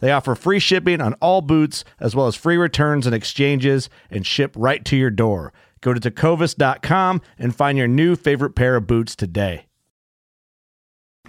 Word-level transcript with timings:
They 0.00 0.12
offer 0.12 0.34
free 0.34 0.58
shipping 0.58 1.00
on 1.00 1.14
all 1.14 1.40
boots, 1.40 1.84
as 2.00 2.14
well 2.14 2.26
as 2.26 2.36
free 2.36 2.56
returns 2.56 3.06
and 3.06 3.14
exchanges, 3.14 3.90
and 4.10 4.26
ship 4.26 4.54
right 4.56 4.84
to 4.84 4.96
your 4.96 5.10
door. 5.10 5.52
Go 5.80 5.94
to 5.94 6.00
tecovas.com 6.00 7.20
and 7.38 7.54
find 7.54 7.78
your 7.78 7.88
new 7.88 8.16
favorite 8.16 8.54
pair 8.54 8.76
of 8.76 8.86
boots 8.86 9.14
today. 9.14 9.66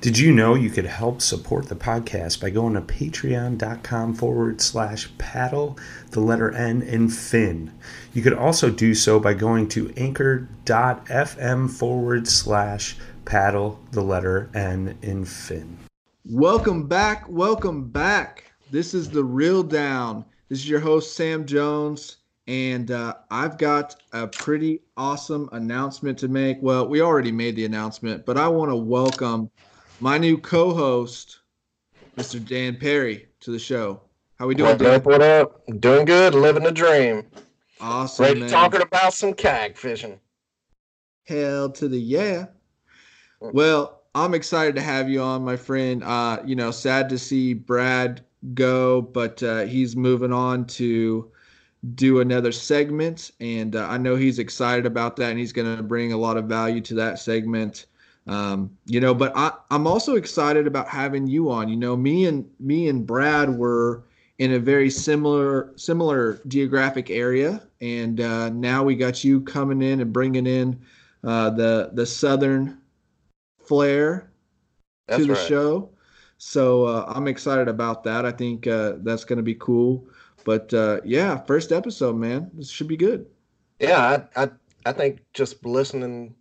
Did 0.01 0.17
you 0.17 0.31
know 0.31 0.55
you 0.55 0.69
could 0.69 0.85
help 0.85 1.21
support 1.21 1.67
the 1.67 1.75
podcast 1.75 2.39
by 2.39 2.51
going 2.51 2.73
to 2.75 2.81
patreon.com 2.81 4.15
forward 4.15 4.61
slash 4.61 5.09
paddle, 5.17 5.77
the 6.11 6.21
letter 6.21 6.53
N, 6.53 6.81
and 6.83 7.13
fin? 7.13 7.73
You 8.13 8.21
could 8.21 8.33
also 8.33 8.69
do 8.69 8.95
so 8.95 9.19
by 9.19 9.33
going 9.33 9.67
to 9.69 9.91
anchor.fm 9.97 11.69
forward 11.69 12.29
slash 12.29 12.95
paddle, 13.25 13.81
the 13.91 14.01
letter 14.01 14.49
N, 14.53 14.97
in 15.01 15.25
fin. 15.25 15.77
Welcome 16.23 16.87
back. 16.87 17.27
Welcome 17.27 17.89
back. 17.89 18.48
This 18.71 18.93
is 18.93 19.09
the 19.09 19.23
Real 19.23 19.63
Down. 19.63 20.23
This 20.47 20.59
is 20.59 20.69
your 20.69 20.79
host, 20.79 21.15
Sam 21.15 21.45
Jones, 21.45 22.17
and 22.47 22.91
uh, 22.91 23.15
I've 23.31 23.57
got 23.57 23.95
a 24.13 24.27
pretty 24.27 24.81
awesome 24.97 25.49
announcement 25.51 26.17
to 26.19 26.27
make. 26.27 26.57
Well, 26.61 26.87
we 26.87 27.01
already 27.01 27.31
made 27.31 27.55
the 27.55 27.65
announcement, 27.65 28.25
but 28.25 28.37
I 28.37 28.47
want 28.47 28.71
to 28.71 28.75
welcome 28.75 29.49
my 29.99 30.17
new 30.17 30.37
co-host, 30.37 31.39
Mr. 32.17 32.45
Dan 32.45 32.75
Perry, 32.77 33.27
to 33.41 33.51
the 33.51 33.59
show. 33.59 34.01
How 34.37 34.45
are 34.45 34.47
we 34.47 34.55
doing, 34.55 34.69
What 34.71 34.79
Dan? 34.79 34.95
up? 34.95 35.05
What 35.05 35.21
up? 35.21 35.65
Doing 35.79 36.05
good, 36.05 36.33
living 36.35 36.63
the 36.63 36.71
dream. 36.71 37.25
Awesome, 37.81 38.25
Ready 38.25 38.39
man. 38.41 38.49
talking 38.49 38.81
about 38.81 39.13
some 39.13 39.33
kayak 39.33 39.77
fishing. 39.77 40.19
Hell 41.25 41.69
to 41.71 41.87
the 41.87 41.97
yeah. 41.99 42.45
Well, 43.39 44.01
I'm 44.15 44.33
excited 44.33 44.75
to 44.75 44.81
have 44.81 45.09
you 45.09 45.21
on, 45.21 45.43
my 45.43 45.55
friend. 45.55 46.03
Uh, 46.03 46.39
you 46.45 46.55
know, 46.55 46.71
sad 46.71 47.09
to 47.09 47.17
see 47.17 47.53
Brad 47.53 48.21
go, 48.53 49.01
but 49.01 49.41
uh, 49.43 49.65
he's 49.65 49.95
moving 49.95 50.33
on 50.33 50.65
to 50.65 51.31
do 51.95 52.19
another 52.19 52.51
segment, 52.51 53.31
and 53.39 53.75
uh, 53.75 53.87
I 53.87 53.97
know 53.97 54.15
he's 54.15 54.39
excited 54.39 54.85
about 54.85 55.15
that, 55.17 55.29
and 55.29 55.39
he's 55.39 55.53
going 55.53 55.77
to 55.77 55.83
bring 55.83 56.11
a 56.11 56.17
lot 56.17 56.37
of 56.37 56.45
value 56.45 56.81
to 56.81 56.93
that 56.95 57.19
segment. 57.19 57.85
Um, 58.27 58.77
you 58.85 58.99
know, 58.99 59.13
but 59.13 59.31
I, 59.35 59.53
I'm 59.71 59.87
also 59.87 60.15
excited 60.15 60.67
about 60.67 60.87
having 60.87 61.27
you 61.27 61.49
on. 61.49 61.69
You 61.69 61.77
know, 61.77 61.95
me 61.95 62.25
and 62.25 62.49
me 62.59 62.89
and 62.89 63.05
Brad 63.05 63.57
were 63.57 64.03
in 64.37 64.53
a 64.53 64.59
very 64.59 64.89
similar 64.89 65.71
similar 65.75 66.41
geographic 66.47 67.09
area, 67.09 67.61
and 67.81 68.19
uh, 68.19 68.49
now 68.49 68.83
we 68.83 68.95
got 68.95 69.23
you 69.23 69.41
coming 69.41 69.81
in 69.81 70.01
and 70.01 70.13
bringing 70.13 70.47
in 70.47 70.79
uh, 71.23 71.49
the 71.51 71.91
the 71.93 72.05
southern 72.05 72.77
flair 73.65 74.31
That's 75.07 75.21
to 75.21 75.27
the 75.27 75.33
right. 75.33 75.47
show. 75.47 75.89
So 76.39 76.85
uh, 76.85 77.03
I'm 77.07 77.27
excited 77.27 77.67
about 77.67 78.03
that. 78.05 78.25
I 78.25 78.31
think 78.31 78.65
uh, 78.65 78.93
that's 78.99 79.25
going 79.25 79.37
to 79.37 79.43
be 79.43 79.55
cool. 79.55 80.07
But 80.45 80.73
uh, 80.73 81.01
yeah, 81.03 81.37
first 81.43 81.71
episode, 81.73 82.15
man, 82.15 82.49
this 82.53 82.69
should 82.69 82.87
be 82.87 82.97
good. 82.97 83.27
Yeah, 83.79 84.25
I, 84.35 84.43
I 84.43 84.49
I 84.85 84.93
think 84.93 85.19
just 85.33 85.65
listening 85.65 86.33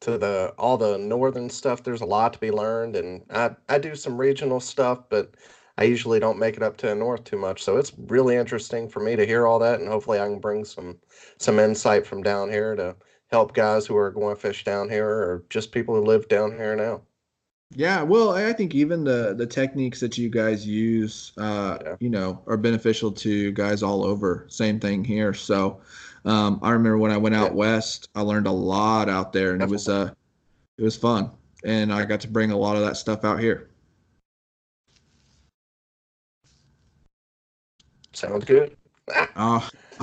to 0.00 0.16
the 0.16 0.54
all 0.58 0.78
the 0.78 0.96
northern 0.96 1.50
stuff, 1.50 1.82
there's 1.82 2.00
a 2.00 2.06
lot 2.06 2.32
to 2.32 2.38
be 2.38 2.50
learned, 2.50 2.96
and 2.96 3.22
I 3.30 3.50
I 3.68 3.78
do 3.78 3.94
some 3.94 4.18
regional 4.18 4.58
stuff, 4.58 5.00
but 5.10 5.34
I 5.76 5.84
usually 5.84 6.18
don't 6.18 6.38
make 6.38 6.56
it 6.56 6.62
up 6.62 6.78
to 6.78 6.86
the 6.86 6.94
north 6.94 7.24
too 7.24 7.36
much. 7.38 7.62
So 7.62 7.76
it's 7.76 7.92
really 8.06 8.36
interesting 8.36 8.88
for 8.88 9.00
me 9.00 9.16
to 9.16 9.26
hear 9.26 9.46
all 9.46 9.58
that, 9.58 9.80
and 9.80 9.88
hopefully 9.88 10.18
I 10.18 10.28
can 10.28 10.40
bring 10.40 10.64
some 10.64 10.98
some 11.38 11.58
insight 11.58 12.06
from 12.06 12.22
down 12.22 12.50
here 12.50 12.74
to 12.76 12.96
help 13.30 13.52
guys 13.52 13.86
who 13.86 13.96
are 13.96 14.10
going 14.10 14.34
to 14.34 14.40
fish 14.40 14.64
down 14.64 14.88
here 14.88 15.08
or 15.08 15.44
just 15.50 15.72
people 15.72 15.94
who 15.94 16.02
live 16.02 16.26
down 16.28 16.52
here 16.52 16.74
now. 16.74 17.02
Yeah, 17.74 18.02
well, 18.02 18.32
I 18.32 18.52
think 18.52 18.74
even 18.74 19.04
the 19.04 19.34
the 19.36 19.46
techniques 19.46 20.00
that 20.00 20.18
you 20.18 20.28
guys 20.28 20.66
use, 20.66 21.32
uh, 21.38 21.78
Yeah. 21.82 21.96
you 22.00 22.10
know, 22.10 22.42
are 22.46 22.56
beneficial 22.56 23.10
to 23.12 23.52
guys 23.52 23.82
all 23.82 24.04
over. 24.04 24.44
Same 24.48 24.78
thing 24.78 25.04
here. 25.04 25.32
So, 25.32 25.80
um, 26.24 26.58
I 26.62 26.70
remember 26.72 26.98
when 26.98 27.10
I 27.12 27.16
went 27.16 27.34
out 27.34 27.52
Yeah. 27.52 27.56
west, 27.56 28.08
I 28.14 28.20
learned 28.20 28.46
a 28.46 28.52
lot 28.52 29.08
out 29.08 29.32
there, 29.32 29.52
and 29.52 29.62
it 29.62 29.68
was 29.68 29.88
uh, 29.88 30.10
it 30.76 30.82
was 30.82 30.96
fun, 30.96 31.30
and 31.64 31.92
I 31.92 32.04
got 32.04 32.20
to 32.20 32.28
bring 32.28 32.50
a 32.50 32.56
lot 32.58 32.76
of 32.76 32.82
that 32.82 32.96
stuff 32.96 33.24
out 33.24 33.40
here. 33.40 33.68
Sounds 38.12 38.44
good. 38.44 38.76
Uh, 39.34 39.60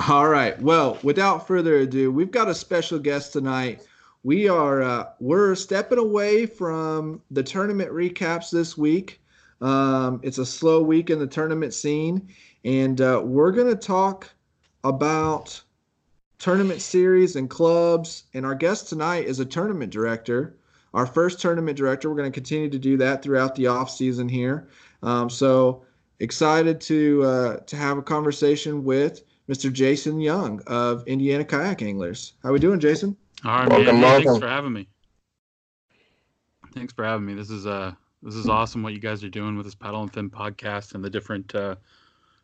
all 0.08 0.28
right. 0.28 0.60
Well, 0.60 0.98
without 1.02 1.46
further 1.46 1.76
ado, 1.76 2.10
we've 2.10 2.30
got 2.30 2.48
a 2.48 2.54
special 2.54 2.98
guest 2.98 3.32
tonight. 3.32 3.86
We 4.22 4.48
are 4.48 4.82
uh, 4.82 5.06
we're 5.18 5.54
stepping 5.54 5.98
away 5.98 6.44
from 6.44 7.22
the 7.30 7.42
tournament 7.42 7.90
recaps 7.90 8.50
this 8.50 8.76
week. 8.76 9.18
Um, 9.62 10.20
it's 10.22 10.36
a 10.36 10.44
slow 10.44 10.82
week 10.82 11.08
in 11.08 11.18
the 11.18 11.26
tournament 11.26 11.72
scene, 11.72 12.28
and 12.64 13.00
uh, 13.00 13.22
we're 13.24 13.50
gonna 13.50 13.74
talk 13.74 14.28
about 14.84 15.62
tournament 16.38 16.82
series 16.82 17.36
and 17.36 17.48
clubs. 17.48 18.24
And 18.34 18.44
our 18.44 18.54
guest 18.54 18.88
tonight 18.88 19.24
is 19.24 19.40
a 19.40 19.44
tournament 19.44 19.90
director, 19.90 20.54
our 20.92 21.06
first 21.06 21.40
tournament 21.40 21.78
director. 21.78 22.10
We're 22.10 22.16
gonna 22.16 22.30
continue 22.30 22.68
to 22.68 22.78
do 22.78 22.98
that 22.98 23.22
throughout 23.22 23.54
the 23.54 23.68
off 23.68 23.90
season 23.90 24.28
here. 24.28 24.68
Um, 25.02 25.30
so 25.30 25.82
excited 26.18 26.78
to 26.82 27.22
uh, 27.24 27.56
to 27.60 27.76
have 27.76 27.96
a 27.96 28.02
conversation 28.02 28.84
with 28.84 29.22
Mr. 29.48 29.72
Jason 29.72 30.20
Young 30.20 30.60
of 30.66 31.06
Indiana 31.06 31.44
Kayak 31.44 31.80
Anglers. 31.80 32.34
How 32.42 32.52
we 32.52 32.58
doing, 32.58 32.80
Jason? 32.80 33.16
All 33.42 33.58
right, 33.58 33.68
Welcome, 33.70 34.00
man. 34.00 34.02
Welcome. 34.02 34.24
Thanks 34.24 34.38
for 34.38 34.48
having 34.48 34.72
me. 34.72 34.88
Thanks 36.74 36.92
for 36.92 37.04
having 37.04 37.24
me. 37.24 37.34
This 37.34 37.48
is 37.48 37.66
uh 37.66 37.92
this 38.22 38.34
is 38.34 38.48
awesome 38.48 38.82
what 38.82 38.92
you 38.92 38.98
guys 38.98 39.24
are 39.24 39.30
doing 39.30 39.56
with 39.56 39.64
this 39.64 39.74
paddle 39.74 40.02
and 40.02 40.12
fin 40.12 40.28
podcast 40.28 40.94
and 40.94 41.02
the 41.02 41.08
different 41.08 41.54
uh 41.54 41.76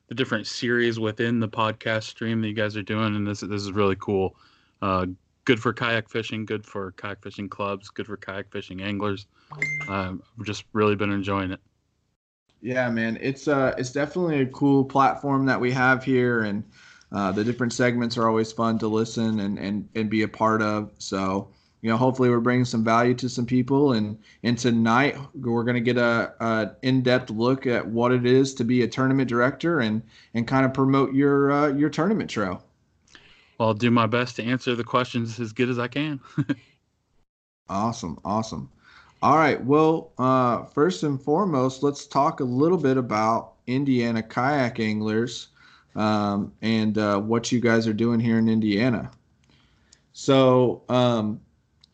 the 0.09 0.15
different 0.15 0.47
series 0.47 0.99
within 0.99 1.39
the 1.39 1.49
podcast 1.49 2.05
stream 2.05 2.41
that 2.41 2.49
you 2.49 2.55
guys 2.55 2.77
are 2.79 2.83
doing 2.83 3.15
and 3.15 3.27
this 3.27 3.41
this 3.41 3.63
is 3.63 3.73
really 3.73 3.97
cool. 3.97 4.37
Uh 4.81 5.07
good 5.45 5.61
for 5.61 5.75
kayak 5.75 6.09
fishing, 6.09 6.47
good 6.47 6.65
for 6.65 6.93
kayak 6.93 7.23
fishing 7.23 7.49
clubs, 7.49 7.91
good 7.91 8.07
for 8.07 8.17
kayak 8.17 8.51
fishing 8.51 8.81
anglers. 8.81 9.27
Um, 9.89 10.23
I've 10.39 10.47
just 10.47 10.65
really 10.73 10.97
been 10.97 11.13
enjoying 11.13 11.53
it. 11.53 11.61
Yeah, 12.63 12.89
man, 12.91 13.19
it's 13.21 13.49
uh 13.49 13.75
it's 13.77 13.93
definitely 13.93 14.41
a 14.41 14.47
cool 14.47 14.85
platform 14.85 15.45
that 15.47 15.61
we 15.61 15.73
have 15.73 16.03
here, 16.03 16.45
and 16.45 16.65
uh, 17.13 17.33
the 17.33 17.45
different 17.45 17.73
segments 17.73 18.17
are 18.19 18.29
always 18.29 18.53
fun 18.53 18.79
to 18.79 18.89
listen 18.89 19.41
and 19.41 19.59
and 19.59 19.89
and 19.95 20.11
be 20.11 20.23
a 20.23 20.29
part 20.29 20.63
of. 20.63 20.91
So. 20.99 21.49
You 21.83 21.93
know, 21.93 21.99
hopefully 21.99 22.31
we're 22.31 22.41
bringing 22.41 22.65
some 22.65 22.83
value 22.83 23.15
to 23.15 23.29
some 23.29 23.47
people, 23.47 23.93
and 23.93 24.19
and 24.43 24.59
tonight 24.59 25.17
we're 25.35 25.63
going 25.63 25.77
to 25.77 25.81
get 25.81 25.99
a, 25.99 26.33
a 26.41 26.73
in-depth 26.83 27.31
look 27.31 27.67
at 27.67 27.87
what 27.87 28.11
it 28.11 28.27
is 28.27 28.55
to 28.55 28.65
be 28.65 28.83
a 28.83 28.89
tournament 28.89 29.29
director 29.29 29.79
and 29.79 30.03
and 30.35 30.49
kind 30.49 30.65
of 30.65 30.75
promote 30.75 31.15
your 31.15 31.53
uh, 31.53 31.69
your 31.69 31.91
tournament 31.91 32.29
trail. 32.29 32.65
Well, 33.59 33.69
I'll 33.69 33.75
do 33.75 33.91
my 33.91 34.07
best 34.07 34.37
to 34.37 34.43
answer 34.43 34.75
the 34.75 34.85
questions 34.85 35.39
as 35.39 35.53
good 35.53 35.69
as 35.69 35.79
I 35.79 35.87
can. 35.87 36.19
awesome, 37.69 38.19
awesome. 38.25 38.69
All 39.23 39.37
right. 39.37 39.63
Well, 39.65 40.13
uh, 40.19 40.65
first 40.65 41.03
and 41.03 41.23
foremost, 41.23 41.83
let's 41.83 42.07
talk 42.07 42.41
a 42.41 42.45
little 42.45 42.79
bit 42.79 42.97
about 42.97 43.55
Indiana 43.67 44.23
kayak 44.23 44.81
anglers 44.81 45.49
um, 45.97 46.53
and 46.63 46.99
uh, 46.99 47.19
what 47.19 47.51
you 47.51 47.61
guys 47.61 47.89
are 47.89 47.93
doing 47.93 48.21
here 48.21 48.39
in 48.39 48.49
Indiana. 48.49 49.11
So, 50.13 50.83
um, 50.89 51.41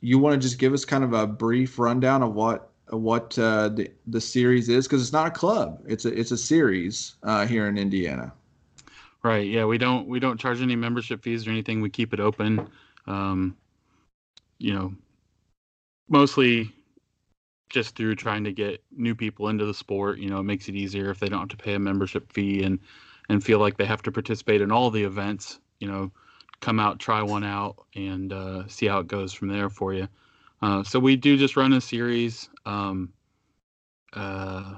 you 0.01 0.19
want 0.19 0.35
to 0.35 0.39
just 0.39 0.59
give 0.59 0.73
us 0.73 0.85
kind 0.85 1.05
of 1.05 1.13
a 1.13 1.27
brief 1.27 1.79
rundown 1.79 2.23
of 2.23 2.35
what 2.35 2.71
what 2.91 3.39
uh, 3.39 3.69
the 3.71 3.91
the 4.09 4.21
series 4.21 4.69
is 4.69 4.87
because 4.87 5.01
it's 5.01 5.13
not 5.13 5.29
a 5.29 5.31
club; 5.31 5.83
it's 5.87 6.05
a 6.05 6.19
it's 6.19 6.33
a 6.33 6.37
series 6.37 7.15
uh, 7.23 7.47
here 7.47 7.69
in 7.69 7.79
Indiana. 7.79 8.33
Right. 9.23 9.47
Yeah, 9.47 9.65
we 9.65 9.79
don't 9.79 10.09
we 10.09 10.19
don't 10.19 10.39
charge 10.39 10.61
any 10.61 10.77
membership 10.77 11.23
fees 11.23 11.47
or 11.47 11.51
anything. 11.51 11.81
We 11.81 11.91
keep 11.91 12.13
it 12.13 12.21
open. 12.21 12.69
Um, 13.07 13.57
you 14.59 14.75
know, 14.75 14.93
mostly 16.09 16.73
just 17.71 17.97
through 17.97 18.17
trying 18.17 18.45
to 18.45 18.53
get 18.53 18.83
new 18.91 19.15
people 19.15 19.49
into 19.49 19.65
the 19.65 19.75
sport. 19.75 20.19
You 20.19 20.29
know, 20.29 20.41
it 20.41 20.45
makes 20.45 20.69
it 20.69 20.75
easier 20.75 21.11
if 21.11 21.21
they 21.21 21.29
don't 21.29 21.41
have 21.41 21.49
to 21.49 21.57
pay 21.57 21.75
a 21.75 21.79
membership 21.79 22.33
fee 22.33 22.65
and 22.65 22.81
and 23.29 23.43
feel 23.43 23.59
like 23.59 23.77
they 23.77 23.85
have 23.85 24.03
to 24.03 24.13
participate 24.13 24.61
in 24.61 24.71
all 24.71 24.91
the 24.91 25.03
events. 25.03 25.61
You 25.81 25.89
know, 25.89 26.13
come 26.61 26.79
out, 26.79 26.99
try 26.99 27.23
one 27.23 27.45
out, 27.45 27.85
and 27.95 28.33
uh, 28.33 28.67
see 28.69 28.87
how 28.87 29.01
it 29.01 29.09
goes 29.09 29.33
from 29.33 29.49
there 29.49 29.69
for 29.69 29.93
you. 29.93 30.09
Uh, 30.63 30.83
so 30.83 30.99
we 30.99 31.17
do 31.17 31.37
just 31.37 31.57
run 31.57 31.73
a 31.73 31.81
series. 31.81 32.49
Um, 32.65 33.13
uh, 34.13 34.77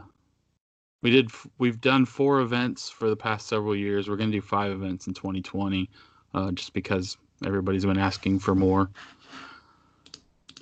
we 1.02 1.10
did. 1.10 1.30
We've 1.58 1.80
done 1.80 2.06
four 2.06 2.40
events 2.40 2.88
for 2.88 3.10
the 3.10 3.16
past 3.16 3.46
several 3.46 3.76
years. 3.76 4.08
We're 4.08 4.16
going 4.16 4.30
to 4.30 4.36
do 4.38 4.40
five 4.40 4.72
events 4.72 5.06
in 5.06 5.12
2020, 5.12 5.90
uh, 6.32 6.52
just 6.52 6.72
because 6.72 7.18
everybody's 7.44 7.84
been 7.84 7.98
asking 7.98 8.38
for 8.38 8.54
more. 8.54 8.88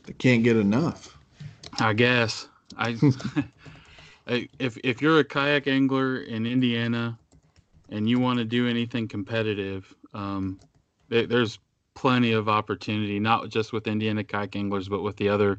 They 0.05 0.12
can't 0.14 0.43
get 0.43 0.56
enough. 0.56 1.17
I 1.78 1.93
guess. 1.93 2.49
I, 2.76 2.99
if 4.26 4.76
if 4.82 5.00
you're 5.00 5.20
a 5.20 5.25
kayak 5.25 5.69
angler 5.69 6.19
in 6.19 6.46
Indiana, 6.46 7.19
and 7.93 8.09
you 8.09 8.19
want 8.19 8.39
to 8.39 8.44
do 8.44 8.67
anything 8.67 9.06
competitive, 9.06 9.94
um, 10.15 10.59
there's 11.09 11.59
plenty 11.94 12.33
of 12.33 12.49
opportunity, 12.49 13.21
not 13.21 13.50
just 13.50 13.73
with 13.73 13.87
Indiana 13.87 14.25
kayak 14.25 14.56
anglers, 14.56 14.89
but 14.89 15.03
with 15.03 15.17
the 15.17 15.29
other 15.29 15.59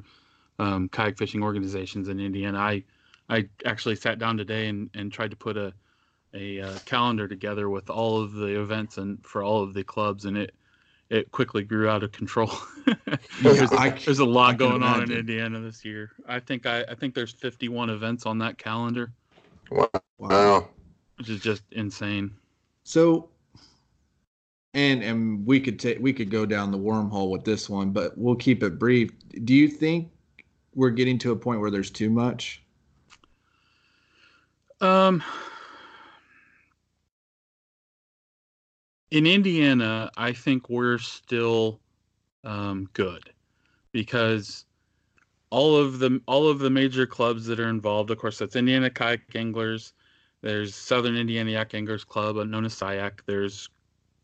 um, 0.57 0.89
kayak 0.89 1.17
fishing 1.17 1.43
organizations 1.43 2.09
in 2.09 2.19
Indiana. 2.19 2.57
I 2.57 2.83
I 3.29 3.47
actually 3.65 3.95
sat 3.95 4.19
down 4.19 4.37
today 4.37 4.67
and, 4.67 4.89
and 4.95 5.11
tried 5.11 5.29
to 5.29 5.37
put 5.37 5.57
a 5.57 5.73
a 6.33 6.61
uh, 6.61 6.79
calendar 6.85 7.27
together 7.27 7.69
with 7.69 7.91
all 7.91 8.19
of 8.19 8.33
the 8.33 8.59
events 8.59 8.97
and 8.97 9.23
for 9.23 9.43
all 9.43 9.61
of 9.61 9.75
the 9.75 9.83
clubs, 9.83 10.25
and 10.25 10.35
it 10.35 10.55
it 11.11 11.31
quickly 11.31 11.63
grew 11.63 11.87
out 11.87 12.01
of 12.01 12.11
control. 12.11 12.51
there's, 13.43 13.71
I, 13.71 13.89
there's, 13.89 14.17
a 14.17 14.25
lot 14.25 14.57
going 14.57 14.81
on 14.81 15.03
in 15.03 15.11
Indiana 15.11 15.59
this 15.59 15.85
year. 15.85 16.11
I 16.27 16.39
think 16.39 16.65
I, 16.65 16.83
I 16.89 16.95
think 16.95 17.13
there's 17.13 17.33
51 17.33 17.91
events 17.91 18.25
on 18.25 18.39
that 18.39 18.57
calendar. 18.57 19.11
Wow. 20.17 20.69
Which 21.17 21.29
is 21.29 21.41
just 21.41 21.63
insane. 21.71 22.31
So 22.83 23.29
and 24.73 25.03
and 25.03 25.45
we 25.45 25.59
could 25.59 25.79
take 25.79 25.99
we 25.99 26.13
could 26.13 26.31
go 26.31 26.45
down 26.45 26.71
the 26.71 26.77
wormhole 26.77 27.29
with 27.29 27.43
this 27.43 27.69
one, 27.69 27.91
but 27.91 28.17
we'll 28.17 28.35
keep 28.35 28.63
it 28.63 28.79
brief. 28.79 29.11
Do 29.43 29.53
you 29.53 29.67
think 29.67 30.09
we're 30.75 30.89
getting 30.89 31.17
to 31.19 31.31
a 31.31 31.35
point 31.35 31.59
where 31.59 31.71
there's 31.71 31.91
too 31.91 32.09
much? 32.09 32.63
Um, 34.81 35.23
in 39.11 39.25
Indiana, 39.25 40.11
I 40.17 40.33
think 40.33 40.69
we're 40.69 40.97
still 40.97 41.79
um, 42.43 42.89
good 42.93 43.31
because 43.91 44.65
all 45.51 45.77
of 45.77 45.99
the 45.99 46.19
all 46.25 46.49
of 46.49 46.59
the 46.59 46.69
major 46.69 47.05
clubs 47.05 47.45
that 47.45 47.59
are 47.59 47.69
involved, 47.69 48.09
of 48.09 48.17
course, 48.17 48.39
that's 48.39 48.55
Indiana 48.55 48.89
Kayak 48.89 49.35
Anglers. 49.35 49.93
There's 50.43 50.75
Southern 50.75 51.15
Indiana 51.15 51.51
Yak 51.51 51.73
Anglers 51.73 52.03
Club, 52.03 52.35
known 52.35 52.65
as 52.65 52.75
SIAC. 52.75 53.21
There's 53.25 53.69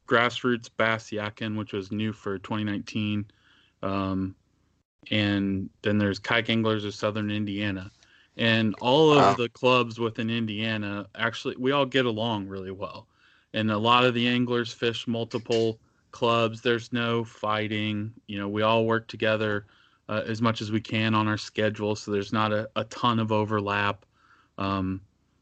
grassroots 0.05 0.69
bass 0.75 1.13
yakin, 1.13 1.55
which 1.55 1.71
was 1.71 1.93
new 1.93 2.11
for 2.11 2.37
2019. 2.37 3.25
Um, 3.81 4.35
and 5.11 5.69
then 5.81 5.97
there's 5.97 6.19
kayak 6.19 6.49
anglers 6.49 6.83
of 6.83 6.93
Southern 6.93 7.31
Indiana. 7.31 7.89
And 8.35 8.75
all 8.81 9.11
of 9.11 9.17
wow. 9.17 9.33
the 9.33 9.47
clubs 9.47 9.97
within 9.97 10.29
Indiana 10.29 11.07
actually, 11.15 11.55
we 11.57 11.71
all 11.71 11.85
get 11.85 12.05
along 12.05 12.47
really 12.47 12.71
well. 12.71 13.07
And 13.53 13.71
a 13.71 13.77
lot 13.77 14.03
of 14.03 14.13
the 14.13 14.27
anglers 14.27 14.73
fish 14.73 15.07
multiple 15.07 15.79
clubs. 16.11 16.61
There's 16.61 16.91
no 16.91 17.23
fighting. 17.23 18.11
You 18.27 18.39
know, 18.39 18.49
we 18.49 18.61
all 18.61 18.85
work 18.85 19.07
together 19.07 19.67
uh, 20.09 20.23
as 20.27 20.41
much 20.41 20.59
as 20.59 20.69
we 20.69 20.81
can 20.81 21.15
on 21.15 21.29
our 21.29 21.37
schedule. 21.37 21.95
So 21.95 22.11
there's 22.11 22.33
not 22.33 22.51
a, 22.51 22.69
a 22.75 22.83
ton 22.85 23.19
of 23.19 23.31
overlap. 23.31 24.05
Um, 24.57 24.99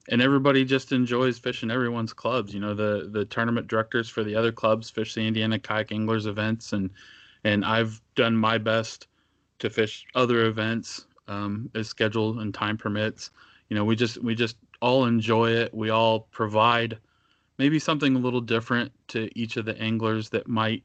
and 0.10 0.22
everybody 0.22 0.64
just 0.64 0.92
enjoys 0.92 1.38
fishing 1.38 1.72
everyone's 1.72 2.14
clubs. 2.14 2.54
You 2.54 2.60
know, 2.60 2.74
the 2.74 3.10
the 3.12 3.26
tournament 3.26 3.68
directors 3.68 4.10
for 4.10 4.24
the 4.24 4.36
other 4.36 4.52
clubs 4.52 4.90
fish 4.90 5.14
the 5.14 5.26
Indiana 5.28 5.60
Kayak 5.60 5.92
Anglers 5.92 6.26
events, 6.26 6.74
and 6.74 6.90
and 7.44 7.66
I've 7.66 8.02
done 8.16 8.36
my 8.36 8.58
best 8.58 9.08
to 9.60 9.70
fish 9.70 10.06
other 10.16 10.46
events 10.46 11.06
um, 11.28 11.70
as 11.76 11.88
schedule 11.88 12.40
and 12.40 12.54
time 12.54 12.78
permits. 12.78 13.32
You 13.70 13.76
know, 13.76 13.86
we 13.86 13.96
just 13.96 14.22
we 14.24 14.36
just 14.36 14.58
all 14.82 15.06
enjoy 15.06 15.52
it. 15.52 15.74
We 15.74 15.90
all 15.90 16.22
provide 16.32 17.00
maybe 17.58 17.80
something 17.80 18.16
a 18.16 18.20
little 18.20 18.42
different 18.42 18.92
to 19.10 19.30
each 19.38 19.58
of 19.58 19.66
the 19.66 19.78
anglers 19.82 20.30
that 20.30 20.48
might 20.48 20.84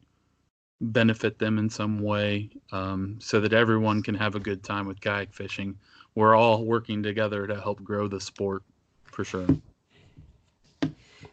benefit 0.81 1.39
them 1.39 1.59
in 1.59 1.71
some 1.71 2.01
way, 2.01 2.51
um, 2.73 3.17
so 3.21 3.41
that 3.41 3.53
everyone 3.53 4.03
can 4.03 4.17
have 4.17 4.35
a 4.35 4.41
good 4.41 4.65
time 4.65 4.87
with 4.87 5.01
kayak 5.01 5.33
fishing. 5.33 5.77
We're 6.17 6.35
all 6.35 6.65
working 6.65 7.03
together 7.03 7.47
to 7.47 7.61
help 7.61 7.83
grow 7.85 8.09
the 8.09 8.21
sport 8.21 8.65
for 9.13 9.25
sure. 9.25 9.47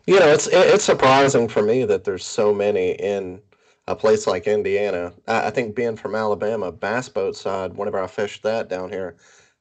You 0.06 0.20
know, 0.20 0.28
it's 0.28 0.48
it's 0.48 0.84
surprising 0.84 1.48
for 1.48 1.62
me 1.62 1.86
that 1.86 2.04
there's 2.04 2.26
so 2.26 2.54
many 2.54 2.92
in 2.94 3.42
a 3.88 3.96
place 3.96 4.28
like 4.28 4.48
Indiana. 4.48 5.14
I, 5.28 5.48
I 5.48 5.50
think 5.52 5.76
being 5.76 5.96
from 5.96 6.16
Alabama, 6.16 6.72
bass 6.72 7.10
boat 7.10 7.36
side, 7.36 7.76
whenever 7.76 8.00
I 8.02 8.08
fished 8.08 8.44
that 8.44 8.70
down 8.70 8.90
here, 8.90 9.18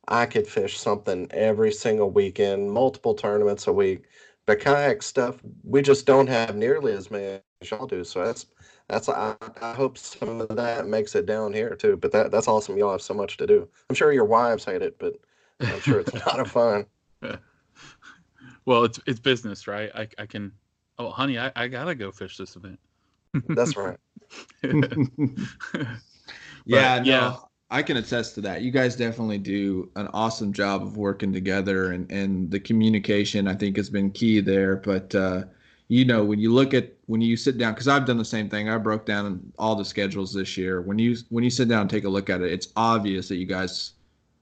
I 0.08 0.26
could 0.26 0.46
fish 0.46 0.78
something 0.78 1.26
every 1.32 1.72
single 1.72 2.10
weekend, 2.10 2.70
multiple 2.70 3.14
tournaments 3.14 3.66
a 3.66 3.72
week. 3.72 4.04
But 4.46 4.60
kayak 4.60 5.02
stuff, 5.02 5.38
we 5.64 5.82
just 5.82 6.06
don't 6.06 6.28
have 6.28 6.56
nearly 6.56 6.92
as 6.94 7.10
many 7.10 7.40
as 7.60 7.70
y'all 7.70 7.86
do. 7.86 8.02
So 8.04 8.24
that's 8.24 8.46
that's 8.88 9.08
I, 9.08 9.36
I 9.60 9.74
hope 9.74 9.98
some 9.98 10.40
of 10.40 10.48
that 10.56 10.86
makes 10.86 11.14
it 11.14 11.26
down 11.26 11.52
here 11.52 11.74
too. 11.74 11.96
But 11.96 12.12
that 12.12 12.30
that's 12.30 12.48
awesome. 12.48 12.78
Y'all 12.78 12.92
have 12.92 13.02
so 13.02 13.14
much 13.14 13.36
to 13.36 13.46
do. 13.46 13.68
I'm 13.90 13.96
sure 13.96 14.12
your 14.12 14.24
wives 14.24 14.64
hate 14.64 14.82
it, 14.82 14.98
but 14.98 15.14
I'm 15.60 15.80
sure 15.80 16.00
it's 16.00 16.12
a 16.14 16.28
lot 16.28 16.40
of 16.40 16.50
fun. 16.50 16.86
Well, 18.68 18.84
it's 18.84 19.00
it's 19.06 19.18
business, 19.18 19.66
right? 19.66 19.90
I 19.94 20.06
I 20.18 20.26
can. 20.26 20.52
Oh, 20.98 21.08
honey, 21.08 21.38
I, 21.38 21.50
I 21.56 21.68
gotta 21.68 21.94
go 21.94 22.12
fish 22.12 22.36
this 22.36 22.54
event. 22.54 22.78
That's 23.48 23.74
right. 23.78 23.96
yeah, 26.66 26.98
no, 26.98 27.02
yeah. 27.02 27.36
I 27.70 27.82
can 27.82 27.96
attest 27.96 28.34
to 28.34 28.42
that. 28.42 28.60
You 28.60 28.70
guys 28.70 28.94
definitely 28.94 29.38
do 29.38 29.90
an 29.96 30.08
awesome 30.08 30.52
job 30.52 30.82
of 30.82 30.98
working 30.98 31.32
together, 31.32 31.92
and 31.92 32.12
and 32.12 32.50
the 32.50 32.60
communication 32.60 33.48
I 33.48 33.54
think 33.54 33.78
has 33.78 33.88
been 33.88 34.10
key 34.10 34.40
there. 34.40 34.76
But 34.76 35.14
uh, 35.14 35.44
you 35.88 36.04
know, 36.04 36.22
when 36.22 36.38
you 36.38 36.52
look 36.52 36.74
at 36.74 36.92
when 37.06 37.22
you 37.22 37.38
sit 37.38 37.56
down, 37.56 37.72
because 37.72 37.88
I've 37.88 38.04
done 38.04 38.18
the 38.18 38.24
same 38.24 38.50
thing. 38.50 38.68
I 38.68 38.76
broke 38.76 39.06
down 39.06 39.50
all 39.58 39.76
the 39.76 39.84
schedules 39.86 40.34
this 40.34 40.58
year. 40.58 40.82
When 40.82 40.98
you 40.98 41.16
when 41.30 41.42
you 41.42 41.48
sit 41.48 41.68
down 41.68 41.80
and 41.80 41.90
take 41.90 42.04
a 42.04 42.10
look 42.10 42.28
at 42.28 42.42
it, 42.42 42.52
it's 42.52 42.68
obvious 42.76 43.28
that 43.28 43.36
you 43.36 43.46
guys 43.46 43.92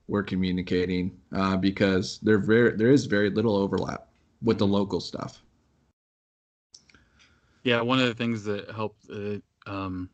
were 0.08 0.24
communicating 0.24 1.16
uh, 1.32 1.56
because 1.56 2.18
there 2.24 2.38
very 2.38 2.76
there 2.76 2.90
is 2.90 3.06
very 3.06 3.30
little 3.30 3.54
overlap 3.54 4.05
with 4.42 4.58
the 4.58 4.66
local 4.66 5.00
stuff. 5.00 5.42
Yeah, 7.62 7.80
one 7.80 7.98
of 7.98 8.06
the 8.06 8.14
things 8.14 8.44
that 8.44 8.70
helped. 8.70 9.10
Uh, 9.10 9.38
um, 9.66 10.08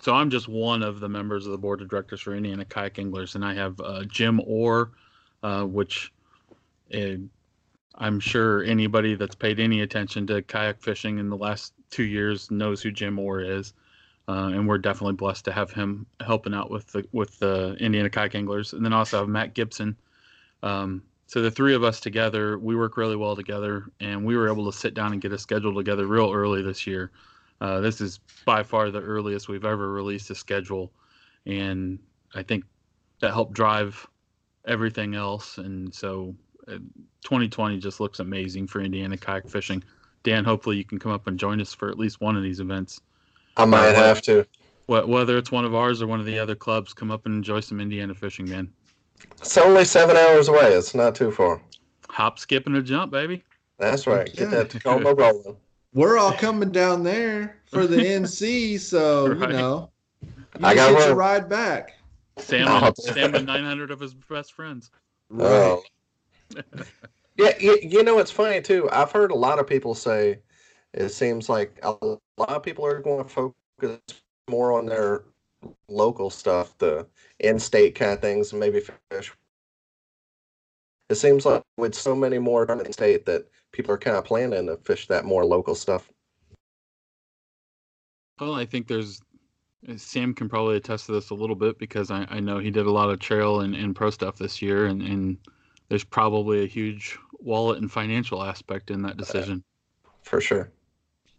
so 0.00 0.14
I'm 0.14 0.28
just 0.28 0.48
one 0.48 0.82
of 0.82 1.00
the 1.00 1.08
members 1.08 1.46
of 1.46 1.52
the 1.52 1.58
board 1.58 1.80
of 1.80 1.88
directors 1.88 2.20
for 2.20 2.34
Indiana 2.34 2.64
Kayak 2.64 2.98
Anglers, 2.98 3.36
and 3.36 3.44
I 3.44 3.54
have 3.54 3.80
uh, 3.80 4.04
Jim 4.04 4.40
Orr, 4.44 4.90
uh, 5.42 5.64
which 5.64 6.12
uh, 6.92 7.16
I'm 7.94 8.20
sure 8.20 8.62
anybody 8.64 9.14
that's 9.14 9.34
paid 9.34 9.60
any 9.60 9.80
attention 9.82 10.26
to 10.26 10.42
kayak 10.42 10.82
fishing 10.82 11.18
in 11.18 11.30
the 11.30 11.36
last 11.36 11.74
two 11.90 12.02
years 12.02 12.50
knows 12.50 12.82
who 12.82 12.90
Jim 12.90 13.18
Orr 13.18 13.40
is. 13.40 13.72
Uh, 14.26 14.50
and 14.54 14.66
we're 14.66 14.78
definitely 14.78 15.14
blessed 15.14 15.44
to 15.44 15.52
have 15.52 15.70
him 15.70 16.06
helping 16.20 16.54
out 16.54 16.70
with 16.70 16.86
the 16.92 17.06
with 17.12 17.38
the 17.38 17.76
Indiana 17.78 18.08
kayak 18.08 18.34
anglers, 18.34 18.72
and 18.72 18.84
then 18.84 18.92
also 18.92 19.18
have 19.18 19.28
Matt 19.28 19.54
Gibson, 19.54 19.96
um, 20.62 21.02
so 21.26 21.40
the 21.42 21.50
three 21.50 21.74
of 21.74 21.82
us 21.82 22.00
together, 22.00 22.58
we 22.58 22.76
work 22.76 22.96
really 22.96 23.16
well 23.16 23.34
together, 23.36 23.86
and 24.00 24.24
we 24.24 24.36
were 24.36 24.48
able 24.48 24.70
to 24.70 24.76
sit 24.76 24.94
down 24.94 25.12
and 25.12 25.20
get 25.22 25.32
a 25.32 25.38
schedule 25.38 25.74
together 25.74 26.06
real 26.06 26.32
early 26.32 26.62
this 26.62 26.86
year. 26.86 27.10
Uh, 27.60 27.80
this 27.80 28.00
is 28.00 28.20
by 28.44 28.62
far 28.62 28.90
the 28.90 29.00
earliest 29.00 29.48
we've 29.48 29.64
ever 29.64 29.90
released 29.92 30.30
a 30.30 30.34
schedule, 30.34 30.92
and 31.46 31.98
I 32.34 32.42
think 32.42 32.64
that 33.20 33.32
helped 33.32 33.54
drive 33.54 34.06
everything 34.66 35.14
else. 35.14 35.58
And 35.58 35.94
so, 35.94 36.34
uh, 36.68 36.78
2020 37.22 37.78
just 37.78 38.00
looks 38.00 38.18
amazing 38.18 38.66
for 38.66 38.80
Indiana 38.80 39.16
kayak 39.16 39.48
fishing. 39.48 39.82
Dan, 40.24 40.44
hopefully 40.44 40.76
you 40.76 40.84
can 40.84 40.98
come 40.98 41.12
up 41.12 41.26
and 41.26 41.38
join 41.38 41.60
us 41.60 41.72
for 41.72 41.90
at 41.90 41.98
least 41.98 42.20
one 42.20 42.36
of 42.36 42.42
these 42.42 42.60
events. 42.60 43.00
I 43.56 43.64
might 43.64 43.90
Uh, 43.90 43.94
have 43.94 44.22
to. 44.22 44.46
Whether 44.86 45.38
it's 45.38 45.50
one 45.50 45.64
of 45.64 45.74
ours 45.74 46.02
or 46.02 46.06
one 46.06 46.20
of 46.20 46.26
the 46.26 46.38
other 46.38 46.54
clubs, 46.54 46.92
come 46.92 47.10
up 47.10 47.24
and 47.24 47.34
enjoy 47.34 47.60
some 47.60 47.80
Indiana 47.80 48.14
fishing, 48.14 48.48
man. 48.48 48.70
It's 49.38 49.56
only 49.58 49.84
seven 49.84 50.16
hours 50.16 50.48
away. 50.48 50.72
It's 50.72 50.94
not 50.94 51.14
too 51.14 51.30
far. 51.30 51.60
Hop, 52.08 52.38
skip, 52.38 52.66
and 52.66 52.76
a 52.76 52.82
jump, 52.82 53.12
baby. 53.12 53.42
That's 53.78 54.06
right. 54.06 54.32
Get 54.34 54.50
that 54.50 54.70
Tacoma 54.70 55.14
rolling. 55.14 55.56
We're 55.92 56.18
all 56.18 56.32
coming 56.32 56.70
down 56.70 57.02
there 57.02 57.58
for 57.66 57.86
the 57.86 57.96
NC, 57.98 58.80
so 58.80 59.26
you 59.32 59.46
know. 59.46 59.90
You 60.22 60.30
I 60.62 60.74
just 60.74 60.90
got 60.92 60.98
get 60.98 61.06
your 61.08 61.16
ride 61.16 61.48
back. 61.48 61.98
Sam 62.38 62.66
Oh. 62.68 62.86
and, 62.86 62.96
Sam 63.14 63.34
and 63.34 63.46
900 63.46 63.90
of 63.90 64.00
his 64.00 64.14
best 64.14 64.52
friends. 64.52 64.90
Oh. 65.38 65.82
yeah, 67.36 67.52
you, 67.60 67.78
you 67.82 68.02
know 68.02 68.18
it's 68.18 68.30
funny 68.30 68.60
too. 68.60 68.88
I've 68.92 69.10
heard 69.12 69.30
a 69.30 69.36
lot 69.36 69.58
of 69.58 69.66
people 69.66 69.94
say 69.94 70.38
it 70.92 71.08
seems 71.10 71.48
like 71.48 71.78
a 71.82 71.90
lot 72.00 72.20
of 72.48 72.62
people 72.62 72.86
are 72.86 73.00
going 73.00 73.24
to 73.24 73.28
focus 73.30 74.00
more 74.48 74.72
on 74.72 74.86
their 74.86 75.24
local 75.88 76.30
stuff, 76.30 76.76
the 76.78 77.06
in-state 77.40 77.94
kind 77.94 78.12
of 78.12 78.20
things, 78.20 78.52
maybe 78.52 78.80
fish. 79.10 79.32
It 81.10 81.16
seems 81.16 81.44
like 81.44 81.62
with 81.76 81.94
so 81.94 82.14
many 82.14 82.38
more 82.38 82.64
in 82.70 82.92
state 82.92 83.26
that 83.26 83.46
people 83.72 83.92
are 83.94 83.98
kind 83.98 84.16
of 84.16 84.24
planning 84.24 84.66
to 84.66 84.76
fish 84.78 85.06
that 85.08 85.24
more 85.24 85.44
local 85.44 85.74
stuff. 85.74 86.10
Well, 88.40 88.54
I 88.54 88.64
think 88.64 88.88
there's 88.88 89.20
uh, 89.88 89.96
Sam 89.96 90.34
can 90.34 90.48
probably 90.48 90.76
attest 90.76 91.06
to 91.06 91.12
this 91.12 91.30
a 91.30 91.34
little 91.34 91.56
bit 91.56 91.78
because 91.78 92.10
I, 92.10 92.26
I 92.30 92.40
know 92.40 92.58
he 92.58 92.70
did 92.70 92.86
a 92.86 92.90
lot 92.90 93.10
of 93.10 93.20
trail 93.20 93.60
and, 93.60 93.74
and 93.74 93.94
pro 93.94 94.10
stuff 94.10 94.36
this 94.38 94.62
year, 94.62 94.86
and, 94.86 95.02
and 95.02 95.36
there's 95.88 96.04
probably 96.04 96.64
a 96.64 96.66
huge 96.66 97.18
wallet 97.38 97.80
and 97.80 97.90
financial 97.90 98.42
aspect 98.42 98.90
in 98.90 99.02
that 99.02 99.16
decision. 99.16 99.62
For 100.22 100.40
sure. 100.40 100.70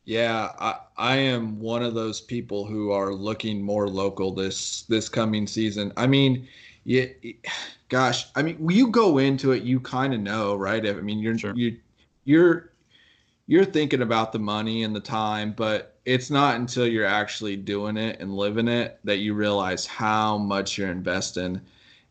Yeah, 0.06 0.52
I, 0.60 0.76
I 0.98 1.16
am 1.18 1.60
one 1.60 1.82
of 1.84 1.96
those 1.96 2.22
people 2.22 2.66
who 2.66 2.92
are 2.92 3.14
looking 3.14 3.62
more 3.62 3.88
local 3.90 4.32
this 4.34 4.84
this 4.84 5.10
coming 5.10 5.48
season. 5.48 5.92
I 5.98 6.06
mean, 6.08 6.48
yeah, 6.84 7.08
gosh, 7.90 8.28
I 8.36 8.44
mean, 8.44 8.58
when 8.58 8.76
you 8.76 8.88
go 8.90 9.18
into 9.18 9.52
it, 9.52 9.64
you 9.64 9.80
kind 9.80 10.14
of 10.14 10.20
know, 10.20 10.56
right? 10.56 10.86
I 10.88 10.94
mean, 10.94 11.20
you're 11.20 11.38
Sure. 11.38 11.56
you 11.56 11.78
you're 12.26 12.72
you're 13.48 13.66
thinking 13.66 14.02
about 14.02 14.32
the 14.32 14.40
money 14.40 14.84
and 14.84 14.96
the 14.96 15.00
time, 15.02 15.54
but 15.54 16.00
it's 16.06 16.30
not 16.32 16.56
until 16.58 16.88
you're 16.88 17.06
actually 17.06 17.56
doing 17.58 17.98
it 17.98 18.20
and 18.20 18.36
living 18.36 18.68
it 18.68 19.00
that 19.06 19.18
you 19.20 19.34
realize 19.34 19.86
how 19.86 20.38
much 20.38 20.78
you're 20.78 20.92
investing. 20.92 21.62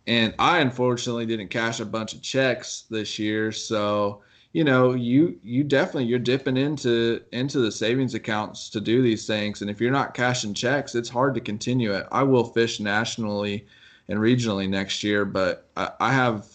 And 0.06 0.34
I 0.38 0.60
unfortunately 0.60 1.26
didn't 1.26 1.48
cash 1.48 1.80
a 1.80 1.84
bunch 1.86 2.14
of 2.14 2.22
checks 2.22 2.84
this 2.90 3.18
year, 3.18 3.52
so 3.52 4.22
you 4.54 4.62
know 4.62 4.94
you 4.94 5.38
you 5.42 5.64
definitely 5.64 6.04
you're 6.04 6.18
dipping 6.20 6.56
into 6.56 7.20
into 7.32 7.58
the 7.58 7.72
savings 7.72 8.14
accounts 8.14 8.70
to 8.70 8.80
do 8.80 9.02
these 9.02 9.26
things. 9.26 9.60
And 9.60 9.70
if 9.70 9.80
you're 9.80 9.90
not 9.90 10.14
cashing 10.14 10.54
checks 10.54 10.94
it's 10.94 11.10
hard 11.10 11.34
to 11.34 11.40
continue 11.40 11.92
it. 11.92 12.06
I 12.10 12.22
will 12.22 12.44
fish 12.44 12.80
nationally 12.80 13.66
and 14.08 14.18
regionally 14.18 14.68
next 14.68 15.02
year 15.02 15.24
but 15.24 15.68
i, 15.76 15.90
I 16.00 16.12
have 16.12 16.46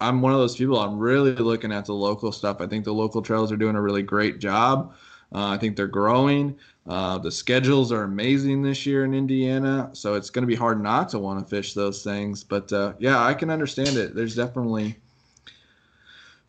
i'm 0.00 0.22
one 0.22 0.32
of 0.32 0.38
those 0.38 0.56
people 0.56 0.78
i'm 0.80 0.98
really 0.98 1.34
looking 1.34 1.72
at 1.72 1.84
the 1.84 1.94
local 1.94 2.32
stuff. 2.32 2.60
I 2.60 2.66
think 2.66 2.84
the 2.84 2.94
local 2.94 3.22
trails 3.22 3.52
are 3.52 3.56
doing 3.56 3.76
a 3.76 3.82
really 3.82 4.02
great 4.02 4.38
job. 4.38 4.94
Uh, 5.32 5.48
i 5.48 5.58
think 5.58 5.76
they're 5.76 5.86
growing. 5.86 6.58
Uh, 6.88 7.18
the 7.18 7.30
schedules 7.30 7.92
are 7.92 8.04
amazing 8.04 8.62
this 8.62 8.86
year 8.86 9.04
in 9.04 9.12
indiana 9.12 9.90
so 9.92 10.14
it's 10.14 10.30
going 10.30 10.42
to 10.42 10.46
be 10.46 10.56
hard 10.56 10.82
not 10.82 11.10
to 11.10 11.18
want 11.18 11.38
to 11.38 11.44
fish 11.54 11.74
those 11.74 12.02
things. 12.02 12.42
But 12.42 12.72
uh, 12.72 12.94
yeah 12.98 13.22
i 13.22 13.34
can 13.34 13.50
understand 13.50 13.98
it. 13.98 14.14
There's 14.14 14.34
definitely 14.34 14.96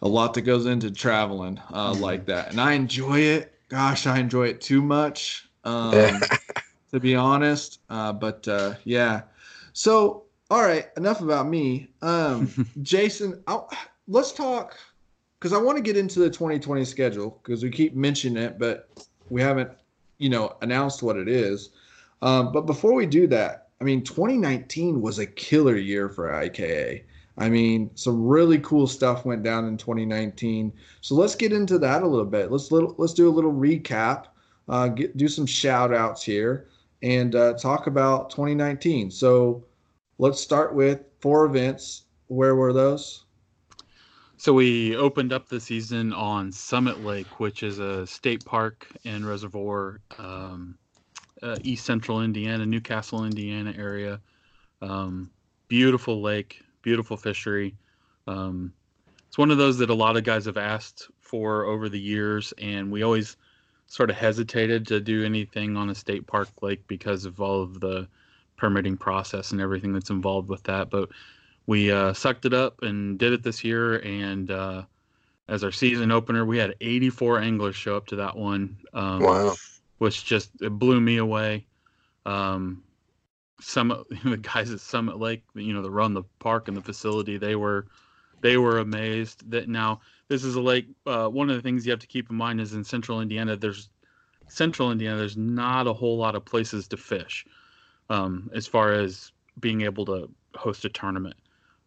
a 0.02 0.08
lot 0.08 0.34
that 0.34 0.42
goes 0.42 0.66
into 0.66 0.92
traveling 0.92 1.60
uh, 1.74 1.94
like 1.94 2.26
that, 2.26 2.52
and 2.52 2.60
I 2.60 2.74
enjoy 2.74 3.20
it. 3.20 3.54
Gosh, 3.70 4.08
I 4.08 4.20
enjoy 4.20 4.48
it 4.48 4.62
too 4.62 4.82
much, 4.82 5.48
um, 5.64 6.22
to 6.92 7.00
be 7.00 7.16
honest. 7.16 7.80
Uh, 7.90 8.12
but 8.14 8.48
uh, 8.48 8.74
yeah, 8.84 9.22
so 9.74 10.26
all 10.50 10.62
right, 10.62 10.88
enough 10.98 11.22
about 11.22 11.48
me. 11.48 11.90
Um, 12.02 12.52
Jason, 12.82 13.42
I'll, 13.48 13.70
let's 14.08 14.34
talk 14.34 14.78
because 15.40 15.54
I 15.54 15.58
want 15.58 15.78
to 15.78 15.82
get 15.82 15.96
into 15.96 16.20
the 16.20 16.30
2020 16.30 16.84
schedule 16.84 17.40
because 17.42 17.64
we 17.64 17.70
keep 17.70 17.96
mentioning 17.96 18.44
it, 18.44 18.60
but 18.60 18.90
we 19.30 19.42
haven't, 19.42 19.72
you 20.18 20.30
know, 20.30 20.58
announced 20.62 21.02
what 21.02 21.16
it 21.16 21.30
is. 21.30 21.70
Um, 22.22 22.52
but 22.52 22.66
before 22.66 22.94
we 22.94 23.06
do 23.06 23.28
that, 23.28 23.70
I 23.80 23.86
mean, 23.86 24.04
2019 24.04 25.02
was 25.02 25.20
a 25.20 25.26
killer 25.26 25.78
year 25.78 26.10
for 26.10 26.30
IKA. 26.32 27.04
I 27.38 27.50
mean, 27.50 27.90
some 27.96 28.26
really 28.26 28.60
cool 28.60 28.88
stuff 28.88 29.26
went 29.26 29.44
down 29.44 29.68
in 29.68 29.78
2019. 29.78 30.72
So 31.02 31.16
let's 31.16 31.36
get 31.36 31.54
into 31.54 31.80
that 31.80 32.04
a 32.04 32.08
little 32.08 32.26
bit. 32.26 32.52
Let's 32.52 32.72
little, 32.72 32.94
let's 32.98 33.14
do 33.14 33.30
a 33.30 33.32
little 33.32 33.54
recap, 33.54 34.28
uh, 34.68 34.90
get, 34.90 35.16
do 35.18 35.28
some 35.28 35.46
shout 35.46 35.94
outs 35.94 36.24
here, 36.24 36.68
and 37.02 37.36
uh, 37.36 37.54
talk 37.54 37.88
about 37.88 38.30
2019. 38.30 39.12
So 39.12 39.64
let's 40.18 40.42
start 40.42 40.76
with 40.76 41.02
four 41.20 41.46
events. 41.46 42.04
Where 42.28 42.56
were 42.56 42.74
those? 42.74 43.26
So 44.38 44.54
we 44.54 44.96
opened 44.96 45.34
up 45.34 45.48
the 45.48 45.60
season 45.60 46.14
on 46.14 46.52
Summit 46.52 47.04
Lake, 47.04 47.40
which 47.40 47.62
is 47.62 47.78
a 47.78 48.08
state 48.08 48.44
park 48.44 48.88
and 49.06 49.26
reservoir, 49.26 50.02
um, 50.18 50.78
uh, 51.44 51.58
east 51.64 51.86
central 51.86 52.22
Indiana, 52.22 52.66
New 52.66 52.82
Castle, 52.82 53.26
Indiana 53.26 53.74
area. 53.78 54.20
Um, 54.82 55.30
beautiful 55.68 56.22
lake, 56.22 56.64
beautiful 56.82 57.18
fishery. 57.18 57.76
Um, 58.28 58.74
it's 59.28 59.38
one 59.38 59.52
of 59.52 59.58
those 59.58 59.78
that 59.80 59.90
a 59.90 59.94
lot 59.94 60.18
of 60.18 60.24
guys 60.24 60.46
have 60.46 60.58
asked 60.58 61.10
for 61.20 61.66
over 61.66 61.88
the 61.90 62.00
years, 62.00 62.54
and 62.58 62.92
we 62.92 63.04
always 63.04 63.38
sort 63.88 64.10
of 64.10 64.16
hesitated 64.16 64.88
to 64.88 65.00
do 65.00 65.24
anything 65.26 65.76
on 65.78 65.90
a 65.90 65.96
state 65.96 66.26
park 66.28 66.50
lake 66.62 66.86
because 66.88 67.26
of 67.26 67.42
all 67.42 67.62
of 67.62 67.80
the 67.80 68.08
permitting 68.58 68.96
process 68.98 69.52
and 69.52 69.60
everything 69.60 69.92
that's 69.94 70.10
involved 70.10 70.50
with 70.50 70.64
that. 70.64 70.90
But 70.90 71.10
we 71.66 71.92
uh, 71.92 72.14
sucked 72.14 72.46
it 72.46 72.54
up 72.54 72.82
and 72.84 73.18
did 73.18 73.34
it 73.34 73.44
this 73.44 73.64
year. 73.64 73.98
And 74.00 74.52
uh, 74.52 74.84
as 75.48 75.64
our 75.64 75.72
season 75.72 76.12
opener, 76.12 76.46
we 76.46 76.58
had 76.58 76.76
84 76.80 77.40
anglers 77.40 77.76
show 77.76 77.98
up 77.98 78.08
to 78.08 78.16
that 78.18 78.36
one, 78.36 78.78
um, 78.94 79.22
Wow. 79.22 79.56
which 79.98 80.26
just 80.26 80.52
it 80.62 80.72
blew 80.72 81.02
me 81.02 81.18
away. 81.18 81.66
Um, 82.26 82.84
Summit, 83.62 84.00
the 84.24 84.38
guys 84.38 84.72
at 84.72 84.80
Summit 84.80 85.20
Lake, 85.20 85.44
you 85.56 85.74
know, 85.74 85.82
that 85.82 85.92
run 85.92 86.14
the 86.14 86.24
park 86.40 86.68
and 86.68 86.76
the 86.76 86.82
facility, 86.82 87.38
they 87.38 87.56
were 87.56 87.88
they 88.42 88.58
were 88.58 88.80
amazed 88.80 89.50
that 89.52 89.70
now 89.70 90.02
this 90.28 90.44
is 90.44 90.56
a 90.56 90.62
lake. 90.62 90.88
Uh, 91.06 91.28
one 91.28 91.50
of 91.50 91.56
the 91.56 91.62
things 91.62 91.86
you 91.86 91.92
have 91.92 92.00
to 92.00 92.08
keep 92.08 92.30
in 92.30 92.36
mind 92.36 92.60
is 92.60 92.74
in 92.74 92.84
central 92.84 93.22
Indiana, 93.22 93.56
there's 93.56 93.90
central 94.48 94.92
Indiana, 94.92 95.18
there's 95.18 95.38
not 95.38 95.88
a 95.88 95.94
whole 95.94 96.18
lot 96.18 96.36
of 96.36 96.44
places 96.44 96.88
to 96.88 96.98
fish 96.98 97.46
um, 98.10 98.50
as 98.54 98.66
far 98.66 98.94
as 98.94 99.32
being 99.60 99.82
able 99.82 100.06
to 100.06 100.30
host 100.56 100.86
a 100.86 100.90
tournament. 100.90 101.36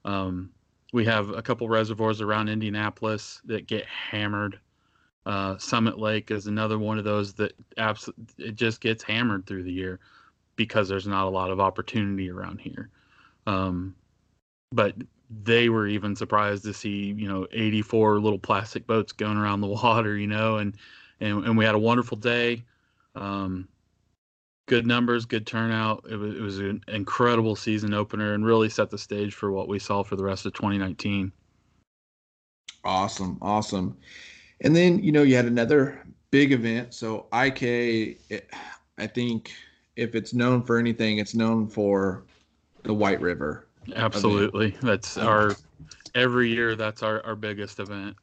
Um, 0.05 0.51
we 0.93 1.05
have 1.07 1.31
a 1.31 1.43
couple 1.43 1.69
reservoirs 1.69 2.21
around 2.21 2.49
Indianapolis 2.49 3.41
that 3.47 3.67
get 3.67 3.85
hammered. 3.87 4.61
Uh, 5.27 5.59
Summit 5.59 5.99
Lake 5.99 6.31
is 6.31 6.47
another 6.47 6.79
one 6.79 6.99
of 6.99 7.05
those 7.05 7.33
that 7.35 7.53
absolutely 7.79 8.47
it 8.47 8.55
just 8.55 8.81
gets 8.81 9.03
hammered 9.03 9.47
through 9.47 9.65
the 9.65 9.73
year 9.73 9.99
because 10.57 10.89
there's 10.89 11.07
not 11.07 11.27
a 11.27 11.31
lot 11.31 11.51
of 11.51 11.61
opportunity 11.61 12.31
around 12.31 12.61
here. 12.61 12.91
Um, 13.47 13.95
but 14.73 14.95
they 15.43 15.69
were 15.69 15.87
even 15.87 16.15
surprised 16.15 16.65
to 16.65 16.73
see 16.73 17.15
you 17.17 17.29
know 17.29 17.47
84 17.53 18.21
little 18.21 18.39
plastic 18.39 18.87
boats 18.87 19.13
going 19.13 19.37
around 19.37 19.61
the 19.61 19.67
water, 19.83 20.17
you 20.17 20.27
know, 20.27 20.57
and 20.57 20.77
and, 21.21 21.45
and 21.45 21.57
we 21.57 21.65
had 21.65 21.75
a 21.75 21.79
wonderful 21.79 22.17
day. 22.17 22.65
Um, 23.15 23.69
good 24.67 24.87
numbers, 24.87 25.25
good 25.25 25.47
turnout. 25.47 26.05
It 26.11 26.17
was 26.17 26.35
it 26.35 26.41
was 26.41 26.59
an 26.59 26.83
incredible 26.89 27.57
season 27.57 27.95
opener 27.95 28.35
and 28.35 28.45
really 28.45 28.69
set 28.69 28.91
the 28.91 28.99
stage 28.99 29.35
for 29.35 29.53
what 29.53 29.69
we 29.69 29.79
saw 29.79 30.03
for 30.03 30.17
the 30.17 30.25
rest 30.25 30.47
of 30.47 30.53
2019. 30.55 31.33
Awesome, 32.85 33.39
awesome. 33.41 33.97
And 34.61 34.75
then 34.75 35.03
you 35.03 35.13
know 35.13 35.23
you 35.23 35.37
had 35.37 35.47
another 35.47 36.05
big 36.31 36.53
event. 36.53 36.95
So 36.95 37.27
IK, 37.33 37.63
it, 37.63 38.51
I 38.99 39.07
think 39.07 39.53
if 39.97 40.15
it's 40.15 40.35
known 40.35 40.63
for 40.63 40.79
anything, 40.79 41.19
it's 41.19 41.35
known 41.35 41.69
for 41.69 42.25
the 42.83 42.95
White 42.95 43.21
River. 43.21 43.67
Absolutely, 43.95 44.77
that's 44.83 45.17
our 45.17 45.55
every 46.15 46.49
year. 46.49 46.75
That's 46.77 47.03
our 47.03 47.25
our 47.25 47.37
biggest 47.37 47.81
event. 47.81 48.17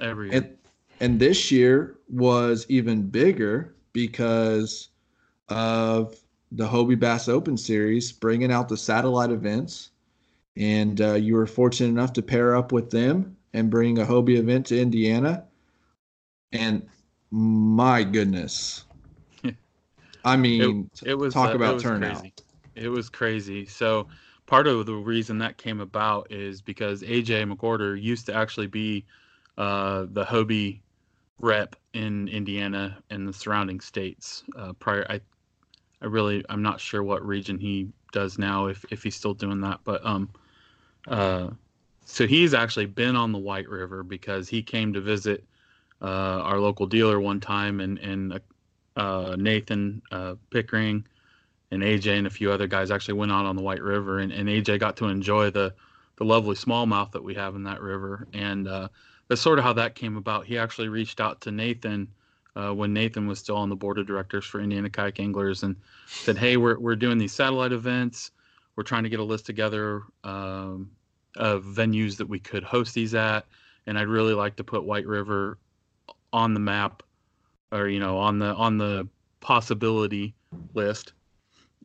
Every 0.00 0.30
year. 0.30 0.36
And 0.38 0.56
and 1.00 1.20
this 1.20 1.50
year 1.50 1.98
was 2.08 2.66
even 2.68 3.02
bigger 3.02 3.74
because 3.92 4.90
of 5.48 6.16
the 6.52 6.66
Hobie 6.66 6.98
Bass 6.98 7.28
Open 7.28 7.56
Series 7.56 8.12
bringing 8.12 8.52
out 8.52 8.68
the 8.68 8.76
satellite 8.76 9.30
events, 9.30 9.90
and 10.56 11.00
uh, 11.00 11.14
you 11.14 11.34
were 11.34 11.46
fortunate 11.46 11.88
enough 11.88 12.12
to 12.14 12.22
pair 12.22 12.54
up 12.54 12.72
with 12.72 12.90
them 12.90 13.36
and 13.52 13.70
bring 13.70 13.98
a 13.98 14.04
Hobie 14.04 14.38
event 14.38 14.66
to 14.66 14.80
Indiana. 14.80 15.44
And 16.52 16.86
my 17.30 18.04
goodness, 18.04 18.84
I 20.24 20.36
mean, 20.36 20.90
it 21.04 21.14
was 21.14 21.34
talk 21.34 21.50
uh, 21.50 21.56
about 21.56 21.72
it 21.72 21.74
was 21.74 21.82
turnout. 21.82 22.20
Crazy. 22.20 22.34
It 22.74 22.88
was 22.88 23.08
crazy. 23.08 23.66
So 23.66 24.08
part 24.46 24.66
of 24.66 24.86
the 24.86 24.94
reason 24.94 25.38
that 25.38 25.58
came 25.58 25.80
about 25.80 26.30
is 26.30 26.60
because 26.60 27.02
AJ 27.02 27.52
McWhorter 27.52 28.00
used 28.00 28.26
to 28.26 28.34
actually 28.34 28.66
be 28.66 29.04
uh, 29.58 30.06
the 30.10 30.24
Hobie 30.24 30.80
rep 31.38 31.76
in 31.92 32.28
Indiana 32.28 32.98
and 33.10 33.28
the 33.28 33.32
surrounding 33.32 33.80
states. 33.80 34.44
Uh, 34.58 34.72
prior, 34.74 35.06
I 35.08 35.20
I 36.02 36.06
really 36.06 36.44
I'm 36.48 36.62
not 36.62 36.80
sure 36.80 37.02
what 37.02 37.24
region 37.24 37.58
he 37.58 37.88
does 38.12 38.38
now 38.38 38.66
if 38.66 38.84
if 38.90 39.02
he's 39.02 39.16
still 39.16 39.34
doing 39.34 39.60
that, 39.60 39.80
but 39.84 40.04
um, 40.04 40.30
uh, 41.08 41.50
so 42.04 42.26
he's 42.26 42.54
actually 42.54 42.86
been 42.86 43.16
on 43.16 43.32
the 43.32 43.38
White 43.38 43.68
River 43.68 44.02
because 44.02 44.48
he 44.48 44.62
came 44.62 44.92
to 44.92 45.00
visit 45.00 45.44
uh, 46.02 46.40
our 46.42 46.58
local 46.58 46.86
dealer 46.86 47.20
one 47.20 47.40
time, 47.40 47.80
and 47.80 47.98
and 47.98 48.40
uh, 48.96 49.36
Nathan 49.38 50.02
uh, 50.10 50.34
Pickering 50.50 51.04
and 51.70 51.82
AJ 51.82 52.18
and 52.18 52.26
a 52.26 52.30
few 52.30 52.52
other 52.52 52.66
guys 52.66 52.90
actually 52.90 53.14
went 53.14 53.32
out 53.32 53.46
on 53.46 53.56
the 53.56 53.62
White 53.62 53.82
River, 53.82 54.20
and, 54.20 54.32
and 54.32 54.48
AJ 54.48 54.80
got 54.80 54.96
to 54.98 55.06
enjoy 55.06 55.50
the 55.50 55.74
the 56.16 56.24
lovely 56.24 56.54
smallmouth 56.54 57.10
that 57.10 57.24
we 57.24 57.34
have 57.34 57.56
in 57.56 57.64
that 57.64 57.80
river, 57.80 58.28
and 58.32 58.68
uh, 58.68 58.88
that's 59.26 59.40
sort 59.40 59.58
of 59.58 59.64
how 59.64 59.72
that 59.72 59.96
came 59.96 60.16
about. 60.16 60.46
He 60.46 60.56
actually 60.56 60.88
reached 60.88 61.20
out 61.20 61.40
to 61.42 61.50
Nathan. 61.50 62.08
Uh, 62.56 62.72
when 62.72 62.92
Nathan 62.92 63.26
was 63.26 63.40
still 63.40 63.56
on 63.56 63.68
the 63.68 63.74
board 63.74 63.98
of 63.98 64.06
directors 64.06 64.44
for 64.44 64.60
Indiana 64.60 64.88
Kayak 64.88 65.18
Anglers, 65.18 65.64
and 65.64 65.74
said, 66.06 66.38
"Hey, 66.38 66.56
we're 66.56 66.78
we're 66.78 66.94
doing 66.94 67.18
these 67.18 67.32
satellite 67.32 67.72
events. 67.72 68.30
We're 68.76 68.84
trying 68.84 69.02
to 69.02 69.08
get 69.08 69.18
a 69.18 69.24
list 69.24 69.44
together 69.44 70.02
um, 70.22 70.92
of 71.36 71.64
venues 71.64 72.16
that 72.18 72.28
we 72.28 72.38
could 72.38 72.62
host 72.62 72.94
these 72.94 73.12
at, 73.16 73.44
and 73.88 73.98
I'd 73.98 74.06
really 74.06 74.34
like 74.34 74.54
to 74.56 74.64
put 74.64 74.84
White 74.84 75.06
River 75.06 75.58
on 76.32 76.54
the 76.54 76.60
map, 76.60 77.02
or 77.72 77.88
you 77.88 78.00
know, 78.00 78.18
on 78.18 78.38
the 78.38 78.54
on 78.54 78.78
the 78.78 79.08
possibility 79.40 80.34
list." 80.74 81.12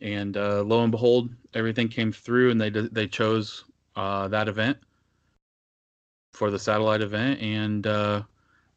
And 0.02 0.38
uh, 0.38 0.64
lo 0.64 0.84
and 0.84 0.92
behold, 0.92 1.30
everything 1.54 1.90
came 1.90 2.12
through, 2.12 2.52
and 2.52 2.62
they 2.62 2.70
they 2.70 3.08
chose 3.08 3.66
uh, 3.96 4.28
that 4.30 4.48
event 4.48 4.78
for 6.34 6.52
the 6.52 6.60
satellite 6.60 7.02
event, 7.02 7.42
and 7.42 7.86
uh, 7.86 8.24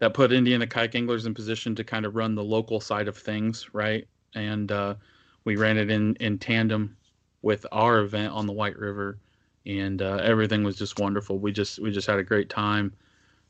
that 0.00 0.14
put 0.14 0.32
Indiana 0.32 0.66
kayak 0.66 0.96
anglers 0.96 1.26
in 1.26 1.34
position 1.34 1.74
to 1.76 1.84
kind 1.84 2.04
of 2.04 2.16
run 2.16 2.34
the 2.34 2.42
local 2.42 2.80
side 2.80 3.06
of 3.06 3.16
things, 3.16 3.68
right? 3.72 4.06
And 4.34 4.72
uh, 4.72 4.96
we 5.44 5.56
ran 5.56 5.78
it 5.78 5.90
in 5.90 6.16
in 6.16 6.38
tandem 6.38 6.96
with 7.42 7.66
our 7.70 8.00
event 8.00 8.32
on 8.32 8.46
the 8.46 8.52
White 8.52 8.76
River, 8.76 9.18
and 9.66 10.02
uh, 10.02 10.16
everything 10.22 10.64
was 10.64 10.76
just 10.76 10.98
wonderful. 10.98 11.38
We 11.38 11.52
just 11.52 11.78
we 11.78 11.90
just 11.92 12.06
had 12.06 12.18
a 12.18 12.24
great 12.24 12.48
time. 12.48 12.92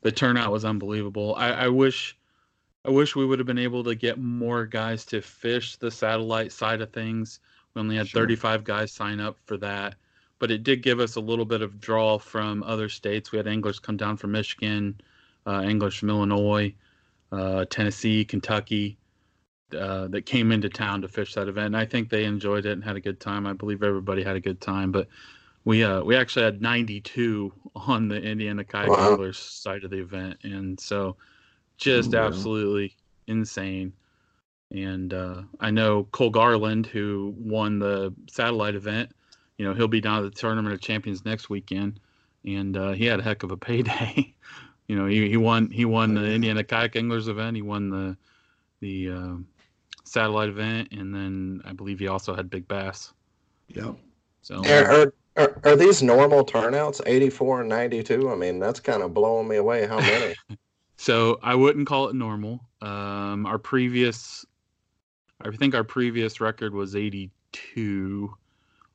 The 0.01 0.11
turnout 0.11 0.51
was 0.51 0.65
unbelievable. 0.65 1.35
I, 1.35 1.49
I 1.51 1.67
wish. 1.69 2.17
I 2.85 2.89
wish 2.89 3.15
we 3.15 3.25
would 3.25 3.39
have 3.39 3.47
been 3.47 3.57
able 3.57 3.83
to 3.85 3.95
get 3.95 4.17
more 4.17 4.65
guys 4.65 5.05
to 5.05 5.21
fish 5.21 5.77
the 5.77 5.89
satellite 5.89 6.51
side 6.51 6.81
of 6.81 6.91
things. 6.91 7.39
We 7.73 7.81
only 7.81 7.95
had 7.95 8.07
sure. 8.07 8.21
35 8.21 8.63
guys 8.63 8.91
sign 8.91 9.19
up 9.19 9.37
for 9.45 9.57
that 9.57 9.95
but 10.43 10.51
it 10.51 10.63
did 10.63 10.81
give 10.81 10.99
us 10.99 11.15
a 11.15 11.21
little 11.21 11.45
bit 11.45 11.61
of 11.61 11.79
draw 11.79 12.17
from 12.17 12.63
other 12.63 12.89
states. 12.89 13.31
We 13.31 13.37
had 13.37 13.47
anglers 13.47 13.79
come 13.79 13.95
down 13.95 14.17
from 14.17 14.33
Michigan, 14.33 14.99
uh, 15.47 15.61
anglers 15.61 15.95
from 15.95 16.09
Illinois, 16.09 16.73
uh, 17.31 17.63
Tennessee, 17.69 18.25
Kentucky, 18.25 18.97
uh, 19.73 20.09
that 20.09 20.25
came 20.25 20.51
into 20.51 20.67
town 20.67 21.01
to 21.01 21.07
fish 21.07 21.33
that 21.35 21.47
event. 21.47 21.67
And 21.67 21.77
I 21.77 21.85
think 21.85 22.09
they 22.09 22.25
enjoyed 22.25 22.65
it 22.65 22.73
and 22.73 22.83
had 22.83 22.97
a 22.97 22.99
good 22.99 23.21
time. 23.21 23.47
I 23.47 23.53
believe 23.53 23.83
everybody 23.83 24.21
had 24.21 24.35
a 24.35 24.41
good 24.41 24.59
time. 24.59 24.91
But 24.91 25.07
we 25.63 25.81
uh, 25.81 26.03
we 26.03 26.13
actually 26.17 26.43
had 26.43 26.61
92 26.61 27.53
on 27.75 28.09
the 28.09 28.21
Indiana 28.21 28.65
Kayak 28.65 28.89
wow. 28.89 29.11
Anglers 29.11 29.39
side 29.39 29.85
of 29.85 29.91
the 29.91 30.01
event, 30.01 30.39
and 30.43 30.77
so 30.77 31.15
just 31.83 32.13
absolutely 32.13 32.95
insane. 33.27 33.93
And 34.71 35.13
uh, 35.13 35.43
I 35.59 35.69
know 35.69 36.05
Cole 36.11 36.29
Garland, 36.31 36.87
who 36.87 37.35
won 37.37 37.79
the 37.79 38.13
satellite 38.27 38.75
event 38.75 39.11
you 39.57 39.65
know 39.65 39.73
he'll 39.73 39.87
be 39.87 40.01
down 40.01 40.25
at 40.25 40.33
the 40.33 40.39
tournament 40.39 40.73
of 40.73 40.81
champions 40.81 41.25
next 41.25 41.49
weekend, 41.49 41.99
and 42.45 42.75
uh, 42.75 42.91
he 42.91 43.05
had 43.05 43.19
a 43.19 43.23
heck 43.23 43.43
of 43.43 43.51
a 43.51 43.57
payday. 43.57 44.33
you 44.87 44.95
know, 44.95 45.05
he, 45.05 45.29
he 45.29 45.37
won 45.37 45.69
he 45.69 45.85
won 45.85 46.13
the 46.15 46.25
Indiana 46.25 46.63
Kayak 46.63 46.95
Anglers 46.95 47.27
event. 47.27 47.55
He 47.55 47.61
won 47.61 47.89
the 47.89 48.17
the 48.79 49.09
uh, 49.11 49.35
satellite 50.03 50.49
event, 50.49 50.89
and 50.91 51.13
then 51.13 51.61
I 51.65 51.73
believe 51.73 51.99
he 51.99 52.07
also 52.07 52.35
had 52.35 52.49
Big 52.49 52.67
Bass. 52.67 53.13
Yep. 53.69 53.95
So 54.41 54.61
are, 54.65 55.13
are, 55.37 55.61
are 55.63 55.75
these 55.75 56.03
normal 56.03 56.43
turnouts? 56.43 57.01
Eighty 57.05 57.29
four 57.29 57.61
and 57.61 57.69
ninety 57.69 58.03
two. 58.03 58.29
I 58.29 58.35
mean, 58.35 58.59
that's 58.59 58.79
kind 58.79 59.03
of 59.03 59.13
blowing 59.13 59.47
me 59.47 59.57
away. 59.57 59.85
How 59.85 59.99
many? 59.99 60.35
so 60.97 61.39
I 61.41 61.55
wouldn't 61.55 61.87
call 61.87 62.09
it 62.09 62.15
normal. 62.15 62.61
Um, 62.81 63.45
our 63.45 63.57
previous, 63.57 64.45
I 65.41 65.51
think 65.51 65.75
our 65.75 65.83
previous 65.83 66.41
record 66.41 66.73
was 66.73 66.95
eighty 66.95 67.31
two 67.51 68.35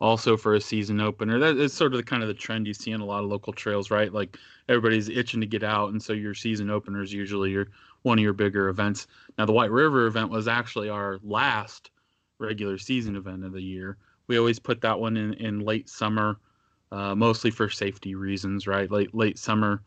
also 0.01 0.37
for 0.37 0.55
a 0.55 0.61
season 0.61 1.01
opener. 1.01 1.39
That 1.39 1.57
is 1.57 1.73
sort 1.73 1.93
of 1.93 1.99
the 1.99 2.05
kind 2.05 2.23
of 2.23 2.29
the 2.29 2.35
trend 2.35 2.67
you 2.67 2.75
see 2.75 2.93
in 2.93 3.01
a 3.01 3.05
lot 3.05 3.25
of 3.25 3.31
local 3.31 3.53
trails, 3.53 3.91
right? 3.91 4.13
Like 4.13 4.37
everybody's 4.69 5.09
itching 5.09 5.41
to 5.41 5.47
get 5.47 5.63
out, 5.63 5.91
and 5.91 6.03
so 6.03 6.13
your 6.13 6.35
season 6.35 6.71
opener 6.71 7.03
is 7.03 7.13
usually 7.13 7.51
your 7.51 7.69
one 8.03 8.19
of 8.19 8.23
your 8.23 8.33
bigger 8.33 8.69
events. 8.69 9.07
Now 9.37 9.47
the 9.47 9.53
White 9.53 9.71
River 9.71 10.07
event 10.07 10.31
was 10.31 10.47
actually 10.49 10.89
our 10.89 11.19
last 11.23 11.91
regular 12.39 12.79
season 12.79 13.17
event 13.17 13.45
of 13.45 13.53
the 13.53 13.63
year. 13.63 13.97
We 14.29 14.39
always 14.39 14.59
put 14.59 14.81
that 14.83 15.01
one 15.01 15.17
in 15.17 15.35
in 15.35 15.61
late 15.61 15.89
summer, 15.89 16.39
uh, 16.93 17.15
mostly 17.15 17.51
for 17.51 17.69
safety 17.69 18.15
reasons, 18.15 18.67
right? 18.67 18.91
Late 18.91 19.15
late 19.15 19.39
summer. 19.39 19.83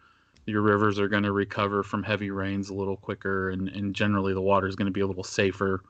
Your 0.46 0.62
rivers 0.62 1.00
are 1.00 1.08
going 1.08 1.24
to 1.24 1.32
recover 1.32 1.84
from 1.84 2.04
heavy 2.04 2.32
rains 2.32 2.70
a 2.70 2.74
little 2.74 2.98
quicker, 2.98 3.52
and, 3.52 3.70
and 3.70 3.94
generally 3.94 4.34
the 4.34 4.42
water 4.42 4.68
is 4.68 4.76
going 4.76 4.88
to 4.88 4.92
be 4.92 5.02
a 5.02 5.08
little 5.08 5.24
safer 5.24 5.84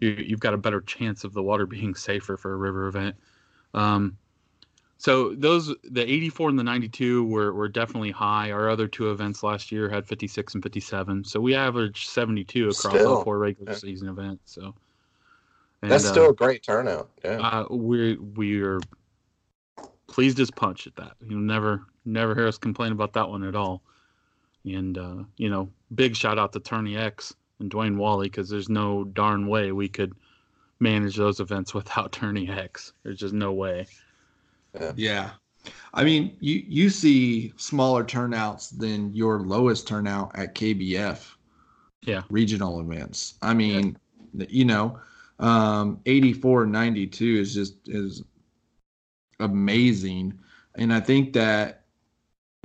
you, 0.00 0.10
you've 0.10 0.40
got 0.40 0.54
a 0.54 0.58
better 0.58 0.80
chance 0.80 1.24
of 1.24 1.32
the 1.32 1.42
water 1.42 1.66
being 1.66 1.94
safer 1.94 2.36
for 2.36 2.52
a 2.52 2.56
river 2.56 2.86
event. 2.86 3.16
Um, 3.74 4.16
so 4.98 5.34
those 5.34 5.74
the 5.84 6.02
84 6.02 6.50
and 6.50 6.58
the 6.58 6.64
92 6.64 7.24
were, 7.24 7.54
were 7.54 7.68
definitely 7.68 8.10
high. 8.10 8.50
Our 8.50 8.68
other 8.68 8.86
two 8.86 9.10
events 9.10 9.42
last 9.42 9.72
year 9.72 9.88
had 9.88 10.06
56 10.06 10.54
and 10.54 10.62
57. 10.62 11.24
So 11.24 11.40
we 11.40 11.54
averaged 11.54 12.10
72 12.10 12.64
across 12.64 12.78
still, 12.78 13.16
all 13.16 13.24
four 13.24 13.38
regular 13.38 13.72
yeah. 13.72 13.78
season 13.78 14.08
events. 14.08 14.52
So 14.52 14.74
and, 15.80 15.90
that's 15.90 16.06
still 16.06 16.26
uh, 16.26 16.30
a 16.30 16.34
great 16.34 16.62
turnout. 16.62 17.08
Yeah, 17.24 17.38
uh, 17.38 17.66
we 17.70 18.16
we 18.16 18.60
are 18.60 18.80
pleased 20.06 20.38
as 20.38 20.50
punch 20.50 20.86
at 20.86 20.96
that. 20.96 21.12
You'll 21.26 21.40
never 21.40 21.86
never 22.04 22.34
hear 22.34 22.46
us 22.46 22.58
complain 22.58 22.92
about 22.92 23.12
that 23.14 23.28
one 23.28 23.44
at 23.44 23.54
all. 23.54 23.82
And 24.64 24.98
uh, 24.98 25.16
you 25.36 25.48
know, 25.48 25.68
big 25.94 26.14
shout 26.14 26.38
out 26.38 26.52
to 26.52 26.60
Tourney 26.60 26.96
X 26.96 27.34
and 27.60 27.70
Dwayne 27.70 27.96
Wally 27.96 28.28
because 28.28 28.48
there's 28.48 28.68
no 28.68 29.04
darn 29.04 29.46
way 29.46 29.72
we 29.72 29.88
could 29.88 30.14
manage 30.80 31.16
those 31.16 31.40
events 31.40 31.74
without 31.74 32.12
Tourney 32.12 32.48
X. 32.50 32.92
There's 33.02 33.18
just 33.18 33.34
no 33.34 33.52
way. 33.52 33.86
Yeah. 34.74 34.92
yeah. 34.96 35.30
I 35.92 36.04
mean, 36.04 36.36
you 36.40 36.62
you 36.66 36.90
see 36.90 37.52
smaller 37.56 38.04
turnouts 38.04 38.70
than 38.70 39.12
your 39.14 39.40
lowest 39.40 39.86
turnout 39.86 40.36
at 40.38 40.54
KBF. 40.54 41.34
Yeah. 42.02 42.22
Regional 42.30 42.80
events. 42.80 43.34
I 43.42 43.52
mean, 43.52 43.96
yeah. 44.32 44.46
you 44.48 44.64
know, 44.64 44.98
um 45.38 46.00
84 46.06 46.66
92 46.66 47.24
is 47.40 47.54
just 47.54 47.74
is 47.86 48.22
amazing. 49.38 50.38
And 50.76 50.92
I 50.92 51.00
think 51.00 51.32
that 51.34 51.79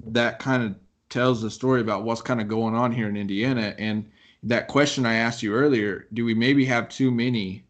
that 0.05 0.39
kind 0.39 0.63
of 0.63 0.75
tells 1.09 1.41
the 1.41 1.49
story 1.49 1.81
about 1.81 2.03
what's 2.03 2.21
kind 2.21 2.41
of 2.41 2.47
going 2.47 2.75
on 2.75 2.91
here 2.91 3.07
in 3.07 3.15
Indiana 3.15 3.75
and 3.77 4.09
that 4.43 4.67
question 4.67 5.05
I 5.05 5.15
asked 5.15 5.41
you 5.41 5.55
earlier, 5.55 6.05
do 6.13 6.23
we 6.23 6.35
maybe 6.35 6.65
have 6.65 6.87
too 6.87 7.09
many 7.09 7.65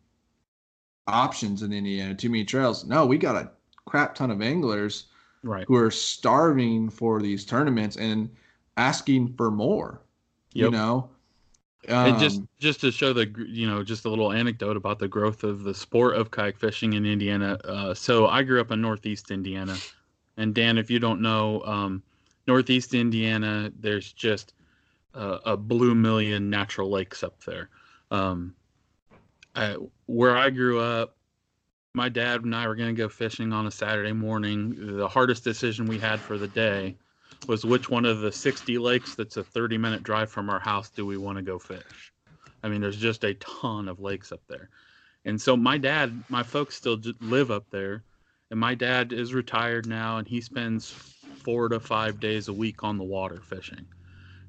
options 1.07 1.61
in 1.61 1.73
Indiana, 1.73 2.15
too 2.15 2.29
many 2.29 2.45
trails. 2.45 2.85
No, 2.85 3.05
we 3.05 3.17
got 3.17 3.35
a 3.35 3.51
crap 3.85 4.15
ton 4.15 4.31
of 4.31 4.41
anglers 4.41 5.05
right. 5.43 5.65
who 5.67 5.75
are 5.75 5.91
starving 5.91 6.89
for 6.89 7.21
these 7.21 7.45
tournaments 7.45 7.97
and 7.97 8.29
asking 8.77 9.33
for 9.35 9.51
more. 9.51 10.01
Yep. 10.53 10.65
You 10.65 10.71
know, 10.71 11.09
um, 11.89 12.07
and 12.07 12.19
just 12.19 12.41
just 12.59 12.79
to 12.81 12.91
show 12.91 13.11
the 13.11 13.27
you 13.47 13.67
know 13.69 13.83
just 13.83 14.05
a 14.05 14.09
little 14.09 14.31
anecdote 14.31 14.77
about 14.77 14.99
the 14.99 15.07
growth 15.07 15.43
of 15.43 15.63
the 15.63 15.73
sport 15.73 16.15
of 16.15 16.31
kayak 16.31 16.57
fishing 16.57 16.93
in 16.93 17.05
Indiana. 17.05 17.59
Uh, 17.65 17.93
so 17.93 18.27
I 18.27 18.41
grew 18.43 18.61
up 18.61 18.71
in 18.71 18.81
Northeast 18.81 19.31
Indiana, 19.31 19.75
and 20.37 20.55
Dan, 20.55 20.77
if 20.77 20.89
you 20.89 20.99
don't 20.99 21.21
know, 21.21 21.61
um, 21.65 22.01
Northeast 22.47 22.93
Indiana, 22.93 23.71
there's 23.79 24.13
just 24.13 24.53
a, 25.13 25.57
blue 25.57 25.95
million 25.95 26.49
natural 26.49 26.89
lakes 26.89 27.23
up 27.23 27.43
there. 27.43 27.69
Um, 28.11 28.55
I, 29.55 29.77
where 30.05 30.37
I 30.37 30.49
grew 30.49 30.79
up, 30.79 31.15
my 31.93 32.09
dad 32.09 32.43
and 32.43 32.53
I 32.53 32.67
were 32.67 32.75
going 32.75 32.93
to 32.93 33.01
go 33.01 33.07
fishing 33.07 33.53
on 33.53 33.67
a 33.67 33.71
Saturday 33.71 34.11
morning. 34.11 34.97
The 34.97 35.07
hardest 35.07 35.43
decision 35.43 35.85
we 35.85 35.97
had 35.97 36.19
for 36.19 36.37
the 36.37 36.49
day 36.49 36.97
was 37.47 37.63
which 37.63 37.89
one 37.89 38.05
of 38.05 38.19
the 38.19 38.31
60 38.31 38.77
lakes 38.77 39.15
that's 39.15 39.37
a 39.37 39.43
30 39.43 39.77
minute 39.77 40.03
drive 40.03 40.29
from 40.29 40.49
our 40.49 40.59
house 40.59 40.89
do 40.89 41.05
we 41.05 41.17
want 41.17 41.37
to 41.37 41.41
go 41.41 41.57
fish? 41.57 42.13
I 42.63 42.69
mean, 42.69 42.81
there's 42.81 42.97
just 42.97 43.23
a 43.23 43.35
ton 43.35 43.87
of 43.87 44.01
lakes 44.01 44.31
up 44.31 44.41
there. 44.47 44.69
And 45.23 45.39
so 45.41 45.55
my 45.55 45.77
dad, 45.77 46.23
my 46.29 46.43
folks 46.43 46.75
still 46.75 46.99
live 47.21 47.49
up 47.49 47.69
there. 47.69 48.03
And 48.51 48.59
my 48.59 48.75
dad 48.75 49.13
is 49.13 49.33
retired 49.33 49.87
now 49.87 50.17
and 50.17 50.27
he 50.27 50.41
spends 50.41 51.14
four 51.45 51.69
to 51.69 51.79
five 51.79 52.19
days 52.19 52.49
a 52.49 52.53
week 52.53 52.83
on 52.83 52.97
the 52.97 53.05
water 53.05 53.41
fishing. 53.41 53.85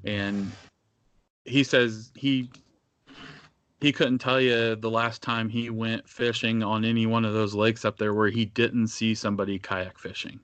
And 0.03 0.51
he 1.45 1.63
says 1.63 2.11
he 2.15 2.49
he 3.79 3.91
couldn't 3.93 4.17
tell 4.19 4.41
you 4.41 4.75
the 4.75 4.91
last 4.91 5.21
time 5.21 5.49
he 5.49 5.69
went 5.69 6.09
fishing 6.09 6.63
on 6.63 6.83
any 6.83 7.05
one 7.05 7.25
of 7.25 7.33
those 7.33 7.55
lakes 7.55 7.85
up 7.85 7.97
there 7.97 8.13
where 8.13 8.29
he 8.29 8.45
didn't 8.45 8.87
see 8.87 9.15
somebody 9.15 9.59
kayak 9.59 9.99
fishing 9.99 10.39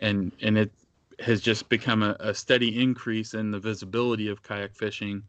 and 0.00 0.32
and 0.40 0.56
it 0.56 0.72
has 1.20 1.40
just 1.40 1.68
become 1.68 2.02
a, 2.02 2.16
a 2.20 2.34
steady 2.34 2.80
increase 2.80 3.34
in 3.34 3.50
the 3.50 3.60
visibility 3.60 4.28
of 4.28 4.42
kayak 4.42 4.74
fishing 4.74 5.22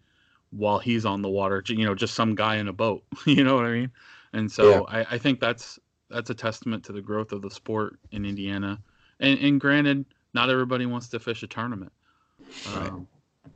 while 0.51 0.79
he's 0.79 1.05
on 1.05 1.21
the 1.21 1.29
water 1.29 1.63
you 1.67 1.85
know 1.85 1.95
just 1.95 2.15
some 2.15 2.35
guy 2.35 2.57
in 2.57 2.67
a 2.67 2.73
boat 2.73 3.03
you 3.25 3.43
know 3.43 3.55
what 3.55 3.65
i 3.65 3.71
mean 3.71 3.91
And 4.35 4.51
so 4.51 4.69
Yeah. 4.69 4.81
I, 4.89 5.15
I 5.15 5.17
think 5.17 5.39
that's 5.39 5.79
that's 6.09 6.29
a 6.29 6.35
testament 6.35 6.83
to 6.85 6.93
the 6.93 7.01
growth 7.01 7.31
of 7.31 7.41
the 7.41 7.49
sport 7.49 7.97
in 8.11 8.25
Indiana. 8.25 8.79
And, 9.19 9.39
and 9.39 9.61
granted, 9.61 10.05
not 10.35 10.49
everybody 10.51 10.85
wants 10.85 11.07
to 11.09 11.19
fish 11.19 11.41
a 11.41 11.47
tournament, 11.47 11.91
Right. 12.75 12.89
um, 12.89 13.07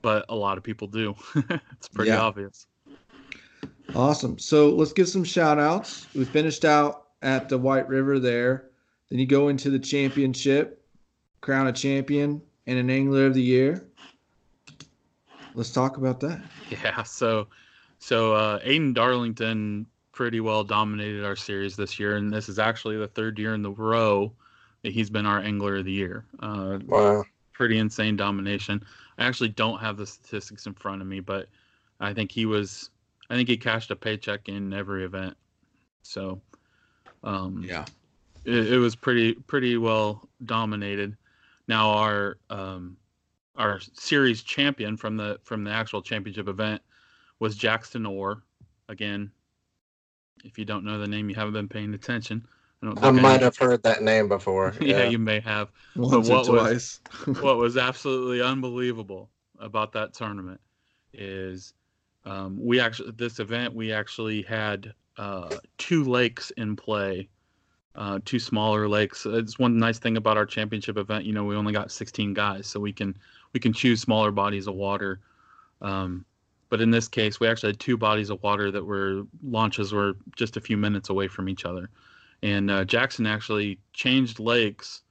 but 0.02 0.26
a 0.30 0.36
lot 0.36 0.58
of 0.58 0.64
people 0.64 0.88
do. 0.88 1.14
it's 1.74 1.90
pretty 1.90 2.10
Yeah. 2.10 2.22
obvious. 2.22 2.66
Awesome. 3.94 4.40
So 4.40 4.70
let's 4.70 4.94
give 4.94 5.10
some 5.10 5.24
shout 5.26 5.60
outs. 5.60 6.08
We 6.16 6.24
finished 6.26 6.64
out 6.64 7.08
at 7.22 7.50
the 7.50 7.58
White 7.58 7.88
River 7.90 8.18
there. 8.18 8.70
Then 9.10 9.20
you 9.20 9.26
go 9.26 9.50
into 9.50 9.70
the 9.70 9.80
championship, 9.80 10.82
crown 11.42 11.68
a 11.68 11.74
champion 11.74 12.42
and 12.66 12.80
an 12.80 12.90
angler 12.90 13.26
of 13.26 13.34
the 13.34 13.42
year. 13.42 13.86
Let's 15.56 15.72
talk 15.72 15.98
about 15.98 16.20
that. 16.22 16.42
Yeah, 16.70 17.04
so 17.04 17.48
so 17.98 18.34
uh, 18.34 18.60
Aiden 18.60 18.94
Darlington 18.94 19.86
pretty 20.12 20.40
well 20.40 20.64
dominated 20.64 21.26
our 21.26 21.36
series 21.36 21.76
this 21.76 22.00
year, 22.00 22.16
and 22.18 22.32
this 22.32 22.48
is 22.48 22.60
actually 22.60 22.96
the 22.98 23.08
third 23.08 23.38
year 23.40 23.54
in 23.56 23.64
the 23.64 23.72
row 23.72 24.32
he's 24.84 25.10
been 25.10 25.26
our 25.26 25.40
angler 25.40 25.78
of 25.78 25.86
the 25.86 25.92
year. 25.92 26.26
Uh, 26.40 26.80
Wow. 26.86 27.26
pretty 27.54 27.78
insane 27.78 28.16
domination. 28.16 28.82
I 29.18 29.26
actually 29.26 29.50
don't 29.50 29.80
have 29.80 29.98
the 29.98 30.06
statistics 30.08 30.66
in 30.66 30.74
front 30.74 31.02
of 31.02 31.08
me, 31.08 31.20
but 31.20 31.50
I 32.00 32.14
think 32.14 32.32
he 32.32 32.46
was 32.46 32.90
I 33.30 33.36
think 33.36 33.50
he 33.50 33.58
cashed 33.58 33.92
a 33.92 33.96
paycheck 33.96 34.48
in 34.50 34.74
every 34.74 35.04
event. 35.04 35.36
So 36.04 36.42
um 37.24 37.66
Yeah. 37.68 37.86
it, 38.46 38.74
it 38.74 38.78
was 38.78 38.96
pretty 38.96 39.34
pretty 39.34 39.78
well 39.78 40.28
dominated. 40.46 41.18
Now 41.68 41.90
our 41.90 42.38
um, 42.50 42.98
our 43.58 43.80
series 43.94 44.42
champion 44.42 44.96
from 44.96 45.18
the 45.18 45.40
from 45.44 45.64
the 45.66 45.72
actual 45.72 46.02
championship 46.02 46.48
event 46.48 46.82
was 47.40 47.58
Jackson 47.58 48.06
Orr. 48.06 48.42
Again, 48.88 49.32
if 50.44 50.58
you 50.58 50.66
don't 50.66 50.86
know 50.86 50.98
the 50.98 51.08
name, 51.08 51.30
you 51.30 51.36
haven't 51.36 51.54
been 51.54 51.68
paying 51.68 51.94
attention. 51.94 52.48
I 52.82 52.86
don't 52.86 52.98
I 53.00 53.02
think 53.12 53.22
might 53.22 53.42
have 53.42 53.58
heard 53.58 53.84
that 53.84 54.04
name 54.04 54.28
before. 54.28 54.74
yeah, 54.82 55.00
Yeah. 55.04 55.10
you 55.10 55.20
may 55.20 55.40
have. 55.42 55.72
Once 55.96 56.30
what 56.30 56.48
or 56.48 56.54
was- 56.54 57.02
what 57.42 57.58
was 57.58 57.78
absolutely 57.78 58.42
unbelievable 58.42 59.30
about 59.60 59.92
that 59.94 60.14
tournament 60.14 60.62
is 61.14 61.74
um, 62.26 62.58
we 62.62 62.80
actually 62.80 63.12
this 63.12 63.40
event 63.40 63.74
we 63.74 63.92
actually 63.92 64.42
had 64.44 64.94
uh, 65.18 65.50
two 65.78 66.04
lakes 66.06 66.52
in 66.52 66.76
play 66.76 67.28
uh, 67.96 68.20
two 68.24 68.40
smaller 68.40 68.88
lakes 68.88 69.26
it's 69.26 69.60
one 69.60 69.78
nice 69.78 70.00
thing 70.00 70.16
about 70.16 70.38
our 70.38 70.46
championship 70.46 70.98
event 70.98 71.26
you 71.26 71.34
know 71.34 71.44
we 71.44 71.56
only 71.56 71.74
got 71.74 71.92
16 71.92 72.34
guys 72.34 72.68
so 72.68 72.80
we 72.80 72.94
can 72.94 73.18
we 73.52 73.60
can 73.60 73.74
choose 73.74 74.00
smaller 74.00 74.32
bodies 74.32 74.68
of 74.68 74.76
water 74.76 75.20
um, 75.82 76.24
but 76.70 76.80
in 76.80 76.92
this 76.92 77.08
case 77.08 77.40
we 77.40 77.48
actually 77.48 77.70
had 77.70 77.80
two 77.80 77.98
bodies 77.98 78.30
of 78.30 78.42
water 78.44 78.72
that 78.72 78.86
were 78.86 79.24
launches 79.44 79.92
were 79.92 80.14
just 80.38 80.56
a 80.56 80.62
few 80.62 80.78
minutes 80.78 81.10
away 81.10 81.28
from 81.28 81.50
each 81.50 81.66
other 81.66 81.90
and 82.42 82.72
uh, 82.72 82.86
jackson 82.86 83.26
actually 83.26 83.80
changed 83.94 84.40
lakes 84.40 85.04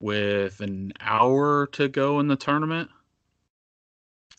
with 0.00 0.60
an 0.60 0.92
hour 1.00 1.66
to 1.72 1.88
go 1.88 2.20
in 2.20 2.28
the 2.28 2.36
tournament. 2.36 2.90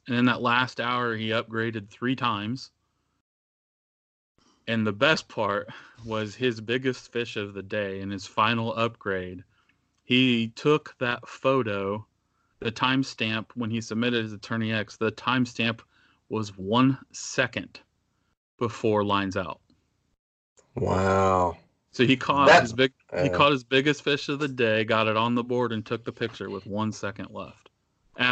And 0.07 0.15
in 0.15 0.25
that 0.25 0.41
last 0.41 0.79
hour, 0.79 1.15
he 1.15 1.29
upgraded 1.29 1.89
three 1.89 2.15
times. 2.15 2.71
And 4.67 4.85
the 4.85 4.93
best 4.93 5.27
part 5.27 5.69
was 6.05 6.35
his 6.35 6.61
biggest 6.61 7.11
fish 7.11 7.37
of 7.37 7.53
the 7.53 7.63
day 7.63 8.01
and 8.01 8.11
his 8.11 8.25
final 8.25 8.73
upgrade. 8.75 9.43
He 10.03 10.49
took 10.49 10.95
that 10.99 11.27
photo, 11.27 12.05
the 12.59 12.71
timestamp 12.71 13.47
when 13.55 13.69
he 13.69 13.81
submitted 13.81 14.23
his 14.23 14.33
Attorney 14.33 14.71
X, 14.71 14.97
the 14.97 15.11
timestamp 15.11 15.81
was 16.29 16.57
one 16.57 16.97
second 17.11 17.79
before 18.57 19.03
lines 19.03 19.37
out. 19.37 19.59
Wow. 20.75 21.57
So 21.97 22.05
he 22.05 22.15
caught 22.15 22.47
That- 22.47 22.61
his 22.61 22.73
big 22.73 22.93
he 23.23 23.27
caught 23.29 23.51
his 23.51 23.63
biggest 23.63 24.03
fish 24.03 24.29
of 24.29 24.37
the 24.37 24.47
day, 24.47 24.83
got 24.83 25.07
it 25.07 25.17
on 25.17 25.33
the 25.33 25.43
board, 25.43 25.71
and 25.71 25.83
took 25.83 26.03
the 26.05 26.11
picture 26.11 26.47
with 26.47 26.67
one 26.67 26.91
second 26.91 27.29
left. 27.31 27.69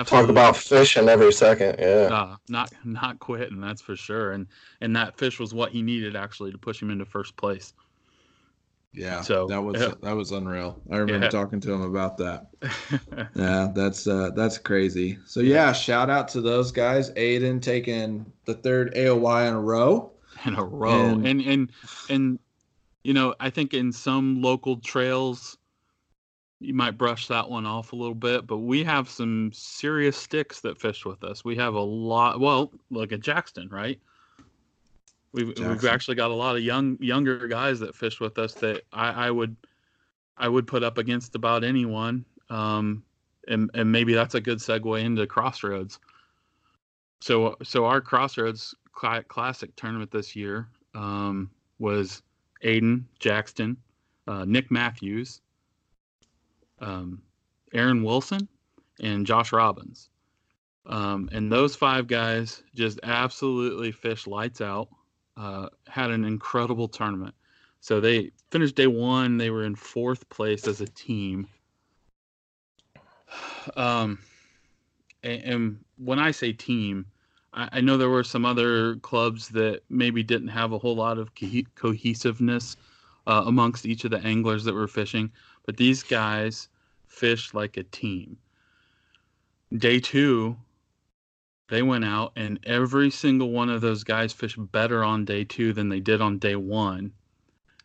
Talk 0.07 0.29
about 0.29 0.55
fishing 0.55 1.09
every 1.09 1.33
second. 1.33 1.77
Yeah. 1.79 2.09
uh, 2.11 2.35
not 2.47 2.71
not 2.83 3.17
quitting, 3.17 3.59
that's 3.61 3.81
for 3.81 3.95
sure. 3.95 4.33
And 4.33 4.45
and 4.81 4.95
that 4.95 5.17
fish 5.17 5.39
was 5.39 5.51
what 5.51 5.71
he 5.71 5.81
needed 5.81 6.15
actually 6.15 6.51
to 6.51 6.59
push 6.59 6.79
him 6.79 6.91
into 6.91 7.05
first 7.05 7.35
place. 7.37 7.73
Yeah. 8.93 9.21
So, 9.21 9.47
that 9.47 9.61
was 9.63 9.81
yeah. 9.81 9.93
that 10.03 10.15
was 10.15 10.31
unreal. 10.31 10.79
I 10.91 10.97
remember 10.97 11.25
Yeah. 11.25 11.29
talking 11.31 11.59
to 11.61 11.73
him 11.73 11.81
about 11.81 12.17
that. 12.19 12.47
Yeah, 13.35 13.71
that's 13.73 14.05
uh 14.05 14.29
that's 14.35 14.59
crazy. 14.59 15.17
So 15.25 15.39
yeah, 15.39 15.71
shout 15.73 16.11
out 16.11 16.27
to 16.29 16.41
those 16.41 16.71
guys. 16.71 17.09
Aiden 17.13 17.61
taking 17.63 18.31
the 18.45 18.53
third 18.53 18.93
AOY 18.95 19.47
in 19.47 19.53
a 19.55 19.59
row. 19.59 20.11
in 20.45 20.53
a 20.55 20.63
row. 20.63 20.91
And- 21.09 21.25
And, 21.27 21.41
and 21.41 21.71
and 22.09 22.39
you 23.05 23.13
know, 23.13 23.35
I 23.39 23.51
think 23.51 23.75
in 23.75 23.91
some 23.91 24.41
local 24.41 24.77
trails 24.77 25.59
you 26.59 26.73
might 26.73 26.97
brush 26.97 27.27
that 27.27 27.47
one 27.47 27.65
off 27.65 27.93
a 27.93 27.95
little 27.95 28.15
bit, 28.15 28.47
but 28.47 28.59
we 28.59 28.83
have 28.83 29.07
some 29.07 29.51
serious 29.53 30.17
sticks 30.17 30.61
that 30.61 30.81
fish 30.81 31.05
with 31.05 31.23
us. 31.23 31.45
We 31.45 31.55
have 31.57 31.75
a 31.75 31.81
lot 31.81 32.39
well, 32.39 32.71
look 32.89 33.11
at 33.11 33.19
Jackson, 33.19 33.69
right? 33.69 33.99
We've 35.33 35.53
we've 35.59 35.85
actually 35.85 36.15
got 36.15 36.31
a 36.31 36.33
lot 36.33 36.55
of 36.55 36.63
young 36.63 36.97
younger 36.99 37.47
guys 37.47 37.79
that 37.81 37.93
fish 37.93 38.19
with 38.19 38.39
us 38.39 38.55
that 38.55 38.81
I, 38.91 39.27
I 39.27 39.31
would 39.31 39.55
I 40.35 40.47
would 40.47 40.65
put 40.65 40.83
up 40.83 40.97
against 40.97 41.35
about 41.35 41.63
anyone. 41.63 42.25
Um 42.49 43.03
and, 43.47 43.69
and 43.75 43.91
maybe 43.91 44.15
that's 44.15 44.33
a 44.33 44.41
good 44.41 44.57
segue 44.57 44.99
into 44.99 45.27
Crossroads. 45.27 45.99
So 47.21 47.55
so 47.61 47.85
our 47.85 48.01
Crossroads 48.01 48.73
cla- 48.93 49.25
Classic 49.27 49.75
tournament 49.75 50.09
this 50.09 50.35
year 50.35 50.69
um, 50.95 51.51
was 51.77 52.23
Aiden 52.65 53.03
Jackson, 53.19 53.77
uh, 54.27 54.43
Nick 54.45 54.71
Matthews, 54.71 55.41
um, 56.79 57.21
Aaron 57.73 58.03
Wilson, 58.03 58.47
and 58.99 59.25
Josh 59.25 59.53
Robbins. 59.53 60.09
Um, 60.87 61.29
and 61.31 61.51
those 61.51 61.75
five 61.75 62.07
guys 62.07 62.63
just 62.75 62.99
absolutely 63.03 63.91
fished 63.91 64.27
lights 64.27 64.61
out. 64.61 64.89
Uh, 65.37 65.67
had 65.87 66.11
an 66.11 66.23
incredible 66.23 66.87
tournament. 66.87 67.35
So 67.81 67.99
they 67.99 68.31
finished 68.51 68.75
day 68.75 68.87
one. 68.87 69.37
They 69.37 69.49
were 69.49 69.65
in 69.65 69.75
fourth 69.75 70.27
place 70.29 70.67
as 70.67 70.81
a 70.81 70.87
team. 70.87 71.47
Um, 73.75 74.19
and, 75.23 75.43
and 75.43 75.79
when 75.97 76.19
I 76.19 76.29
say 76.29 76.53
team, 76.53 77.07
I, 77.55 77.79
know 77.79 77.97
there 77.97 78.09
were 78.09 78.23
some 78.23 78.45
other 78.45 78.97
clubs 78.97 79.47
that 79.49 79.81
maybe 79.89 80.23
didn't 80.23 80.49
have 80.49 80.73
a 80.73 80.77
whole 80.77 80.95
lot 80.95 81.17
of 81.17 81.33
co- 81.33 81.61
cohesiveness 81.75 82.75
uh, 83.27 83.43
amongst 83.45 83.85
each 83.85 84.03
of 84.03 84.11
the 84.11 84.19
anglers 84.19 84.65
that 84.65 84.73
were 84.73 84.89
fishing, 84.89 85.31
but 85.65 85.77
these 85.77 86.03
guys 86.03 86.67
fished 87.07 87.53
like 87.53 87.77
a 87.77 87.83
team. 87.83 88.37
Day 89.75 89.99
two, 89.99 90.57
they 91.69 91.81
went 91.81 92.05
out, 92.05 92.33
and 92.35 92.59
every 92.65 93.09
single 93.09 93.51
one 93.51 93.69
of 93.69 93.81
those 93.81 94.03
guys 94.03 94.33
fished 94.33 94.57
better 94.71 95.03
on 95.03 95.25
day 95.25 95.45
two 95.45 95.71
than 95.71 95.89
they 95.89 96.01
did 96.01 96.21
on 96.21 96.37
day 96.37 96.55
one. 96.55 97.13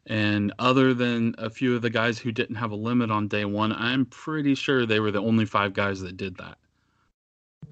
And 0.07 0.53
other 0.59 0.93
than 0.95 1.35
a 1.39 1.49
few 1.49 1.77
of 1.77 1.83
the 1.83 1.91
guys 1.91 2.19
who 2.19 2.33
didn't 2.33 2.57
have 2.57 2.73
a 2.73 2.77
limit 2.77 3.11
on 3.11 3.29
day 3.29 3.45
one, 3.45 3.73
I'm 3.73 4.07
pretty 4.07 4.55
sure 4.55 4.85
they 4.85 4.99
were 4.99 5.13
the 5.13 5.23
only 5.23 5.45
five 5.45 5.73
guys 5.73 6.01
that 6.01 6.17
did 6.17 6.37
that. 6.39 6.59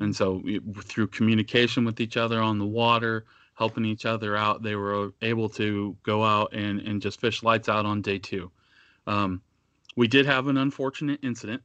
And 0.00 0.14
so, 0.14 0.42
through 0.84 1.08
communication 1.08 1.84
with 1.84 2.00
each 2.00 2.16
other 2.16 2.40
on 2.40 2.58
the 2.58 2.66
water, 2.66 3.24
helping 3.54 3.84
each 3.84 4.06
other 4.06 4.36
out, 4.36 4.62
they 4.62 4.76
were 4.76 5.12
able 5.22 5.48
to 5.50 5.96
go 6.04 6.24
out 6.24 6.52
and, 6.54 6.80
and 6.80 7.02
just 7.02 7.20
fish 7.20 7.42
lights 7.42 7.68
out 7.68 7.84
on 7.86 8.00
day 8.02 8.18
two. 8.18 8.50
Um, 9.06 9.42
we 9.96 10.06
did 10.06 10.26
have 10.26 10.46
an 10.46 10.56
unfortunate 10.56 11.18
incident 11.24 11.62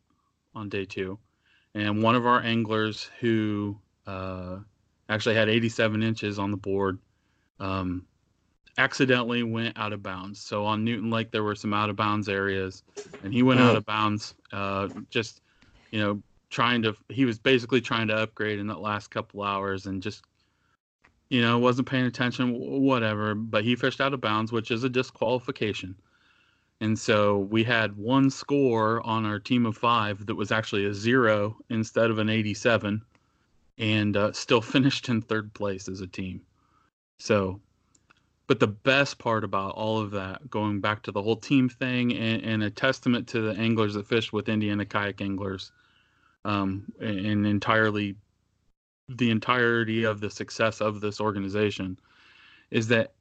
on 0.55 0.69
day 0.69 0.85
two, 0.85 1.19
and 1.75 2.01
one 2.01 2.15
of 2.15 2.25
our 2.25 2.41
anglers 2.41 3.09
who 3.19 3.77
uh, 4.07 4.57
actually 5.09 5.35
had 5.35 5.49
87 5.49 6.01
inches 6.01 6.39
on 6.39 6.49
the 6.49 6.57
board 6.57 6.97
um, 7.59 8.05
accidentally 8.77 9.43
went 9.43 9.77
out 9.77 9.93
of 9.93 10.01
bounds. 10.01 10.39
So 10.41 10.65
on 10.65 10.83
Newton 10.83 11.11
Lake, 11.11 11.29
there 11.31 11.43
were 11.43 11.53
some 11.55 11.73
out 11.73 11.89
of 11.91 11.95
bounds 11.95 12.27
areas, 12.27 12.83
and 13.23 13.31
he 13.33 13.43
went 13.43 13.59
out 13.59 13.75
Oh. 13.75 13.77
of 13.77 13.85
bounds. 13.85 14.33
Uh, 14.51 14.87
just 15.11 15.41
you 15.91 15.99
know, 15.99 16.23
trying 16.53 16.81
to. 16.83 16.95
He 17.09 17.25
was 17.25 17.37
basically 17.39 17.81
trying 17.81 18.07
to 18.07 18.15
upgrade 18.15 18.59
in 18.59 18.67
that 18.67 18.79
last 18.79 19.09
couple 19.09 19.43
hours, 19.43 19.85
and 19.85 20.01
just 20.01 20.23
you 21.29 21.41
know 21.41 21.59
wasn't 21.59 21.89
paying 21.89 22.05
attention. 22.05 22.53
Whatever, 22.53 23.35
but 23.35 23.63
he 23.63 23.75
fished 23.75 23.99
out 23.99 24.13
of 24.13 24.21
bounds, 24.21 24.51
which 24.51 24.71
is 24.71 24.83
a 24.83 24.89
disqualification. 24.89 25.95
And 26.79 26.97
so 26.97 27.39
we 27.39 27.63
had 27.63 27.95
one 27.97 28.29
score 28.29 29.05
on 29.05 29.25
our 29.25 29.39
team 29.39 29.65
of 29.65 29.77
five 29.77 30.25
that 30.25 30.35
was 30.35 30.51
actually 30.51 30.85
a 30.85 30.93
zero 30.93 31.57
instead 31.69 32.11
of 32.11 32.19
an 32.19 32.29
87, 32.29 33.01
and 33.77 34.17
uh, 34.17 34.33
still 34.33 34.61
finished 34.75 35.09
in 35.09 35.21
third 35.21 35.53
place 35.53 35.87
as 35.87 36.01
a 36.01 36.07
team. 36.07 36.41
So 37.19 37.61
but 38.47 38.59
the 38.59 38.67
best 38.67 39.17
part 39.19 39.43
about 39.43 39.75
all 39.75 39.99
of 39.99 40.11
that, 40.11 40.49
going 40.49 40.81
back 40.81 41.01
to 41.03 41.11
the 41.11 41.21
whole 41.21 41.37
team 41.37 41.69
thing 41.69 42.13
and, 42.13 42.43
and 42.43 42.63
a 42.63 42.69
testament 42.69 43.27
to 43.29 43.41
the 43.41 43.59
anglers 43.59 43.93
that 43.93 44.05
fish 44.05 44.33
with 44.33 44.49
Indiana 44.49 44.85
kayak 44.85 45.21
anglers, 45.21 45.71
um, 46.45 46.91
and 46.99 47.45
entirely 47.45 48.15
the 49.09 49.29
entirety 49.31 50.03
of 50.03 50.19
the 50.21 50.29
success 50.29 50.81
of 50.81 51.01
this 51.01 51.19
organization, 51.19 51.99
is 52.71 52.87
that 52.87 53.13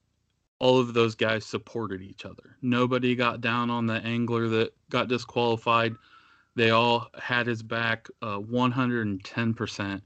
all 0.58 0.78
of 0.78 0.94
those 0.94 1.16
guys 1.16 1.44
supported 1.44 2.00
each 2.02 2.24
other. 2.24 2.56
Nobody 2.62 3.16
got 3.16 3.40
down 3.40 3.68
on 3.68 3.86
the 3.86 3.94
angler 3.94 4.48
that 4.48 4.72
got 4.90 5.08
disqualified. 5.08 5.96
They 6.54 6.70
all 6.70 7.08
had 7.20 7.48
his 7.48 7.62
back 7.62 8.08
uh, 8.22 8.38
110%. 8.38 10.02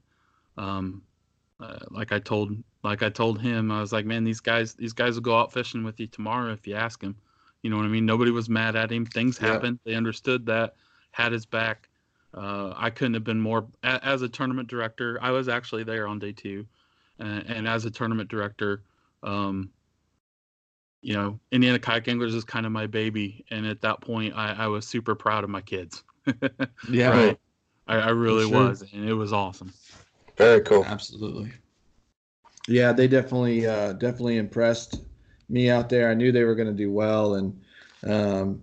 Um, 0.57 1.03
uh, 1.59 1.77
like 1.91 2.11
I 2.11 2.19
told, 2.19 2.57
like 2.83 3.03
I 3.03 3.09
told 3.09 3.39
him, 3.39 3.69
I 3.69 3.81
was 3.81 3.93
like, 3.93 4.05
man, 4.05 4.23
these 4.23 4.39
guys, 4.39 4.73
these 4.73 4.93
guys 4.93 5.15
will 5.15 5.21
go 5.21 5.37
out 5.37 5.53
fishing 5.53 5.83
with 5.83 5.99
you 5.99 6.07
tomorrow 6.07 6.51
if 6.51 6.65
you 6.65 6.73
ask 6.73 7.01
them. 7.01 7.15
You 7.61 7.69
know 7.69 7.77
what 7.77 7.85
I 7.85 7.89
mean? 7.89 8.05
Nobody 8.05 8.31
was 8.31 8.49
mad 8.49 8.75
at 8.75 8.91
him. 8.91 9.05
Things 9.05 9.37
Yeah. 9.39 9.47
happened. 9.47 9.79
They 9.83 9.93
understood 9.93 10.45
that, 10.47 10.75
had 11.11 11.31
his 11.31 11.45
back. 11.45 11.86
Uh, 12.37 12.73
I 12.75 12.89
couldn't 12.89 13.15
have 13.15 13.23
been 13.23 13.39
more. 13.39 13.67
A, 13.83 14.05
as 14.05 14.21
a 14.21 14.29
tournament 14.29 14.67
director, 14.69 15.17
I 15.21 15.31
was 15.31 15.49
actually 15.49 15.83
there 15.83 16.07
on 16.07 16.19
day 16.19 16.31
two, 16.31 16.65
and, 17.19 17.45
and 17.47 17.67
as 17.67 17.85
a 17.85 17.91
tournament 17.91 18.29
director, 18.29 18.83
um, 19.23 19.71
you 21.01 21.13
know, 21.13 21.39
Indiana 21.51 21.79
Kayak 21.79 22.07
Anglers 22.07 22.35
is 22.35 22.43
kind 22.43 22.65
of 22.65 22.71
my 22.71 22.85
baby, 22.85 23.45
and 23.49 23.65
at 23.65 23.81
that 23.81 24.01
point, 24.01 24.35
I, 24.35 24.53
I 24.53 24.67
was 24.67 24.87
super 24.87 25.15
proud 25.15 25.43
of 25.43 25.49
my 25.49 25.61
kids. 25.61 26.03
Yeah, 26.89 27.09
Right. 27.09 27.39
I, 27.87 27.97
I 27.97 28.09
really 28.09 28.47
sure. 28.47 28.67
was, 28.67 28.83
and 28.93 29.07
it 29.07 29.13
was 29.13 29.33
awesome. 29.33 29.73
Very 30.35 30.61
cool. 30.61 30.83
absolutely. 30.85 31.51
Yeah, 32.67 32.91
they 32.91 33.07
definitely 33.07 33.65
uh, 33.65 33.93
definitely 33.93 34.37
impressed 34.37 35.01
me 35.49 35.69
out 35.69 35.89
there. 35.89 36.09
I 36.09 36.13
knew 36.13 36.31
they 36.31 36.43
were 36.43 36.55
going 36.55 36.67
to 36.67 36.73
do 36.73 36.91
well, 36.91 37.35
and 37.35 37.61
um, 38.05 38.61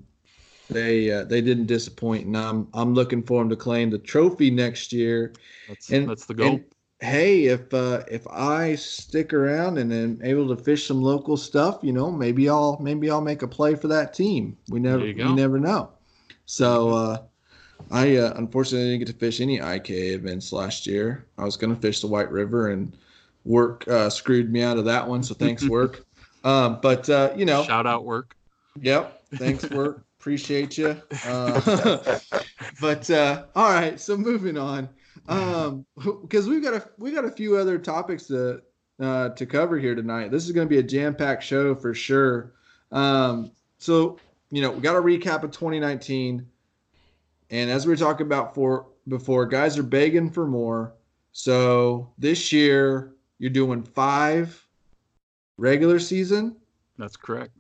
they 0.71 1.11
uh, 1.11 1.25
they 1.25 1.41
didn't 1.41 1.67
disappoint. 1.67 2.27
And 2.27 2.37
I'm 2.37 2.69
I'm 2.75 2.95
looking 2.95 3.23
for 3.23 3.41
them 3.41 3.49
to 3.51 3.57
claim 3.57 3.91
the 3.91 3.99
trophy 3.99 4.51
next 4.51 4.93
year. 4.93 5.33
That's 5.69 5.91
And- 5.91 6.09
that's 6.09 6.27
the 6.27 6.35
goal. 6.35 6.49
And, 6.55 6.65
hey, 7.01 7.45
if 7.47 7.73
uh, 7.75 8.03
if 8.11 8.27
I 8.29 8.75
stick 8.77 9.33
around 9.33 9.79
and 9.79 9.93
am 9.93 10.21
able 10.23 10.49
to 10.55 10.63
fish 10.63 10.87
some 10.87 11.03
local 11.03 11.37
stuff, 11.37 11.81
you 11.83 11.93
know, 11.93 12.11
maybe 12.11 12.49
I'll 12.49 12.79
maybe 12.81 13.11
I'll 13.11 13.21
make 13.21 13.43
a 13.43 13.49
play 13.49 13.75
for 13.75 13.89
that 13.89 14.15
team. 14.15 14.57
We 14.69 14.81
never 14.81 14.99
There 14.99 15.09
you 15.09 15.15
go. 15.15 15.29
you 15.29 15.35
never 15.35 15.59
know. 15.59 15.91
So 16.47 16.91
uh, 16.91 17.19
I 17.91 18.17
uh, 18.17 18.33
unfortunately 18.37 18.89
didn't 18.91 19.07
get 19.07 19.13
to 19.13 19.19
fish 19.19 19.41
any 19.41 19.57
IK 19.59 19.91
events 19.91 20.53
last 20.53 20.87
year. 20.87 21.27
I 21.39 21.45
was 21.45 21.57
going 21.57 21.75
to 21.75 21.81
fish 21.81 22.01
the 22.01 22.07
White 22.07 22.31
River, 22.31 22.71
and 22.71 22.97
work 23.45 23.87
uh, 23.89 24.09
screwed 24.09 24.51
me 24.53 24.63
out 24.63 24.79
of 24.79 24.85
that 24.87 25.07
one. 25.07 25.23
So 25.23 25.35
thanks, 25.35 25.65
work. 25.69 26.05
Um, 26.45 26.79
but 26.83 27.09
uh, 27.11 27.33
you 27.37 27.45
know, 27.45 27.65
Shout 27.65 27.87
out 27.87 28.05
work. 28.05 28.37
Yep. 28.81 29.23
Thanks, 29.37 29.69
work. 29.71 30.05
Appreciate 30.25 30.79
you. 30.79 30.97
Uh, 31.27 32.19
but 32.81 33.11
uh, 33.11 33.45
all 33.55 33.71
right. 33.71 34.01
So 34.01 34.17
moving 34.17 34.57
on, 34.57 34.89
um, 35.29 35.85
because 36.23 36.49
we've 36.49 36.63
got 36.63 36.73
a 36.73 36.89
we 36.97 37.13
got 37.13 37.27
a 37.27 37.31
few 37.31 37.59
other 37.59 37.79
topics 37.79 38.27
to 38.29 38.63
uh, 39.01 39.29
to 39.31 39.45
cover 39.45 39.79
here 39.79 39.95
tonight. 39.95 40.31
This 40.31 40.47
is 40.47 40.53
going 40.53 40.67
to 40.67 40.71
be 40.71 40.79
a 40.79 40.83
jam 40.83 41.15
packed 41.15 41.43
show 41.43 41.75
for 41.75 41.93
sure. 41.93 42.55
Um, 42.91 43.53
so 43.77 44.19
you 44.51 44.63
know 44.63 44.71
we 44.71 44.81
got 44.81 44.97
a 44.97 45.01
recap 45.01 45.43
of 45.43 45.51
2019, 45.51 46.47
and 47.51 47.71
as 47.71 47.85
we 47.85 47.93
were 47.93 47.97
talking 47.99 48.27
about 48.27 48.55
for 48.55 48.87
before, 49.09 49.45
guys 49.45 49.77
are 49.77 49.83
begging 49.83 50.31
for 50.31 50.47
more. 50.47 50.95
So 51.33 52.11
this 52.17 52.51
year 52.51 53.13
you're 53.39 53.51
doing 53.51 53.83
five 53.83 54.67
regular 55.59 55.99
season 55.99 56.57
That's 56.97 57.17
correct. 57.19 57.53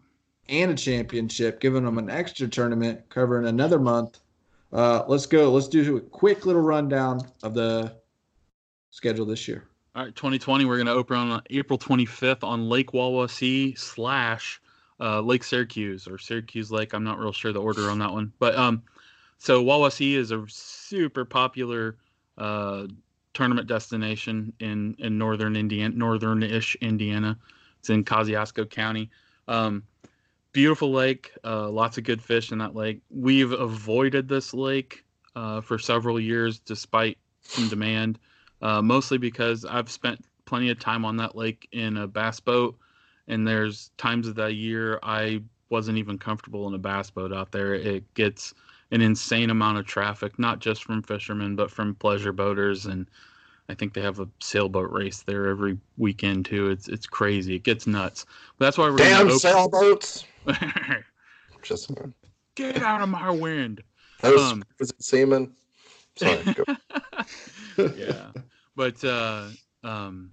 And 0.49 0.71
a 0.71 0.75
championship, 0.75 1.61
giving 1.61 1.85
them 1.85 1.99
an 1.99 2.11
extra 2.11 2.47
tournament 2.47 3.01
covering 3.09 3.47
another 3.47 3.79
month. 3.79 4.21
Uh, 4.73 5.05
let's 5.09 5.27
go. 5.27 5.51
Let's 5.51 5.69
do 5.69 5.97
a 5.97 6.01
quick 6.01 6.47
little 6.47 6.63
rundown 6.63 7.21
of 7.43 7.55
the 7.55 7.97
schedule 8.91 9.25
this 9.25 9.49
year. 9.49 9.69
All 9.95 10.05
right, 10.05 10.15
2020, 10.15 10.65
we're 10.65 10.77
going 10.77 10.87
to 10.87 10.93
open 10.93 11.17
on 11.17 11.43
April 11.51 11.79
25th 11.79 12.43
on 12.43 12.69
Lake 12.69 12.91
Wawasee 12.91 13.79
slash 13.79 14.61
uh, 15.01 15.21
Lake 15.21 15.45
Syracuse 15.45 16.09
or 16.09 16.19
Syracuse 16.19 16.73
Lake. 16.73 16.93
I'm 16.93 17.05
not 17.05 17.19
real 17.19 17.33
sure 17.33 17.53
the 17.53 17.63
order 17.63 17.89
on 17.89 18.01
that 18.01 18.13
one. 18.13 18.33
But 18.41 18.57
um, 18.57 18.83
so 19.39 19.65
Wawasee 19.65 20.17
is 20.17 20.33
a 20.33 20.45
super 20.49 21.25
popular 21.25 21.97
uh, 22.39 22.89
tournament 23.35 23.69
destination 23.69 24.53
in, 24.61 24.97
in 24.99 25.17
northern 25.17 25.57
Indiana, 25.57 25.95
northern-ish 25.95 26.77
Indiana. 26.77 27.39
It's 27.79 27.91
in 27.91 28.05
Kosciusko 28.05 28.69
County. 28.69 29.11
Um, 29.47 29.83
beautiful 30.55 30.91
lake, 30.91 31.33
uh, 31.45 31.69
lots 31.69 31.99
of 31.99 32.05
good 32.05 32.23
fish 32.23 32.51
in 32.51 32.59
that 32.59 32.75
lake. 32.75 33.03
We've 33.11 33.53
avoided 33.53 34.29
this 34.29 34.55
lake 34.55 35.05
uh, 35.37 35.61
for 35.61 35.79
several 35.79 36.19
years 36.19 36.59
despite 36.59 37.19
some 37.43 37.69
demand 37.69 38.19
uh, 38.63 38.81
mostly 38.81 39.19
because 39.19 39.67
I've 39.67 39.91
spent 39.91 40.25
plenty 40.47 40.71
of 40.71 40.79
time 40.79 41.05
on 41.05 41.19
that 41.19 41.37
lake 41.37 41.69
in 41.73 41.99
a 41.99 42.07
bass 42.07 42.41
boat, 42.41 42.77
and 43.29 43.47
there's 43.47 43.91
times 43.99 44.27
of 44.27 44.35
the 44.35 44.53
year 44.53 44.99
I 45.03 45.43
wasn't 45.69 45.99
even 45.99 46.19
comfortable 46.19 46.67
in 46.67 46.75
a 46.75 46.79
bass 46.79 47.11
boat 47.11 47.33
out 47.33 47.53
there. 47.53 47.75
It 47.75 48.13
gets 48.15 48.55
an 48.91 49.03
insane 49.03 49.51
amount 49.51 49.79
of 49.79 49.87
traffic, 49.87 50.39
not 50.39 50.61
just 50.61 50.85
from 50.85 51.03
fishermen, 51.03 51.57
but 51.57 51.71
from 51.71 51.95
pleasure 51.95 52.33
boaters, 52.33 52.87
and 52.87 53.07
I 53.69 53.75
think 53.75 53.93
they 53.93 54.01
have 54.03 54.21
a 54.21 54.29
sailboat 54.41 54.91
race 54.91 55.23
there 55.23 55.49
every 55.49 55.79
weekend 55.99 56.47
too. 56.47 56.71
It's 56.71 56.89
it's 56.89 57.07
crazy. 57.07 57.57
It 57.57 57.65
gets 57.65 57.87
nuts. 57.87 58.25
But 58.59 58.67
that's 58.67 58.79
why 58.79 58.89
we're 58.89 58.97
Damn 58.97 59.27
gonna 59.27 59.39
sailboats. 59.39 60.25
Just 61.63 61.91
Get 62.55 62.83
out 62.83 63.01
of 63.01 63.09
my 63.09 63.31
wind. 63.31 63.83
those 64.21 64.41
Um, 64.53 64.65
is 64.81 64.91
it 64.91 65.03
seamen. 65.03 65.55
Sorry. 66.17 66.45
Go. 66.55 66.65
yeah 67.97 68.31
but 68.77 69.03
uh 69.05 69.49
um 69.83 70.33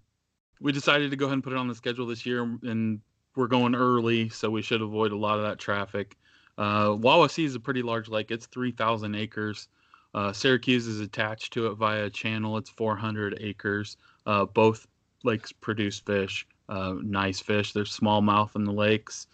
we 0.59 0.71
decided 0.71 1.09
to 1.09 1.17
go 1.17 1.25
ahead 1.25 1.33
and 1.33 1.43
put 1.43 1.53
it 1.53 1.57
on 1.57 1.67
the 1.67 1.75
schedule 1.75 2.05
this 2.05 2.25
year 2.25 2.43
and 2.63 2.99
we're 3.35 3.47
going 3.47 3.75
early 3.75 4.29
so 4.29 4.49
we 4.49 4.61
should 4.61 4.81
avoid 4.81 5.11
a 5.11 5.17
lot 5.17 5.37
of 5.37 5.43
that 5.43 5.59
traffic 5.59 6.17
uh 6.57 6.89
wawasee 6.89 7.45
is 7.45 7.55
a 7.55 7.59
pretty 7.59 7.81
large 7.81 8.09
lake 8.09 8.31
it's 8.31 8.45
3000 8.47 9.15
acres 9.15 9.67
uh 10.13 10.31
syracuse 10.31 10.87
is 10.87 10.99
attached 10.99 11.53
to 11.53 11.67
it 11.67 11.75
via 11.75 12.05
a 12.05 12.09
channel 12.09 12.57
it's 12.57 12.69
400 12.69 13.37
acres 13.41 13.97
uh 14.25 14.45
both 14.45 14.87
lakes 15.23 15.51
produce 15.51 15.99
fish 15.99 16.45
uh 16.69 16.95
nice 17.01 17.39
fish 17.39 17.73
there's 17.73 17.97
smallmouth 17.97 18.55
in 18.55 18.65
the 18.65 18.71
lakes 18.71 19.27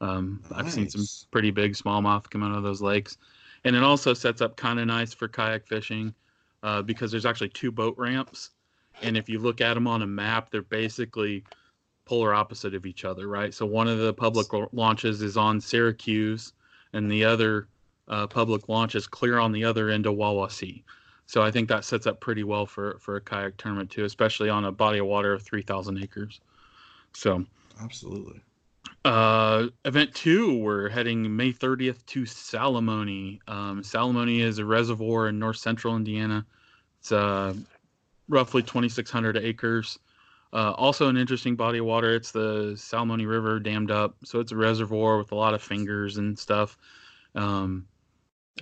um 0.00 0.42
i've 0.54 0.70
seen 0.70 0.88
some 0.88 1.06
pretty 1.30 1.50
big 1.50 1.72
smallmouth 1.72 2.28
come 2.28 2.42
out 2.42 2.56
of 2.56 2.62
those 2.62 2.82
lakes 2.82 3.16
and 3.64 3.74
it 3.74 3.82
also 3.82 4.14
sets 4.14 4.40
up 4.40 4.56
kind 4.56 4.78
of 4.78 4.86
nice 4.86 5.12
for 5.12 5.26
kayak 5.26 5.66
fishing 5.66 6.14
uh, 6.62 6.82
because 6.82 7.10
there's 7.10 7.26
actually 7.26 7.48
two 7.48 7.70
boat 7.70 7.94
ramps, 7.98 8.50
and 9.02 9.16
if 9.16 9.28
you 9.28 9.38
look 9.38 9.60
at 9.60 9.74
them 9.74 9.86
on 9.86 10.02
a 10.02 10.06
map, 10.06 10.50
they're 10.50 10.62
basically 10.62 11.44
polar 12.04 12.34
opposite 12.34 12.74
of 12.74 12.86
each 12.86 13.04
other, 13.04 13.28
right? 13.28 13.52
So 13.52 13.66
one 13.66 13.88
of 13.88 13.98
the 13.98 14.14
public 14.14 14.46
launches 14.72 15.22
is 15.22 15.36
on 15.36 15.60
Syracuse, 15.60 16.52
and 16.92 17.10
the 17.10 17.24
other 17.24 17.68
uh, 18.08 18.26
public 18.26 18.68
launch 18.68 18.94
is 18.94 19.06
clear 19.06 19.38
on 19.38 19.52
the 19.52 19.64
other 19.64 19.90
end 19.90 20.06
of 20.06 20.14
Wawasee. 20.14 20.82
So 21.26 21.42
I 21.42 21.50
think 21.50 21.68
that 21.68 21.84
sets 21.84 22.06
up 22.06 22.20
pretty 22.20 22.44
well 22.44 22.66
for 22.66 22.98
for 23.00 23.16
a 23.16 23.20
kayak 23.20 23.56
tournament 23.56 23.90
too, 23.90 24.04
especially 24.04 24.48
on 24.48 24.64
a 24.64 24.72
body 24.72 24.98
of 24.98 25.06
water 25.06 25.32
of 25.32 25.42
3,000 25.42 26.02
acres. 26.02 26.40
So 27.12 27.44
Absolutely. 27.80 28.40
Uh, 29.06 29.68
event 29.84 30.12
two, 30.16 30.58
we're 30.58 30.88
heading 30.88 31.36
May 31.36 31.52
30th 31.52 32.04
to 32.06 32.22
Salamonie. 32.22 33.38
Um, 33.46 33.78
is 34.40 34.58
a 34.58 34.64
reservoir 34.64 35.28
in 35.28 35.38
north 35.38 35.58
central 35.58 35.94
Indiana. 35.94 36.44
It's 36.98 37.12
uh, 37.12 37.54
roughly 38.28 38.64
2,600 38.64 39.36
acres. 39.36 40.00
Uh, 40.52 40.72
also, 40.72 41.06
an 41.06 41.16
interesting 41.16 41.54
body 41.54 41.78
of 41.78 41.84
water. 41.84 42.16
It's 42.16 42.32
the 42.32 42.72
Salamonie 42.74 43.28
River 43.28 43.60
dammed 43.60 43.92
up, 43.92 44.16
so 44.24 44.40
it's 44.40 44.50
a 44.50 44.56
reservoir 44.56 45.18
with 45.18 45.30
a 45.30 45.36
lot 45.36 45.54
of 45.54 45.62
fingers 45.62 46.16
and 46.16 46.36
stuff. 46.36 46.76
Um, 47.36 47.86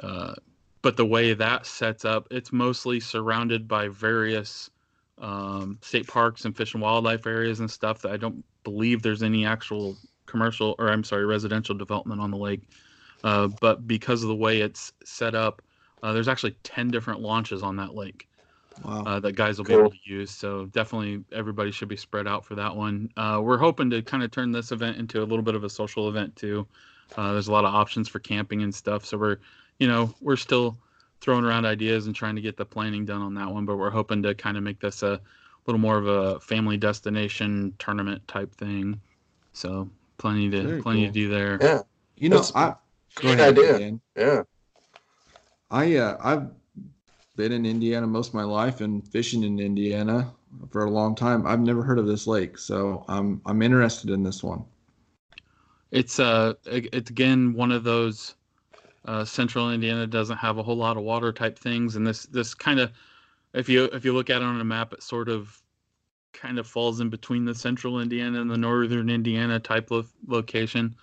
uh, 0.02 0.34
but 0.82 0.98
the 0.98 1.06
way 1.06 1.32
that 1.32 1.64
sets 1.64 2.04
up, 2.04 2.28
it's 2.30 2.52
mostly 2.52 3.00
surrounded 3.00 3.66
by 3.66 3.88
various 3.88 4.68
um, 5.16 5.78
state 5.80 6.06
parks 6.06 6.44
and 6.44 6.54
fish 6.54 6.74
and 6.74 6.82
wildlife 6.82 7.26
areas 7.26 7.60
and 7.60 7.70
stuff 7.70 8.02
that 8.02 8.12
I 8.12 8.18
don't 8.18 8.44
believe 8.62 9.00
there's 9.00 9.22
any 9.22 9.46
actual 9.46 9.96
commercial 10.26 10.74
or 10.78 10.88
I'm 10.88 11.04
sorry, 11.04 11.24
residential 11.26 11.74
development 11.74 12.20
on 12.20 12.30
the 12.30 12.36
lake. 12.36 12.62
Uh, 13.22 13.48
but 13.60 13.86
because 13.86 14.22
of 14.22 14.28
the 14.28 14.34
way 14.34 14.60
it's 14.60 14.92
set 15.04 15.34
up, 15.34 15.62
uh, 16.02 16.12
there's 16.12 16.28
actually 16.28 16.56
10 16.62 16.88
different 16.88 17.20
launches 17.20 17.62
on 17.62 17.76
that 17.76 17.94
lake 17.94 18.28
Wow. 18.82 19.04
uh, 19.06 19.20
that 19.20 19.32
guys 19.32 19.58
will 19.58 19.64
be 19.64 19.72
able 19.72 19.90
to 19.90 19.98
use. 20.04 20.30
So 20.30 20.66
definitely 20.66 21.24
everybody 21.32 21.70
should 21.70 21.88
be 21.88 21.96
spread 21.96 22.26
out 22.26 22.44
for 22.44 22.54
that 22.56 22.74
one. 22.74 23.08
Uh, 23.16 23.40
we're 23.42 23.58
hoping 23.58 23.88
to 23.90 24.02
kind 24.02 24.22
of 24.22 24.30
turn 24.30 24.50
this 24.52 24.72
event 24.72 24.96
into 24.96 25.22
a 25.22 25.24
little 25.24 25.42
bit 25.42 25.54
of 25.54 25.64
a 25.64 25.70
social 25.70 26.08
event 26.08 26.34
too. 26.36 26.66
Uh, 27.16 27.32
there's 27.32 27.48
a 27.48 27.52
lot 27.52 27.64
of 27.64 27.74
options 27.74 28.08
for 28.08 28.18
camping 28.18 28.62
and 28.62 28.74
stuff. 28.74 29.04
So 29.04 29.16
we're, 29.16 29.38
you 29.78 29.86
know, 29.86 30.12
we're 30.20 30.36
still 30.36 30.76
throwing 31.20 31.44
around 31.44 31.64
ideas 31.66 32.06
and 32.06 32.14
trying 32.14 32.34
to 32.34 32.42
get 32.42 32.56
the 32.56 32.64
planning 32.66 33.04
done 33.04 33.22
on 33.22 33.34
that 33.34 33.48
one. 33.50 33.64
But 33.64 33.76
we're 33.76 33.90
hoping 33.90 34.22
to 34.24 34.34
kind 34.34 34.56
of 34.56 34.62
make 34.62 34.80
this 34.80 35.02
a 35.02 35.20
little 35.66 35.80
more 35.80 35.96
of 35.96 36.06
a 36.06 36.40
family 36.40 36.76
destination 36.76 37.74
tournament 37.78 38.26
type 38.28 38.54
thing. 38.54 39.00
So 39.52 39.88
plenty 40.18 40.50
to 40.50 40.62
Very 40.62 40.82
plenty 40.82 41.00
cool. 41.00 41.08
to 41.08 41.12
do 41.12 41.28
there. 41.28 41.58
Yeah. 41.60 41.80
you 42.16 42.28
know, 42.28 42.36
that's 42.36 42.54
I 42.54 42.70
go 42.70 42.76
Great 43.16 43.34
ahead, 43.34 43.58
idea. 43.58 43.78
Dan. 43.78 44.00
Yeah. 44.16 44.42
I 45.70 45.96
uh, 45.96 46.16
I've 46.22 46.50
been 47.36 47.52
in 47.52 47.66
Indiana 47.66 48.06
most 48.06 48.28
of 48.28 48.34
my 48.34 48.44
life 48.44 48.80
and 48.80 49.06
fishing 49.08 49.42
in 49.42 49.58
Indiana 49.58 50.32
for 50.70 50.84
a 50.84 50.90
long 50.90 51.14
time. 51.14 51.46
I've 51.46 51.60
never 51.60 51.82
heard 51.82 51.98
of 51.98 52.06
this 52.06 52.26
lake, 52.26 52.58
so 52.58 53.04
I'm 53.08 53.40
I'm 53.46 53.62
interested 53.62 54.10
in 54.10 54.22
this 54.22 54.42
one. 54.42 54.64
It's 55.90 56.18
uh, 56.20 56.54
it's 56.66 57.10
again 57.10 57.54
one 57.54 57.72
of 57.72 57.84
those. 57.84 58.34
Uh, 59.06 59.22
Central 59.22 59.70
Indiana 59.70 60.06
doesn't 60.06 60.38
have 60.38 60.56
a 60.56 60.62
whole 60.62 60.76
lot 60.76 60.96
of 60.96 61.02
water 61.02 61.30
type 61.30 61.58
things, 61.58 61.96
and 61.96 62.06
this 62.06 62.24
this 62.26 62.54
kind 62.54 62.80
of, 62.80 62.90
if 63.52 63.68
you 63.68 63.84
if 63.86 64.02
you 64.04 64.14
look 64.14 64.30
at 64.30 64.40
it 64.40 64.44
on 64.44 64.58
a 64.60 64.64
map, 64.64 64.94
it 64.94 65.02
sort 65.02 65.28
of 65.28 65.60
kind 66.34 66.58
of 66.58 66.66
falls 66.66 67.00
in 67.00 67.08
between 67.08 67.44
the 67.44 67.54
Central 67.54 68.00
Indiana 68.00 68.40
and 68.40 68.50
the 68.50 68.58
Northern 68.58 69.08
Indiana 69.08 69.58
type 69.58 69.90
of 69.90 70.12
location, 70.26 70.94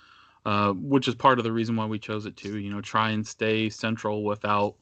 uh, 0.45 0.73
which 0.73 1.07
is 1.07 1.15
part 1.15 1.39
of 1.39 1.43
the 1.43 1.51
reason 1.51 1.75
why 1.75 1.85
we 1.85 1.97
chose 1.97 2.25
it 2.25 2.37
too. 2.37 2.57
You 2.57 2.71
know, 2.71 2.81
try 2.81 3.09
and 3.09 3.25
stay 3.25 3.69
central 3.69 4.23
without 4.23 4.75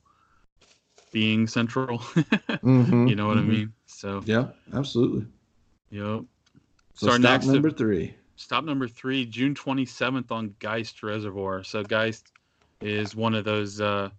being 1.12 1.48
central. 1.48 2.00
mm-hmm, 2.10 3.08
you 3.08 3.16
know 3.16 3.28
what 3.28 3.38
mm-hmm. 3.38 3.50
I 3.50 3.54
mean? 3.54 3.74
So 3.86 4.22
yeah, 4.26 4.48
absolutely. 4.74 5.26
Yep. 5.92 6.24
So, 6.96 7.08
so 7.08 7.20
stop 7.20 7.44
number 7.44 7.72
three. 7.72 8.14
Stop 8.36 8.64
number 8.64 8.88
three, 8.88 9.26
June 9.26 9.54
27th 9.54 10.32
on 10.32 10.56
Geist 10.60 11.04
Reservoir. 11.04 11.64
So 11.64 11.84
Geist 11.84 12.32
is 12.82 13.16
one 13.16 13.36
of 13.36 13.44
those 13.44 13.82
uh, 13.82 14.10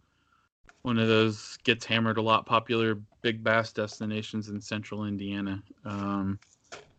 one 0.82 0.98
of 0.98 1.08
those 1.08 1.58
gets 1.64 1.84
hammered 1.84 2.18
a 2.18 2.22
lot 2.22 2.46
popular 2.46 2.98
big 3.22 3.42
bass 3.42 3.72
destinations 3.72 4.48
in 4.48 4.60
central 4.60 5.06
Indiana. 5.06 5.62
Um, 5.84 6.38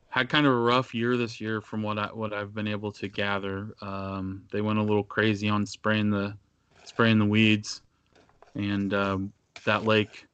had 0.10 0.28
kind 0.28 0.46
of 0.46 0.52
a 0.52 0.58
rough 0.58 0.94
year 0.94 1.16
this 1.16 1.40
year 1.40 1.62
from 1.62 1.82
what 1.82 1.98
I 1.98 2.08
what 2.08 2.34
I've 2.34 2.54
been 2.54 2.68
able 2.68 2.92
to 2.94 3.08
gather. 3.08 3.74
Um, 3.82 4.44
they 4.52 4.62
went 4.62 4.80
a 4.80 4.84
little 4.84 5.04
crazy 5.04 5.50
on 5.50 5.66
spraying 5.66 6.10
the 6.10 6.36
spraying 6.84 7.20
the 7.20 7.26
weeds, 7.26 7.82
and 8.56 8.94
um, 8.94 9.34
that 9.66 9.86
lake 9.86 10.28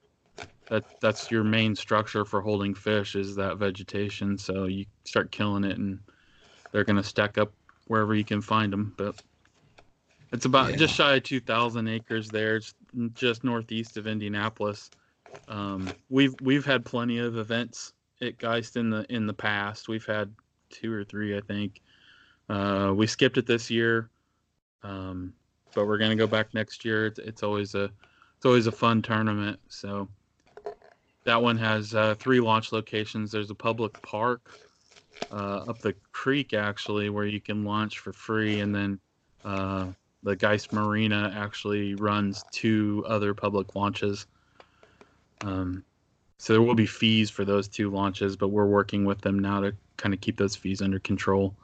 that 0.70 0.84
that's 1.00 1.32
your 1.32 1.44
main 1.44 1.76
structure 1.76 2.26
for 2.26 2.42
holding 2.42 2.74
fish 2.74 3.16
is 3.16 3.36
that 3.36 3.58
vegetation. 3.58 4.38
So 4.38 4.66
you 4.66 4.86
start 5.04 5.32
killing 5.32 5.64
it, 5.64 5.78
and 5.78 6.00
they're 6.72 6.84
gonna 6.84 7.04
stack 7.04 7.38
up 7.38 7.52
wherever 7.86 8.16
you 8.16 8.26
can 8.26 8.42
find 8.42 8.74
them. 8.74 8.94
But 8.98 9.22
it's 10.32 10.46
about 10.46 10.72
yeah. 10.72 10.78
just 10.78 10.94
shy 10.96 11.16
of 11.16 11.24
2,000 11.24 11.88
acres 11.88 12.28
there, 12.28 12.58
it's 12.58 12.74
just 13.14 13.44
northeast 13.44 13.98
of 13.98 14.08
Indianapolis. 14.08 14.90
Um, 15.48 15.92
we've 16.10 16.36
we've 16.42 16.66
had 16.66 16.86
plenty 16.86 17.20
of 17.20 17.38
events 17.38 17.94
at 18.22 18.38
Geist 18.38 18.78
in 18.78 18.90
the 18.90 19.06
in 19.14 19.28
the 19.28 19.34
past. 19.34 19.88
We've 19.88 20.06
had 20.06 20.34
two 20.70 20.92
or 20.94 21.04
three, 21.04 21.38
I 21.38 21.42
think. 21.42 21.82
Uh, 22.50 22.94
we 22.96 23.08
skipped 23.08 23.38
it 23.38 23.46
this 23.46 23.70
year, 23.70 24.10
um, 24.84 25.34
but 25.74 25.88
we're 25.88 25.98
gonna 25.98 26.16
go 26.16 26.28
back 26.28 26.54
next 26.54 26.86
year. 26.86 27.08
It's, 27.08 27.20
it's 27.20 27.44
always 27.44 27.76
a 27.76 27.92
it's 28.36 28.46
always 28.46 28.68
a 28.68 28.72
fun 28.72 29.02
tournament. 29.02 29.60
So 29.70 30.08
that 31.24 31.42
one 31.42 31.58
has 31.58 31.94
uh, 31.94 32.16
three 32.16 32.40
launch 32.40 32.72
locations. 32.72 33.32
There's 33.32 33.52
a 33.52 33.56
public 33.56 34.02
park 34.02 34.50
uh, 35.32 35.66
up 35.68 35.80
the 35.80 35.94
creek 36.12 36.54
actually 36.54 37.10
where 37.10 37.26
you 37.26 37.42
can 37.42 37.64
launch 37.64 38.00
for 38.00 38.14
free, 38.14 38.60
and 38.62 38.74
then 38.74 39.00
uh, 39.44 39.88
the 40.24 40.36
Geist 40.36 40.74
Marina 40.74 41.34
actually 41.36 41.96
runs 41.96 42.44
two 42.52 43.04
other 43.08 43.34
public 43.34 43.76
launches. 43.76 44.28
Um, 45.42 45.84
so 46.38 46.54
there 46.54 46.62
will 46.62 46.76
be 46.76 46.86
fees 46.86 47.30
for 47.30 47.46
those 47.46 47.68
two 47.68 47.90
launches, 47.90 48.36
but 48.36 48.50
we're 48.50 48.66
working 48.66 49.06
with 49.06 49.22
them 49.22 49.40
now 49.40 49.62
to 49.62 49.76
kind 49.98 50.14
of 50.14 50.22
keep 50.22 50.38
those 50.38 50.56
fees 50.56 50.82
under 50.82 51.00
control. 51.00 51.56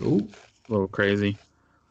Ooh. 0.00 0.28
A 0.68 0.72
little 0.72 0.88
crazy. 0.88 1.38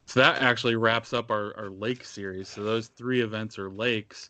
So 0.06 0.20
that 0.22 0.42
actually 0.42 0.76
wraps 0.76 1.14
up 1.14 1.32
our, 1.32 1.56
our 1.58 1.70
lake 1.70 2.06
series. 2.06 2.48
So 2.48 2.64
those 2.64 2.88
three 2.88 3.22
events 3.22 3.60
are 3.60 3.70
lakes. 3.70 4.30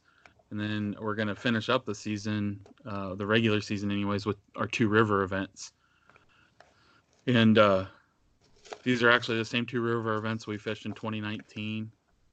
And 0.49 0.59
then 0.59 0.95
we're 0.99 1.15
going 1.15 1.27
to 1.27 1.35
finish 1.35 1.69
up 1.69 1.85
the 1.85 1.93
season, 1.93 2.59
uh, 2.85 3.15
the 3.15 3.25
regular 3.25 3.59
season, 3.59 3.91
anyways, 3.91 4.25
with 4.25 4.37
our 4.55 4.65
two 4.65 4.87
river 4.87 5.23
events. 5.23 5.73
And 7.27 7.57
uh, 7.57 7.85
these 8.83 9.03
are 9.03 9.09
actually 9.09 9.37
the 9.37 9.45
same 9.45 9.65
two 9.65 9.81
river 9.81 10.15
events 10.15 10.47
we 10.47 10.57
fished 10.57 10.85
in 10.85 10.93
2019. 10.93 11.91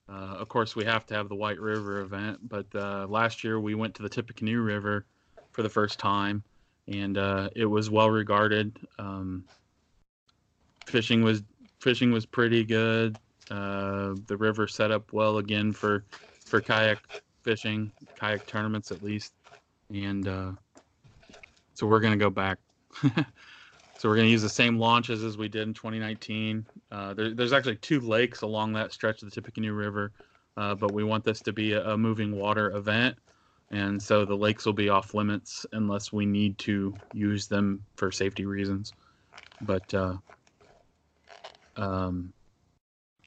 Uh, 0.09 0.37
of 0.39 0.49
course, 0.49 0.77
we 0.77 0.85
have 0.85 1.07
to 1.07 1.15
have 1.15 1.29
the 1.29 1.35
White 1.35 1.61
River 1.61 2.01
event, 2.01 2.47
but 2.49 2.67
uh, 2.75 3.07
last 3.09 3.43
year 3.43 3.59
we 3.59 3.75
went 3.75 3.95
to 3.95 4.03
the 4.03 4.09
Tippecanoe 4.09 4.61
River 4.61 5.07
for 5.53 5.63
the 5.63 5.69
first 5.69 5.99
time, 5.99 6.43
and 6.89 7.17
uh, 7.17 7.49
it 7.57 7.65
was 7.65 7.89
well 7.89 8.11
regarded. 8.11 8.77
Um, 8.99 9.45
fishing 10.87 11.23
was 11.23 11.43
fishing 11.81 12.13
was 12.13 12.27
pretty 12.27 12.65
good. 12.65 13.17
Uh, 13.51 14.15
the 14.27 14.37
river 14.37 14.67
set 14.67 14.91
up 14.91 15.13
well 15.13 15.39
again 15.39 15.73
for 15.73 16.05
for 16.45 16.61
kayak 16.61 16.99
fishing, 17.43 17.91
kayak 18.19 18.47
tournaments 18.47 18.91
at 18.91 19.03
least, 19.03 19.33
and 19.91 20.29
uh, 20.29 20.53
so 21.73 21.87
we're 21.87 22.01
gonna 22.01 22.17
go 22.17 22.31
back. 22.31 22.59
So 24.05 24.11
we're 24.11 24.17
going 24.17 24.27
to 24.27 24.33
use 24.33 24.43
the 24.43 24.51
same 24.51 24.79
launches 24.79 25.25
as 25.25 25.39
we 25.39 25.49
did 25.49 25.63
in 25.63 25.73
2019. 25.73 26.67
Uh, 26.93 27.15
there, 27.15 27.33
there's 27.33 27.55
actually 27.55 27.77
two 27.77 28.01
lakes 28.01 28.43
along 28.43 28.75
that 28.75 28.93
stretch 28.93 29.23
of 29.23 29.31
the 29.31 29.35
Tippecanoe 29.35 29.73
River, 29.73 30.13
uh, 30.59 30.75
but 30.75 30.93
we 30.93 31.03
want 31.03 31.25
this 31.25 31.41
to 31.41 31.55
be 31.55 31.73
a, 31.73 31.83
a, 31.89 31.97
moving 31.97 32.37
water 32.37 32.77
event, 32.77 33.17
and 33.71 34.03
so 34.03 34.27
the 34.27 34.35
lakes 34.37 34.67
will 34.67 34.75
be 34.75 34.91
off 34.91 35.15
limits 35.15 35.65
unless 35.73 36.13
we 36.13 36.27
need 36.27 36.59
to 36.59 36.95
use 37.15 37.47
them 37.47 37.83
for 37.97 38.13
safety 38.13 38.45
reasons. 38.45 38.93
But 39.63 39.95
uh, 39.95 40.17
um, 41.77 42.31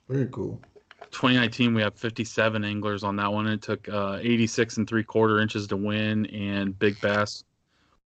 very 0.07 0.27
cool. 0.27 0.61
2019, 1.09 1.73
we 1.73 1.81
have 1.81 1.95
57 1.95 2.63
anglers 2.63 3.03
on 3.03 3.15
that 3.15 3.33
one. 3.33 3.47
It 3.47 3.63
took 3.63 3.89
uh, 3.89 4.19
86 4.21 4.77
and 4.77 4.87
three 4.87 5.03
quarter 5.03 5.39
inches 5.39 5.65
to 5.69 5.75
win, 5.75 6.27
and 6.27 6.77
Big 6.77 7.01
Bass 7.01 7.43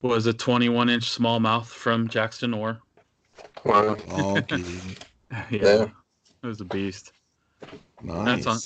was 0.03 0.27
a 0.27 0.33
21 0.33 0.91
inch 0.91 1.11
smallmouth 1.17 1.67
from 1.67 2.09
Jackson 2.09 2.53
Ore. 2.53 2.79
Wow. 3.65 3.97
Okay. 4.11 4.63
yeah, 5.31 5.47
yeah. 5.51 5.87
It 6.43 6.47
was 6.47 6.61
a 6.61 6.65
beast. 6.65 7.13
Nice. 8.03 8.47
On, 8.47 8.59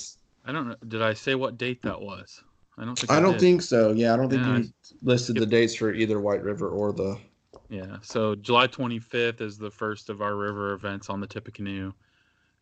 I 0.46 0.52
don't 0.52 0.68
know. 0.68 0.76
Did 0.88 1.02
I 1.02 1.12
say 1.12 1.34
what 1.34 1.58
date 1.58 1.82
that 1.82 2.00
was? 2.00 2.42
I 2.78 2.84
don't 2.84 2.98
think. 2.98 3.10
I, 3.10 3.18
I 3.18 3.20
don't 3.20 3.32
did. 3.32 3.40
think 3.40 3.62
so. 3.62 3.92
Yeah, 3.92 4.14
I 4.14 4.16
don't 4.16 4.30
think 4.30 4.42
Yeah. 4.42 4.58
you 4.58 4.68
listed 5.02 5.36
the 5.36 5.46
dates 5.46 5.74
for 5.74 5.92
either 5.92 6.20
White 6.20 6.42
River 6.42 6.68
or 6.68 6.92
the. 6.92 7.18
Yeah. 7.68 7.96
So 8.02 8.34
July 8.36 8.66
25th 8.68 9.40
is 9.40 9.58
the 9.58 9.70
first 9.70 10.08
of 10.08 10.22
our 10.22 10.36
river 10.36 10.72
events 10.72 11.10
on 11.10 11.20
the 11.20 11.26
Tippecanoe. 11.26 11.92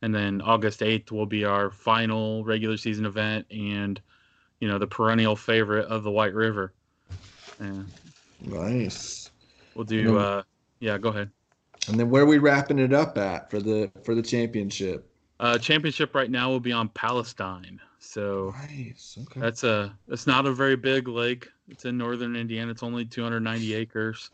And 0.02 0.14
then 0.14 0.40
August 0.42 0.80
8th 0.80 1.10
will 1.10 1.26
be 1.26 1.44
our 1.44 1.70
final 1.70 2.44
regular 2.44 2.76
season 2.76 3.06
event 3.06 3.46
and, 3.50 4.00
you 4.60 4.68
know, 4.68 4.78
the 4.78 4.86
perennial 4.86 5.36
favorite 5.36 5.86
of 5.86 6.02
the 6.02 6.10
White 6.10 6.34
River. 6.34 6.72
And 7.58 7.86
Nice. 8.46 9.30
we'll 9.74 9.84
do, 9.84 10.02
know- 10.04 10.18
uh, 10.18 10.42
yeah, 10.80 10.98
go 10.98 11.08
ahead. 11.10 11.30
And 11.88 12.00
then 12.00 12.08
where 12.08 12.22
are 12.22 12.26
we 12.26 12.38
wrapping 12.38 12.78
it 12.78 12.92
up 12.94 13.18
at 13.18 13.50
for 13.50 13.60
the 13.60 13.90
for 14.04 14.14
the 14.14 14.22
championship? 14.22 15.10
Uh, 15.40 15.58
championship 15.58 16.14
right 16.14 16.30
now 16.30 16.48
will 16.48 16.60
be 16.60 16.72
on 16.72 16.88
Palestine. 16.90 17.80
So 17.98 18.54
Nice. 18.56 19.18
Okay. 19.20 19.40
that's 19.40 19.64
a, 19.64 19.94
it's 20.08 20.26
not 20.26 20.46
a 20.46 20.52
very 20.52 20.76
big 20.76 21.08
lake. 21.08 21.48
It's 21.68 21.84
in 21.84 21.98
northern 21.98 22.36
Indiana. 22.36 22.70
It's 22.70 22.82
only 22.82 23.04
290 23.04 23.74
acres. 23.74 24.30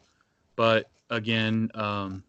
But 0.57 0.90
again, 1.09 1.70
um, 1.75 2.23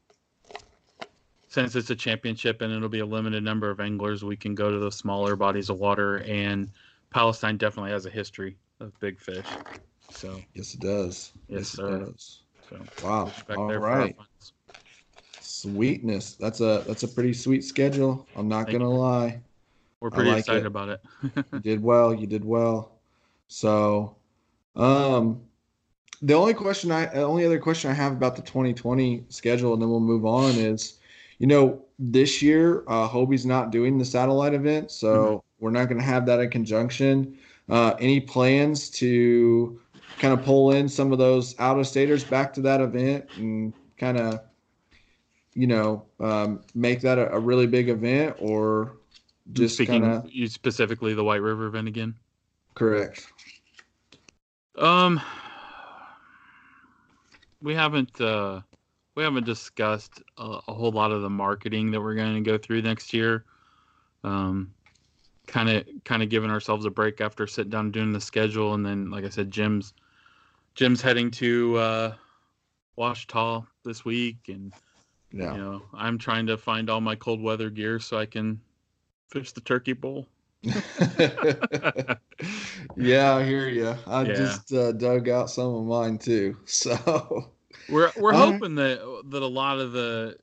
since 1.50 1.76
it's 1.76 1.90
a 1.90 1.96
championship 1.96 2.62
and 2.62 2.72
it'll 2.72 2.90
be 2.90 3.00
a 3.00 3.06
limited 3.06 3.44
number 3.44 3.70
of 3.70 3.80
anglers, 3.80 4.24
we 4.24 4.38
can 4.38 4.56
go 4.56 4.72
to 4.72 4.80
the 4.80 4.92
smaller 4.92 5.36
bodies 5.36 5.70
of 5.70 5.78
water. 5.78 6.20
And 6.20 6.72
Palestine 7.12 7.58
definitely 7.58 7.92
has 7.92 8.06
a 8.06 8.10
history 8.10 8.58
of 8.80 8.98
big 9.00 9.20
fish. 9.20 9.46
So, 10.12 10.42
yes, 10.54 10.74
it 10.74 10.82
does. 10.82 11.34
Yes, 11.48 11.74
it 11.74 11.78
sir. 11.78 12.00
does. 12.00 12.42
so 12.70 12.78
Wow. 13.04 13.32
All 13.56 13.68
there 13.68 13.80
for 13.80 13.88
our 13.90 14.00
right. 14.00 14.16
Sweetness. 15.40 16.36
That's 16.36 16.62
a 16.62 16.84
that's 16.88 17.04
a 17.04 17.08
pretty 17.08 17.34
sweet 17.34 17.64
schedule. 17.64 18.28
I'm 18.36 18.48
not 18.48 18.66
Thank 18.68 18.80
gonna 18.80 18.92
you. 18.92 18.98
lie. 18.98 19.42
We're 20.00 20.12
pretty 20.12 20.30
like 20.30 20.40
excited 20.40 20.64
it. 20.64 20.68
about 20.68 20.90
it. 20.90 21.02
You 21.52 21.60
did 21.62 21.82
well. 21.82 22.14
You 22.14 22.28
did 22.28 22.44
well. 22.46 22.92
So, 23.48 24.16
um, 24.76 25.42
the 26.22 26.34
only 26.34 26.54
question 26.54 26.92
I, 26.92 27.06
the 27.08 27.22
only 27.24 27.46
other 27.46 27.60
question 27.60 27.90
I 27.90 27.94
have 27.94 28.12
about 28.14 28.36
the 28.36 28.42
2020 28.44 29.26
schedule, 29.30 29.74
and 29.74 29.82
then 29.82 29.90
we'll 29.90 30.00
move 30.00 30.26
on, 30.26 30.58
is, 30.58 31.00
you 31.40 31.48
know, 31.48 31.84
this 32.00 32.42
year 32.42 32.84
uh, 32.88 33.08
Hobie's 33.08 33.46
not 33.46 33.72
doing 33.72 33.98
the 33.98 34.06
satellite 34.06 34.54
event, 34.54 34.92
so 34.92 35.16
Mm-hmm. 35.16 35.40
we're 35.60 35.72
not 35.72 35.86
going 35.86 35.98
to 36.00 36.06
have 36.06 36.26
that 36.28 36.40
in 36.40 36.50
conjunction. 36.50 37.38
Uh, 37.70 37.94
any 38.00 38.20
plans 38.20 38.90
to 38.92 39.80
kind 40.22 40.38
of 40.38 40.46
pull 40.46 40.72
in 40.72 40.88
some 40.88 41.12
of 41.12 41.18
those 41.18 41.60
out 41.60 41.80
of 41.80 41.88
staters 41.88 42.24
back 42.24 42.54
to 42.54 42.62
that 42.62 42.80
event 42.80 43.26
and 43.38 43.74
kind 43.98 44.20
of, 44.20 44.40
you 45.56 45.66
know, 45.66 46.06
um, 46.20 46.62
make 46.76 47.02
that 47.02 47.18
a, 47.18 47.34
a 47.34 47.40
really 47.40 47.66
big 47.66 47.90
event, 47.90 48.36
or 48.40 48.98
just 49.54 49.76
Speaking 49.76 50.04
kind 50.04 50.14
of 50.14 50.32
you 50.32 50.48
specifically 50.48 51.16
the 51.16 51.24
White 51.24 51.42
River 51.42 51.66
event 51.66 51.88
again. 51.88 52.14
correct? 52.76 53.28
Um, 54.78 55.20
we 57.64 57.74
haven't 57.74 58.22
uh, 58.22 58.62
we 59.16 59.24
haven't 59.24 59.48
discussed 59.48 60.22
a, 60.38 60.60
a 60.68 60.74
whole 60.74 60.92
lot 60.92 61.12
of 61.12 61.24
the 61.24 61.32
marketing 61.32 61.90
that 61.92 62.00
we're 62.00 62.16
going 62.16 62.36
to 62.36 62.48
go 62.48 62.60
through 62.60 62.84
next 62.84 63.12
year. 63.12 63.44
Um, 64.24 64.72
kind 65.48 65.68
of 65.68 65.84
kind 66.06 66.22
of 66.22 66.30
giving 66.30 66.52
ourselves 66.52 66.86
a 66.86 66.92
break 66.92 67.22
after 67.22 67.48
sitting 67.48 67.72
down 67.72 67.90
doing 67.90 68.14
the 68.14 68.22
schedule, 68.22 68.76
and 68.76 68.86
then 68.86 69.10
like 69.10 69.26
I 69.26 69.30
said, 69.30 69.50
Jim's 69.50 69.94
Jim's 70.76 71.02
heading 71.02 71.32
to 71.32 71.76
uh, 71.78 72.14
Ouachita 72.98 73.66
this 73.84 74.06
week, 74.06 74.38
and 74.48 74.74
Yeah. 75.32 75.54
You 75.54 75.58
know, 75.60 75.82
I'm 75.94 76.18
trying 76.18 76.48
to 76.48 76.58
find 76.58 76.90
all 76.90 77.02
my 77.02 77.16
cold 77.16 77.42
weather 77.42 77.70
gear 77.70 78.00
so 78.00 78.18
I 78.18 78.26
can 78.26 78.60
fish 79.30 79.52
the 79.52 79.62
turkey 79.62 79.94
bowl. 79.94 80.28
yeah, 80.64 82.16
I 83.36 83.44
hear 83.44 83.68
you. 83.70 83.96
I 84.06 84.24
Yeah. 84.24 84.36
just 84.36 84.74
uh, 84.74 84.92
dug 84.92 85.28
out 85.30 85.50
some 85.50 85.74
of 85.74 85.86
mine 85.86 86.18
too. 86.18 86.58
So 86.66 87.52
We're 87.90 88.12
we're 88.18 88.34
All 88.34 88.40
right. 88.40 88.54
hoping 88.54 88.76
that 88.76 89.00
that 89.30 89.42
a 89.42 89.48
lot 89.48 89.80
of 89.80 89.92
the 89.94 90.38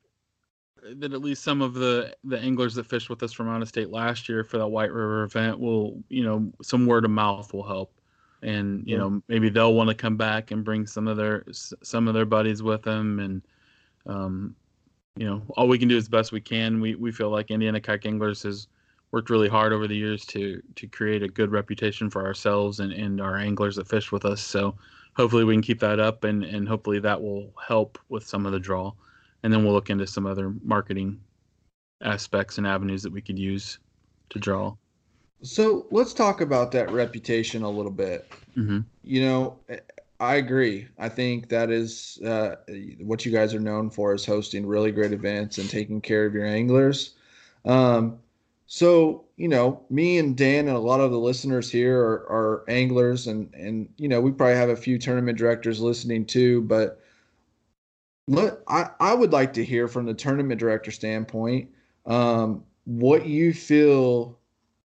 that 0.97 1.13
at 1.13 1.21
least 1.21 1.43
some 1.45 1.61
of 1.63 1.75
the 1.75 2.15
the 2.25 2.39
anglers 2.39 2.75
that 2.77 2.87
fished 2.87 3.11
with 3.11 3.23
us 3.23 3.33
from 3.33 3.49
out 3.49 3.63
of 3.63 3.69
state 3.69 3.91
last 3.91 4.29
year 4.29 4.43
for 4.45 4.59
that 4.59 4.67
White 4.69 4.93
River 4.93 5.23
event 5.25 5.59
will 5.59 6.03
you 6.09 6.23
know 6.25 6.51
some 6.63 6.87
word 6.87 7.05
of 7.05 7.11
mouth 7.11 7.53
will 7.53 7.67
help, 7.67 7.93
and 8.43 8.87
you 8.87 8.97
Yeah. 8.97 8.99
know 8.99 9.23
maybe 9.29 9.49
they'll 9.49 9.75
want 9.75 9.89
to 9.89 9.95
come 9.95 10.17
back 10.17 10.51
and 10.51 10.65
bring 10.65 10.87
some 10.87 11.09
of 11.09 11.17
their 11.17 11.45
some 11.53 12.09
of 12.09 12.15
their 12.15 12.27
buddies 12.27 12.63
with 12.63 12.83
them, 12.83 13.19
and 13.21 13.43
um, 14.07 14.55
you 15.17 15.27
know 15.27 15.43
all 15.57 15.69
we 15.69 15.79
can 15.79 15.89
do 15.89 15.97
is 15.97 16.05
the 16.05 16.11
best 16.17 16.33
we 16.33 16.41
can. 16.41 16.81
We 16.81 16.95
we 16.95 17.13
feel 17.13 17.31
like 17.31 17.51
Indiana 17.51 17.81
Kayak 17.81 18.07
Anglers 18.07 18.43
has 18.45 18.69
worked 19.11 19.31
really 19.31 19.49
hard 19.49 19.73
over 19.73 19.87
the 19.89 19.97
years 19.97 20.25
to 20.27 20.63
to 20.77 20.87
create 20.87 21.23
a 21.23 21.29
good 21.29 21.51
reputation 21.51 22.11
for 22.11 22.25
ourselves 22.27 22.81
and 22.81 22.93
and 22.93 23.21
our 23.21 23.37
anglers 23.37 23.77
that 23.77 23.89
fish 23.89 24.13
with 24.13 24.25
us. 24.25 24.41
So 24.43 24.77
hopefully 25.17 25.45
we 25.45 25.55
can 25.55 25.63
keep 25.63 25.81
that 25.81 26.01
up 26.01 26.25
and 26.25 26.45
and 26.45 26.69
hopefully 26.69 27.01
that 27.01 27.21
will 27.21 27.53
help 27.67 27.99
with 28.09 28.27
some 28.27 28.47
of 28.47 28.53
the 28.53 28.61
draw 28.61 28.93
and 29.43 29.53
then 29.53 29.65
we'll 29.65 29.73
look 29.75 29.91
into 29.91 30.07
some 30.07 30.27
other 30.27 30.55
marketing 30.63 31.21
aspects 32.03 32.59
and 32.59 32.67
avenues 32.67 33.03
that 33.03 33.13
we 33.13 33.21
could 33.23 33.39
use 33.39 33.79
to 34.31 34.39
draw 34.39 34.77
so 35.43 35.87
let's 35.91 36.13
talk 36.13 36.41
about 36.41 36.73
that 36.73 36.91
reputation 36.91 37.63
a 37.63 37.71
little 37.71 37.93
bit. 37.93 38.31
hmm 38.55 38.81
You 39.03 39.23
know, 39.23 39.59
I 40.21 40.37
agree. 40.37 40.89
I 40.99 41.09
think 41.09 41.49
that 41.51 41.71
is 41.71 42.19
uh, 42.25 42.57
what 43.01 43.25
you 43.25 43.33
guys 43.33 43.55
are 43.55 43.61
known 43.61 43.91
for 43.91 44.15
is 44.15 44.27
hosting 44.27 44.67
really 44.67 44.91
great 44.91 45.13
events 45.13 45.59
and 45.59 45.71
taking 45.71 46.01
care 46.01 46.27
of 46.27 46.35
your 46.35 46.47
anglers. 46.47 47.15
Um, 47.65 48.19
so 48.67 49.25
you 49.37 49.49
know, 49.49 49.83
me 49.89 50.19
and 50.19 50.37
Dan 50.37 50.67
and 50.69 50.77
a 50.77 50.81
lot 50.81 51.01
of 51.01 51.13
the 51.13 51.19
listeners 51.19 51.71
here 51.71 52.01
are, 52.01 52.27
are 52.29 52.65
anglers, 52.69 53.27
and 53.27 53.53
and 53.55 53.89
you 53.97 54.09
know, 54.09 54.21
we 54.21 54.33
probably 54.33 54.57
have 54.57 54.69
a 54.71 54.77
few 54.77 54.99
tournament 54.99 55.39
directors 55.39 55.81
listening 55.81 56.27
too. 56.27 56.63
But 56.63 57.01
let 58.27 58.59
I 58.69 58.91
I 59.01 59.15
would 59.15 59.33
like 59.33 59.53
to 59.55 59.65
hear 59.65 59.89
from 59.89 60.07
the 60.07 60.15
tournament 60.15 60.61
director 60.61 60.91
standpoint 60.91 61.71
um, 62.07 62.65
what 62.85 63.27
you 63.27 63.55
feel 63.55 64.38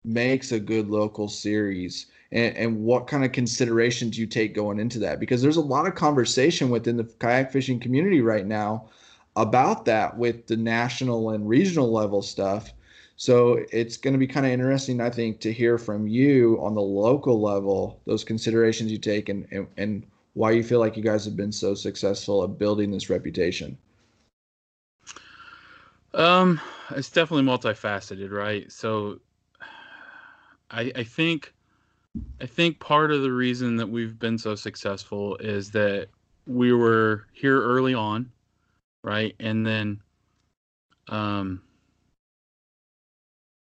makes 0.04 0.52
a 0.52 0.60
good 0.60 0.88
local 0.88 1.28
series 1.28 2.06
and, 2.32 2.56
and 2.56 2.80
what 2.82 3.06
kind 3.06 3.24
of 3.24 3.32
considerations 3.32 4.18
you 4.18 4.26
take 4.26 4.54
going 4.54 4.80
into 4.80 4.98
that? 5.00 5.20
Because 5.20 5.42
there's 5.42 5.56
a 5.56 5.60
lot 5.60 5.86
of 5.86 5.94
conversation 5.94 6.70
within 6.70 6.96
the 6.96 7.04
kayak 7.04 7.52
fishing 7.52 7.78
community 7.78 8.20
right 8.20 8.46
now 8.46 8.88
about 9.36 9.84
that 9.84 10.16
with 10.16 10.46
the 10.46 10.56
national 10.56 11.30
and 11.30 11.48
regional 11.48 11.92
level 11.92 12.22
stuff. 12.22 12.72
So 13.16 13.60
it's 13.70 13.96
going 13.96 14.14
to 14.14 14.18
be 14.18 14.26
kind 14.26 14.46
of 14.46 14.52
interesting 14.52 15.00
i 15.00 15.10
think 15.10 15.38
to 15.40 15.52
hear 15.52 15.78
from 15.78 16.08
you 16.08 16.58
on 16.60 16.74
the 16.74 16.82
local 16.82 17.40
level 17.40 18.00
those 18.04 18.24
considerations 18.24 18.90
you 18.90 18.98
take 18.98 19.28
and, 19.28 19.46
and, 19.52 19.66
and 19.76 20.06
why 20.32 20.50
you 20.50 20.64
feel 20.64 20.80
like 20.80 20.96
you 20.96 21.02
guys 21.02 21.24
have 21.26 21.36
been 21.36 21.52
so 21.52 21.74
successful 21.74 22.42
at 22.42 22.58
building 22.58 22.90
this 22.90 23.10
reputation. 23.10 23.76
Um 26.14 26.60
it's 26.90 27.10
definitely 27.10 27.44
multifaceted 27.44 28.32
right? 28.32 28.72
So 28.72 29.20
i 30.72 30.92
i 30.96 31.04
think 31.04 31.54
i 32.40 32.46
think 32.46 32.78
part 32.80 33.12
of 33.12 33.22
the 33.22 33.32
reason 33.32 33.76
that 33.76 33.88
we've 33.88 34.18
been 34.18 34.38
so 34.38 34.54
successful 34.54 35.36
is 35.36 35.70
that 35.70 36.08
we 36.46 36.72
were 36.72 37.26
here 37.32 37.60
early 37.62 37.94
on 37.94 38.30
right? 39.02 39.34
And 39.40 39.66
then 39.66 40.00
um 41.08 41.62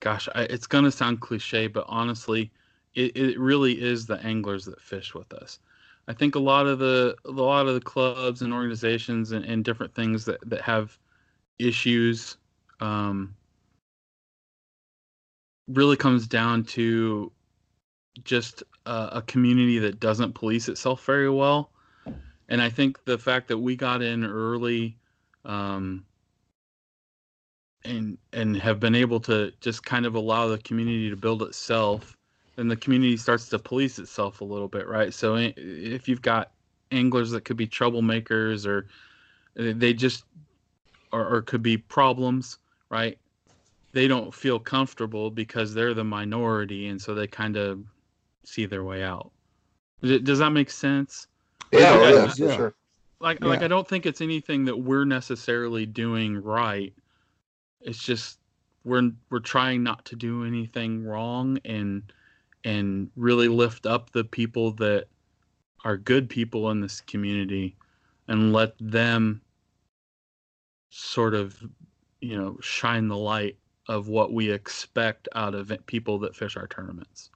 gosh 0.02 0.28
I, 0.36 0.44
it's 0.44 0.68
to 0.68 0.92
sound 0.92 1.22
cliche 1.22 1.68
but 1.68 1.86
honestly 1.88 2.52
it, 2.96 3.16
it 3.16 3.40
really 3.40 3.82
is 3.82 4.06
the 4.06 4.18
anglers 4.26 4.66
that 4.66 4.82
fish 4.82 5.14
with 5.14 5.32
us. 5.34 5.60
I 6.08 6.14
think 6.14 6.36
a 6.36 6.40
lot 6.40 6.68
of 6.68 6.80
the 6.80 7.16
a 7.26 7.32
lot 7.32 7.68
of 7.68 7.76
the 7.76 7.82
clubs 7.82 8.42
and 8.42 8.54
organizations 8.54 9.32
and, 9.32 9.46
and 9.46 9.64
different 9.64 9.94
things 9.96 10.26
that 10.26 10.40
that 10.50 10.62
have 10.62 10.98
issues 11.60 12.38
um 12.82 13.36
really 15.74 15.98
comes 15.98 16.28
down 16.28 16.64
to 16.64 17.32
just 18.24 18.64
a, 18.86 19.10
a 19.14 19.24
community 19.28 19.80
that 19.80 20.00
doesn't 20.00 20.34
police 20.34 20.68
itself 20.68 21.06
very 21.06 21.30
well. 21.30 21.72
And 22.50 22.62
i 22.62 22.70
think 22.70 23.04
the 23.06 23.18
fact 23.18 23.48
that 23.48 23.58
we 23.58 23.76
got 23.76 24.02
in 24.02 24.26
early 24.26 24.98
um 25.46 26.06
and 27.86 28.18
and 28.34 28.58
have 28.58 28.80
been 28.80 28.94
able 28.94 29.20
to 29.22 29.52
just 29.62 29.86
kind 29.86 30.06
of 30.06 30.16
allow 30.16 30.48
the 30.48 30.58
community 30.58 31.10
to 31.10 31.16
build 31.16 31.42
itself 31.42 32.18
then 32.56 32.68
the 32.68 32.76
community 32.76 33.16
starts 33.16 33.48
to 33.50 33.58
police 33.58 33.98
itself 34.00 34.42
a 34.42 34.44
little 34.44 34.68
bit 34.68 34.88
right? 34.88 35.14
So 35.14 35.36
if 35.38 36.10
you've 36.10 36.22
got 36.22 36.52
anglers 36.92 37.32
that 37.32 37.46
could 37.46 37.58
be 37.58 37.68
troublemakers 37.68 38.68
or 38.68 38.88
they 39.56 39.94
just 39.94 40.26
or, 41.12 41.36
or 41.36 41.42
could 41.42 41.64
be 41.64 41.78
problems 41.78 42.58
right 42.90 43.18
they 43.94 44.08
don't 44.08 44.34
feel 44.34 44.60
comfortable 44.60 45.30
because 45.30 45.74
they're 45.74 45.94
the 45.94 46.04
minority 46.04 46.88
and 46.88 47.02
so 47.02 47.14
they 47.14 47.28
kind 47.28 47.58
of 47.58 47.84
see 48.44 48.66
their 48.66 48.84
way 48.84 49.04
out 49.04 49.32
does, 50.02 50.40
that 50.40 50.52
make 50.52 50.70
sense 50.70 51.28
Yeah, 51.72 51.92
oh, 51.94 52.02
Yeah, 52.02 52.26
yeah, 52.26 52.34
yeah. 52.38 52.56
sure. 52.56 52.76
like 53.20 53.44
like 53.44 53.62
I 53.62 53.68
don't 53.68 53.88
think 53.88 54.06
it's 54.06 54.22
anything 54.22 54.66
that 54.66 54.78
we're 54.78 55.06
necessarily 55.06 55.86
doing 55.86 56.42
right. 56.42 56.94
It's 57.82 58.02
just 58.02 58.40
we're 58.84 59.12
we're 59.30 59.40
trying 59.40 59.84
not 59.84 60.06
to 60.06 60.16
do 60.16 60.46
anything 60.46 61.04
wrong 61.04 61.60
and 61.66 62.12
and 62.64 63.10
really 63.16 63.48
lift 63.48 63.86
up 63.86 64.12
the 64.12 64.24
people 64.24 64.72
that 64.74 65.08
are 65.84 65.98
good 65.98 66.30
people 66.30 66.70
in 66.72 66.80
this 66.80 67.02
community 67.02 67.76
and 68.28 68.54
let 68.54 68.74
them 68.80 69.42
sort 70.90 71.34
of 71.34 71.58
you 72.22 72.38
know 72.38 72.58
shine 72.62 73.08
the 73.08 73.18
light 73.18 73.58
of 73.88 74.08
what 74.08 74.34
we 74.34 74.52
expect 74.52 75.28
out 75.36 75.56
of 75.56 75.72
people 75.86 76.20
that 76.20 76.36
fish 76.36 76.56
our 76.58 76.68
tournaments. 76.68 77.30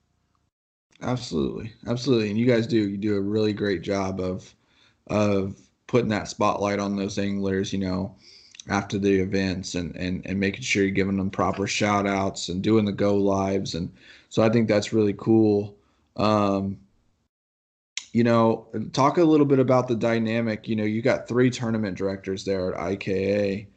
Absolutely, 1.01 1.73
absolutely, 1.87 2.29
and 2.29 2.39
you 2.39 2.45
guys 2.45 2.67
do 2.67 2.77
you 2.89 2.97
do 2.97 3.17
a 3.17 3.21
really 3.21 3.53
great 3.53 3.81
job 3.81 4.19
of 4.19 4.53
of 5.07 5.57
putting 5.87 6.09
that 6.09 6.27
spotlight 6.27 6.79
on 6.79 6.95
those 6.95 7.19
anglers. 7.19 7.73
You 7.73 7.79
know, 7.79 8.15
after 8.69 8.97
the 8.97 9.19
events 9.19 9.75
and 9.75 9.95
and 9.95 10.25
and 10.25 10.39
making 10.39 10.61
sure 10.61 10.83
you're 10.83 10.91
giving 10.91 11.17
them 11.17 11.29
proper 11.29 11.67
shout 11.67 12.07
outs 12.07 12.49
and 12.49 12.63
doing 12.63 12.85
the 12.85 12.93
go 12.93 13.15
lives, 13.15 13.75
and 13.75 13.91
so 14.29 14.41
I 14.41 14.49
think 14.49 14.67
that's 14.67 14.93
really 14.93 15.13
cool. 15.17 15.75
Um, 16.15 16.77
you 18.13 18.23
know, 18.23 18.67
talk 18.93 19.17
a 19.17 19.23
little 19.23 19.45
bit 19.45 19.59
about 19.59 19.89
the 19.89 19.95
dynamic. 19.95 20.69
You 20.69 20.77
know, 20.77 20.85
you 20.85 21.01
got 21.01 21.27
three 21.27 21.49
tournament 21.49 21.97
directors 21.97 22.45
there 22.45 22.73
at 22.73 22.79
IKA. 22.79 23.67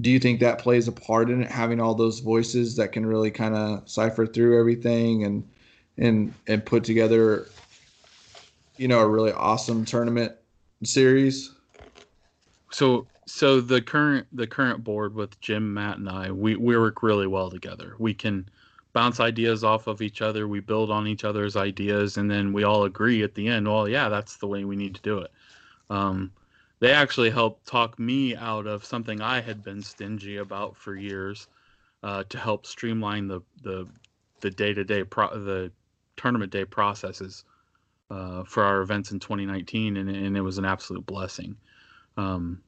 Do 0.00 0.10
you 0.10 0.18
think 0.18 0.40
that 0.40 0.58
plays 0.58 0.88
a 0.88 0.92
part 0.92 1.30
in 1.30 1.42
it, 1.42 1.50
having 1.50 1.80
all 1.80 1.94
those 1.94 2.20
voices 2.20 2.76
that 2.76 2.92
can 2.92 3.06
really 3.06 3.30
kind 3.30 3.54
of 3.54 3.88
cipher 3.88 4.26
through 4.26 4.58
everything 4.58 5.24
and 5.24 5.48
and 5.96 6.34
and 6.46 6.64
put 6.64 6.84
together 6.84 7.46
you 8.76 8.88
know 8.88 9.00
a 9.00 9.08
really 9.08 9.32
awesome 9.32 9.84
tournament 9.84 10.32
series 10.82 11.52
So 12.72 13.06
so 13.26 13.60
the 13.60 13.80
current 13.80 14.26
the 14.32 14.46
current 14.46 14.84
board 14.84 15.14
with 15.14 15.40
Jim, 15.40 15.72
Matt, 15.74 15.98
and 15.98 16.08
I, 16.08 16.30
we 16.32 16.56
we 16.56 16.76
work 16.76 17.02
really 17.02 17.26
well 17.26 17.50
together. 17.50 17.94
We 17.98 18.14
can 18.14 18.48
bounce 18.92 19.20
ideas 19.20 19.64
off 19.64 19.86
of 19.86 20.02
each 20.02 20.22
other. 20.22 20.46
We 20.48 20.60
build 20.60 20.90
on 20.90 21.06
each 21.06 21.24
other's 21.24 21.56
ideas, 21.56 22.16
and 22.16 22.30
then 22.30 22.52
we 22.52 22.64
all 22.64 22.84
agree 22.84 23.22
at 23.22 23.34
the 23.34 23.48
end. 23.48 23.66
Well, 23.66 23.88
yeah, 23.88 24.08
that's 24.08 24.36
the 24.36 24.46
way 24.46 24.64
we 24.64 24.76
need 24.76 24.94
to 24.96 25.02
do 25.02 25.18
it. 25.18 25.32
Um, 25.90 26.32
they 26.84 26.92
actually 26.92 27.30
helped 27.30 27.66
talk 27.66 27.98
me 27.98 28.36
out 28.36 28.66
of 28.66 28.84
something 28.84 29.22
I 29.22 29.40
had 29.40 29.64
been 29.64 29.80
stingy 29.80 30.36
about 30.36 30.76
for 30.76 30.94
years, 30.94 31.48
uh, 32.02 32.24
to 32.24 32.36
help 32.36 32.66
streamline 32.66 33.26
the 33.26 33.40
the 33.62 33.88
the 34.40 34.50
day 34.50 34.74
to 34.74 34.84
day 34.84 35.02
pro 35.02 35.30
the 35.30 35.72
tournament 36.18 36.52
day 36.52 36.66
processes 36.66 37.44
uh, 38.10 38.44
for 38.44 38.62
our 38.64 38.82
events 38.82 39.12
in 39.12 39.18
2019, 39.18 39.96
and, 39.96 40.10
and 40.10 40.36
it 40.36 40.42
was 40.42 40.58
an 40.58 40.66
absolute 40.66 41.06
blessing. 41.06 41.56
Um, 42.18 42.60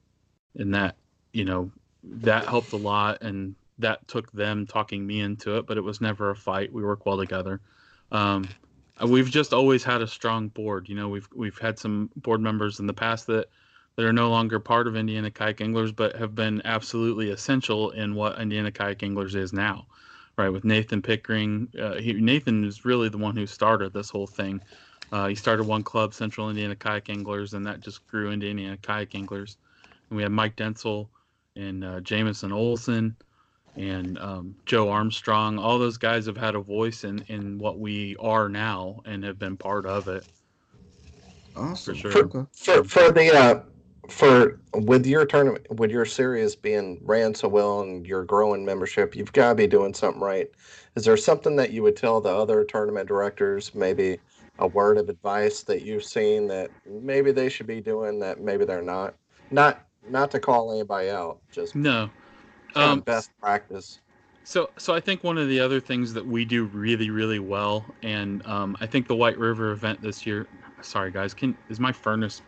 and 0.55 0.75
that 0.75 0.97
you 1.35 1.45
know 1.45 1.71
that 2.03 2.47
helped 2.47 2.73
a 2.73 2.77
lot, 2.77 3.21
and 3.21 3.55
that 3.81 4.09
took 4.09 4.33
them 4.33 4.67
talking 4.67 5.07
me 5.07 5.21
into 5.21 5.59
it. 5.59 5.67
But 5.67 5.77
it 5.77 5.85
was 5.85 6.01
never 6.01 6.31
a 6.31 6.37
fight. 6.37 6.73
We 6.73 6.83
work 6.83 7.05
well 7.05 7.19
together. 7.19 7.61
Um, 8.11 8.49
we've 9.07 9.31
just 9.31 9.53
always 9.53 9.85
had 9.85 10.01
a 10.01 10.07
strong 10.07 10.49
board. 10.49 10.89
You 10.89 10.95
know, 10.95 11.11
we've 11.11 11.29
we've 11.35 11.59
had 11.59 11.79
some 11.79 12.09
board 12.17 12.41
members 12.41 12.81
in 12.81 12.87
the 12.87 12.95
past 12.95 13.27
that 13.27 13.51
that 13.97 14.05
are 14.05 14.13
no 14.13 14.31
longer 14.31 14.61
part 14.61 14.87
of 14.87 14.95
Indiana 14.95 15.31
Kayak 15.31 15.61
Anglers, 15.61 15.91
but 15.91 16.15
have 16.17 16.35
been 16.35 16.63
absolutely 16.65 17.31
essential 17.31 17.91
in 17.93 18.15
what 18.15 18.39
Indiana 18.39 18.71
Kayak 18.71 19.03
Anglers 19.03 19.35
is 19.35 19.53
now. 19.53 19.87
Right 20.37 20.51
with 20.51 20.65
Nathan 20.65 21.01
Pickering, 21.01 21.67
uh, 21.81 21.95
he, 21.95 22.13
Nathan 22.13 22.63
is 22.63 22.85
really 22.85 23.09
the 23.09 23.17
one 23.17 23.35
who 23.35 23.47
started 23.47 23.95
this 23.95 24.11
whole 24.11 24.27
thing. 24.27 24.61
Uh, 25.11 25.29
he 25.29 25.35
started 25.35 25.65
one 25.65 25.83
club, 25.83 26.13
Central 26.13 26.51
Indiana 26.51 26.77
Kayak 26.77 27.09
Anglers, 27.09 27.55
and 27.55 27.67
that 27.67 27.81
just 27.81 28.07
grew 28.07 28.31
into 28.31 28.47
Indiana 28.47 28.77
Kayak 28.83 29.15
Anglers. 29.15 29.57
And 30.11 30.17
we 30.17 30.23
had 30.23 30.33
Mike 30.33 30.57
Densel 30.57 31.09
and 31.55 31.83
uh, 31.83 32.01
Jamison 32.01 32.53
Olson 32.53 33.17
and 33.77 34.19
um, 34.19 34.55
Joe 34.67 34.91
Armstrong. 34.91 35.59
All 35.59 35.79
those 35.79 35.97
guys 35.97 36.27
have 36.27 36.37
had 36.37 36.55
a 36.55 36.61
voice 36.61 37.05
in, 37.05 37.25
in 37.29 37.59
what 37.59 37.79
we 37.79 38.17
are 38.21 38.51
now 38.51 39.01
and 39.07 39.25
have 39.25 39.39
been 39.39 39.57
part 39.57 39.87
of 39.87 40.07
it. 40.09 40.27
Awesome. 41.57 41.95
For 41.95 42.11
sure. 42.11 42.25
Okay. 42.25 42.45
For 42.53 42.85
for 42.85 43.11
the 43.11 43.35
uh, 43.35 43.61
for 44.09 44.61
with 44.75 45.07
your 45.07 45.25
tournament 45.27 45.67
with 45.79 45.91
your 45.91 46.05
series 46.05 46.55
being 46.57 46.99
ran 47.03 47.35
so 47.35 47.49
well 47.49 47.81
and 47.81 48.07
your 48.07 48.25
growing 48.25 48.65
membership, 48.65 49.15
you've 49.15 49.33
got 49.33 49.51
to 49.51 49.55
be 49.55 49.67
doing 49.67 49.95
something 49.95 50.21
right. 50.21 50.49
Is 50.95 51.05
there 51.05 51.17
something 51.17 51.57
that 51.57 51.73
you 51.73 51.83
would 51.83 51.97
tell 51.97 52.21
the 52.21 52.31
other 52.31 52.65
tournament 52.65 53.09
directors? 53.09 53.75
Maybe 53.75 54.19
a 54.59 54.67
word 54.67 54.97
of 54.97 55.09
advice 55.09 55.63
that 55.65 55.83
you've 55.83 56.05
seen 56.05 56.47
that 56.49 56.71
maybe 56.87 57.33
they 57.33 57.49
should 57.49 57.67
be 57.67 57.81
doing 57.81 58.19
that 58.21 58.41
maybe 58.41 58.65
they're 58.65 58.83
not. 58.83 59.15
Not 59.51 59.87
not 60.09 60.31
to 60.33 60.41
call 60.41 60.73
anybody 60.73 61.11
out, 61.11 61.39
just 61.51 61.75
No. 61.75 62.11
Um, 62.75 63.01
best 63.01 63.31
practice. 63.41 64.01
So, 64.45 64.71
so 64.77 64.95
I 64.95 65.01
think 65.01 65.25
one 65.25 65.39
of 65.39 65.49
the 65.49 65.59
other 65.59 65.81
things 65.81 66.13
that 66.13 66.25
we 66.25 66.45
do 66.45 66.65
really, 66.67 67.11
really 67.11 67.39
well, 67.39 67.85
and 68.03 68.47
um, 68.47 68.77
I 68.81 68.87
think 68.87 69.09
the 69.09 69.17
White 69.17 69.39
River 69.39 69.73
event 69.73 70.01
this 70.03 70.25
year. 70.27 70.47
Sorry, 70.83 71.11
guys, 71.11 71.35
can 71.35 71.57
is 71.69 71.81
my 71.81 71.91
furnace 71.91 72.43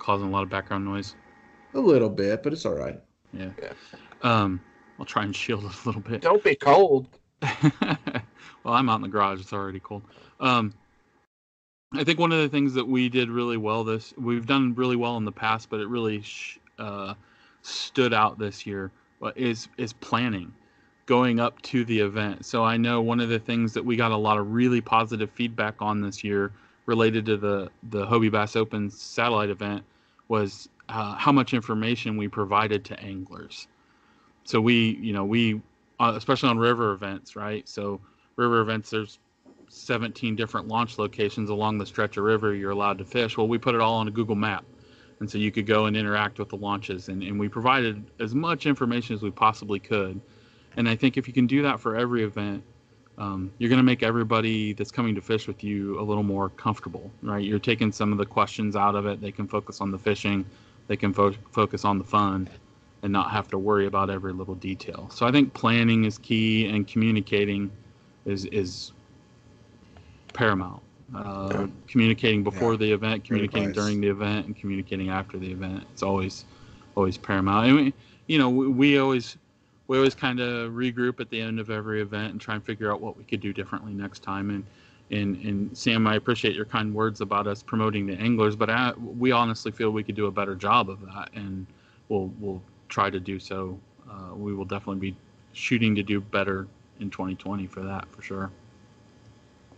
causing 0.00 0.26
a 0.26 0.30
lot 0.30 0.42
of 0.42 0.48
background 0.48 0.84
noise? 0.84 1.14
A 1.74 1.78
little 1.78 2.10
bit, 2.10 2.42
but 2.42 2.52
it's 2.52 2.66
all 2.66 2.74
right. 2.74 2.98
Yeah. 3.32 3.50
Yeah. 3.62 3.72
Um, 4.22 4.60
I'll 4.98 5.06
try 5.06 5.22
and 5.22 5.34
shield 5.34 5.64
it 5.64 5.72
a 5.84 5.88
little 5.88 6.02
bit. 6.02 6.20
Don't 6.20 6.42
be 6.42 6.56
cold. 6.56 7.06
well, 7.62 8.74
I'm 8.74 8.88
out 8.88 8.96
in 8.96 9.02
the 9.02 9.08
garage. 9.08 9.40
It's 9.40 9.52
already 9.52 9.80
cold. 9.80 10.02
Um, 10.40 10.74
I 11.92 12.04
think 12.04 12.18
one 12.18 12.32
of 12.32 12.38
the 12.38 12.48
things 12.48 12.74
that 12.74 12.86
we 12.86 13.08
did 13.08 13.30
really 13.30 13.56
well 13.56 13.82
this 13.82 14.14
we've 14.16 14.46
done 14.46 14.74
really 14.74 14.96
well 14.96 15.16
in 15.16 15.24
the 15.24 15.32
past, 15.32 15.70
but 15.70 15.80
it 15.80 15.88
really 15.88 16.22
sh- 16.22 16.58
uh, 16.78 17.14
stood 17.62 18.14
out 18.14 18.38
this 18.38 18.66
year 18.66 18.92
uh, 19.22 19.32
is 19.34 19.68
is 19.76 19.92
planning 19.92 20.52
going 21.06 21.40
up 21.40 21.60
to 21.62 21.84
the 21.84 21.98
event. 21.98 22.44
So 22.44 22.62
I 22.62 22.76
know 22.76 23.00
one 23.00 23.18
of 23.18 23.28
the 23.28 23.40
things 23.40 23.72
that 23.72 23.84
we 23.84 23.96
got 23.96 24.12
a 24.12 24.16
lot 24.16 24.38
of 24.38 24.52
really 24.52 24.80
positive 24.80 25.30
feedback 25.30 25.74
on 25.80 26.00
this 26.00 26.22
year 26.22 26.52
related 26.86 27.26
to 27.26 27.36
the 27.36 27.70
the 27.90 28.06
Hobie 28.06 28.30
Bass 28.30 28.54
Open 28.54 28.90
satellite 28.90 29.50
event 29.50 29.82
was 30.30 30.68
uh, 30.88 31.16
how 31.16 31.32
much 31.32 31.52
information 31.52 32.16
we 32.16 32.28
provided 32.28 32.84
to 32.86 33.00
anglers. 33.00 33.66
So 34.44 34.60
we, 34.60 34.96
you 35.00 35.12
know, 35.12 35.24
we 35.24 35.60
uh, 35.98 36.14
especially 36.16 36.48
on 36.48 36.58
river 36.58 36.92
events, 36.92 37.36
right? 37.36 37.68
So 37.68 38.00
river 38.36 38.60
events, 38.60 38.90
there's 38.90 39.18
17 39.68 40.36
different 40.36 40.68
launch 40.68 40.98
locations 40.98 41.50
along 41.50 41.78
the 41.78 41.84
stretch 41.84 42.16
of 42.16 42.24
river 42.24 42.54
you're 42.54 42.70
allowed 42.70 42.98
to 42.98 43.04
fish. 43.04 43.36
Well, 43.36 43.48
we 43.48 43.58
put 43.58 43.74
it 43.74 43.80
all 43.80 43.96
on 43.96 44.08
a 44.08 44.10
Google 44.10 44.36
map. 44.36 44.64
And 45.18 45.30
so 45.30 45.36
you 45.36 45.52
could 45.52 45.66
go 45.66 45.86
and 45.86 45.96
interact 45.96 46.38
with 46.38 46.48
the 46.48 46.56
launches. 46.56 47.08
And, 47.08 47.22
and 47.22 47.38
we 47.38 47.48
provided 47.48 48.02
as 48.20 48.34
much 48.34 48.64
information 48.64 49.14
as 49.14 49.22
we 49.22 49.30
possibly 49.30 49.78
could. 49.78 50.20
And 50.76 50.88
I 50.88 50.96
think 50.96 51.18
if 51.18 51.28
you 51.28 51.34
can 51.34 51.46
do 51.46 51.62
that 51.62 51.80
for 51.80 51.96
every 51.96 52.22
event, 52.22 52.62
um, 53.18 53.52
you're 53.58 53.68
going 53.68 53.78
to 53.78 53.84
make 53.84 54.02
everybody 54.02 54.72
that's 54.72 54.90
coming 54.90 55.14
to 55.14 55.20
fish 55.20 55.46
with 55.46 55.62
you 55.62 56.00
a 56.00 56.02
little 56.02 56.22
more 56.22 56.48
comfortable, 56.50 57.10
right? 57.22 57.44
You're 57.44 57.58
taking 57.58 57.92
some 57.92 58.12
of 58.12 58.18
the 58.18 58.26
questions 58.26 58.76
out 58.76 58.94
of 58.94 59.06
it. 59.06 59.20
They 59.20 59.32
can 59.32 59.46
focus 59.46 59.80
on 59.80 59.90
the 59.90 59.98
fishing, 59.98 60.44
they 60.88 60.96
can 60.96 61.12
fo- 61.12 61.34
focus 61.52 61.84
on 61.84 61.98
the 61.98 62.04
fun, 62.04 62.48
and 63.02 63.12
not 63.12 63.30
have 63.30 63.48
to 63.48 63.58
worry 63.58 63.86
about 63.86 64.10
every 64.10 64.32
little 64.32 64.54
detail. 64.54 65.08
So 65.10 65.26
I 65.26 65.32
think 65.32 65.52
planning 65.54 66.04
is 66.04 66.18
key, 66.18 66.66
and 66.68 66.86
communicating 66.86 67.70
is 68.26 68.44
is 68.46 68.92
paramount. 70.32 70.82
Uh, 71.14 71.66
communicating 71.88 72.44
before 72.44 72.72
Yeah. 72.72 72.78
the 72.78 72.92
event, 72.92 73.24
communicating 73.24 73.72
during 73.72 74.00
the 74.00 74.08
event, 74.08 74.46
and 74.46 74.56
communicating 74.56 75.08
after 75.08 75.38
the 75.38 75.50
event. 75.50 75.84
It's 75.92 76.02
always 76.02 76.44
always 76.94 77.16
paramount. 77.16 77.66
And 77.66 77.76
we, 77.76 77.94
you 78.28 78.38
know, 78.38 78.48
we, 78.48 78.68
we 78.68 78.98
always 78.98 79.36
we 79.90 79.96
always 79.96 80.14
kind 80.14 80.38
of 80.38 80.70
regroup 80.70 81.18
at 81.18 81.28
the 81.30 81.40
end 81.40 81.58
of 81.58 81.68
every 81.68 82.00
event 82.00 82.30
and 82.30 82.40
try 82.40 82.54
and 82.54 82.64
figure 82.64 82.92
out 82.92 83.00
what 83.00 83.16
we 83.16 83.24
could 83.24 83.40
do 83.40 83.52
differently 83.52 83.92
next 83.92 84.22
time. 84.22 84.50
And 84.50 84.64
and 85.10 85.44
and 85.44 85.76
Sam, 85.76 86.06
I 86.06 86.14
appreciate 86.14 86.54
your 86.54 86.64
kind 86.64 86.94
words 86.94 87.20
about 87.20 87.48
us 87.48 87.60
promoting 87.60 88.06
the 88.06 88.14
anglers, 88.14 88.54
but 88.54 88.70
I, 88.70 88.92
we 88.92 89.32
honestly 89.32 89.72
feel 89.72 89.90
we 89.90 90.04
could 90.04 90.14
do 90.14 90.26
a 90.26 90.30
better 90.30 90.54
job 90.54 90.90
of 90.90 91.00
that, 91.06 91.30
and 91.34 91.66
we'll 92.08 92.32
we'll 92.38 92.62
try 92.88 93.10
to 93.10 93.18
do 93.18 93.40
so. 93.40 93.76
Uh, 94.08 94.32
we 94.36 94.54
will 94.54 94.64
definitely 94.64 95.10
be 95.10 95.16
shooting 95.54 95.96
to 95.96 96.04
do 96.04 96.20
better 96.20 96.68
in 97.00 97.10
2020 97.10 97.66
for 97.66 97.80
that 97.80 98.06
for 98.12 98.22
sure. 98.22 98.52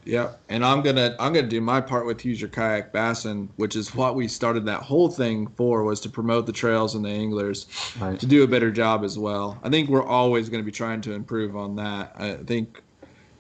Yep. 0.05 0.40
And 0.48 0.64
I'm 0.64 0.82
gonna 0.82 1.14
I'm 1.20 1.32
gonna 1.32 1.46
do 1.46 1.61
my 1.61 1.80
part 1.80 2.07
with 2.07 2.24
Use 2.24 2.40
Your 2.40 2.50
Kayak 2.50 2.92
Bassin, 2.92 3.48
which 3.57 3.76
is 3.76 3.94
what 3.94 4.16
we 4.16 4.26
started 4.26 4.64
that 4.66 4.82
whole 4.82 5.09
thing 5.09 5.46
for, 5.57 5.84
was 5.84 6.00
to 6.00 6.09
promote 6.09 6.46
the 6.46 6.53
trails 6.53 6.94
and 6.94 7.05
the 7.05 7.11
anglers 7.11 7.66
Right. 8.00 8.18
to 8.18 8.26
do 8.26 8.42
a 8.42 8.46
better 8.46 8.70
job 8.70 9.05
as 9.05 9.18
well. 9.18 9.59
I 9.62 9.68
think 9.70 9.88
we're 9.88 10.05
always 10.05 10.48
going 10.48 10.61
to 10.62 10.66
be 10.66 10.72
trying 10.72 11.00
to 11.03 11.12
improve 11.12 11.57
on 11.57 11.76
that. 11.76 12.12
I 12.16 12.34
think 12.34 12.82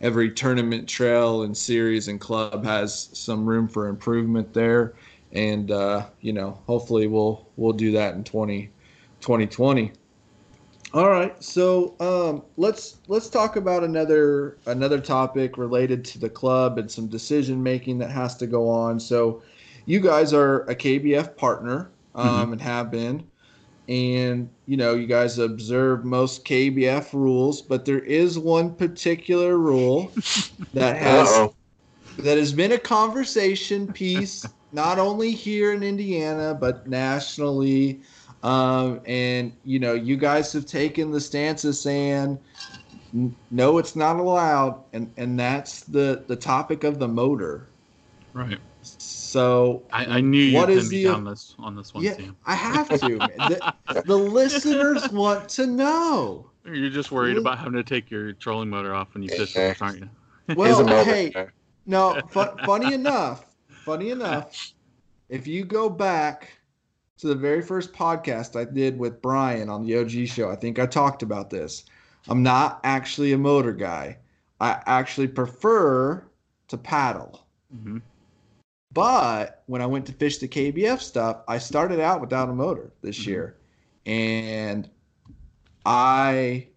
every 0.00 0.30
tournament, 0.30 0.88
trail, 0.88 1.42
and 1.42 1.56
series 1.56 2.08
and 2.08 2.20
club 2.20 2.64
has 2.64 3.08
some 3.12 3.44
room 3.44 3.66
for 3.68 3.88
improvement 3.88 4.52
there, 4.52 4.94
and 5.32 5.70
uh, 5.70 6.06
you 6.20 6.32
know, 6.32 6.60
hopefully 6.66 7.06
we'll 7.08 7.48
we'll 7.56 7.72
do 7.72 7.90
that 7.92 8.14
in 8.14 8.22
20, 8.24 8.70
2020. 9.20 9.92
All 10.94 11.08
right, 11.08 11.42
so 11.42 11.96
um, 12.00 12.42
let's 12.58 12.98
let's 13.08 13.30
talk 13.30 13.56
about 13.56 13.82
another 13.82 14.58
another 14.66 15.00
topic 15.00 15.56
related 15.56 16.04
to 16.06 16.18
the 16.18 16.28
club 16.28 16.76
and 16.78 16.90
some 16.90 17.06
decision 17.06 17.62
making 17.62 17.96
that 17.98 18.10
has 18.10 18.36
to 18.36 18.46
go 18.46 18.68
on. 18.68 19.00
So, 19.00 19.42
you 19.86 20.00
guys 20.00 20.34
are 20.34 20.64
a 20.64 20.74
KBF 20.74 21.34
partner 21.34 21.92
um, 22.14 22.52
and 22.52 22.60
have 22.60 22.90
been, 22.90 23.26
and 23.88 24.50
you 24.66 24.76
know 24.76 24.94
you 24.94 25.06
guys 25.06 25.38
observe 25.38 26.04
most 26.04 26.44
KBF 26.44 27.14
rules, 27.14 27.62
but 27.62 27.86
there 27.86 28.00
is 28.00 28.38
one 28.38 28.74
particular 28.74 29.56
rule 29.56 30.12
that 30.74 30.98
has 30.98 31.26
Uh-oh. 31.26 31.54
that 32.18 32.36
has 32.36 32.52
been 32.52 32.72
a 32.72 32.78
conversation 32.78 33.90
piece 33.90 34.44
not 34.72 34.98
only 34.98 35.30
here 35.30 35.72
in 35.72 35.82
Indiana 35.82 36.54
but 36.54 36.86
nationally. 36.86 38.02
Um, 38.42 39.00
and 39.06 39.52
you 39.64 39.78
know, 39.78 39.94
you 39.94 40.16
guys 40.16 40.52
have 40.52 40.66
taken 40.66 41.10
the 41.10 41.20
stance 41.20 41.64
of 41.64 41.76
saying, 41.76 42.38
no, 43.50 43.78
it's 43.78 43.94
not 43.94 44.16
allowed, 44.16 44.82
and 44.92 45.12
and 45.16 45.38
that's 45.38 45.82
the 45.82 46.24
the 46.26 46.36
topic 46.36 46.84
of 46.84 46.98
the 46.98 47.08
motor. 47.08 47.68
Right. 48.32 48.58
So 48.82 49.82
I, 49.92 50.06
I 50.06 50.20
knew 50.20 50.42
you'd 50.42 50.56
What 50.56 50.70
is 50.70 50.88
the- 50.88 51.04
down 51.04 51.24
this 51.24 51.54
on 51.58 51.76
this 51.76 51.94
one, 51.94 52.02
yeah, 52.04 52.14
Sam. 52.14 52.36
I 52.46 52.54
have 52.54 52.88
to. 53.00 53.18
the, 53.38 53.74
the 54.04 54.16
listeners 54.18 55.10
want 55.12 55.48
to 55.50 55.66
know. 55.66 56.50
You're 56.64 56.90
just 56.90 57.12
worried 57.12 57.36
about 57.36 57.58
having 57.58 57.74
to 57.74 57.82
take 57.84 58.10
your 58.10 58.32
trolling 58.32 58.70
motor 58.70 58.94
off 58.94 59.14
when 59.14 59.22
you 59.22 59.28
fish 59.28 59.52
fish, 59.52 59.80
aren't 59.80 60.00
you? 60.00 60.08
Well, 60.56 60.84
motor 60.84 61.04
hey. 61.04 61.32
No, 61.86 62.20
fu- 62.30 62.56
funny 62.64 62.92
enough, 62.92 63.46
funny 63.84 64.10
enough, 64.10 64.72
if 65.28 65.46
you 65.46 65.64
go 65.64 65.88
back 65.88 66.50
to 67.18 67.28
the 67.28 67.34
very 67.34 67.62
first 67.62 67.92
podcast 67.92 68.58
I 68.58 68.64
did 68.64 68.98
with 68.98 69.22
Brian 69.22 69.68
on 69.68 69.84
the 69.84 69.96
OG 69.96 70.26
show, 70.26 70.50
I 70.50 70.56
think 70.56 70.78
I 70.78 70.86
talked 70.86 71.22
about 71.22 71.50
this. 71.50 71.84
I'm 72.28 72.42
not 72.42 72.80
actually 72.84 73.32
a 73.32 73.38
motor 73.38 73.72
guy. 73.72 74.18
I 74.60 74.82
actually 74.86 75.28
prefer 75.28 76.24
to 76.68 76.78
paddle. 76.78 77.46
hmm 77.70 77.98
But 78.92 79.62
when 79.66 79.80
I 79.82 79.86
went 79.86 80.06
to 80.06 80.12
fish 80.12 80.38
the 80.38 80.48
KBF 80.48 81.00
stuff, 81.00 81.38
I 81.48 81.58
started 81.58 81.98
out 82.00 82.20
without 82.20 82.48
a 82.48 82.54
motor 82.54 82.92
this 83.02 83.18
Mhm. 83.20 83.26
year. 83.26 83.56
And 84.06 84.90
I 85.86 86.68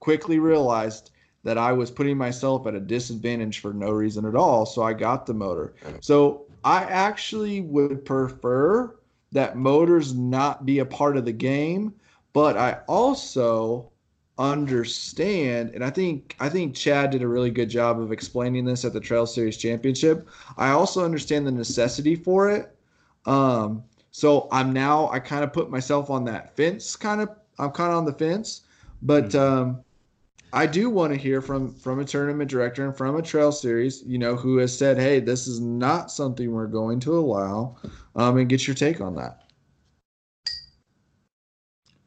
quickly 0.00 0.38
realized 0.38 1.10
that 1.42 1.56
I 1.56 1.72
was 1.72 1.90
putting 1.90 2.18
myself 2.18 2.66
at 2.66 2.74
a 2.74 2.80
disadvantage 2.80 3.60
for 3.60 3.72
no 3.72 3.90
reason 3.90 4.24
at 4.26 4.34
all. 4.36 4.66
So 4.66 4.82
I 4.82 4.92
got 4.92 5.26
the 5.26 5.34
motor. 5.34 5.74
So 6.00 6.42
I 6.64 6.84
actually 6.84 7.62
would 7.62 8.04
prefer 8.04 8.94
that 9.32 9.56
motors 9.56 10.14
not 10.14 10.66
be 10.66 10.80
a 10.80 10.84
part 10.84 11.16
of 11.16 11.24
the 11.24 11.32
game, 11.32 11.94
but 12.32 12.56
I 12.56 12.80
also 12.88 13.90
understand 14.38 15.70
and 15.74 15.84
I 15.84 15.90
think 15.90 16.34
I 16.40 16.48
think 16.48 16.74
Chad 16.74 17.10
did 17.10 17.22
a 17.22 17.28
really 17.28 17.50
good 17.50 17.68
job 17.68 18.00
of 18.00 18.10
explaining 18.10 18.64
this 18.64 18.86
at 18.86 18.94
the 18.94 19.00
Trail 19.00 19.26
Series 19.26 19.58
Championship. 19.58 20.28
I 20.56 20.70
also 20.70 21.04
understand 21.04 21.46
the 21.46 21.52
necessity 21.52 22.16
for 22.16 22.50
it. 22.50 22.74
Um 23.26 23.84
so 24.12 24.48
I'm 24.50 24.72
now 24.72 25.10
I 25.10 25.18
kind 25.18 25.44
of 25.44 25.52
put 25.52 25.70
myself 25.70 26.08
on 26.08 26.24
that 26.24 26.56
fence 26.56 26.96
kind 26.96 27.20
of 27.20 27.28
I'm 27.58 27.70
kind 27.70 27.92
of 27.92 27.98
on 27.98 28.06
the 28.06 28.14
fence, 28.14 28.62
but 29.02 29.34
um 29.34 29.84
I 30.52 30.66
do 30.66 30.90
want 30.90 31.12
to 31.12 31.18
hear 31.18 31.40
from 31.40 31.72
from 31.74 32.00
a 32.00 32.04
tournament 32.04 32.50
director 32.50 32.84
and 32.84 32.96
from 32.96 33.16
a 33.16 33.22
trail 33.22 33.52
series, 33.52 34.02
you 34.04 34.18
know, 34.18 34.36
who 34.36 34.58
has 34.58 34.76
said, 34.76 34.98
"Hey, 34.98 35.20
this 35.20 35.46
is 35.46 35.60
not 35.60 36.10
something 36.10 36.52
we're 36.52 36.66
going 36.66 37.00
to 37.00 37.16
allow," 37.16 37.76
um, 38.16 38.36
and 38.36 38.48
get 38.48 38.66
your 38.66 38.74
take 38.74 39.00
on 39.00 39.14
that. 39.16 39.44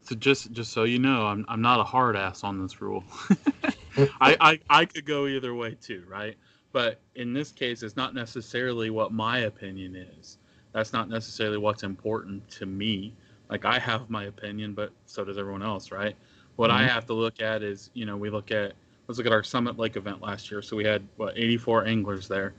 So 0.04 0.16
just 0.16 0.52
just 0.52 0.72
so 0.74 0.84
you 0.84 1.00
know, 1.00 1.26
I'm 1.28 1.46
I'm 1.48 1.62
not 1.62 1.80
a 1.80 1.84
hard 1.84 2.16
ass 2.16 2.44
on 2.44 2.62
this 2.62 2.82
rule. 2.82 3.04
I, 4.20 4.36
I 4.40 4.60
I 4.70 4.86
could 4.86 5.06
go 5.06 5.28
either 5.28 5.54
way 5.54 5.78
too, 5.82 6.04
right? 6.08 6.36
But 6.74 7.00
in 7.16 7.34
this 7.34 7.52
case, 7.52 7.84
it's 7.84 7.96
not 7.96 8.14
necessarily 8.14 8.90
what 8.90 9.14
my 9.14 9.40
opinion 9.40 9.96
is. 9.96 10.38
That's 10.74 10.92
not 10.92 11.08
necessarily 11.08 11.58
what's 11.58 11.84
important 11.84 12.50
to 12.52 12.66
me. 12.66 13.14
Like 13.50 13.64
I 13.64 13.80
have 13.80 14.10
my 14.10 14.26
opinion, 14.26 14.74
but 14.74 14.92
so 15.06 15.24
does 15.24 15.38
everyone 15.38 15.64
else, 15.64 15.92
right? 15.92 16.16
What 16.56 16.70
I 16.70 16.84
have 16.84 17.06
to 17.08 17.14
look 17.14 17.42
at 17.42 17.64
is, 17.64 17.90
you 17.94 18.06
know, 18.06 18.16
we 18.16 18.30
look 18.30 18.52
at 18.52 18.74
let's 19.08 19.18
look 19.18 19.28
at 19.28 19.34
our 19.34 19.44
Summit 19.44 19.78
Lake 19.78 19.96
event 19.96 20.22
last 20.22 20.52
year. 20.52 20.62
So 20.62 20.76
we 20.76 20.84
had 20.84 21.04
what 21.18 21.38
84 21.38 21.86
anglers 21.86 22.28
there. 22.28 22.54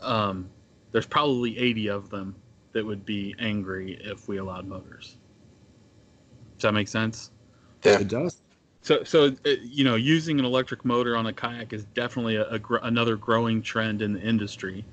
Um, 0.00 0.48
there's 0.92 1.06
probably 1.06 1.58
80 1.58 1.88
of 1.88 2.10
them 2.10 2.34
that 2.72 2.84
would 2.84 3.04
be 3.04 3.34
angry 3.38 3.98
if 4.02 4.28
we 4.28 4.38
allowed 4.38 4.66
motors. 4.66 5.16
Does 6.58 6.62
that 6.62 6.72
make 6.72 6.88
sense? 6.88 7.30
Yeah, 7.84 8.00
It 8.00 8.08
does. 8.08 8.40
So, 8.82 9.04
so 9.04 9.26
uh, 9.46 9.50
you 9.62 9.84
know, 9.84 9.96
using 9.96 10.38
an 10.38 10.44
electric 10.44 10.84
motor 10.84 11.16
on 11.16 11.26
a 11.26 11.32
kayak 11.32 11.72
is 11.72 11.84
definitely 11.86 12.36
a, 12.36 12.48
a 12.48 12.58
gr- 12.58 12.78
another 12.82 13.16
growing 13.16 13.62
trend 13.62 14.00
in 14.00 14.14
the 14.14 14.20
industry, 14.20 14.84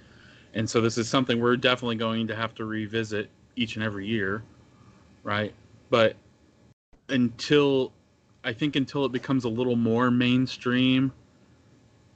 and 0.54 0.70
so 0.70 0.82
this 0.82 0.98
is 0.98 1.08
something 1.08 1.40
we're 1.40 1.56
definitely 1.56 1.96
going 1.96 2.28
to 2.28 2.36
have 2.36 2.54
to 2.56 2.66
revisit 2.66 3.30
each 3.56 3.76
and 3.76 3.86
every 3.86 4.06
year, 4.06 4.44
right? 5.24 5.54
But 5.90 6.18
until 7.10 7.94
I 8.44 8.54
think 8.54 8.76
until 8.76 9.06
it 9.06 9.12
becomes 9.12 9.44
a 9.44 9.50
little 9.50 9.76
more 9.76 10.12
mainstream, 10.12 11.12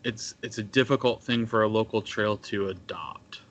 it's 0.03 0.35
it's 0.41 0.57
a 0.57 0.63
difficult 0.63 1.21
thing 1.21 1.45
for 1.45 1.63
a 1.63 1.67
local 1.67 2.01
trail 2.01 2.37
to 2.37 2.69
adopt, 2.69 3.41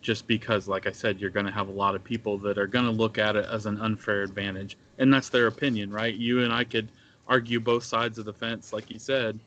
just 0.00 0.26
because, 0.26 0.68
like 0.68 0.86
I 0.86 0.92
said, 0.92 1.20
you're 1.20 1.30
going 1.30 1.46
to 1.46 1.52
have 1.52 1.68
a 1.68 1.72
lot 1.72 1.94
of 1.94 2.02
people 2.02 2.38
that 2.38 2.58
are 2.58 2.66
going 2.66 2.84
to 2.86 2.90
look 2.90 3.18
at 3.18 3.36
it 3.36 3.46
as 3.46 3.66
an 3.66 3.80
unfair 3.80 4.22
advantage, 4.22 4.76
and 4.98 5.12
that's 5.12 5.28
their 5.28 5.46
opinion, 5.46 5.90
right? 5.90 6.14
You 6.14 6.42
and 6.42 6.52
I 6.52 6.64
could 6.64 6.88
argue 7.28 7.60
both 7.60 7.84
sides 7.84 8.18
of 8.18 8.24
the 8.24 8.32
fence, 8.32 8.72
like 8.72 8.90
you 8.90 8.98
said, 8.98 9.38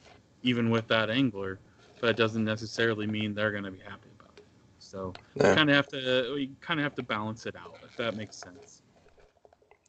even 0.44 0.70
with 0.70 0.88
that 0.88 1.10
angler, 1.10 1.60
but 2.00 2.12
it 2.12 2.18
doesn't 2.18 2.44
necessarily 2.46 3.08
mean 3.08 3.34
they're 3.34 3.52
going 3.52 3.64
to 3.64 3.72
be 3.72 3.80
happy 3.80 4.10
about 4.20 4.32
it. 4.38 4.46
So 4.80 5.14
we 5.36 5.42
kind 5.42 5.70
of 5.70 5.76
have 5.76 5.88
to 5.90 6.34
we 6.34 6.52
kind 6.62 6.80
of 6.80 6.84
have 6.84 6.96
to 6.96 7.04
balance 7.04 7.46
it 7.46 7.56
out, 7.56 7.80
if 7.84 7.96
that 7.98 8.16
makes 8.16 8.38
sense. 8.38 8.75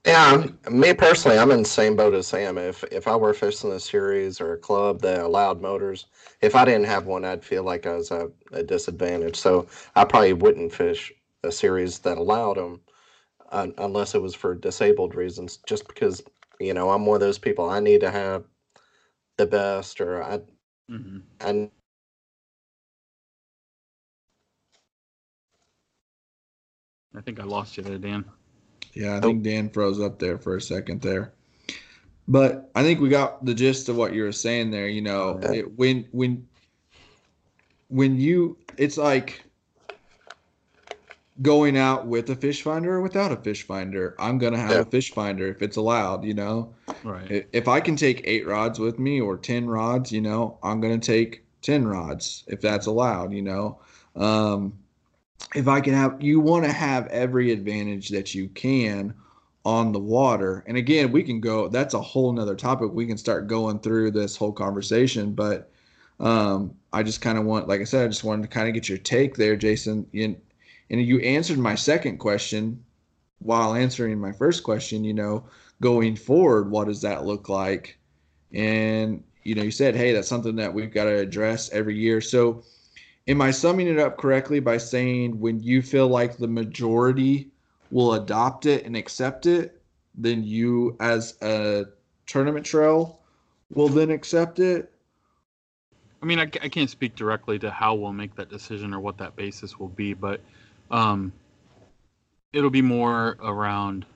Yeah, 0.07 0.45
I'm, 0.67 0.81
me 0.81 0.95
personally, 0.95 1.39
I'm 1.39 1.53
in 1.53 1.61
the 1.65 1.69
same 1.69 1.97
boat 1.97 2.15
as 2.15 2.29
Sam. 2.29 2.59
If 2.59 2.85
if 2.93 3.09
I 3.09 3.17
were 3.17 3.35
fishing 3.35 3.73
a 3.73 3.81
series 3.81 4.43
or 4.43 4.55
a 4.55 4.59
club 4.59 5.01
that 5.03 5.21
allowed 5.21 5.63
motors, 5.63 6.09
if 6.43 6.57
I 6.57 6.67
didn't 6.67 6.87
have 6.89 7.07
one, 7.07 7.25
I'd 7.25 7.45
feel 7.45 7.65
like 7.65 7.87
I 7.87 7.97
was 7.97 8.13
at 8.13 8.31
a 8.53 8.65
disadvantage. 8.65 9.37
So 9.37 9.69
I 9.97 10.05
probably 10.05 10.35
wouldn't 10.35 10.75
fish 10.75 11.15
a 11.45 11.53
series 11.53 12.01
that 12.01 12.19
allowed 12.19 12.59
them, 12.59 12.83
un 13.53 13.75
unless 13.79 14.15
it 14.15 14.23
was 14.23 14.35
for 14.35 14.55
disabled 14.55 15.15
reasons. 15.17 15.59
Just 15.67 15.89
because 15.89 16.23
you 16.61 16.75
know 16.75 16.91
I'm 16.91 17.07
one 17.07 17.17
of 17.17 17.23
those 17.23 17.39
people. 17.39 17.71
I 17.71 17.81
need 17.81 18.01
to 18.03 18.11
have 18.13 18.45
the 19.39 19.47
best, 19.47 20.01
or 20.01 20.23
I 20.23 20.41
hmm 20.89 21.19
I 21.41 21.71
I 27.17 27.21
think 27.23 27.41
I 27.41 27.45
lost 27.45 27.77
you 27.77 27.85
there, 27.85 27.99
Dan. 27.99 28.25
Yeah, 28.97 29.19
I 29.19 29.21
think 29.21 29.43
Dan 29.43 29.69
froze 29.69 30.01
up 30.01 30.19
there 30.19 30.39
for 30.39 30.57
a 30.57 30.61
second 30.61 31.03
there. 31.03 31.35
But 32.27 32.71
I 32.75 32.83
think 32.83 32.99
we 32.99 33.11
got 33.11 33.45
the 33.45 33.55
gist 33.55 33.91
of 33.91 33.97
what 33.97 34.15
you 34.15 34.23
were 34.23 34.33
saying 34.33 34.71
there. 34.71 34.89
You 34.89 35.03
know, 35.03 35.39
Yeah. 35.43 35.53
it, 35.53 35.79
when 35.79 36.09
when 36.13 36.47
when 37.89 38.19
you, 38.19 38.57
it's 38.79 38.97
like 38.97 39.43
going 41.43 41.77
out 41.77 42.07
with 42.07 42.31
a 42.31 42.35
fish 42.35 42.63
finder 42.63 42.95
or 42.95 43.03
without 43.03 43.31
a 43.31 43.37
fish 43.37 43.65
finder. 43.67 44.17
I'm 44.19 44.39
gonna 44.39 44.57
have 44.59 44.71
Yeah. 44.71 44.81
a 44.81 44.87
fish 44.87 45.13
finder 45.13 45.47
if 45.47 45.61
it's 45.61 45.77
allowed. 45.77 46.25
You 46.25 46.35
know, 46.35 46.75
Right. 47.05 47.47
If 47.53 47.69
I 47.69 47.81
can 47.81 47.97
take 47.97 48.23
eight 48.25 48.47
rods 48.47 48.79
with 48.79 48.99
me 48.99 49.21
or 49.21 49.37
ten 49.37 49.67
rods, 49.67 50.11
you 50.11 50.23
know, 50.23 50.59
I'm 50.63 50.81
gonna 50.81 50.99
take 50.99 51.45
ten 51.61 51.87
rods 51.87 52.45
if 52.47 52.63
that's 52.63 52.87
allowed. 52.87 53.33
You 53.35 53.43
know, 53.43 53.79
um, 54.17 54.73
if 55.55 55.69
I 55.69 55.81
can 55.81 55.95
have, 55.95 56.23
you 56.23 56.41
want 56.41 56.65
to 56.65 56.73
have 56.73 57.07
every 57.09 57.53
advantage 57.53 58.09
that 58.11 58.35
you 58.35 58.49
can 58.49 59.15
on 59.65 59.93
the 59.93 59.99
water. 59.99 60.65
And 60.67 60.77
again, 60.77 61.11
we 61.11 61.23
can 61.23 61.41
go. 61.41 61.69
That's 61.69 61.95
a 61.95 62.01
whole 62.01 62.33
nother 62.33 62.55
topic. 62.55 62.93
We 62.93 63.07
can 63.07 63.19
start 63.19 63.49
going 63.49 63.81
through 63.81 64.13
this 64.13 64.37
whole 64.37 64.53
conversation, 64.53 65.33
but 65.33 65.71
um, 66.21 66.75
I 66.93 67.03
just 67.03 67.21
kind 67.21 67.37
of 67.37 67.45
want, 67.45 67.69
like 67.69 67.81
I 67.81 67.85
said, 67.85 68.05
I 68.05 68.09
just 68.09 68.25
wanted 68.25 68.43
to 68.43 68.49
kind 68.49 68.69
of 68.69 68.75
get 68.75 68.89
your 68.89 68.99
take 68.99 69.37
there, 69.37 69.57
Jason. 69.57 70.07
You, 70.13 70.37
and 70.91 71.03
you 71.03 71.19
answered 71.21 71.59
my 71.59 71.75
second 71.75 72.19
question 72.19 72.83
while 73.41 73.75
answering 73.75 74.19
my 74.21 74.33
first 74.33 74.63
question. 74.63 75.05
You 75.05 75.15
know, 75.15 75.45
going 75.81 76.17
forward, 76.17 76.71
what 76.71 76.87
does 76.87 77.03
that 77.03 77.27
look 77.27 77.49
like? 77.49 77.99
And 78.53 79.23
you 79.43 79.55
know, 79.55 79.63
you 79.63 79.71
said, 79.71 79.95
hey, 79.95 80.13
that's 80.13 80.29
something 80.29 80.57
that 80.57 80.75
we've 80.75 80.93
got 80.93 81.05
to 81.05 81.15
address 81.15 81.71
every 81.71 81.97
year. 81.97 82.21
So, 82.21 82.65
am 83.27 83.43
I 83.43 83.51
summing 83.51 83.89
it 83.89 83.99
up 83.99 84.19
correctly 84.19 84.61
by 84.61 84.79
saying 84.79 85.39
when 85.41 85.61
you 85.61 85.83
feel 85.83 86.09
like 86.09 86.37
the 86.37 86.49
majority 86.49 87.51
will 87.91 88.15
adopt 88.15 88.67
it 88.67 88.85
and 88.85 88.97
accept 88.97 89.47
it, 89.47 89.81
then 90.15 90.45
you, 90.45 90.97
as 91.01 91.41
a 91.43 91.87
tournament 92.27 92.65
trail, 92.65 93.21
will 93.75 93.89
then 93.89 94.11
accept 94.11 94.59
it? 94.59 94.93
I 96.23 96.27
mean, 96.27 96.39
I, 96.39 96.45
I 96.63 96.69
can't 96.69 96.91
speak 96.91 97.15
directly 97.15 97.59
to 97.61 97.71
how 97.71 97.95
we'll 97.95 98.13
make 98.13 98.35
that 98.37 98.49
decision 98.49 98.95
or 98.95 99.01
what 99.01 99.19
that 99.19 99.37
basis 99.37 99.79
will 99.79 99.89
be, 99.89 100.15
but 100.15 100.41
um, 100.91 101.33
it'll 102.53 102.71
be 102.71 102.83
more 102.83 103.37
around 103.41 104.07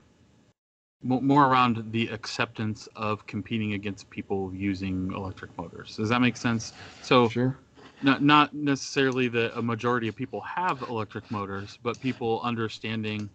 more 1.03 1.47
around 1.47 1.91
the 1.91 2.07
acceptance 2.09 2.87
of 2.95 3.25
competing 3.25 3.73
against 3.73 4.07
people 4.11 4.53
using 4.53 5.11
electric 5.15 5.55
motors. 5.57 5.95
Does 5.95 6.09
that 6.09 6.21
make 6.21 6.37
sense? 6.37 6.73
So 7.01 7.27
Sure. 7.27 7.57
Not 8.03 8.21
not 8.23 8.53
necessarily 8.53 9.27
that 9.29 9.57
a 9.57 9.61
majority 9.61 10.07
of 10.07 10.15
people 10.15 10.41
have 10.41 10.81
electric 10.83 11.29
motors, 11.31 11.77
but 11.83 11.99
people 11.99 12.41
understanding 12.43 13.29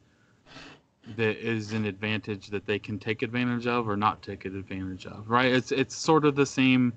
that 1.17 1.37
is 1.39 1.73
an 1.73 1.85
advantage 1.85 2.49
that 2.49 2.67
they 2.67 2.79
can 2.79 2.99
take 2.99 3.23
advantage 3.23 3.67
of 3.67 3.89
or 3.89 3.97
not 3.97 4.23
take 4.23 4.45
advantage 4.45 5.07
of. 5.07 5.29
Right? 5.31 5.53
It's 5.53 5.73
it's 5.73 5.95
sort 5.95 6.25
of 6.25 6.35
the 6.35 6.47
same 6.47 6.93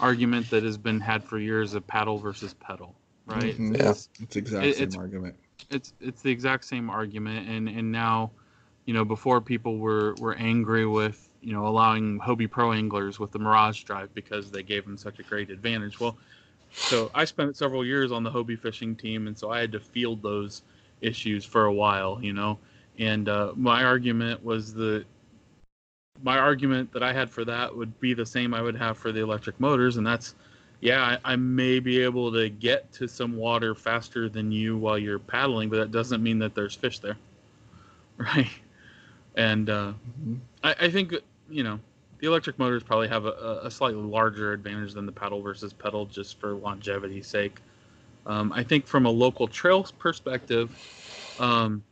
argument 0.00 0.48
that 0.50 0.62
has 0.62 0.76
been 0.78 1.00
had 1.00 1.24
for 1.24 1.38
years 1.38 1.74
of 1.74 1.86
paddle 1.86 2.18
versus 2.18 2.54
pedal. 2.54 2.94
Right? 3.26 3.56
Mhm. 3.58 3.76
Yeah. 3.76 3.90
It's, 3.90 4.08
It's 4.20 4.34
the 4.34 4.38
exact 4.40 4.66
It- 4.66 4.74
same 4.76 4.82
it's- 4.84 4.96
argument. 4.98 5.34
it's 5.70 5.92
it's 6.00 6.22
the 6.22 6.30
exact 6.30 6.64
same 6.64 6.88
argument 6.88 7.48
and 7.48 7.68
and 7.68 7.90
now 7.90 8.30
you 8.86 8.94
know 8.94 9.04
before 9.04 9.40
people 9.40 9.78
were 9.78 10.14
were 10.20 10.34
angry 10.36 10.86
with 10.86 11.28
you 11.42 11.52
know 11.52 11.66
allowing 11.66 12.18
hobie 12.20 12.48
pro 12.48 12.72
anglers 12.72 13.18
with 13.18 13.32
the 13.32 13.38
mirage 13.40 13.82
drive 13.82 14.12
because 14.14 14.50
they 14.52 14.62
gave 14.62 14.84
them 14.84 14.96
such 14.96 15.18
a 15.18 15.22
great 15.24 15.50
advantage 15.50 15.98
well 15.98 16.16
so 16.76 17.10
i 17.14 17.24
spent 17.24 17.56
several 17.56 17.84
years 17.84 18.12
on 18.12 18.22
the 18.22 18.30
hobie 18.30 18.58
fishing 18.58 18.94
team 18.94 19.26
and 19.26 19.38
so 19.38 19.50
i 19.50 19.60
had 19.60 19.72
to 19.72 19.80
field 19.80 20.22
those 20.22 20.62
issues 21.00 21.44
for 21.44 21.64
a 21.66 21.72
while 21.72 22.18
you 22.22 22.32
know 22.32 22.58
and 22.98 23.28
uh, 23.28 23.52
my 23.56 23.84
argument 23.84 24.42
was 24.44 24.74
the 24.74 25.04
my 26.22 26.38
argument 26.38 26.92
that 26.92 27.02
i 27.02 27.12
had 27.12 27.30
for 27.30 27.44
that 27.44 27.74
would 27.76 27.98
be 28.00 28.14
the 28.14 28.26
same 28.26 28.54
i 28.54 28.60
would 28.62 28.76
have 28.76 28.96
for 28.96 29.12
the 29.12 29.20
electric 29.20 29.58
motors 29.60 29.96
and 29.96 30.06
that's 30.06 30.34
yeah, 30.80 31.18
I, 31.24 31.32
I 31.32 31.36
may 31.36 31.80
be 31.80 32.00
able 32.02 32.32
to 32.32 32.48
get 32.48 32.92
to 32.92 33.08
some 33.08 33.36
water 33.36 33.74
faster 33.74 34.28
than 34.28 34.52
you 34.52 34.76
while 34.76 34.96
you're 34.96 35.18
paddling, 35.18 35.68
but 35.68 35.78
that 35.78 35.90
doesn't 35.90 36.22
mean 36.22 36.38
that 36.38 36.54
there's 36.54 36.74
fish 36.74 37.00
there, 37.00 37.16
right? 38.18 38.48
And 39.34 39.68
uh, 39.70 39.92
Mhm. 40.22 40.38
I, 40.62 40.74
I 40.80 40.90
think 40.90 41.14
you 41.50 41.62
know 41.62 41.80
the 42.18 42.26
electric 42.26 42.58
motors 42.58 42.82
probably 42.82 43.08
have 43.08 43.26
a, 43.26 43.60
a 43.64 43.70
slightly 43.70 44.02
larger 44.02 44.52
advantage 44.52 44.94
than 44.94 45.06
the 45.06 45.12
paddle 45.12 45.40
versus 45.40 45.72
pedal, 45.72 46.06
just 46.06 46.38
for 46.40 46.52
longevity's 46.54 47.26
sake. 47.26 47.58
Um, 48.26 48.52
I 48.52 48.62
think 48.62 48.86
from 48.86 49.06
a 49.06 49.10
local 49.10 49.48
trail 49.48 49.84
perspective, 49.98 50.70
um, 51.38 51.82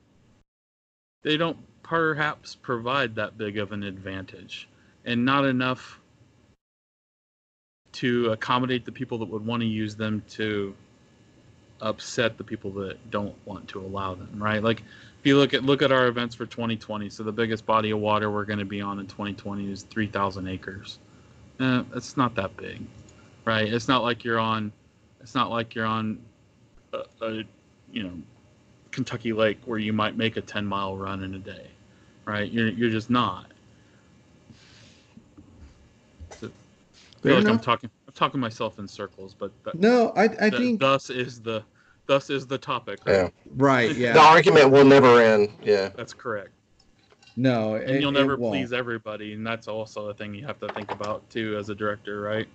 they 1.23 1.37
don't 1.37 1.59
perhaps 1.83 2.57
provide 2.57 3.15
that 3.15 3.39
big 3.39 3.59
of 3.59 3.73
an 3.73 3.83
advantage, 3.83 4.69
and 5.05 5.25
not 5.25 5.45
enough 5.45 6.01
to 7.93 8.33
accommodate 8.33 8.85
the 8.85 8.93
people 8.93 9.19
that 9.19 9.29
would 9.29 9.47
want 9.47 9.63
to 9.63 9.67
use 9.67 9.97
them 9.97 10.23
to 10.29 10.75
upset 11.81 12.39
the 12.39 12.45
people 12.45 12.71
that 12.71 13.11
don't 13.11 13.35
want 13.47 13.67
to 13.69 13.81
allow 13.81 14.15
them 14.15 14.31
right? 14.37 14.63
Like 14.63 14.81
if 14.81 15.27
you 15.27 15.37
look 15.37 15.55
at 15.55 15.65
look 15.65 15.83
at 15.83 15.93
our 15.93 16.07
events 16.07 16.35
for 16.35 16.47
2020 16.47 17.11
so 17.11 17.23
the 17.23 17.33
biggest 17.33 17.67
body 17.67 17.91
of 17.91 17.99
water 17.99 18.31
we're 18.31 18.45
going 18.45 18.59
to 18.59 18.65
be 18.65 18.81
on 18.81 18.99
in 18.99 19.07
2020 19.07 19.71
is 19.71 19.83
3000 19.85 20.49
acres. 20.49 20.99
Eh, 21.61 21.83
it's 21.95 22.17
not 22.17 22.35
that 22.37 22.57
big 22.57 22.81
right? 23.45 23.73
It's 23.73 23.89
not 23.89 24.03
like 24.03 24.25
you're 24.25 24.39
on 24.39 24.73
it's 25.21 25.35
not 25.35 25.51
like 25.51 25.75
you're 25.75 25.87
on 25.87 26.19
a, 26.93 27.03
a 27.23 27.43
you 27.93 28.03
know 28.03 28.13
kentucky 28.91 29.33
lake 29.33 29.59
where 29.67 29.79
you 29.79 29.93
might 29.93 30.17
make 30.17 30.37
a 30.37 30.41
10 30.41 30.65
mile 30.67 30.97
run 30.97 31.23
in 31.23 31.35
a 31.35 31.39
day 31.39 31.67
right? 32.27 32.51
You're, 32.51 32.69
you're 32.69 32.91
just 32.91 33.09
not. 33.09 33.47
I 36.43 36.49
Fair 37.23 37.33
feel 37.33 37.35
like 37.37 37.47
enough. 37.47 37.49
I'm 37.49 37.59
talking 37.61 37.91
myself 38.41 38.79
in 38.79 38.89
circles, 38.89 39.35
but 39.39 39.53
that, 39.65 39.75
No, 39.79 40.13
I, 40.17 40.25
I 40.25 40.29
th- 40.51 40.55
think 40.55 40.81
thus 40.81 41.11
is 41.11 41.41
the 41.41 41.63
thus 42.07 42.31
is 42.31 42.47
the 42.47 42.59
topic. 42.59 43.01
Right? 43.07 43.15
Yeah. 43.15 43.29
right. 43.57 43.97
The 43.97 44.19
argument 44.21 44.71
will 44.71 44.85
never 44.85 45.21
end. 45.21 45.51
Yeah. 45.63 45.91
That's 45.97 46.15
correct. 46.15 46.51
No, 47.37 47.75
And 47.75 47.91
it- 47.97 48.01
you'll 48.01 48.13
never 48.13 48.37
won't. 48.37 48.53
please 48.55 48.73
everybody, 48.73 49.35
and 49.35 49.47
that's 49.47 49.69
also 49.69 50.09
a 50.09 50.15
thing 50.15 50.35
you 50.35 50.47
have 50.47 50.59
to 50.61 50.69
think 50.69 50.91
about 50.91 51.29
too 51.31 51.57
as 51.59 51.69
a 51.69 51.75
director, 51.75 52.21
right? 52.23 52.49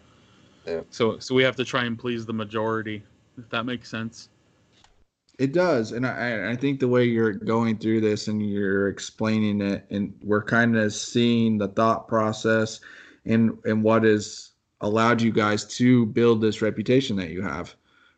Yeah. 0.66 0.82
So 0.90 1.20
so 1.20 1.36
we 1.36 1.44
have 1.44 1.56
to 1.58 1.66
try 1.66 1.86
and 1.86 1.98
please 1.98 2.26
the 2.26 2.34
majority, 2.34 3.04
if 3.38 3.48
that 3.50 3.66
makes 3.66 3.90
sense. 3.90 4.30
It 5.40 5.54
does, 5.54 5.92
and 5.94 6.06
I, 6.06 6.52
I 6.52 6.56
think 6.56 6.80
the 6.80 6.88
way 6.88 7.06
you're 7.06 7.32
going 7.34 7.78
through 7.78 8.02
this 8.02 8.28
and 8.28 8.48
you're 8.48 8.90
explaining 8.90 9.60
it, 9.62 9.86
and 9.90 10.14
we're 10.22 10.44
kind 10.44 10.78
of 10.78 10.94
seeing 10.94 11.58
the 11.58 11.68
thought 11.70 12.08
process, 12.08 12.80
and 13.26 13.58
and 13.66 13.82
what 13.84 14.04
has 14.04 14.51
allowed 14.82 15.22
you 15.22 15.32
guys 15.32 15.66
to 15.78 16.06
build 16.08 16.42
this 16.42 16.62
reputation 16.62 17.16
that 17.16 17.30
you 17.30 17.42
have, 17.42 17.76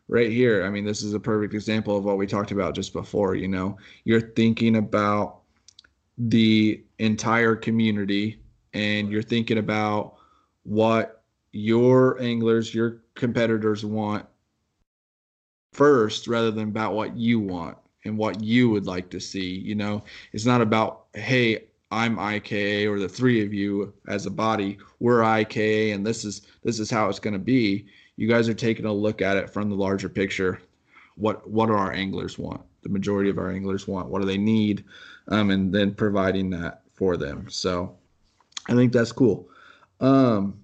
right 0.07 0.31
here. 0.31 0.65
I 0.65 0.69
mean, 0.69 0.85
this 0.85 1.01
is 1.01 1.13
a 1.13 1.19
perfect 1.19 1.53
example 1.53 1.97
of 1.97 2.03
what 2.03 2.17
we 2.17 2.27
talked 2.27 2.51
about 2.51 2.75
just 2.75 2.93
before. 2.93 3.35
You 3.35 3.47
know, 3.47 3.77
you're 4.03 4.21
thinking 4.21 4.77
about 4.77 5.39
the 6.17 6.83
entire 6.99 7.55
community, 7.55 8.39
and 8.73 9.09
you're 9.09 9.21
thinking 9.21 9.57
about 9.57 10.15
what 10.63 11.23
your 11.51 12.21
anglers, 12.21 12.73
your 12.73 13.01
competitors 13.15 13.85
want 13.85 14.25
first 15.73 16.27
rather 16.27 16.51
than 16.51 16.69
about 16.69 16.93
what 16.93 17.15
you 17.15 17.39
want 17.39 17.77
and 18.05 18.17
what 18.17 18.41
you 18.41 18.69
would 18.69 18.85
like 18.85 19.09
to 19.09 19.19
see. 19.19 19.57
You 19.59 19.75
know, 19.75 20.03
it's 20.33 20.45
not 20.45 20.61
about, 20.61 21.05
hey, 21.13 21.65
I'm 21.93 22.17
IKA 22.17 22.87
or 22.87 22.99
the 22.99 23.07
three 23.07 23.43
of 23.45 23.53
you 23.53 23.93
as 24.07 24.25
a 24.25 24.31
body, 24.31 24.77
we're 24.99 25.21
IKA 25.23 25.91
and 25.93 26.05
this 26.05 26.25
is 26.25 26.41
this 26.63 26.79
is 26.79 26.89
how 26.89 27.09
it's 27.09 27.19
going 27.19 27.33
to 27.33 27.39
be. 27.39 27.85
You 28.15 28.27
guys 28.27 28.49
are 28.49 28.53
taking 28.53 28.85
a 28.85 28.93
look 28.93 29.21
at 29.21 29.37
it 29.37 29.49
from 29.49 29.69
the 29.69 29.75
larger 29.75 30.09
picture. 30.09 30.59
What 31.15 31.49
what 31.49 31.67
do 31.67 31.73
our 31.73 31.91
anglers 31.93 32.37
want? 32.37 32.61
The 32.81 32.89
majority 32.89 33.29
of 33.29 33.37
our 33.37 33.49
anglers 33.51 33.87
want. 33.87 34.09
What 34.09 34.21
do 34.21 34.27
they 34.27 34.37
need? 34.37 34.83
Um, 35.29 35.51
and 35.51 35.73
then 35.73 35.93
providing 35.93 36.49
that 36.51 36.81
for 36.93 37.15
them. 37.17 37.49
So 37.49 37.95
I 38.67 38.73
think 38.73 38.91
that's 38.91 39.11
cool. 39.11 39.47
Um, 39.99 40.59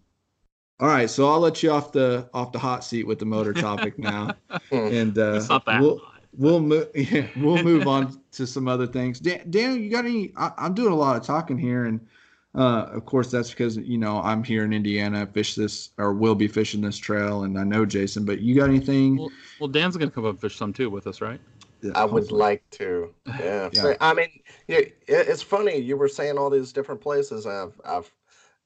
all 0.80 0.88
right, 0.88 1.10
so 1.10 1.30
I'll 1.30 1.40
let 1.40 1.62
you 1.62 1.72
off 1.72 1.92
the 1.92 2.30
off 2.34 2.52
the 2.52 2.60
hot 2.60 2.84
seat 2.84 3.06
with 3.06 3.20
the 3.20 3.26
motor 3.26 3.54
topic 3.54 4.00
now, 4.00 4.34
and 4.72 5.18
uh, 5.18 5.34
It's 5.36 5.50
not 5.50 5.66
that 5.66 5.82
we'll 5.82 6.00
hot. 6.00 6.22
we'll 6.38 6.60
move 6.62 6.88
yeah, 6.96 7.28
we'll 7.38 7.64
move 7.64 7.88
on 7.88 8.19
to 8.32 8.46
some 8.48 8.68
other 8.68 8.88
things. 8.88 9.20
Dan, 9.20 9.50
Daniel, 9.50 9.78
you 9.78 9.90
got 9.90 10.06
any? 10.06 10.32
I, 10.38 10.52
I'm 10.58 10.74
doing 10.74 10.94
a 10.94 10.96
lot 10.96 11.16
of 11.16 11.24
talking 11.24 11.58
here, 11.58 11.86
and 11.86 12.00
uh, 12.56 12.88
of 12.92 13.06
course 13.06 13.32
that's 13.32 13.50
because 13.50 13.78
you 13.78 13.98
know 13.98 14.22
I'm 14.22 14.44
here 14.44 14.64
in 14.64 14.74
Indiana, 14.74 15.26
fish 15.26 15.56
this 15.56 15.90
or 15.98 16.14
will 16.14 16.36
be 16.36 16.48
fishing 16.48 16.82
this 16.82 16.98
trail, 16.98 17.44
and 17.44 17.58
I 17.58 17.64
know 17.64 17.86
Jason. 17.86 18.26
But 18.26 18.40
you 18.40 18.56
got 18.56 18.70
anything? 18.70 19.18
Well, 19.18 19.32
well, 19.60 19.70
Dan's 19.70 19.98
gonna 19.98 20.12
come 20.12 20.26
up 20.26 20.32
and 20.32 20.42
fish 20.42 20.58
some 20.58 20.74
too 20.74 20.90
with 20.90 21.08
us, 21.08 21.22
right? 21.22 21.40
I 21.96 22.06
would 22.06 22.24
Hopefully. 22.24 22.40
like 22.40 22.70
to. 22.72 23.14
Yeah. 23.26 23.70
Yeah. 23.72 23.82
So, 23.82 23.96
I 24.02 24.14
mean, 24.14 24.42
yeah, 24.68 24.78
it, 24.78 24.96
it's 25.08 25.42
funny. 25.42 25.78
You 25.78 25.98
were 25.98 26.08
saying 26.08 26.38
all 26.38 26.50
these 26.50 26.74
different 26.74 27.02
places. 27.02 27.46
I've, 27.46 27.80
I've, 27.86 28.12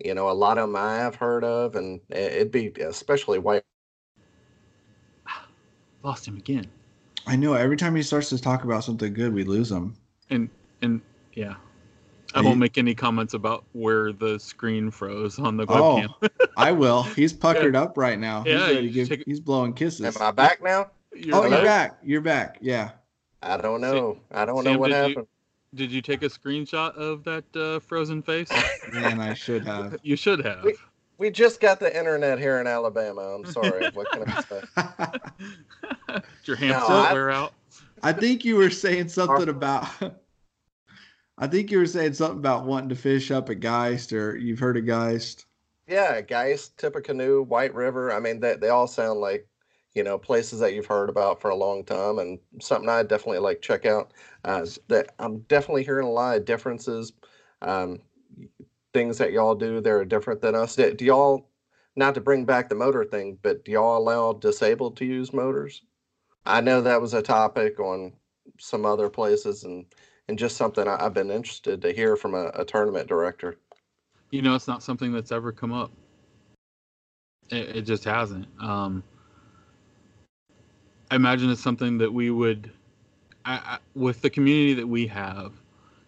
you 0.03 0.13
know, 0.13 0.29
a 0.29 0.33
lot 0.33 0.57
of 0.57 0.67
them 0.67 0.75
I 0.75 0.95
have 0.95 1.15
heard 1.15 1.43
of, 1.43 1.75
and 1.75 2.01
it'd 2.09 2.51
be 2.51 2.71
especially 2.81 3.39
white. 3.39 3.63
Lost 6.03 6.27
him 6.27 6.37
again. 6.37 6.65
I 7.25 7.35
know 7.35 7.53
every 7.53 7.77
time 7.77 7.95
he 7.95 8.03
starts 8.03 8.29
to 8.29 8.37
talk 8.41 8.63
about 8.63 8.83
something 8.83 9.13
good, 9.13 9.33
we 9.33 9.43
lose 9.43 9.71
him. 9.71 9.95
And 10.29 10.49
and 10.81 11.01
yeah, 11.33 11.55
I 12.35 12.39
Are 12.39 12.43
won't 12.43 12.59
make 12.59 12.77
any 12.77 12.93
comments 12.95 13.33
about 13.33 13.63
where 13.73 14.11
the 14.11 14.39
screen 14.39 14.91
froze 14.91 15.39
on 15.39 15.55
the 15.57 15.65
Oh. 15.69 16.03
I 16.57 16.71
will. 16.71 17.03
He's 17.03 17.31
puckered 17.33 17.75
up 17.75 17.97
right 17.97 18.19
now. 18.19 18.43
Yeah, 18.45 18.67
he's 18.67 18.75
ready 18.75 18.87
to 18.87 18.93
give. 18.93 19.09
take- 19.09 19.23
He's 19.25 19.39
blowing 19.39 19.73
kisses. 19.73 20.15
Am 20.15 20.21
I 20.21 20.31
back 20.31 20.61
now? 20.61 20.91
You're 21.15 21.35
Oh, 21.35 21.41
right. 21.43 21.51
you're 21.51 21.63
back. 21.63 21.97
You're 22.03 22.21
back. 22.21 22.57
Yeah. 22.61 22.91
I 23.41 23.57
don't 23.57 23.81
know. 23.81 24.17
I 24.31 24.45
don't 24.45 24.63
Sam, 24.63 24.73
know 24.73 24.79
what 24.79 24.87
did 24.89 24.95
you- 24.95 25.07
happened. 25.09 25.27
Did 25.75 25.91
you 25.91 26.03
take 26.03 26.21
a 26.21 26.27
screenshot 26.29 26.93
of 26.95 27.23
that 27.23 27.43
uh, 27.55 27.79
frozen 27.79 28.21
face? 28.21 28.51
Man, 28.93 29.19
I 29.19 29.33
should 29.33 29.65
have. 29.65 29.97
you 30.03 30.15
should 30.15 30.43
have. 30.45 30.63
We- 30.63 30.75
We 31.17 31.29
just 31.31 31.59
got 31.61 31.79
the 31.79 31.95
internet 31.95 32.37
here 32.39 32.59
in 32.59 32.67
Alabama. 32.67 33.21
I'm 33.21 33.45
sorry. 33.45 33.89
what 33.93 34.11
can 34.11 34.23
I 34.27 34.41
say? 34.41 34.61
Did 36.43 36.49
your 36.49 36.57
hamster 36.57 36.91
No, 36.91 36.97
I- 36.97 37.13
wear 37.13 37.31
out? 37.31 37.53
I 38.05 38.11
think 38.11 38.43
you 38.43 38.57
were 38.57 38.69
saying 38.69 39.07
something 39.07 39.47
about. 39.47 39.87
I 41.37 41.47
think 41.47 41.71
you 41.71 41.77
were 41.77 41.85
saying 41.85 42.13
something 42.13 42.37
about 42.37 42.65
wanting 42.65 42.89
to 42.89 42.95
fish 42.95 43.31
up 43.31 43.49
at 43.49 43.61
Geist, 43.61 44.11
or 44.11 44.37
you've 44.37 44.59
heard 44.59 44.75
of 44.75 44.85
Geist. 44.85 45.45
Yeah, 45.87 46.19
Geist, 46.19 46.77
Tippecanoe, 46.77 47.43
White 47.43 47.73
River. 47.73 48.11
I 48.11 48.19
mean, 48.19 48.41
they, 48.41 48.55
they 48.55 48.67
all 48.67 48.87
sound 48.87 49.21
like, 49.21 49.47
you 49.95 50.03
know, 50.03 50.17
places 50.17 50.59
that 50.59 50.73
you've 50.73 50.85
heard 50.85 51.09
about 51.09 51.39
for 51.39 51.49
a 51.49 51.55
long 51.55 51.85
time 51.85 52.19
and 52.19 52.39
something 52.61 52.89
I 52.89 53.03
definitely 53.03 53.39
like 53.39 53.61
check 53.61 53.85
out. 53.85 54.11
Uh, 54.43 54.65
that 54.89 55.15
I'm 55.19 55.39
definitely 55.41 55.85
hearing 55.85 56.07
a 56.07 56.11
lot 56.11 56.35
of 56.35 56.45
differences. 56.45 57.13
Um, 57.61 58.01
things 58.93 59.17
that 59.17 59.31
y'all 59.31 59.55
do 59.55 59.79
that 59.79 59.89
are 59.89 60.05
different 60.05 60.41
than 60.41 60.55
us. 60.55 60.75
Do, 60.75 60.93
do 60.93 61.05
y'all, 61.05 61.49
not 61.95 62.15
to 62.15 62.21
bring 62.21 62.43
back 62.43 62.67
the 62.67 62.75
motor 62.75 63.05
thing, 63.05 63.37
but 63.41 63.63
do 63.63 63.71
y'all 63.71 63.97
allow 63.97 64.33
disabled 64.33 64.97
to 64.97 65.05
use 65.05 65.31
motors? 65.31 65.83
I 66.45 66.61
know 66.61 66.81
that 66.81 67.01
was 67.01 67.13
a 67.13 67.21
topic 67.21 67.79
on 67.79 68.13
some 68.59 68.85
other 68.85 69.09
places 69.09 69.63
and, 69.63 69.85
and 70.27 70.37
just 70.37 70.57
something 70.57 70.87
I, 70.87 71.05
I've 71.05 71.13
been 71.13 71.31
interested 71.31 71.81
to 71.81 71.93
hear 71.93 72.15
from 72.15 72.35
a, 72.35 72.51
a 72.55 72.65
tournament 72.65 73.07
director. 73.07 73.57
You 74.31 74.41
know, 74.41 74.55
it's 74.55 74.67
not 74.67 74.83
something 74.83 75.11
that's 75.11 75.31
ever 75.31 75.51
come 75.51 75.71
up. 75.71 75.91
It, 77.49 77.77
it 77.77 77.81
just 77.83 78.03
hasn't. 78.03 78.47
Um, 78.59 79.03
I 81.11 81.15
imagine 81.15 81.49
it's 81.51 81.61
something 81.61 81.97
that 81.99 82.11
we 82.11 82.31
would, 82.31 82.71
I, 83.45 83.53
I, 83.53 83.77
with 83.95 84.21
the 84.21 84.29
community 84.29 84.73
that 84.73 84.87
we 84.87 85.05
have, 85.07 85.53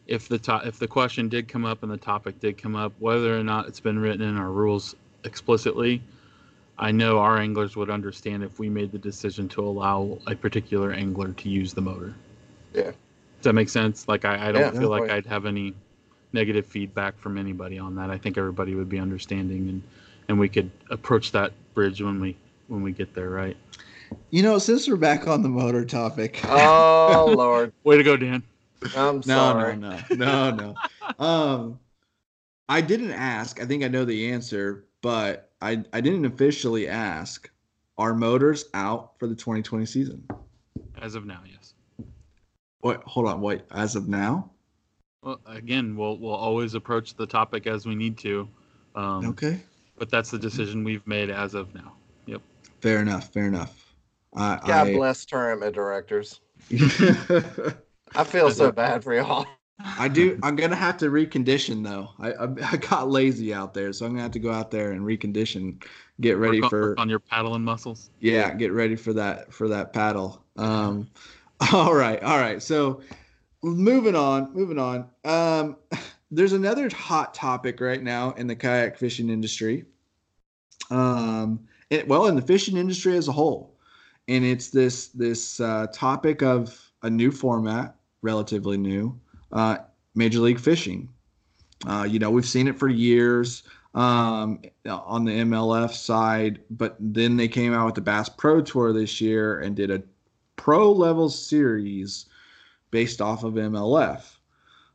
if 0.07 0.27
the 0.27 0.37
to, 0.39 0.61
if 0.65 0.79
the 0.79 0.87
question 0.87 1.29
did 1.29 1.47
come 1.47 1.65
up 1.65 1.83
and 1.83 1.91
the 1.91 1.97
topic 1.97 2.39
did 2.39 2.57
come 2.57 2.75
up, 2.75 2.93
whether 2.99 3.37
or 3.37 3.43
not 3.43 3.67
it's 3.67 3.79
been 3.79 3.99
written 3.99 4.21
in 4.21 4.37
our 4.37 4.51
rules 4.51 4.95
explicitly, 5.23 6.01
I 6.77 6.91
know 6.91 7.19
our 7.19 7.37
anglers 7.37 7.75
would 7.75 7.89
understand 7.89 8.43
if 8.43 8.59
we 8.59 8.69
made 8.69 8.91
the 8.91 8.97
decision 8.97 9.47
to 9.49 9.61
allow 9.63 10.17
a 10.27 10.35
particular 10.35 10.91
angler 10.91 11.31
to 11.31 11.49
use 11.49 11.73
the 11.73 11.81
motor. 11.81 12.13
Yeah. 12.73 12.83
Does 12.91 13.43
that 13.43 13.53
make 13.53 13.69
sense? 13.69 14.07
Like 14.07 14.25
I, 14.25 14.49
I 14.49 14.51
don't 14.51 14.73
Yeah. 14.73 14.79
feel 14.79 14.89
like 14.89 15.03
Definitely. 15.03 15.11
I'd 15.11 15.25
have 15.27 15.45
any 15.45 15.73
negative 16.33 16.65
feedback 16.65 17.17
from 17.17 17.37
anybody 17.37 17.79
on 17.79 17.95
that. 17.95 18.09
I 18.09 18.17
think 18.17 18.37
everybody 18.37 18.75
would 18.75 18.89
be 18.89 18.99
understanding 18.99 19.69
and 19.69 19.81
and 20.27 20.39
we 20.39 20.49
could 20.49 20.71
approach 20.89 21.31
that 21.31 21.53
bridge 21.75 22.01
when 22.01 22.19
we 22.19 22.35
when 22.67 22.81
we 22.81 22.91
get 22.91 23.13
there, 23.13 23.29
right? 23.29 23.55
You 24.31 24.43
know, 24.43 24.57
since 24.57 24.87
we're 24.87 24.95
back 24.97 25.27
on 25.27 25.43
the 25.43 25.49
motor 25.49 25.85
topic. 25.85 26.41
Oh, 27.07 27.25
Lord. 27.27 27.71
Way 27.83 27.97
to 27.97 28.03
go, 28.03 28.17
Dan. 28.17 28.41
I'm 28.97 29.17
no, 29.17 29.21
sorry. 29.23 29.77
no, 29.77 29.99
no, 30.11 30.51
no, 30.51 30.51
no. 30.51 30.75
Um, 31.23 31.79
I 32.67 32.81
didn't 32.81 33.11
ask. 33.11 33.61
I 33.61 33.65
think 33.65 33.83
I 33.83 33.87
know 33.87 34.05
the 34.05 34.31
answer, 34.31 34.85
but 35.01 35.51
I 35.65 35.83
I 35.91 36.01
didn't 36.01 36.25
officially 36.25 36.87
ask. 36.87 37.49
Are 37.97 38.13
motors 38.13 38.65
out 38.73 39.17
for 39.17 39.25
the 39.25 39.35
2020 39.35 39.85
season? 39.85 40.27
As 41.01 41.15
of 41.15 41.25
now, 41.25 41.41
yes. 41.49 41.73
What? 42.81 43.01
Hold 43.03 43.27
on. 43.27 43.41
Wait. 43.41 43.61
As 43.71 43.95
of 43.95 44.09
now? 44.09 44.51
Well, 45.23 45.39
again, 45.45 45.95
we'll 45.95 46.17
we'll 46.19 46.35
always 46.35 46.75
approach 46.75 47.15
the 47.15 47.25
topic 47.25 47.65
as 47.67 47.85
we 47.85 47.95
need 47.95 48.17
to, 48.19 48.47
um, 48.95 49.25
Okay. 49.29 49.61
but 49.97 50.11
that's 50.11 50.29
the 50.29 50.37
decision 50.37 50.83
we've 50.83 51.07
made 51.07 51.31
as 51.31 51.55
of 51.55 51.73
now. 51.73 51.93
Yep. 52.27 52.41
Fair 52.81 53.01
enough. 53.01 53.33
Fair 53.33 53.47
enough. 53.47 53.95
I, 54.35 54.59
God 54.67 54.87
I, 54.87 54.93
bless 54.93 55.25
tournament 55.25 55.73
directors. 55.73 56.41
I 58.13 58.23
feel 58.23 58.51
so 58.51 58.71
bad 58.71 59.03
for 59.03 59.15
y'all. 59.15 59.47
I 59.79 60.07
do. 60.07 60.39
I'm 60.41 60.55
gonna 60.55 60.75
have 60.75 60.97
to 60.97 61.07
recondition 61.07 61.83
though. 61.83 62.09
I, 62.19 62.31
I 62.31 62.71
I 62.73 62.77
got 62.77 63.09
lazy 63.09 63.53
out 63.53 63.73
there, 63.73 63.91
so 63.91 64.05
I'm 64.05 64.13
gonna 64.13 64.23
have 64.23 64.31
to 64.31 64.39
go 64.39 64.51
out 64.51 64.71
there 64.71 64.91
and 64.91 65.01
recondition, 65.01 65.83
get 66.21 66.37
ready 66.37 66.61
on, 66.61 66.69
for 66.69 66.99
on 66.99 67.09
your 67.09 67.19
paddling 67.19 67.63
muscles. 67.63 68.09
yeah, 68.19 68.53
get 68.53 68.71
ready 68.71 68.95
for 68.95 69.13
that 69.13 69.53
for 69.53 69.67
that 69.69 69.91
paddle. 69.91 70.43
Um, 70.55 71.09
all 71.73 71.93
right, 71.93 72.21
all 72.23 72.37
right. 72.37 72.61
So 72.61 73.01
moving 73.63 74.15
on, 74.15 74.53
moving 74.53 74.79
on. 74.79 75.09
Um, 75.25 75.77
there's 76.31 76.53
another 76.53 76.89
hot 76.89 77.33
topic 77.33 77.81
right 77.81 78.01
now 78.01 78.31
in 78.31 78.47
the 78.47 78.55
kayak 78.55 78.97
fishing 78.97 79.29
industry. 79.29 79.85
Um, 80.89 81.67
it, 81.89 82.07
well, 82.07 82.27
in 82.27 82.35
the 82.35 82.41
fishing 82.41 82.77
industry 82.77 83.17
as 83.17 83.27
a 83.27 83.31
whole, 83.31 83.77
and 84.29 84.45
it's 84.45 84.69
this 84.69 85.07
this 85.09 85.59
uh, 85.59 85.87
topic 85.91 86.41
of 86.41 86.79
a 87.03 87.09
new 87.09 87.31
format, 87.31 87.95
relatively 88.21 88.77
new, 88.77 89.19
uh, 89.51 89.77
Major 90.15 90.39
League 90.39 90.59
Fishing. 90.59 91.09
Uh, 91.87 92.07
you 92.09 92.19
know, 92.19 92.31
we've 92.31 92.45
seen 92.45 92.67
it 92.67 92.77
for 92.77 92.87
years 92.87 93.63
um, 93.93 94.61
on 94.87 95.25
the 95.25 95.31
MLF 95.31 95.91
side, 95.93 96.59
but 96.69 96.95
then 96.99 97.37
they 97.37 97.47
came 97.47 97.73
out 97.73 97.85
with 97.85 97.95
the 97.95 98.01
Bass 98.01 98.29
Pro 98.29 98.61
Tour 98.61 98.93
this 98.93 99.21
year 99.21 99.59
and 99.59 99.75
did 99.75 99.91
a 99.91 100.01
pro 100.55 100.91
level 100.91 101.29
series 101.29 102.25
based 102.91 103.21
off 103.21 103.43
of 103.43 103.53
MLF. 103.53 104.37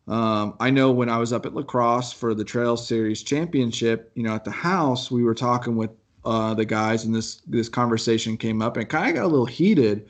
Um, 0.08 0.54
I 0.58 0.70
know 0.70 0.90
when 0.90 1.08
I 1.08 1.18
was 1.18 1.32
up 1.32 1.46
at 1.46 1.54
La 1.54 1.62
Crosse 1.62 2.12
for 2.12 2.34
the 2.34 2.44
Trail 2.44 2.76
Series 2.76 3.22
Championship, 3.22 4.10
you 4.14 4.22
know, 4.22 4.34
at 4.34 4.44
the 4.44 4.50
house, 4.50 5.10
we 5.10 5.22
were 5.22 5.34
talking 5.34 5.76
with 5.76 5.90
uh, 6.24 6.54
the 6.54 6.64
guys, 6.64 7.04
and 7.04 7.14
this 7.14 7.36
this 7.46 7.68
conversation 7.68 8.36
came 8.36 8.60
up, 8.60 8.76
and 8.76 8.88
kind 8.88 9.08
of 9.10 9.14
got 9.14 9.24
a 9.24 9.28
little 9.28 9.46
heated. 9.46 10.08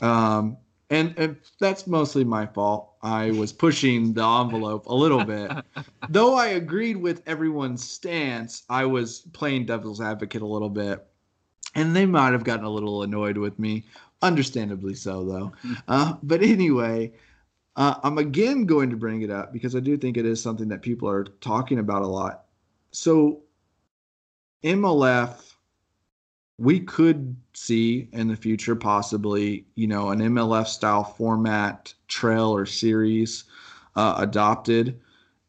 Um, 0.00 0.56
and, 0.90 1.14
and 1.18 1.36
that's 1.58 1.86
mostly 1.86 2.24
my 2.24 2.46
fault. 2.46 2.92
I 3.06 3.30
was 3.30 3.52
pushing 3.52 4.14
the 4.14 4.26
envelope 4.26 4.86
a 4.86 4.94
little 4.94 5.24
bit. 5.24 5.52
Though 6.08 6.34
I 6.34 6.48
agreed 6.48 6.96
with 6.96 7.22
everyone's 7.24 7.88
stance, 7.88 8.64
I 8.68 8.84
was 8.86 9.20
playing 9.32 9.66
devil's 9.66 10.00
advocate 10.00 10.42
a 10.42 10.46
little 10.46 10.68
bit. 10.68 11.06
And 11.76 11.94
they 11.94 12.04
might 12.04 12.32
have 12.32 12.42
gotten 12.42 12.64
a 12.64 12.70
little 12.70 13.04
annoyed 13.04 13.38
with 13.38 13.60
me. 13.60 13.84
understandably 14.22 14.94
so, 14.94 15.24
though. 15.24 15.52
Uh, 15.88 16.16
but 16.24 16.42
anyway, 16.42 17.12
uh, 17.76 17.94
I'm 18.02 18.18
again 18.18 18.64
going 18.66 18.90
to 18.90 18.96
bring 18.96 19.22
it 19.22 19.30
up 19.30 19.52
because 19.52 19.76
I 19.76 19.80
do 19.80 19.96
think 19.96 20.16
it 20.16 20.26
is 20.26 20.42
something 20.42 20.68
that 20.70 20.82
people 20.82 21.08
are 21.08 21.22
talking 21.40 21.78
about 21.78 22.02
a 22.02 22.08
lot. 22.08 22.46
So, 22.90 23.42
MLF, 24.64 25.54
we 26.58 26.80
could 26.80 27.36
see 27.52 28.08
in 28.12 28.28
the 28.28 28.36
future 28.36 28.74
possibly, 28.74 29.66
you 29.74 29.86
know, 29.86 30.10
an 30.10 30.20
MLF 30.20 30.66
style 30.66 31.04
format 31.04 31.92
trail 32.08 32.54
or 32.54 32.64
series 32.64 33.44
uh, 33.94 34.14
adopted 34.18 35.00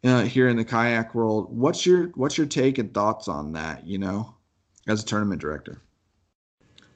uh, 0.03 0.23
here 0.23 0.47
in 0.47 0.57
the 0.57 0.65
kayak 0.65 1.15
world. 1.15 1.47
What's 1.49 1.85
your 1.85 2.07
what's 2.15 2.37
your 2.37 2.47
take 2.47 2.77
and 2.77 2.93
thoughts 2.93 3.27
on 3.27 3.53
that? 3.53 3.85
You 3.85 3.99
know, 3.99 4.35
as 4.87 5.01
a 5.01 5.05
tournament 5.05 5.41
director. 5.41 5.81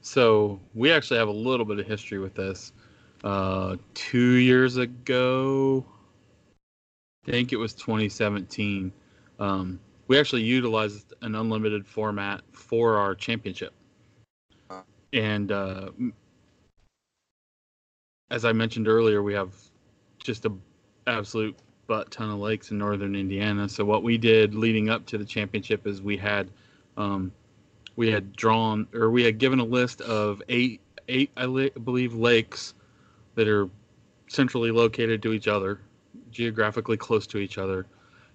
So 0.02 0.60
we 0.74 0.92
actually 0.92 1.20
have 1.20 1.28
a 1.28 1.34
little 1.34 1.66
bit 1.66 1.80
of 1.80 1.86
history 1.86 2.20
with 2.20 2.34
this. 2.34 2.74
Uh, 3.24 3.78
two 3.94 4.36
years 4.36 4.78
ago, 4.78 5.86
I 7.28 7.32
think 7.32 7.54
it 7.54 7.58
was 7.58 7.74
2017. 7.76 8.92
Um, 9.40 9.80
we 10.08 10.20
actually 10.20 10.42
utilized 10.42 11.14
an 11.22 11.36
unlimited 11.36 11.86
format 11.86 12.42
for 12.52 12.98
our 12.98 13.14
championship, 13.14 13.74
and 15.14 15.52
uh, 15.52 15.90
as 18.30 18.46
I 18.46 18.54
mentioned 18.54 18.88
earlier, 18.88 19.22
we 19.22 19.34
have 19.34 19.54
just 20.24 20.46
a 20.46 20.54
absolute 21.08 21.58
butt 21.88 22.10
ton 22.12 22.30
of 22.30 22.40
lakes 22.40 22.72
in 22.72 22.78
northern 22.78 23.16
Indiana. 23.16 23.68
So 23.68 23.84
what 23.84 24.04
we 24.04 24.18
did 24.18 24.56
leading 24.56 24.90
up 24.90 25.06
to 25.08 25.18
the 25.18 25.26
championship 25.26 25.86
is 25.86 26.02
we 26.02 26.18
had 26.18 26.50
um, 26.98 27.32
we 27.96 28.10
had 28.10 28.36
drawn 28.36 28.88
or 28.94 29.10
we 29.10 29.24
had 29.24 29.38
given 29.38 29.60
a 29.60 29.66
list 29.66 30.02
of 30.02 30.42
eight 30.50 30.80
eight 31.08 31.32
I 31.36 31.70
believe 31.84 32.14
lakes 32.14 32.74
that 33.36 33.48
are 33.48 33.70
centrally 34.28 34.72
located 34.72 35.22
to 35.24 35.34
each 35.34 35.48
other, 35.48 35.82
geographically 36.32 36.98
close 36.98 37.28
to 37.28 37.38
each 37.38 37.58
other. 37.58 37.86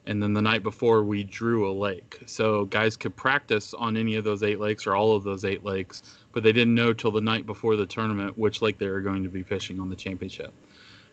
And 0.06 0.22
then 0.22 0.32
the 0.32 0.42
night 0.42 0.62
before, 0.62 1.02
we 1.02 1.24
drew 1.24 1.68
a 1.68 1.72
lake. 1.72 2.20
So 2.26 2.66
guys 2.66 2.96
could 2.96 3.16
practice 3.16 3.74
on 3.74 3.96
any 3.96 4.14
of 4.14 4.24
those 4.24 4.44
eight 4.44 4.60
lakes 4.60 4.86
or 4.86 4.94
all 4.94 5.16
of 5.16 5.24
those 5.24 5.44
eight 5.44 5.64
lakes, 5.64 6.02
but 6.32 6.44
they 6.44 6.52
didn't 6.52 6.74
know 6.74 6.92
till 6.92 7.10
the 7.10 7.20
night 7.20 7.44
before 7.44 7.74
the 7.74 7.86
tournament 7.86 8.38
which 8.38 8.62
lake 8.62 8.78
they 8.78 8.88
were 8.88 9.00
going 9.00 9.24
to 9.24 9.28
be 9.28 9.42
fishing 9.42 9.80
on 9.80 9.90
the 9.90 9.96
championship. 9.96 10.52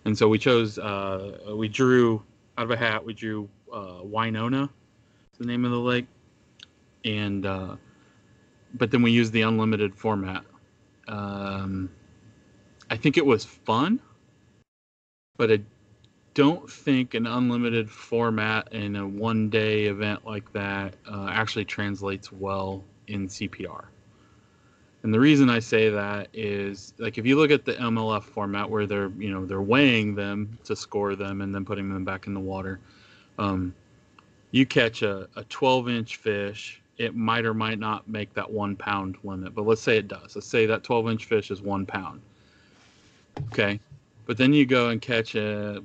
And 0.06 0.16
so 0.16 0.28
we 0.28 0.38
chose, 0.38 0.78
uh, 0.78 1.56
we 1.56 1.68
drew 1.68 2.22
out 2.58 2.66
of 2.66 2.72
a 2.72 2.78
hat, 2.78 3.04
we 3.04 3.14
drew 3.14 3.50
uh, 3.74 4.00
Winona, 4.04 4.70
the 5.40 5.46
name 5.46 5.66
of 5.66 5.72
the 5.72 5.80
lake. 5.80 6.06
And, 7.04 7.46
uh, 7.46 7.76
but 8.76 8.92
then 8.92 9.02
we 9.02 9.12
used 9.12 9.34
the 9.34 9.42
unlimited 9.42 9.96
format. 9.96 10.44
Um, 11.08 11.90
I 12.90 12.98
think 12.98 13.18
it 13.18 13.26
was 13.26 13.44
fun, 13.44 14.00
but 15.38 15.52
I 15.52 15.60
don't 16.34 16.70
think 16.70 17.14
an 17.14 17.28
unlimited 17.28 17.90
format 17.90 18.72
in 18.74 18.96
a 18.96 19.08
one 19.08 19.50
day 19.50 19.86
event 19.86 20.26
like 20.26 20.52
that 20.54 20.96
uh, 21.10 21.28
actually 21.30 21.66
translates 21.66 22.32
well 22.32 22.84
in 23.08 23.28
CPR. 23.28 23.86
And 25.04 25.14
the 25.14 25.20
reason 25.20 25.50
I 25.50 25.60
say 25.60 25.90
that 25.90 26.30
is 26.34 26.94
like 26.98 27.18
if 27.18 27.26
you 27.26 27.36
look 27.36 27.52
at 27.52 27.66
the 27.66 27.74
MLF 27.74 28.24
format 28.24 28.70
where 28.70 28.88
they're 28.88 29.12
you 29.18 29.32
know 29.32 29.46
they're 29.46 29.62
weighing 29.62 30.16
them 30.16 30.58
to 30.64 30.76
score 30.76 31.16
them 31.16 31.42
and 31.42 31.54
then 31.54 31.66
putting 31.66 31.94
them 31.94 32.06
back 32.06 32.26
in 32.26 32.34
the 32.34 32.40
water, 32.40 32.80
um, 33.38 33.74
you 34.52 34.66
catch 34.66 35.02
a, 35.02 35.28
a 35.36 35.44
12 35.46 35.90
inch 35.90 36.16
fish, 36.16 36.82
it 36.98 37.16
might 37.16 37.46
or 37.46 37.54
might 37.54 37.80
not 37.80 38.08
make 38.08 38.34
that 38.34 38.50
one 38.50 38.78
pound 38.78 39.18
limit. 39.24 39.54
But 39.54 39.66
let's 39.66 39.82
say 39.82 39.98
it 39.98 40.08
does. 40.08 40.36
Let's 40.36 40.48
say 40.48 40.66
that 40.68 40.84
12 40.84 41.10
inch 41.10 41.26
fish 41.26 41.52
is 41.52 41.62
one 41.62 41.86
pound. 41.86 42.22
Okay, 43.52 43.80
but 44.26 44.38
then 44.38 44.54
you 44.54 44.66
go 44.66 44.90
and 44.90 45.02
catch 45.02 45.36
a 45.36 45.84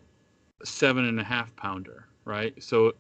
seven 0.64 1.04
and 1.04 1.20
a 1.20 1.24
half 1.24 1.54
pounder, 1.56 2.06
right? 2.24 2.54
So 2.62 2.94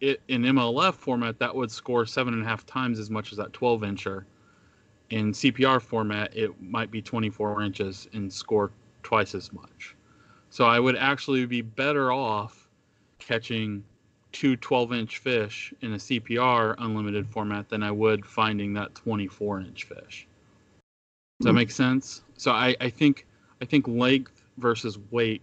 it 0.00 0.20
in 0.28 0.42
MLF 0.42 0.94
format 0.94 1.38
that 1.38 1.54
would 1.54 1.70
score 1.70 2.06
seven 2.06 2.34
and 2.34 2.42
a 2.42 2.46
half 2.46 2.64
times 2.66 2.98
as 2.98 3.10
much 3.10 3.32
as 3.32 3.38
that 3.38 3.52
12 3.52 3.82
incher. 3.82 4.24
In 5.10 5.32
CPR 5.32 5.80
format, 5.80 6.36
it 6.36 6.60
might 6.60 6.90
be 6.90 7.00
24 7.00 7.62
inches 7.62 8.08
and 8.12 8.30
score 8.30 8.70
twice 9.02 9.34
as 9.34 9.52
much. 9.52 9.96
So 10.50 10.66
I 10.66 10.78
would 10.78 10.96
actually 10.96 11.46
be 11.46 11.62
better 11.62 12.12
off 12.12 12.68
catching 13.18 13.84
two 14.32 14.56
12 14.56 14.92
inch 14.92 15.18
fish 15.18 15.72
in 15.80 15.94
a 15.94 15.96
CPR 15.96 16.74
unlimited 16.78 17.26
format 17.26 17.68
than 17.68 17.82
I 17.82 17.90
would 17.90 18.24
finding 18.26 18.74
that 18.74 18.94
24 18.94 19.60
inch 19.60 19.84
fish. 19.84 20.26
Does 21.40 21.46
that 21.46 21.50
hmm. 21.50 21.56
make 21.56 21.70
sense? 21.70 22.22
So 22.36 22.52
I, 22.52 22.76
I 22.80 22.90
think 22.90 23.26
I 23.60 23.64
think 23.64 23.88
length 23.88 24.44
versus 24.58 24.98
weight 25.10 25.42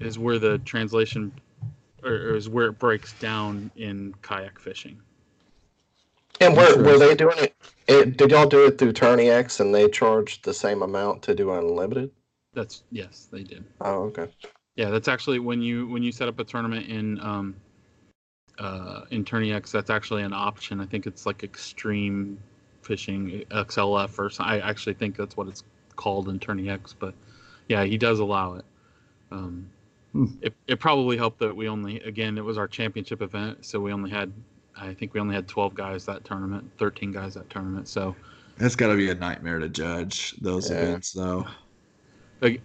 is 0.00 0.18
where 0.18 0.38
the 0.38 0.58
translation 0.58 1.32
or 2.06 2.36
is 2.36 2.48
where 2.48 2.66
it 2.66 2.78
breaks 2.78 3.12
down 3.14 3.70
in 3.76 4.14
kayak 4.22 4.58
fishing. 4.58 5.00
And 6.40 6.56
were, 6.56 6.82
were 6.82 6.98
they 6.98 7.14
doing 7.14 7.38
it, 7.38 7.54
it? 7.88 8.16
Did 8.16 8.30
y'all 8.30 8.46
do 8.46 8.66
it 8.66 8.78
through 8.78 8.92
TourneyX 8.92 9.60
and 9.60 9.74
they 9.74 9.88
charged 9.88 10.44
the 10.44 10.54
same 10.54 10.82
amount 10.82 11.22
to 11.22 11.34
do 11.34 11.52
unlimited? 11.52 12.10
That's 12.52 12.82
yes, 12.90 13.28
they 13.30 13.42
did. 13.42 13.64
Oh, 13.80 14.04
okay. 14.04 14.28
Yeah, 14.76 14.90
that's 14.90 15.08
actually 15.08 15.38
when 15.38 15.62
you 15.62 15.88
when 15.88 16.02
you 16.02 16.12
set 16.12 16.28
up 16.28 16.38
a 16.38 16.44
tournament 16.44 16.88
in 16.88 17.18
um, 17.20 17.56
uh, 18.58 19.02
in 19.10 19.24
that's 19.24 19.90
actually 19.90 20.22
an 20.22 20.32
option. 20.32 20.80
I 20.80 20.86
think 20.86 21.06
it's 21.06 21.24
like 21.26 21.42
Extreme 21.42 22.38
Fishing 22.82 23.44
XLF 23.50 24.18
or 24.18 24.30
something. 24.30 24.54
I 24.54 24.60
actually 24.60 24.94
think 24.94 25.16
that's 25.16 25.36
what 25.36 25.48
it's 25.48 25.64
called 25.96 26.28
in 26.28 26.38
TourneyX, 26.38 26.94
but 26.98 27.14
yeah, 27.68 27.84
he 27.84 27.96
does 27.96 28.18
allow 28.18 28.54
it. 28.54 28.64
Um. 29.30 29.70
It, 30.42 30.54
it 30.66 30.80
probably 30.80 31.16
helped 31.16 31.38
that 31.40 31.54
we 31.54 31.68
only 31.68 32.00
again 32.00 32.38
it 32.38 32.44
was 32.44 32.58
our 32.58 32.68
championship 32.68 33.22
event, 33.22 33.64
so 33.64 33.80
we 33.80 33.92
only 33.92 34.10
had 34.10 34.32
I 34.76 34.92
think 34.92 35.14
we 35.14 35.20
only 35.20 35.34
had 35.34 35.48
12 35.48 35.74
guys 35.74 36.04
that 36.06 36.24
tournament, 36.24 36.70
13 36.76 37.10
guys 37.12 37.34
that 37.34 37.48
tournament. 37.48 37.88
So 37.88 38.14
that's 38.58 38.76
got 38.76 38.88
to 38.88 38.96
be 38.96 39.10
a 39.10 39.14
nightmare 39.14 39.58
to 39.58 39.68
judge 39.68 40.32
those 40.40 40.70
yeah. 40.70 40.76
events, 40.76 41.12
though. 41.12 41.46
Like, 42.40 42.60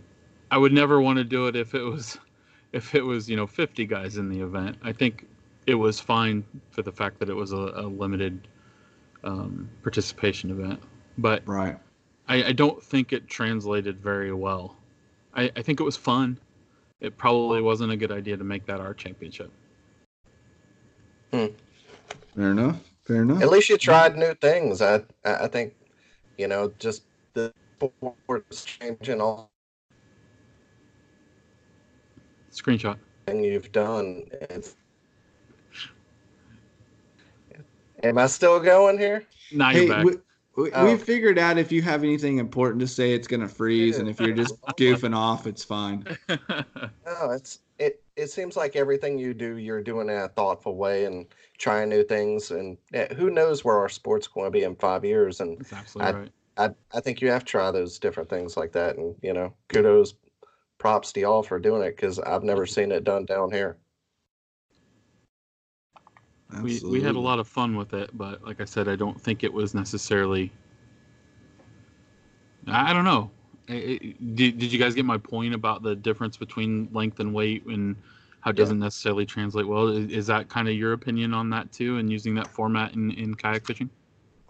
I 0.50 0.58
would 0.58 0.74
never 0.74 1.00
want 1.00 1.18
to 1.18 1.24
do 1.24 1.48
it 1.48 1.56
if 1.56 1.74
it 1.74 1.84
was 1.84 2.18
if 2.74 2.96
it 2.96 3.02
was 3.02 3.30
you 3.30 3.36
know 3.36 3.48
50 3.48 3.86
guys 3.86 4.18
in 4.18 4.30
the 4.30 4.42
event. 4.42 4.78
I 4.84 4.92
think 4.92 5.28
it 5.68 5.76
was 5.76 6.00
fine 6.00 6.44
for 6.72 6.82
the 6.82 6.92
fact 6.92 7.20
that 7.20 7.30
it 7.30 7.36
was 7.36 7.52
a, 7.52 7.72
a 7.76 7.86
limited 7.88 8.48
um, 9.24 9.70
participation 9.84 10.50
event, 10.50 10.82
but 11.18 11.44
right 11.48 11.78
I, 12.32 12.46
I 12.46 12.52
don't 12.54 12.82
think 12.82 13.12
it 13.12 13.28
translated 13.28 14.00
very 14.00 14.34
well. 14.34 14.78
I, 15.36 15.52
I 15.56 15.62
think 15.62 15.82
it 15.82 15.84
was 15.84 15.98
fun. 15.98 16.40
It 17.02 17.18
probably 17.18 17.62
wasn't 17.62 17.92
a 17.92 17.98
good 17.98 18.12
idea 18.12 18.38
to 18.38 18.44
make 18.44 18.66
that 18.68 18.80
our 18.80 18.94
championship. 18.94 19.52
Hmm. 21.34 21.48
Fair 22.36 22.52
enough. 22.52 22.80
Fair 23.06 23.24
enough. 23.24 23.42
At 23.42 23.50
least 23.50 23.70
you 23.70 23.78
tried 23.78 24.16
new 24.16 24.36
things. 24.36 24.82
I 24.82 25.02
I 25.26 25.48
think, 25.48 25.74
you 26.38 26.48
know, 26.48 26.72
just 26.78 27.04
the 27.34 27.52
sports 27.80 28.66
changing 28.66 29.20
all. 29.20 29.50
Screenshot. 32.52 32.98
And 33.28 33.44
you've 33.44 33.72
done. 33.72 34.26
It's... 34.50 34.76
Am 38.04 38.18
I 38.18 38.28
still 38.28 38.60
going 38.60 38.98
here? 38.98 39.26
Now 39.52 39.72
you're 39.72 39.84
hey, 39.84 40.04
back. 40.04 40.06
We, 40.56 40.72
oh. 40.74 40.86
we 40.86 40.98
figured 40.98 41.40
out 41.40 41.58
if 41.58 41.72
you 41.72 41.82
have 41.82 42.04
anything 42.04 42.38
important 42.38 42.82
to 42.82 42.88
say, 42.88 43.14
it's 43.14 43.28
gonna 43.28 43.48
freeze, 43.48 44.00
and 44.00 44.10
if 44.10 44.20
you're 44.20 44.36
just 44.36 44.60
goofing 44.78 45.16
off, 45.16 45.48
it's 45.48 45.64
fine. 45.64 46.06
no, 46.30 47.32
it's 47.32 47.60
it. 47.80 48.04
It 48.18 48.28
seems 48.28 48.58
like 48.58 48.76
everything 48.76 49.18
you 49.18 49.34
do, 49.34 49.58
you're 49.58 49.82
doing 49.82 50.10
in 50.10 50.16
a 50.16 50.28
thoughtful 50.28 50.76
way 50.76 51.06
and 51.06 51.26
trying 51.58 51.90
new 51.90 52.04
things. 52.04 52.52
And 52.52 52.78
yeah, 52.92 53.14
who 53.14 53.30
knows 53.30 53.64
where 53.64 53.78
our 53.78 53.90
sport's 53.90 54.28
going 54.28 54.48
to 54.48 54.52
be 54.52 54.64
in 54.64 54.76
five 54.76 55.06
years? 55.06 55.40
And 55.40 55.58
That's 55.58 55.74
absolutely 55.74 56.14
I, 56.14 56.20
right. 56.20 56.32
I, 56.58 56.98
I 56.98 57.00
think 57.00 57.22
you 57.22 57.32
have 57.32 57.46
to 57.46 57.50
try 57.50 57.72
those 57.72 57.98
different 57.98 58.30
things 58.30 58.58
like 58.58 58.74
that. 58.74 58.98
And 58.98 59.16
you 59.22 59.34
know, 59.34 59.54
kudos, 59.70 60.16
props 60.78 61.14
to 61.14 61.22
y'all 61.22 61.44
for 61.44 61.60
doing 61.60 61.84
it 61.84 61.96
because 61.96 62.20
I've 62.20 62.44
never 62.44 62.66
seen 62.66 62.92
it 62.92 63.06
done 63.06 63.26
down 63.26 63.52
here. 63.52 63.78
We 66.60 66.82
we 66.84 67.02
had 67.02 67.16
a 67.16 67.20
lot 67.20 67.40
of 67.40 67.48
fun 67.48 67.76
with 67.76 67.94
it, 67.94 68.10
but 68.14 68.44
like 68.44 68.60
I 68.60 68.66
said, 68.66 68.88
I 68.88 68.96
don't 68.96 69.20
think 69.20 69.44
it 69.44 69.54
was 69.54 69.74
necessarily. 69.74 70.52
I 72.68 72.94
don't 72.94 73.06
know. 73.06 73.32
did, 73.68 74.36
did 74.36 74.72
you 74.72 74.78
guys 74.78 74.94
get 74.94 75.06
my 75.06 75.18
point 75.18 75.54
about 75.56 75.82
the 75.82 75.96
difference 75.96 76.38
between 76.38 76.90
length 76.92 77.20
and 77.20 77.34
weight 77.34 77.66
and 77.66 77.96
how 78.42 78.52
it 78.52 78.56
doesn't 78.56 78.80
necessarily 78.80 79.26
translate 79.26 79.68
well? 79.68 79.88
Is, 79.88 80.10
is 80.10 80.28
that 80.28 80.50
kind 80.50 80.68
of 80.68 80.76
your 80.76 80.94
opinion 80.94 81.34
on 81.34 81.50
that 81.52 81.72
too, 81.72 81.98
and 81.98 82.12
using 82.12 82.36
that 82.36 82.48
format 82.48 82.94
in, 82.94 83.12
in 83.12 83.34
kayak 83.34 83.66
fishing? 83.66 83.90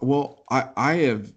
Well, 0.00 0.44
I 0.50 0.68
I 0.76 0.94
have, 0.94 1.32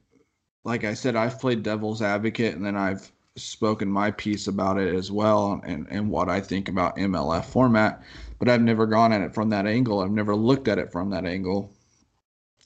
like 0.63 0.83
I 0.83 0.95
said, 0.95 1.15
I've 1.15 1.39
played 1.39 1.63
devil's 1.63 2.01
advocate, 2.01 2.55
and 2.55 2.65
then 2.65 2.75
I've 2.75 3.11
spoken 3.35 3.89
my 3.89 4.11
piece 4.11 4.47
about 4.47 4.79
it 4.79 4.95
as 4.95 5.11
well, 5.11 5.61
and 5.63 5.85
and 5.89 6.09
what 6.09 6.27
I 6.27 6.41
think 6.41 6.69
about 6.69 6.97
MLF 6.97 7.45
format 7.45 8.01
but 8.39 8.49
I've 8.49 8.61
never 8.61 8.85
gone 8.85 9.13
at 9.13 9.21
it 9.21 9.33
from 9.33 9.49
that 9.49 9.65
angle. 9.67 9.99
I've 10.01 10.11
never 10.11 10.35
looked 10.35 10.67
at 10.67 10.77
it 10.79 10.91
from 10.91 11.09
that 11.11 11.25
angle, 11.25 11.71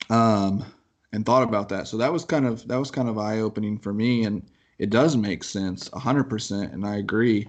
um, 0.08 0.64
and 1.12 1.24
thought 1.24 1.42
about 1.42 1.68
that. 1.70 1.88
So 1.88 1.96
that 1.98 2.12
was 2.12 2.24
kind 2.24 2.46
of 2.46 2.66
that 2.68 2.78
was 2.78 2.90
kind 2.90 3.08
of 3.08 3.18
eye 3.18 3.40
opening 3.40 3.78
for 3.78 3.92
me, 3.92 4.24
and 4.24 4.42
it 4.78 4.90
does 4.90 5.16
make 5.16 5.44
sense 5.44 5.88
100% 5.90 6.72
and 6.72 6.86
i 6.86 6.96
agree 6.96 7.46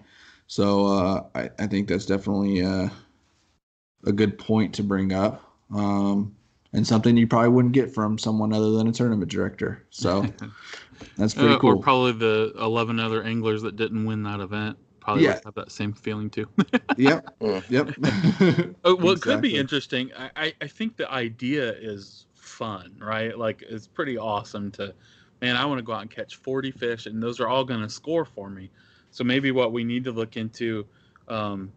so 0.47 0.85
uh, 0.87 1.23
I, 1.33 1.49
I 1.59 1.67
think 1.67 1.87
that's 1.87 2.05
definitely 2.05 2.61
uh, 2.61 2.89
a 4.05 4.11
good 4.11 4.37
point 4.37 4.73
to 4.75 4.83
bring 4.83 5.13
up 5.13 5.43
um, 5.73 6.35
and 6.73 6.85
something 6.85 7.15
you 7.15 7.27
probably 7.27 7.49
wouldn't 7.49 7.73
get 7.73 7.93
from 7.93 8.17
someone 8.17 8.53
other 8.53 8.71
than 8.71 8.87
a 8.87 8.91
tournament 8.91 9.31
director 9.31 9.85
so 9.91 10.25
that's 11.17 11.33
pretty 11.33 11.55
Uh, 11.55 11.59
cool 11.59 11.77
Or 11.77 11.77
probably 11.77 12.11
the 12.13 12.53
11 12.59 12.99
other 12.99 13.23
anglers 13.23 13.61
that 13.61 13.75
didn't 13.77 14.05
win 14.05 14.23
that 14.23 14.39
event 14.41 14.77
probably 15.01 15.23
Yeah. 15.25 15.39
have 15.43 15.55
that 15.55 15.71
same 15.71 15.93
feeling 15.93 16.29
too. 16.29 16.47
yep 16.97 17.25
Mm. 17.41 17.63
yep 17.69 17.89
Oh, 18.83 18.95
well, 18.95 19.11
it 19.11 19.21
could 19.21 19.41
be 19.41 19.55
interesting. 19.55 20.11
I, 20.17 20.31
I, 20.35 20.53
I 20.61 20.67
think 20.67 20.97
the 20.97 21.11
idea 21.11 21.73
is 21.73 22.25
fun, 22.33 22.95
right? 22.99 23.37
Like 23.37 23.63
it's 23.67 23.87
pretty 23.87 24.17
awesome 24.17 24.71
to, 24.73 24.93
man, 25.41 25.55
I 25.57 25.65
want 25.65 25.79
to 25.79 25.83
go 25.83 25.93
out 25.93 26.01
and 26.01 26.09
catch 26.09 26.35
40 26.37 26.71
fish, 26.71 27.05
and 27.05 27.21
those 27.21 27.39
are 27.39 27.47
all 27.47 27.63
going 27.63 27.81
to 27.81 27.89
score 27.89 28.25
for 28.25 28.49
me. 28.49 28.71
So 29.11 29.23
maybe 29.23 29.51
what 29.51 29.71
we 29.73 29.83
need 29.83 30.03
to 30.05 30.11
look 30.11 30.37
into, 30.37 30.87
um, 31.27 31.71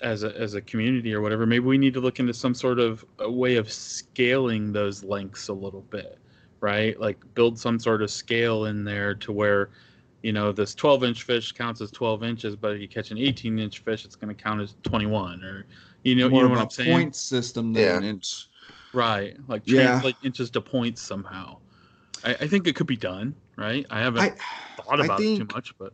as 0.00 0.24
a 0.24 0.36
as 0.36 0.54
a 0.54 0.60
community 0.60 1.14
or 1.14 1.20
whatever, 1.20 1.46
maybe 1.46 1.64
we 1.64 1.78
need 1.78 1.94
to 1.94 2.00
look 2.00 2.18
into 2.20 2.34
some 2.34 2.54
sort 2.54 2.78
of 2.78 3.04
a 3.20 3.30
way 3.30 3.56
of 3.56 3.70
scaling 3.72 4.72
those 4.72 5.02
lengths 5.04 5.48
a 5.48 5.52
little 5.52 5.82
bit, 5.82 6.18
right? 6.60 6.98
Like 7.00 7.18
build 7.34 7.58
some 7.58 7.78
sort 7.78 8.02
of 8.02 8.10
scale 8.10 8.66
in 8.66 8.84
there 8.84 9.14
to 9.16 9.32
where. 9.32 9.70
You 10.24 10.32
know, 10.32 10.52
this 10.52 10.74
12 10.74 11.04
inch 11.04 11.22
fish 11.24 11.52
counts 11.52 11.82
as 11.82 11.90
12 11.90 12.24
inches, 12.24 12.56
but 12.56 12.72
if 12.72 12.80
you 12.80 12.88
catch 12.88 13.10
an 13.10 13.18
18 13.18 13.58
inch 13.58 13.80
fish, 13.80 14.06
it's 14.06 14.16
going 14.16 14.34
to 14.34 14.42
count 14.42 14.58
as 14.62 14.74
21. 14.82 15.44
Or, 15.44 15.66
you 16.02 16.14
know, 16.14 16.30
more 16.30 16.44
you 16.44 16.48
know 16.48 16.54
what 16.54 16.62
i'm 16.62 16.70
saying? 16.70 16.90
point 16.92 17.14
system 17.14 17.74
than 17.74 17.82
Yeah. 17.82 17.98
an 17.98 18.04
inch 18.04 18.48
Right. 18.94 19.36
Like 19.48 19.64
Yeah. 19.66 19.90
translate 20.00 20.16
inches 20.22 20.48
to 20.52 20.62
points 20.62 21.02
somehow. 21.02 21.58
I, 22.24 22.36
I 22.40 22.48
think 22.48 22.66
it 22.66 22.74
could 22.74 22.86
be 22.86 22.96
done, 22.96 23.34
right? 23.56 23.84
I 23.90 24.00
haven't 24.00 24.22
I, 24.22 24.82
thought 24.82 24.98
I 25.02 25.04
about 25.04 25.20
it 25.20 25.36
too 25.36 25.46
much, 25.52 25.76
but 25.76 25.92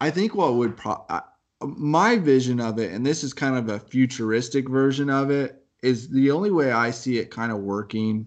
I 0.00 0.10
think 0.10 0.34
what 0.34 0.56
would 0.56 0.76
pro- 0.76 1.06
I, 1.08 1.20
my 1.60 2.16
vision 2.16 2.58
of 2.58 2.80
it, 2.80 2.90
and 2.90 3.06
this 3.06 3.22
is 3.22 3.32
kind 3.32 3.54
of 3.54 3.68
a 3.68 3.78
futuristic 3.78 4.68
version 4.68 5.10
of 5.10 5.30
it, 5.30 5.64
is 5.84 6.08
the 6.08 6.32
only 6.32 6.50
way 6.50 6.72
I 6.72 6.90
see 6.90 7.18
it 7.18 7.30
kind 7.30 7.52
of 7.52 7.58
working 7.58 8.26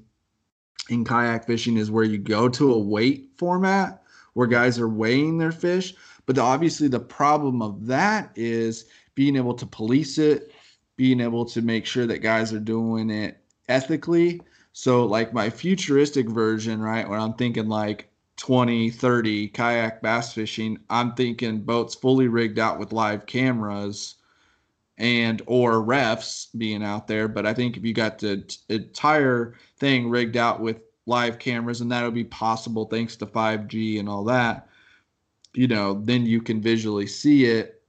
in 0.88 1.04
kayak 1.04 1.46
fishing 1.48 1.76
is 1.76 1.92
where 1.92 2.06
you 2.06 2.18
go 2.18 2.48
to 2.48 2.74
a 2.74 2.80
weight 2.80 3.32
format 3.36 4.03
where 4.34 4.48
guys 4.48 4.80
are 4.80 4.90
weighing 4.90 5.38
their 5.38 5.52
fish. 5.52 5.94
But 6.26 6.36
the, 6.36 6.42
obviously, 6.42 6.88
the 6.88 7.00
problem 7.00 7.62
of 7.62 7.86
that 7.88 8.32
is 8.36 8.86
being 9.16 9.36
able 9.36 9.54
to 9.56 9.66
police 9.66 10.18
it, 10.18 10.52
being 10.96 11.20
able 11.20 11.46
to 11.46 11.62
make 11.62 11.86
sure 11.86 12.06
that 12.08 12.20
guys 12.20 12.54
are 12.54 12.60
doing 12.60 13.10
it 13.10 13.38
ethically. 13.70 14.42
So, 14.72 15.06
like 15.06 15.34
my 15.34 15.50
futuristic 15.50 16.28
version, 16.28 16.82
right, 16.82 17.08
where 17.08 17.20
I'm 17.20 17.34
thinking 17.34 17.68
like 17.68 18.10
20, 18.38 18.90
30 18.90 19.50
kayak 19.50 20.02
bass 20.02 20.34
fishing, 20.34 20.80
I'm 20.90 21.14
thinking 21.14 21.62
boats 21.62 21.96
fully 21.96 22.28
rigged 22.28 22.60
out 22.60 22.80
with 22.80 22.92
live 22.92 23.26
cameras 23.26 24.16
and 24.98 25.42
or 25.46 25.84
refs 25.84 26.48
being 26.58 26.84
out 26.84 27.08
there. 27.08 27.28
But 27.28 27.46
I 27.46 27.54
think 27.54 27.78
if 27.78 27.86
you 27.86 27.94
got 27.94 28.20
the 28.20 28.44
entire 28.70 29.56
thing 29.78 30.10
rigged 30.10 30.38
out 30.38 30.60
with 30.60 30.78
live 31.06 31.40
cameras, 31.40 31.82
and 31.82 31.92
that'll 31.92 32.12
be 32.12 32.24
possible 32.24 32.86
thanks 32.86 33.16
to 33.18 33.26
5G 33.26 34.00
and 34.00 34.08
all 34.08 34.24
that, 34.26 34.70
you 35.54 35.68
know, 35.68 36.02
then 36.04 36.26
you 36.26 36.42
can 36.42 36.62
visually 36.62 37.08
see 37.08 37.46
it. 37.46 37.82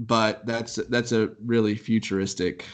But 0.00 0.46
that's 0.46 0.76
that's 0.88 1.12
a 1.12 1.30
really 1.44 1.74
futuristic 1.74 2.64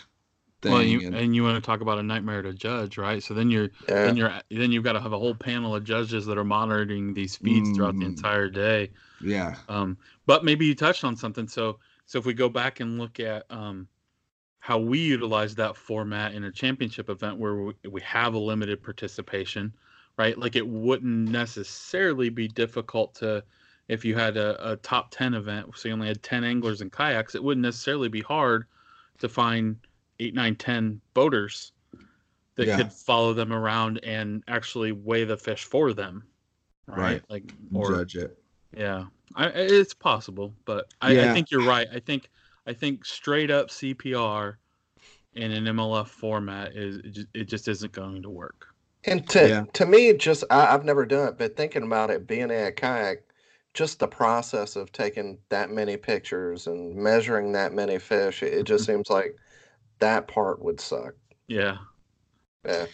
thing. 0.63 0.73
well, 0.73 0.83
you, 0.83 1.01
and- 1.07 1.15
and 1.17 1.35
you 1.35 1.43
want 1.43 1.57
to 1.63 1.67
talk 1.67 1.81
about 1.81 1.99
a 1.99 2.03
nightmare 2.03 2.41
to 2.43 2.53
judge, 2.53 2.99
right? 2.99 3.21
So 3.23 3.35
then 3.35 3.51
you're 3.51 3.71
Yeah. 3.89 4.05
then 4.05 4.17
you're 4.17 4.41
then 4.51 4.71
you've 4.73 4.85
got 4.85 4.93
to 4.93 5.01
have 5.01 5.13
a 5.13 5.19
whole 5.19 5.35
panel 5.35 5.75
of 5.75 5.83
judges 5.85 6.25
that 6.27 6.39
are 6.39 6.45
monitoring 6.45 7.15
these 7.15 7.35
feeds 7.37 7.71
throughout 7.77 7.99
the 7.99 8.05
Mm. 8.05 8.17
entire 8.17 8.49
day. 8.51 8.91
yeah, 9.21 9.57
Um, 9.69 9.97
but 10.27 10.45
maybe 10.45 10.67
you 10.67 10.75
touched 10.75 11.03
on 11.05 11.17
something. 11.17 11.49
So 11.49 11.79
so 12.05 12.19
if 12.21 12.27
we 12.27 12.35
go 12.35 12.49
back 12.49 12.79
and 12.81 12.97
look 12.99 13.19
at 13.19 13.45
um, 13.51 13.89
how 14.67 14.79
we 14.81 14.99
utilize 14.99 15.55
that 15.55 15.77
format 15.77 16.35
in 16.35 16.43
a 16.43 16.51
championship 16.51 17.09
event 17.09 17.39
where 17.39 17.55
we, 17.55 17.73
we 17.89 18.01
have 18.01 18.35
a 18.35 18.39
limited 18.39 18.83
participation, 18.83 19.73
right? 20.19 20.37
Like 20.37 20.57
it 20.57 20.67
wouldn't 20.67 21.31
necessarily 21.31 22.31
be 22.31 22.49
difficult 22.49 23.15
to 23.17 23.45
if 23.87 24.05
you 24.05 24.17
had 24.17 24.37
a, 24.37 24.73
a 24.73 24.75
top 24.79 25.13
10 25.13 25.35
event, 25.35 25.69
so 25.77 25.87
you 25.87 25.95
only 25.95 26.09
had 26.09 26.21
10 26.25 26.43
anglers 26.43 26.81
and 26.81 26.91
kayaks, 26.91 27.37
it 27.37 27.45
wouldn't 27.45 27.63
necessarily 27.63 28.09
be 28.09 28.23
hard 28.23 28.65
to 29.21 29.29
find 29.29 29.77
eight, 30.19 30.35
nine, 30.35 30.57
10 30.57 31.01
boaters 31.15 31.71
that 32.57 32.67
Yeah. 32.67 32.77
could 32.79 32.93
follow 32.93 33.33
them 33.33 33.53
around 33.53 34.01
and 34.03 34.43
actually 34.49 34.91
weigh 34.91 35.23
the 35.23 35.37
fish 35.37 35.63
for 35.63 35.93
them. 35.93 36.25
Right. 36.89 36.99
Right. 36.99 37.23
Like, 37.29 37.53
or 37.73 37.93
judge 37.93 38.17
it. 38.17 38.37
yeah, 38.77 39.05
I, 39.37 39.47
it's 39.47 39.95
possible, 39.95 40.53
but 40.65 40.93
I, 41.01 41.31
I 41.31 41.35
think 41.35 41.53
you're 41.53 41.63
right. 41.63 41.87
I 41.93 42.01
think 42.01 42.31
I 42.67 42.73
think 42.75 43.05
straight 43.05 43.51
up 43.51 43.71
CPR 43.71 44.59
in 45.35 45.53
an 45.53 45.67
MLF 45.67 46.09
format 46.09 46.77
is 46.77 46.99
it 46.99 47.11
just, 47.13 47.29
it 47.35 47.45
just 47.45 47.69
isn't 47.69 47.93
going 47.93 48.23
to 48.23 48.31
work. 48.31 48.67
And 49.05 49.27
to 49.31 49.49
Yeah. 49.49 49.65
to 49.75 49.87
me, 49.87 50.13
just 50.15 50.45
I, 50.51 50.75
I've 50.75 50.85
never 50.85 51.07
done 51.07 51.29
it, 51.29 51.39
but 51.39 51.57
thinking 51.57 51.83
about 51.85 52.11
it, 52.11 52.27
being 52.27 52.51
a 52.51 52.73
kayak, 52.73 53.25
just 53.75 53.99
the 54.01 54.09
process 54.09 54.77
of 54.77 54.93
taking 54.93 55.39
that 55.49 55.71
many 55.71 55.97
pictures 55.97 56.67
and 56.67 56.95
measuring 56.97 57.53
that 57.53 57.73
many 57.73 57.99
fish, 57.99 58.43
it, 58.43 58.53
it 58.53 58.65
just 58.65 58.85
Mm-hmm. 58.85 58.87
seems 58.87 59.09
like 59.11 59.37
that 60.01 60.29
part 60.29 60.63
would 60.63 60.81
suck. 60.81 61.15
Yeah, 61.49 61.79
Yeah, 62.65 62.87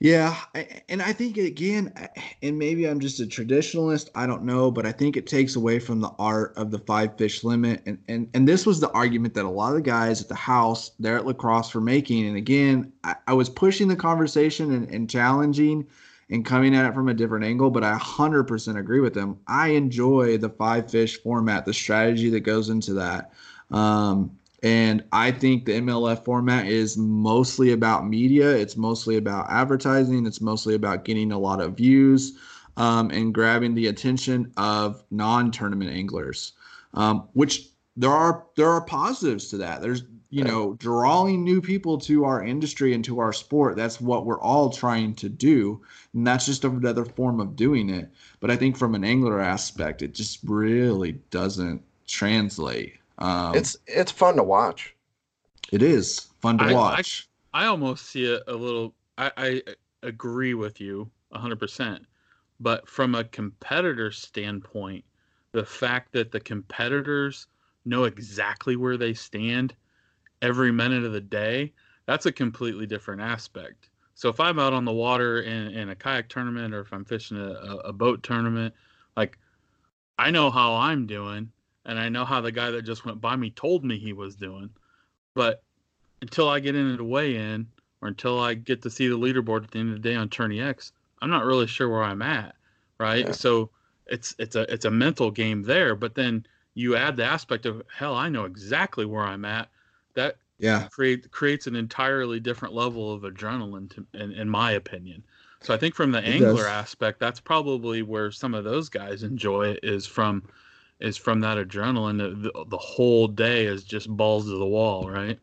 Yeah, 0.00 0.36
and 0.88 1.02
I 1.02 1.12
think 1.12 1.38
again, 1.38 1.92
and 2.40 2.56
maybe 2.56 2.84
I'm 2.84 3.00
just 3.00 3.18
a 3.18 3.24
traditionalist. 3.24 4.10
I 4.14 4.28
don't 4.28 4.44
know, 4.44 4.70
but 4.70 4.86
I 4.86 4.92
think 4.92 5.16
it 5.16 5.26
takes 5.26 5.56
away 5.56 5.80
from 5.80 5.98
the 6.00 6.12
art 6.20 6.52
of 6.56 6.70
the 6.70 6.78
five 6.78 7.18
fish 7.18 7.42
limit. 7.42 7.82
And 7.84 7.98
and 8.06 8.30
and 8.32 8.46
this 8.46 8.64
was 8.64 8.78
the 8.78 8.92
argument 8.92 9.34
that 9.34 9.44
a 9.44 9.50
lot 9.50 9.70
of 9.70 9.74
the 9.74 9.82
guys 9.82 10.22
at 10.22 10.28
the 10.28 10.36
house 10.36 10.92
there 11.00 11.16
at 11.16 11.26
La 11.26 11.32
Crosse 11.32 11.74
were 11.74 11.80
making. 11.80 12.28
And 12.28 12.36
again, 12.36 12.92
I, 13.02 13.16
I 13.26 13.32
was 13.32 13.48
pushing 13.48 13.88
the 13.88 13.96
conversation 13.96 14.72
and, 14.72 14.88
and 14.88 15.10
challenging 15.10 15.84
and 16.30 16.44
coming 16.44 16.76
at 16.76 16.86
it 16.86 16.94
from 16.94 17.08
a 17.08 17.14
different 17.14 17.44
angle, 17.44 17.70
but 17.70 17.82
I 17.82 17.98
100% 17.98 18.78
agree 18.78 19.00
with 19.00 19.14
them. 19.14 19.38
I 19.48 19.68
enjoy 19.70 20.38
the 20.38 20.50
five 20.50 20.88
fish 20.88 21.20
format, 21.20 21.64
the 21.64 21.74
strategy 21.74 22.30
that 22.30 22.40
goes 22.40 22.68
into 22.68 22.94
that. 22.94 23.32
Um, 23.72 24.38
and 24.62 25.04
I 25.12 25.30
think 25.30 25.64
the 25.64 25.72
MLF 25.72 26.24
format 26.24 26.66
is 26.66 26.96
mostly 26.96 27.72
about 27.72 28.08
media. 28.08 28.50
It's 28.50 28.76
mostly 28.76 29.16
about 29.16 29.46
advertising. 29.48 30.26
It's 30.26 30.40
mostly 30.40 30.74
about 30.74 31.04
getting 31.04 31.30
a 31.30 31.38
lot 31.38 31.60
of 31.60 31.76
views 31.76 32.36
um, 32.76 33.10
and 33.10 33.32
grabbing 33.32 33.74
the 33.74 33.86
attention 33.86 34.52
of 34.56 35.04
non-tournament 35.10 35.90
anglers. 35.90 36.52
Um, 36.94 37.28
which 37.34 37.68
there 37.96 38.10
are 38.10 38.46
there 38.56 38.70
are 38.70 38.80
positives 38.80 39.48
to 39.48 39.58
that. 39.58 39.80
There's 39.80 40.02
you 40.30 40.42
know 40.42 40.74
drawing 40.74 41.44
new 41.44 41.60
people 41.60 41.98
to 41.98 42.24
our 42.24 42.42
industry 42.42 42.94
and 42.94 43.04
to 43.04 43.20
our 43.20 43.32
sport. 43.32 43.76
That's 43.76 44.00
what 44.00 44.26
we're 44.26 44.40
all 44.40 44.70
trying 44.70 45.14
to 45.16 45.28
do, 45.28 45.82
and 46.14 46.26
that's 46.26 46.46
just 46.46 46.64
another 46.64 47.04
form 47.04 47.38
of 47.38 47.56
doing 47.56 47.90
it. 47.90 48.10
But 48.40 48.50
I 48.50 48.56
think 48.56 48.76
from 48.76 48.94
an 48.94 49.04
angler 49.04 49.40
aspect, 49.40 50.02
it 50.02 50.14
just 50.14 50.40
really 50.44 51.12
doesn't 51.30 51.82
translate. 52.06 52.97
Um, 53.18 53.54
it's 53.56 53.76
it's 53.86 54.12
fun 54.12 54.36
to 54.36 54.42
watch. 54.42 54.94
it 55.72 55.82
is 55.82 56.28
fun 56.40 56.58
to 56.58 56.64
I- 56.64 56.70
I- 56.70 56.74
watch. 56.74 57.28
I 57.52 57.66
almost 57.66 58.06
see 58.06 58.24
it 58.24 58.42
a 58.46 58.54
little. 58.54 58.94
I, 59.16 59.32
I 59.36 59.62
agree 60.02 60.54
with 60.54 60.80
you 60.80 61.10
100%. 61.34 62.04
But 62.60 62.88
from 62.88 63.14
a 63.14 63.24
competitor 63.24 64.10
standpoint, 64.10 65.04
the 65.52 65.64
fact 65.64 66.12
that 66.12 66.30
the 66.30 66.40
competitors 66.40 67.46
know 67.84 68.04
exactly 68.04 68.76
where 68.76 68.96
they 68.96 69.14
stand 69.14 69.74
every 70.42 70.72
minute 70.72 71.04
of 71.04 71.12
the 71.12 71.20
day, 71.20 71.72
that's 72.06 72.26
a 72.26 72.32
completely 72.32 72.86
different 72.86 73.20
aspect. 73.20 73.90
So 74.14 74.28
if 74.28 74.40
I'm 74.40 74.58
out 74.58 74.72
on 74.72 74.84
the 74.84 74.92
water 74.92 75.42
in, 75.42 75.68
in 75.68 75.88
a 75.90 75.94
kayak 75.94 76.28
tournament 76.28 76.74
or 76.74 76.80
if 76.80 76.92
I'm 76.92 77.04
fishing 77.04 77.38
a, 77.38 77.52
a, 77.52 77.76
a 77.76 77.92
boat 77.92 78.22
tournament, 78.22 78.74
like 79.16 79.38
I 80.18 80.30
know 80.30 80.50
how 80.50 80.74
I'm 80.74 81.06
doing 81.06 81.52
and 81.88 81.98
I 81.98 82.08
know 82.08 82.24
how 82.24 82.40
the 82.40 82.52
guy 82.52 82.70
that 82.70 82.82
just 82.82 83.04
went 83.04 83.20
by 83.20 83.34
me 83.34 83.50
told 83.50 83.84
me 83.84 83.98
he 83.98 84.12
was 84.12 84.36
doing. 84.36 84.70
But 85.34 85.64
until 86.22 86.48
I 86.48 86.60
get 86.60 86.76
into 86.76 86.96
the 86.96 87.04
weigh 87.04 87.34
in 87.36 87.66
or 88.00 88.08
until 88.08 88.38
I 88.38 88.54
get 88.54 88.82
to 88.82 88.90
see 88.90 89.08
the 89.08 89.18
leaderboard 89.18 89.64
at 89.64 89.70
the 89.72 89.80
end 89.80 89.88
of 89.88 90.02
the 90.02 90.08
day 90.08 90.14
on 90.14 90.28
Tourney 90.28 90.60
X, 90.60 90.92
I'm 91.20 91.30
not 91.30 91.44
really 91.44 91.66
sure 91.66 91.88
where 91.88 92.04
I'm 92.04 92.22
at. 92.22 92.54
Right. 92.98 93.26
Yeah. 93.26 93.32
So 93.32 93.70
it's 94.06 94.34
it's 94.38 94.54
a 94.54 94.72
it's 94.72 94.84
a 94.84 94.90
mental 94.90 95.30
game 95.30 95.62
there. 95.62 95.96
But 95.96 96.14
then 96.14 96.46
you 96.74 96.94
add 96.94 97.16
the 97.16 97.24
aspect 97.24 97.66
of 97.66 97.82
hell, 97.92 98.14
I 98.14 98.28
know 98.28 98.44
exactly 98.44 99.04
where 99.04 99.24
I'm 99.24 99.44
at. 99.44 99.68
That 100.14 100.36
Yeah, 100.58 100.88
create 100.88 101.30
creates 101.30 101.66
an 101.66 101.76
entirely 101.76 102.40
different 102.40 102.74
level 102.74 103.12
of 103.12 103.22
adrenaline 103.22 103.88
to, 103.94 104.06
in, 104.14 104.32
in 104.32 104.48
my 104.48 104.72
opinion. 104.72 105.24
So 105.60 105.74
I 105.74 105.76
think 105.76 105.94
from 105.94 106.12
the 106.12 106.18
It 106.18 106.24
angler 106.34 106.64
does. 106.64 106.66
aspect, 106.66 107.18
that's 107.18 107.40
probably 107.40 108.02
where 108.02 108.30
some 108.30 108.54
of 108.54 108.64
those 108.64 108.88
guys 108.88 109.22
enjoy 109.22 109.68
it 109.68 109.80
is 109.82 110.06
from 110.06 110.42
is 111.00 111.16
from 111.16 111.40
that 111.40 111.58
adrenaline. 111.58 112.18
The, 112.18 112.50
the, 112.50 112.64
the 112.68 112.78
whole 112.78 113.28
day 113.28 113.66
is 113.66 113.84
just 113.84 114.08
balls 114.08 114.46
to 114.46 114.58
the 114.58 114.66
wall, 114.66 115.08
right? 115.10 115.38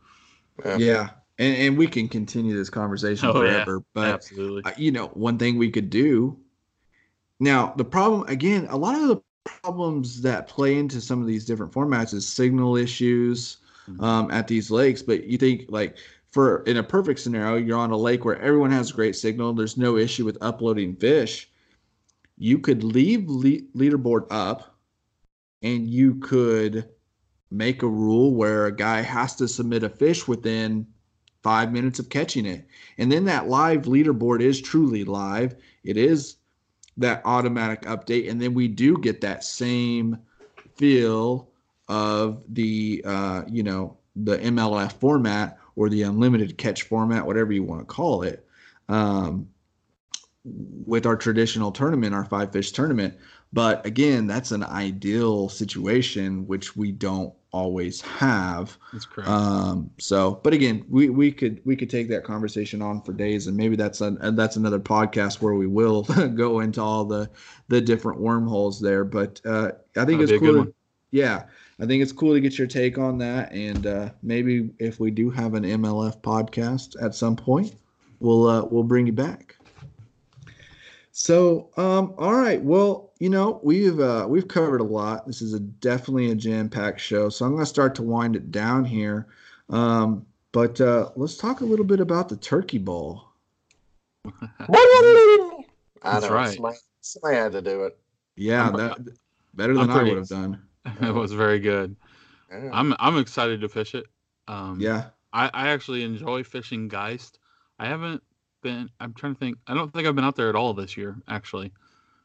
Yeah. 0.65 0.77
yeah, 0.77 1.09
and 1.39 1.55
and 1.57 1.77
we 1.77 1.87
can 1.87 2.07
continue 2.07 2.55
this 2.55 2.69
conversation 2.69 3.29
Oh, 3.29 3.41
yeah. 3.43 3.63
forever. 3.63 3.83
But 3.93 4.15
Absolutely. 4.15 4.61
uh, 4.65 4.75
you 4.77 4.91
know, 4.91 5.07
one 5.09 5.37
thing 5.37 5.57
we 5.57 5.71
could 5.71 5.89
do 5.89 6.37
now 7.39 7.73
the 7.75 7.85
problem 7.85 8.27
again, 8.27 8.67
a 8.69 8.77
lot 8.77 8.95
of 8.95 9.07
the 9.07 9.21
problems 9.61 10.21
that 10.21 10.47
play 10.47 10.77
into 10.77 10.99
some 11.01 11.21
of 11.21 11.27
these 11.27 11.45
different 11.45 11.71
formats 11.71 12.13
is 12.13 12.27
signal 12.27 12.75
issues 12.77 13.57
Mhm. 13.89 14.01
um, 14.03 14.31
at 14.31 14.47
these 14.47 14.71
lakes. 14.71 15.01
But 15.01 15.25
you 15.25 15.37
think 15.37 15.65
like 15.69 15.97
for 16.31 16.63
in 16.63 16.77
a 16.77 16.83
perfect 16.83 17.19
scenario, 17.19 17.57
you're 17.57 17.77
on 17.77 17.91
a 17.91 17.97
lake 17.97 18.25
where 18.25 18.39
everyone 18.41 18.71
has 18.71 18.91
great 18.91 19.15
signal. 19.15 19.53
There's 19.53 19.77
no 19.77 19.97
issue 19.97 20.25
with 20.25 20.37
uploading 20.41 20.95
fish. 20.95 21.49
You 22.37 22.59
could 22.59 22.83
leave 22.83 23.29
le- 23.29 23.61
leaderboard 23.75 24.27
up, 24.29 24.74
and 25.65 25.89
you 25.89 26.15
could 26.15 26.87
make 27.49 27.81
a 27.81 27.87
rule 27.87 28.35
where 28.35 28.67
a 28.67 28.75
guy 28.75 29.01
has 29.01 29.35
to 29.35 29.47
submit 29.47 29.83
a 29.83 29.89
fish 29.89 30.27
within 30.27 30.85
five 31.41 31.71
minutes 31.71 31.97
of 31.97 32.09
catching 32.09 32.45
it. 32.45 32.67
And 32.99 33.11
then 33.11 33.25
that 33.25 33.49
live 33.49 33.83
leaderboard 33.83 34.41
is 34.41 34.61
truly 34.61 35.03
live. 35.03 35.55
It 35.83 35.97
is 35.97 36.35
that 36.97 37.23
automatic 37.25 37.81
update. 37.81 38.29
And 38.29 38.39
then 38.39 38.53
we 38.53 38.67
do 38.67 38.97
get 38.99 39.21
that 39.21 39.43
same 39.43 40.19
feel 40.75 41.49
of 41.87 42.43
the, 42.47 43.03
uh, 43.03 43.43
you 43.49 43.63
know, 43.63 43.97
the 44.15 44.37
MLF 44.37 44.93
format 44.93 45.57
or 45.75 45.89
the 45.89 46.03
unlimited 46.03 46.59
catch 46.59 46.83
format, 46.83 47.25
whatever 47.25 47.51
you 47.51 47.63
want 47.63 47.81
to 47.81 47.85
call 47.85 48.21
it, 48.21 48.47
um, 48.87 49.49
with 50.85 51.05
our 51.05 51.15
traditional 51.15 51.71
tournament, 51.71 52.13
our 52.13 52.25
five 52.25 52.51
fish 52.51 52.71
tournament. 52.71 53.15
But 53.53 53.85
again, 53.85 54.27
that's 54.27 54.51
an 54.51 54.63
ideal 54.63 55.49
situation, 55.49 56.45
which 56.45 56.75
we 56.75 56.91
don't 56.91 57.33
always 57.51 58.01
have. 58.01 58.77
That's 58.91 59.05
correct. 59.05 59.29
Um, 59.29 59.89
so, 59.97 60.41
but 60.43 60.53
again, 60.53 60.83
we, 60.89 61.09
we 61.09 61.31
could 61.31 61.61
we 61.63 61.75
could 61.75 61.89
take 61.89 62.09
that 62.09 62.23
conversation 62.25 62.81
on 62.81 63.01
for 63.01 63.13
days, 63.13 63.47
and 63.47 63.55
maybe 63.55 63.75
that's 63.77 64.01
an, 64.01 64.35
that's 64.35 64.57
another 64.57 64.79
podcast 64.79 65.41
where 65.41 65.53
we 65.53 65.67
will 65.67 66.03
go 66.35 66.59
into 66.59 66.81
all 66.81 67.05
the 67.05 67.29
the 67.69 67.79
different 67.79 68.19
wormholes 68.19 68.79
there. 68.81 69.05
But 69.05 69.39
uh, 69.45 69.71
I 69.95 70.03
think 70.05 70.19
That'd 70.19 70.21
it's 70.21 70.31
be 70.31 70.35
a 70.35 70.39
good 70.39 70.55
cool. 70.55 70.65
to- 70.65 70.73
yeah, 71.11 71.43
I 71.79 71.85
think 71.85 72.03
it's 72.03 72.11
cool 72.11 72.33
to 72.33 72.41
get 72.41 72.57
your 72.57 72.67
take 72.67 72.97
on 72.97 73.17
that, 73.19 73.53
and 73.53 73.87
uh, 73.87 74.09
maybe 74.21 74.71
if 74.79 74.99
we 74.99 75.11
do 75.11 75.29
have 75.29 75.53
an 75.53 75.63
MLF 75.63 76.19
podcast 76.21 77.01
at 77.01 77.15
some 77.15 77.37
point, 77.37 77.75
we'll 78.19 78.47
uh, 78.47 78.65
we'll 78.65 78.83
bring 78.83 79.07
you 79.07 79.13
back. 79.13 79.54
So, 81.17 81.69
um, 81.77 82.13
all 82.17 82.35
right. 82.35 82.61
Well, 82.61 83.13
you 83.19 83.29
know, 83.29 83.61
we've 83.63 84.01
uh, 84.01 84.25
we've 84.27 84.49
covered 84.49 84.81
a 84.81 84.83
lot. 84.83 85.25
This 85.25 85.41
is 85.41 85.53
a 85.53 85.61
definitely 85.61 86.29
a 86.29 86.35
jam-packed 86.35 86.99
show. 86.99 87.29
So 87.29 87.45
I'm 87.45 87.53
going 87.53 87.61
to 87.61 87.65
start 87.65 87.95
to 87.95 88.03
wind 88.03 88.35
it 88.35 88.51
down 88.51 88.83
here. 88.83 89.27
Um, 89.69 90.25
but 90.51 90.81
uh, 90.81 91.11
let's 91.15 91.37
talk 91.37 91.61
a 91.61 91.65
little 91.65 91.85
bit 91.85 92.01
about 92.01 92.27
the 92.27 92.35
Turkey 92.35 92.79
Bowl. 92.79 93.29
I 94.25 94.33
That's 96.03 96.25
know. 96.27 96.33
right. 96.33 96.53
Somebody, 96.53 96.77
somebody 96.99 97.35
had 97.37 97.53
to 97.53 97.61
do 97.61 97.85
it. 97.85 97.97
Yeah, 98.35 98.69
that 98.71 98.97
better 99.53 99.73
than 99.73 99.89
I'm 99.89 99.97
I 99.97 100.03
would 100.03 100.17
have 100.17 100.27
done. 100.27 100.61
it 101.01 101.13
was 101.13 101.31
very 101.31 101.59
good. 101.59 101.95
Yeah. 102.51 102.71
I'm 102.73 102.93
I'm 102.99 103.17
excited 103.17 103.61
to 103.61 103.69
fish 103.69 103.95
it. 103.95 104.05
Um, 104.49 104.81
Yeah, 104.81 105.05
I, 105.31 105.49
I 105.53 105.69
actually 105.69 106.03
enjoy 106.03 106.43
fishing 106.43 106.89
Geist. 106.89 107.39
I 107.79 107.85
haven't 107.85 108.21
been. 108.65 108.89
I'm 108.99 109.13
trying 109.13 109.35
to 109.35 109.39
think. 109.39 109.57
I 109.67 109.75
don't 109.75 109.93
think 109.93 110.07
I've 110.07 110.15
been 110.15 110.25
out 110.25 110.35
there 110.35 110.49
at 110.49 110.55
all 110.55 110.73
this 110.73 110.97
year, 110.97 111.15
actually. 111.27 111.71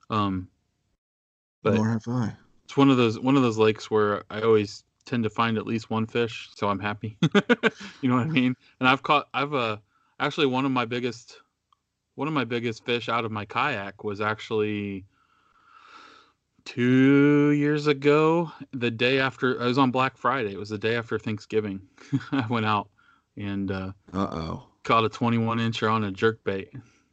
Um, 0.09 0.49
but 1.63 1.75
nor 1.75 1.91
have 1.91 2.09
I. 2.09 2.33
it's 2.65 2.77
one 2.77 2.91
of 2.91 2.97
those 2.97 3.21
one 3.21 3.37
of 3.37 3.43
those 3.43 3.59
lakes 3.59 3.91
where 3.91 4.25
I 4.31 4.41
always 4.41 4.83
tend 5.05 5.25
to 5.25 5.31
find 5.31 5.59
at 5.59 5.67
least 5.67 5.91
one 5.91 6.07
fish, 6.07 6.49
so 6.57 6.69
I'm 6.71 6.81
happy. 6.81 7.19
you 8.01 8.09
know 8.09 8.17
what 8.17 8.27
I 8.27 8.31
mean? 8.31 8.57
And 8.81 8.89
I've 8.89 9.03
caught. 9.03 9.29
I've 9.35 9.53
uh 9.53 9.77
actually 10.19 10.47
one 10.47 10.65
of 10.65 10.73
my 10.73 10.87
biggest 10.87 11.37
one 12.15 12.27
of 12.27 12.33
my 12.33 12.45
biggest 12.45 12.87
fish 12.87 13.11
out 13.11 13.27
of 13.27 13.31
my 13.31 13.45
kayak 13.45 14.03
was 14.03 14.23
actually 14.23 15.05
two 16.65 17.51
years 17.51 17.87
ago. 17.87 18.51
The 18.73 18.91
day 18.91 19.21
after 19.21 19.61
I 19.61 19.67
was 19.67 19.77
on 19.77 19.91
Black 19.91 20.17
Friday. 20.17 20.53
It 20.53 20.59
was 20.59 20.71
the 20.71 20.79
day 20.79 20.97
after 20.97 21.19
Thanksgiving. 21.19 21.83
I 22.33 22.47
went 22.49 22.65
out 22.65 22.89
and 23.37 23.71
uh, 23.71 23.93
Uh 24.15 24.29
oh. 24.33 24.70
Caught 24.91 25.05
a 25.05 25.09
21 25.09 25.59
incher 25.59 25.89
on 25.89 26.03
a 26.03 26.11
jerk 26.11 26.43
bait, 26.43 26.69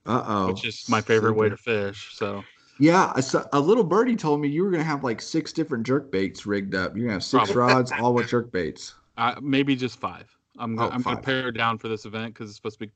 Uh 0.08 0.24
oh. 0.26 0.48
which 0.48 0.66
is 0.66 0.86
my 0.90 1.00
favorite 1.00 1.34
way 1.36 1.48
to 1.48 1.56
fish. 1.58 2.10
So 2.16 2.44
Yeah, 2.80 3.12
I 3.16 3.20
saw, 3.22 3.46
a 3.54 3.60
little 3.60 3.84
birdie 3.84 4.16
told 4.16 4.42
me 4.42 4.48
you 4.48 4.64
were 4.64 4.72
gonna 4.72 4.84
have 4.84 5.04
like 5.04 5.22
six 5.22 5.54
different 5.54 5.86
jerk 5.86 6.12
baits 6.12 6.48
rigged 6.48 6.74
up. 6.74 6.96
You're 6.96 7.06
gonna 7.06 7.14
have 7.14 7.24
six 7.24 7.52
Probably. 7.52 7.56
rods, 7.56 7.92
all 8.02 8.16
with 8.16 8.30
jerk 8.30 8.52
baits. 8.52 8.96
uh, 9.18 9.36
maybe 9.44 9.76
just 9.76 10.00
five. 10.00 10.28
I'm 10.58 10.80
Oh, 10.80 10.90
I'm 10.90 11.04
gonna 11.04 11.18
five. 11.18 11.24
pare 11.24 11.52
down 11.52 11.78
for 11.78 11.88
this 11.88 12.06
event 12.06 12.34
because 12.34 12.50
it's 12.50 12.56
supposed 12.58 12.80
to 12.80 12.88
be. 12.88 12.92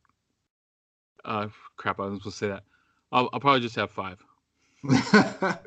Uh, 1.26 1.48
crap! 1.78 2.00
I 2.00 2.08
was 2.08 2.18
supposed 2.20 2.40
to 2.40 2.46
say 2.46 2.48
that. 2.50 2.64
I'll, 3.12 3.30
I'll 3.34 3.40
probably 3.40 3.62
just 3.62 3.76
have 3.76 3.92
five. 3.92 4.18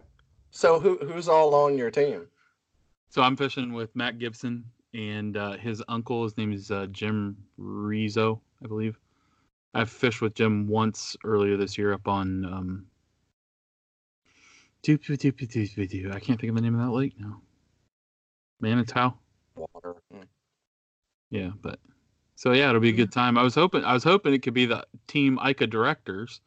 So 0.51 0.79
who 0.79 0.97
who's 0.99 1.29
all 1.29 1.53
on 1.55 1.77
your 1.77 1.91
team? 1.91 2.27
So 3.11 3.23
I'm 3.23 3.37
fishing 3.37 3.73
with 3.73 3.95
Matt 3.97 4.19
Gibson 4.21 4.65
and 4.93 5.37
uh, 5.37 5.53
his 5.57 5.83
uncle. 5.89 6.23
His 6.23 6.37
name 6.37 6.53
is 6.53 6.71
uh, 6.71 6.87
Jim 6.93 7.37
Rizzo, 7.57 8.41
I 8.62 8.69
believe. 8.69 8.97
I've 9.75 9.91
fished 9.91 10.20
with 10.20 10.35
Jim 10.35 10.68
once 10.68 11.16
earlier 11.25 11.57
this 11.57 11.77
year 11.77 11.93
up 11.93 12.09
on. 12.09 12.45
Um. 12.45 12.87
I 16.12 16.20
can't 16.20 16.39
think 16.39 16.51
of 16.51 16.57
the 16.57 16.62
name 16.62 16.79
of 16.79 16.87
that 16.87 16.93
lake 16.93 17.14
now. 17.18 17.41
Manitou. 18.61 19.14
Water. 19.57 19.95
Yeah, 21.31 21.51
but 21.62 21.81
so 22.37 22.53
yeah, 22.53 22.68
it'll 22.68 22.81
be 22.81 22.91
a 22.91 22.93
good 22.93 23.12
time. 23.12 23.39
I 23.39 23.43
was 23.43 23.55
hoping 23.55 23.85
I 23.85 23.93
was 23.93 24.05
hoping 24.05 24.35
it 24.35 24.43
could 24.43 24.55
be 24.55 24.66
the 24.66 24.85
team 25.07 25.39
IKA 25.39 25.68
directors, 25.68 26.41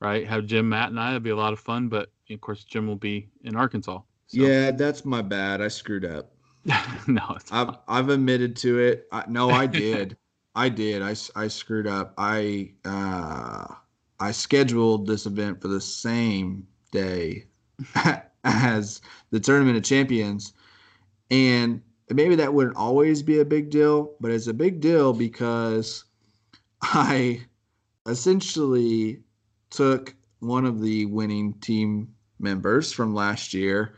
right? 0.00 0.26
Have 0.26 0.46
Jim, 0.46 0.68
Matt, 0.68 0.90
and 0.90 1.00
I. 1.00 1.10
It'd 1.10 1.22
be 1.22 1.30
a 1.30 1.36
lot 1.36 1.52
of 1.52 1.60
fun. 1.60 1.88
But 1.88 2.10
of 2.30 2.40
course, 2.40 2.64
Jim 2.64 2.86
will 2.86 2.96
be 2.96 3.28
in 3.44 3.56
Arkansas. 3.56 4.00
So. 4.28 4.40
yeah, 4.40 4.72
that's 4.72 5.04
my 5.04 5.22
bad. 5.22 5.60
I 5.62 5.68
screwed 5.68 6.04
up. 6.04 6.32
no, 7.06 7.22
it's 7.36 7.52
I've 7.52 7.68
fine. 7.68 7.76
I've 7.86 8.08
admitted 8.08 8.56
to 8.56 8.78
it. 8.80 9.06
I, 9.12 9.24
no, 9.28 9.50
I 9.50 9.66
did. 9.66 10.16
I 10.56 10.70
did. 10.70 11.02
I, 11.02 11.14
I 11.36 11.48
screwed 11.48 11.86
up. 11.86 12.14
I 12.16 12.72
uh, 12.86 13.66
I 14.18 14.32
scheduled 14.32 15.06
this 15.06 15.26
event 15.26 15.60
for 15.60 15.68
the 15.68 15.82
same 15.82 16.66
day 16.90 17.44
as 18.44 19.02
the 19.30 19.38
tournament 19.38 19.76
of 19.76 19.84
champions, 19.84 20.54
and 21.30 21.82
maybe 22.08 22.36
that 22.36 22.54
wouldn't 22.54 22.76
always 22.76 23.22
be 23.22 23.38
a 23.40 23.44
big 23.44 23.68
deal, 23.68 24.14
but 24.18 24.30
it's 24.30 24.46
a 24.46 24.54
big 24.54 24.80
deal 24.80 25.12
because 25.12 26.04
I 26.80 27.42
essentially 28.06 29.20
took 29.68 30.14
one 30.38 30.64
of 30.64 30.80
the 30.80 31.04
winning 31.04 31.52
team 31.60 32.14
members 32.38 32.92
from 32.92 33.14
last 33.14 33.52
year 33.52 33.94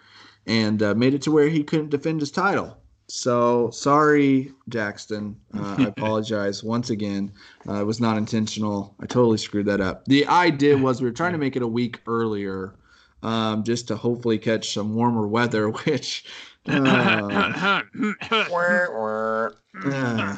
and 0.46 0.82
uh, 0.82 0.94
made 0.96 1.14
it 1.14 1.22
to 1.22 1.30
where 1.30 1.48
he 1.48 1.62
couldn't 1.62 1.90
defend 1.90 2.20
his 2.20 2.32
title. 2.32 2.78
So 3.08 3.70
sorry, 3.70 4.52
Jackson. 4.68 5.36
Uh, 5.54 5.76
I 5.78 5.84
apologize 5.88 6.62
once 6.62 6.90
again. 6.90 7.32
Uh, 7.68 7.80
it 7.80 7.84
was 7.84 8.00
not 8.00 8.18
intentional. 8.18 8.94
I 9.00 9.06
totally 9.06 9.38
screwed 9.38 9.66
that 9.66 9.80
up. 9.80 10.04
The 10.04 10.26
idea 10.26 10.76
was 10.76 11.00
we 11.00 11.08
were 11.08 11.14
trying 11.14 11.32
to 11.32 11.38
make 11.38 11.56
it 11.56 11.62
a 11.62 11.66
week 11.66 12.00
earlier, 12.06 12.74
um, 13.22 13.64
just 13.64 13.88
to 13.88 13.96
hopefully 13.96 14.38
catch 14.38 14.74
some 14.74 14.94
warmer 14.94 15.26
weather, 15.26 15.70
which 15.84 16.24
uh, 16.68 17.82
Wah, 18.50 18.86
wah. 18.90 19.48
uh, 19.84 20.36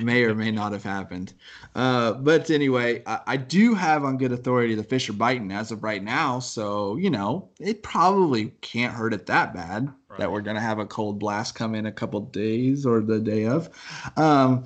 may 0.00 0.24
or 0.24 0.34
may 0.34 0.50
not 0.50 0.72
have 0.72 0.82
happened. 0.82 1.34
Uh, 1.74 2.12
but 2.12 2.50
anyway, 2.50 3.02
I, 3.06 3.20
I 3.26 3.36
do 3.36 3.74
have 3.74 4.04
on 4.04 4.18
good 4.18 4.32
authority 4.32 4.74
the 4.74 4.82
fish 4.82 5.08
are 5.08 5.14
biting 5.14 5.52
as 5.52 5.70
of 5.70 5.82
right 5.82 6.02
now. 6.02 6.38
So, 6.38 6.96
you 6.96 7.10
know, 7.10 7.50
it 7.60 7.82
probably 7.82 8.52
can't 8.60 8.94
hurt 8.94 9.14
it 9.14 9.26
that 9.26 9.54
bad 9.54 9.92
that 10.18 10.30
we're 10.30 10.40
going 10.40 10.56
to 10.56 10.62
have 10.62 10.78
a 10.78 10.86
cold 10.86 11.18
blast 11.18 11.54
come 11.54 11.74
in 11.74 11.86
a 11.86 11.92
couple 11.92 12.20
days 12.20 12.86
or 12.86 13.00
the 13.00 13.20
day 13.20 13.46
of. 13.46 13.68
Um, 14.16 14.64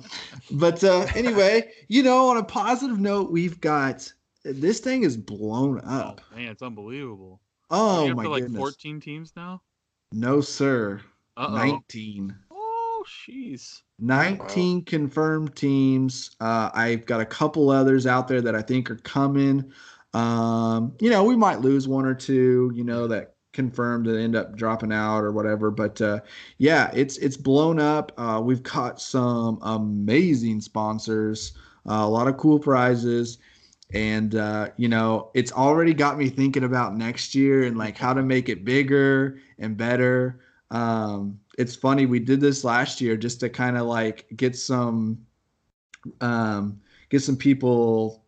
but 0.51 0.83
uh, 0.83 1.07
anyway, 1.15 1.71
you 1.87 2.03
know, 2.03 2.29
on 2.29 2.37
a 2.37 2.43
positive 2.43 2.99
note, 2.99 3.31
we've 3.31 3.59
got 3.59 4.11
this 4.43 4.79
thing 4.79 5.03
is 5.03 5.17
blown 5.17 5.81
oh 5.85 5.89
up. 5.89 6.21
man, 6.35 6.49
it's 6.49 6.61
unbelievable. 6.61 7.41
Oh, 7.69 8.05
You're 8.05 8.15
my 8.15 8.23
like 8.23 8.43
goodness. 8.43 8.59
14 8.59 8.99
teams 8.99 9.33
now. 9.35 9.61
No, 10.11 10.41
sir. 10.41 11.01
Uh 11.37 11.47
oh. 11.49 11.55
19. 11.55 12.35
Oh, 12.51 13.05
jeez. 13.27 13.81
19 14.01 14.83
confirmed 14.85 15.55
teams. 15.55 16.35
Uh, 16.39 16.71
I've 16.73 17.05
got 17.05 17.21
a 17.21 17.25
couple 17.25 17.69
others 17.69 18.07
out 18.07 18.27
there 18.27 18.41
that 18.41 18.55
I 18.55 18.61
think 18.61 18.89
are 18.89 18.95
coming. 18.97 19.71
Um, 20.13 20.93
you 20.99 21.09
know, 21.09 21.23
we 21.23 21.35
might 21.35 21.61
lose 21.61 21.87
one 21.87 22.05
or 22.05 22.15
two, 22.15 22.71
you 22.75 22.83
know, 22.83 23.07
that 23.07 23.35
confirmed 23.53 24.07
and 24.07 24.17
end 24.17 24.35
up 24.35 24.55
dropping 24.55 24.91
out 24.91 25.23
or 25.23 25.31
whatever. 25.31 25.71
But 25.71 26.01
uh, 26.01 26.21
yeah, 26.57 26.91
it's 26.93 27.17
it's 27.17 27.37
blown 27.37 27.79
up. 27.79 28.11
Uh, 28.17 28.41
we've 28.43 28.63
caught 28.63 28.99
some 28.99 29.59
amazing 29.61 30.61
sponsors, 30.61 31.53
uh, 31.89 32.01
a 32.01 32.09
lot 32.09 32.27
of 32.27 32.37
cool 32.37 32.59
prizes. 32.59 33.37
And 33.93 34.35
uh, 34.35 34.69
you 34.77 34.87
know, 34.87 35.31
it's 35.33 35.51
already 35.51 35.93
got 35.93 36.17
me 36.17 36.29
thinking 36.29 36.63
about 36.63 36.95
next 36.95 37.35
year 37.35 37.63
and 37.63 37.77
like 37.77 37.97
how 37.97 38.13
to 38.13 38.23
make 38.23 38.49
it 38.49 38.63
bigger 38.63 39.39
and 39.59 39.75
better. 39.77 40.39
Um, 40.71 41.39
it's 41.61 41.75
funny 41.75 42.05
we 42.05 42.19
did 42.19 42.41
this 42.41 42.63
last 42.63 42.99
year 43.01 43.15
just 43.15 43.39
to 43.39 43.49
kind 43.49 43.77
of 43.77 43.85
like 43.85 44.25
get 44.35 44.55
some 44.55 45.25
um 46.21 46.81
get 47.09 47.21
some 47.21 47.37
people 47.37 48.23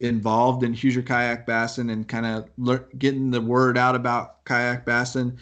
involved 0.00 0.64
in 0.64 0.74
Hoosier 0.74 1.02
Kayak 1.02 1.46
Bassin 1.46 1.90
and 1.90 2.06
kind 2.06 2.26
of 2.26 2.98
getting 2.98 3.30
the 3.30 3.40
word 3.40 3.78
out 3.78 3.94
about 3.94 4.44
kayak 4.44 4.84
bassin. 4.84 5.38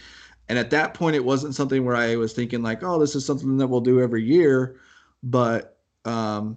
And 0.48 0.58
at 0.58 0.70
that 0.70 0.94
point, 0.94 1.16
it 1.16 1.24
wasn't 1.24 1.54
something 1.54 1.84
where 1.84 1.96
I 1.96 2.16
was 2.16 2.32
thinking 2.32 2.62
like, 2.62 2.82
oh, 2.82 2.98
this 2.98 3.14
is 3.14 3.24
something 3.24 3.56
that 3.56 3.68
we'll 3.68 3.80
do 3.80 4.00
every 4.00 4.22
year. 4.22 4.76
But 5.22 5.78
um, 6.04 6.56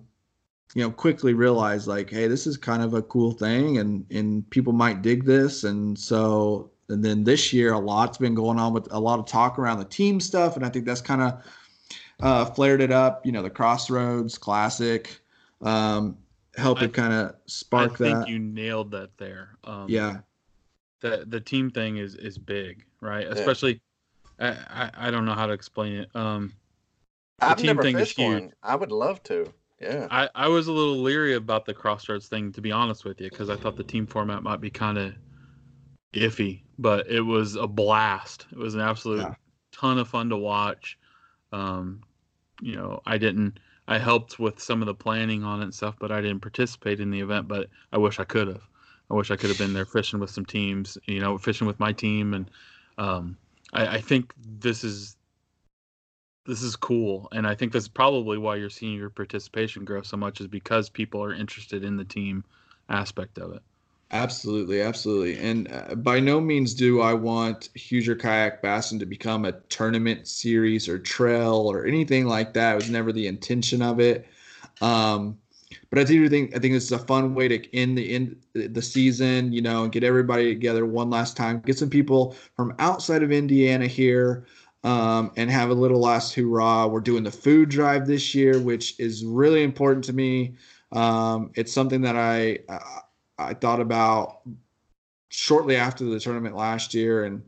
you 0.75 0.81
know, 0.81 0.91
quickly 0.91 1.33
realized 1.33 1.87
like, 1.87 2.09
hey, 2.09 2.27
this 2.27 2.47
is 2.47 2.57
kind 2.57 2.81
of 2.81 2.93
a 2.93 3.03
cool 3.03 3.31
thing, 3.31 3.77
and 3.77 4.05
and 4.11 4.49
people 4.49 4.73
might 4.73 5.01
dig 5.01 5.25
this. 5.25 5.63
And 5.63 5.97
so, 5.97 6.71
and 6.89 7.03
then 7.03 7.23
this 7.23 7.53
year, 7.53 7.73
a 7.73 7.79
lot's 7.79 8.17
been 8.17 8.35
going 8.35 8.59
on 8.59 8.73
with 8.73 8.87
a 8.91 8.99
lot 8.99 9.19
of 9.19 9.25
talk 9.25 9.57
around 9.57 9.79
the 9.79 9.85
team 9.85 10.19
stuff, 10.19 10.55
and 10.55 10.65
I 10.65 10.69
think 10.69 10.85
that's 10.85 11.01
kind 11.01 11.21
of 11.21 11.43
uh, 12.21 12.45
flared 12.45 12.81
it 12.81 12.91
up. 12.91 13.25
You 13.25 13.31
know, 13.31 13.41
the 13.41 13.49
Crossroads 13.49 14.37
Classic. 14.37 15.19
Um, 15.61 16.17
help 16.55 16.81
I- 16.81 16.85
it 16.85 16.93
kind 16.93 17.13
of 17.13 17.35
spark 17.45 17.97
that 17.97 18.03
I 18.03 18.07
think 18.09 18.19
that. 18.25 18.27
you 18.29 18.39
nailed 18.39 18.91
that 18.91 19.17
there. 19.17 19.57
Um, 19.63 19.87
yeah, 19.89 20.17
the 20.99 21.25
the 21.27 21.39
team 21.39 21.69
thing 21.71 21.97
is 21.97 22.15
is 22.15 22.37
big, 22.37 22.85
right? 23.01 23.27
Especially, 23.27 23.81
I, 24.39 24.49
I 24.69 24.91
I 25.07 25.11
don't 25.11 25.25
know 25.25 25.33
how 25.33 25.45
to 25.45 25.53
explain 25.53 25.93
it. 25.93 26.09
Um, 26.15 26.53
I've 27.41 27.57
team 27.57 27.67
never 27.67 27.81
thing 27.81 27.95
is 27.97 28.09
fished 28.09 28.19
one. 28.19 28.41
huge. 28.41 28.51
I 28.61 28.75
would 28.75 28.91
love 28.91 29.23
to. 29.23 29.51
Yeah. 29.81 30.07
I 30.11 30.29
I 30.35 30.47
was 30.47 30.67
a 30.67 30.71
little 30.71 30.97
leery 30.97 31.33
about 31.35 31.65
the 31.65 31.73
crossroads 31.73 32.27
thing, 32.27 32.51
to 32.53 32.61
be 32.61 32.71
honest 32.71 33.03
with 33.03 33.19
you, 33.19 33.29
because 33.29 33.49
I 33.49 33.55
thought 33.55 33.75
the 33.75 33.83
team 33.83 34.05
format 34.05 34.43
might 34.43 34.61
be 34.61 34.69
kind 34.69 34.97
of 34.97 35.13
iffy, 36.13 36.61
but 36.79 37.07
it 37.07 37.21
was 37.21 37.55
a 37.55 37.67
blast. 37.67 38.45
It 38.51 38.57
was 38.57 38.75
an 38.75 38.81
absolute 38.81 39.19
Yeah. 39.19 39.35
ton 39.71 39.97
of 39.97 40.07
fun 40.07 40.29
to 40.29 40.37
watch. 40.37 40.97
Um, 41.51 42.01
you 42.61 42.75
know, 42.75 43.01
I 43.05 43.17
didn't. 43.17 43.59
I 43.87 43.97
helped 43.97 44.39
with 44.39 44.61
some 44.61 44.81
of 44.81 44.85
the 44.85 44.93
planning 44.93 45.43
on 45.43 45.59
it 45.59 45.65
and 45.65 45.73
stuff, 45.73 45.95
but 45.99 46.11
I 46.11 46.21
didn't 46.21 46.39
participate 46.39 46.99
in 46.99 47.11
the 47.11 47.19
event. 47.19 47.47
But 47.47 47.69
I 47.91 47.97
wish 47.97 48.19
I 48.19 48.23
could 48.23 48.47
have. 48.47 48.67
I 49.11 49.15
wish 49.15 49.29
I 49.31 49.35
could 49.35 49.49
have 49.49 49.57
been 49.57 49.73
there 49.73 49.85
fishing 49.85 50.19
with 50.19 50.29
some 50.29 50.45
teams. 50.45 50.97
You 51.05 51.19
know, 51.19 51.37
fishing 51.37 51.67
with 51.67 51.79
my 51.79 51.91
team, 51.91 52.33
and 52.33 52.49
um, 52.97 53.37
I, 53.73 53.97
I 53.97 54.01
think 54.01 54.33
this 54.37 54.83
is 54.83 55.17
this 56.45 56.61
is 56.61 56.75
cool, 56.75 57.27
and 57.31 57.47
I 57.47 57.55
think 57.55 57.71
that's 57.71 57.87
probably 57.87 58.37
why 58.37 58.55
you're 58.55 58.69
seeing 58.69 58.97
your 58.97 59.09
participation 59.09 59.85
grow 59.85 60.01
so 60.01 60.17
much 60.17 60.41
is 60.41 60.47
because 60.47 60.89
people 60.89 61.23
are 61.23 61.33
interested 61.33 61.83
in 61.83 61.97
the 61.97 62.03
team 62.03 62.43
aspect 62.89 63.37
of 63.37 63.53
it. 63.53 63.61
Absolutely, 64.13 64.79
absolutely. 64.81 65.39
And 65.39 65.71
uh, 65.71 65.95
by 65.95 66.19
no 66.19 66.39
means 66.39 66.75
do 66.75 67.01
I 67.01 67.13
want 67.15 67.69
Hoosier 67.89 68.15
Kayak 68.15 68.61
Bassin 68.61 68.99
to 68.99 69.07
become 69.07 69.43
a 69.43 69.53
tournament 69.69 70.27
series 70.27 70.87
or 70.87 70.99
trail 70.99 71.55
or 71.71 71.85
anything 71.87 72.27
like 72.27 72.53
that. 72.53 72.73
It 72.73 72.75
was 72.75 72.89
never 72.91 73.11
the 73.11 73.25
intention 73.25 73.81
of 73.81 73.99
it. 73.99 74.27
Um, 74.81 75.39
but 75.89 75.97
I 75.99 76.03
do 76.03 76.29
think 76.29 76.55
I 76.55 76.59
think 76.59 76.75
it's 76.75 76.91
a 76.91 76.99
fun 76.99 77.33
way 77.33 77.47
to 77.47 77.75
end 77.75 77.97
the 77.97 78.11
end 78.13 78.35
the 78.53 78.81
season, 78.83 79.51
you 79.51 79.61
know, 79.61 79.83
and 79.83 79.91
get 79.91 80.03
everybody 80.03 80.47
together 80.53 80.85
one 80.85 81.09
last 81.09 81.35
time. 81.35 81.61
Get 81.65 81.79
some 81.79 81.89
people 81.89 82.35
from 82.55 82.75
outside 82.79 83.23
of 83.23 83.31
Indiana 83.31 83.87
here, 83.87 84.45
um, 84.83 85.31
and 85.37 85.49
have 85.49 85.69
a 85.71 85.73
little 85.73 85.99
last 85.99 86.35
hurrah. 86.35 86.87
We're 86.87 87.01
doing 87.01 87.23
the 87.23 87.31
food 87.31 87.69
drive 87.69 88.05
this 88.07 88.35
year, 88.35 88.59
which 88.59 88.99
is 88.99 89.25
really 89.25 89.63
important 89.63 90.05
to 90.05 90.13
me. 90.13 90.55
Um, 90.91 91.51
it's 91.55 91.73
something 91.73 92.01
that 92.01 92.15
I 92.15 92.59
I, 93.37 93.53
thought 93.53 93.79
about 93.79 94.41
shortly 95.29 95.75
after 95.75 96.05
the 96.05 96.19
tournament 96.19 96.55
last 96.55 96.93
year, 96.93 97.25
and 97.25 97.43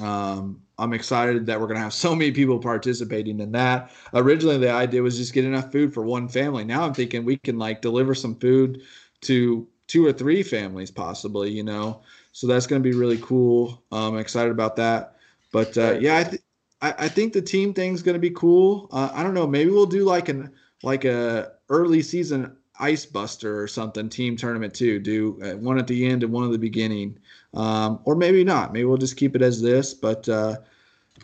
um, 0.00 0.62
I'm 0.78 0.92
excited 0.92 1.46
that 1.46 1.60
we're 1.60 1.66
going 1.66 1.76
to 1.76 1.82
have 1.82 1.92
so 1.92 2.14
many 2.14 2.32
people 2.32 2.58
participating 2.58 3.40
in 3.40 3.52
that. 3.52 3.90
Originally, 4.14 4.58
the 4.58 4.70
idea 4.70 5.02
was 5.02 5.16
just 5.16 5.34
get 5.34 5.44
enough 5.44 5.70
food 5.70 5.92
for 5.92 6.02
one 6.04 6.28
family. 6.28 6.64
Now 6.64 6.84
I'm 6.84 6.94
thinking 6.94 7.24
we 7.24 7.36
can 7.36 7.58
like 7.58 7.82
deliver 7.82 8.14
some 8.14 8.34
food 8.36 8.82
to 9.22 9.68
two 9.86 10.06
or 10.06 10.12
three 10.12 10.42
families, 10.42 10.90
possibly. 10.90 11.50
You 11.50 11.62
know, 11.62 12.02
so 12.32 12.46
that's 12.46 12.66
going 12.66 12.82
to 12.82 12.88
be 12.88 12.96
really 12.96 13.18
cool. 13.18 13.82
Um, 13.92 14.14
I'm 14.14 14.18
excited 14.18 14.50
about 14.50 14.76
that. 14.76 15.16
But 15.52 15.76
uh, 15.76 15.98
yeah, 16.00 16.18
I, 16.18 16.24
th- 16.24 16.42
I 16.80 16.94
I 16.98 17.08
think 17.08 17.32
the 17.32 17.42
team 17.42 17.74
thing's 17.74 18.02
going 18.02 18.14
to 18.14 18.20
be 18.20 18.30
cool. 18.30 18.88
Uh, 18.90 19.10
I 19.12 19.22
don't 19.22 19.34
know. 19.34 19.46
Maybe 19.46 19.70
we'll 19.70 19.86
do 19.86 20.04
like 20.04 20.28
an 20.28 20.52
like 20.82 21.04
a 21.04 21.52
early 21.68 22.02
season 22.02 22.56
ice 22.78 23.06
buster 23.06 23.60
or 23.60 23.68
something 23.68 24.08
team 24.08 24.36
tournament 24.36 24.74
too. 24.74 24.98
Do 24.98 25.38
uh, 25.42 25.56
one 25.56 25.78
at 25.78 25.86
the 25.86 26.06
end 26.06 26.22
and 26.22 26.32
one 26.32 26.44
at 26.44 26.52
the 26.52 26.58
beginning, 26.58 27.18
um, 27.54 28.00
or 28.04 28.14
maybe 28.14 28.44
not. 28.44 28.72
Maybe 28.72 28.84
we'll 28.84 28.96
just 28.96 29.16
keep 29.16 29.36
it 29.36 29.42
as 29.42 29.60
this. 29.60 29.94
But 29.94 30.28
uh, 30.28 30.56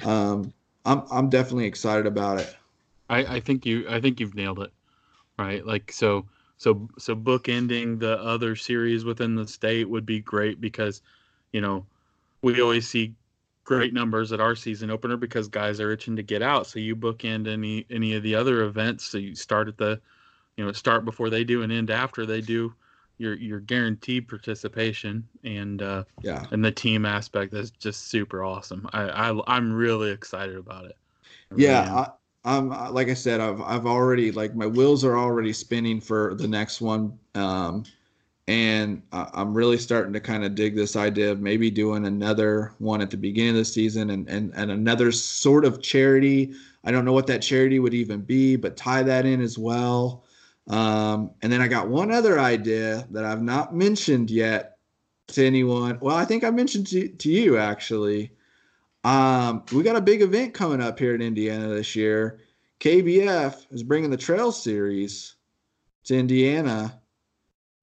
um, 0.04 0.52
I'm 0.84 1.02
I'm 1.10 1.28
definitely 1.28 1.66
excited 1.66 2.06
about 2.06 2.38
it. 2.38 2.54
I, 3.10 3.36
I 3.36 3.40
think 3.40 3.64
you 3.64 3.86
I 3.88 4.00
think 4.00 4.20
you've 4.20 4.34
nailed 4.34 4.60
it, 4.60 4.72
right? 5.38 5.64
Like 5.64 5.92
so 5.92 6.26
so 6.58 6.88
so 6.98 7.14
book 7.14 7.48
ending 7.48 7.98
the 7.98 8.20
other 8.20 8.56
series 8.56 9.04
within 9.04 9.34
the 9.34 9.46
state 9.46 9.88
would 9.88 10.04
be 10.04 10.20
great 10.20 10.60
because, 10.60 11.02
you 11.52 11.60
know, 11.60 11.86
we 12.42 12.60
always 12.60 12.88
see 12.88 13.14
great 13.64 13.92
numbers 13.92 14.32
at 14.32 14.40
our 14.40 14.56
season 14.56 14.90
opener 14.90 15.16
because 15.16 15.46
guys 15.46 15.78
are 15.78 15.92
itching 15.92 16.16
to 16.16 16.22
get 16.22 16.42
out. 16.42 16.66
So 16.66 16.78
you 16.78 16.96
bookend 16.96 17.46
any 17.46 17.86
any 17.90 18.14
of 18.14 18.22
the 18.22 18.34
other 18.34 18.62
events. 18.62 19.04
So 19.04 19.18
you 19.18 19.34
start 19.34 19.68
at 19.68 19.76
the, 19.76 20.00
you 20.58 20.66
know, 20.66 20.72
start 20.72 21.06
before 21.06 21.30
they 21.30 21.44
do 21.44 21.62
and 21.62 21.72
end 21.72 21.90
after 21.90 22.26
they 22.26 22.42
do. 22.42 22.74
You're 23.18 23.36
you're 23.36 23.60
guaranteed 23.60 24.28
participation 24.28 25.28
and 25.44 25.82
uh, 25.82 26.04
Yeah. 26.22 26.48
and 26.52 26.64
the 26.64 26.72
team 26.72 27.06
aspect 27.06 27.54
is 27.54 27.72
just 27.72 28.08
super 28.08 28.44
awesome. 28.44 28.88
I, 28.94 29.30
I 29.30 29.40
I'm 29.48 29.72
really 29.72 30.10
excited 30.12 30.56
about 30.56 30.86
it. 30.86 30.98
I 31.52 31.56
Yeah, 31.56 31.82
am. 31.82 32.04
I, 32.04 32.10
I'm 32.44 32.72
uh, 32.72 32.90
like 32.92 33.08
I 33.08 33.14
said, 33.14 33.40
I've 33.40 33.60
I've 33.60 33.86
already 33.86 34.30
like 34.32 34.54
my 34.54 34.66
wheels 34.66 35.04
are 35.04 35.18
already 35.18 35.52
spinning 35.52 36.00
for 36.00 36.34
the 36.34 36.48
next 36.48 36.80
one, 36.80 37.18
um, 37.34 37.84
and 38.48 39.02
I, 39.12 39.28
I'm 39.34 39.54
really 39.54 39.78
starting 39.78 40.12
to 40.14 40.20
kind 40.20 40.44
of 40.44 40.54
dig 40.54 40.76
this 40.76 40.96
idea 40.96 41.32
of 41.32 41.40
maybe 41.40 41.70
doing 41.70 42.06
another 42.06 42.74
one 42.78 43.02
at 43.02 43.10
the 43.10 43.16
beginning 43.18 43.52
of 43.52 43.56
the 43.58 43.64
season 43.66 44.10
and 44.10 44.28
and 44.30 44.52
and 44.56 44.70
another 44.70 45.12
sort 45.12 45.64
of 45.64 45.82
charity. 45.82 46.54
I 46.84 46.92
don't 46.92 47.04
know 47.04 47.12
what 47.14 47.28
that 47.28 47.42
charity 47.42 47.78
would 47.80 47.94
even 47.94 48.22
be, 48.22 48.56
but 48.56 48.76
tie 48.76 49.02
that 49.04 49.26
in 49.26 49.40
as 49.42 49.58
well. 49.58 50.24
Um, 50.68 51.30
and 51.42 51.52
then 51.52 51.60
I 51.60 51.68
got 51.68 51.88
one 51.88 52.12
other 52.12 52.38
idea 52.38 53.06
that 53.10 53.24
I've 53.24 53.42
not 53.42 53.74
mentioned 53.74 54.30
yet 54.30 54.78
to 55.28 55.46
anyone. 55.46 55.98
Well, 56.00 56.16
I 56.16 56.24
think 56.24 56.44
I 56.44 56.50
mentioned 56.50 56.86
to, 56.88 57.08
to 57.08 57.30
you 57.30 57.56
actually. 57.56 58.32
Um, 59.04 59.64
we 59.72 59.82
got 59.82 59.96
a 59.96 60.00
big 60.00 60.22
event 60.22 60.54
coming 60.54 60.82
up 60.82 60.98
here 60.98 61.14
in 61.14 61.22
Indiana 61.22 61.68
this 61.68 61.96
year. 61.96 62.40
KBF 62.80 63.66
is 63.72 63.82
bringing 63.82 64.10
the 64.10 64.16
Trail 64.16 64.52
Series 64.52 65.36
to 66.04 66.16
Indiana, 66.16 67.00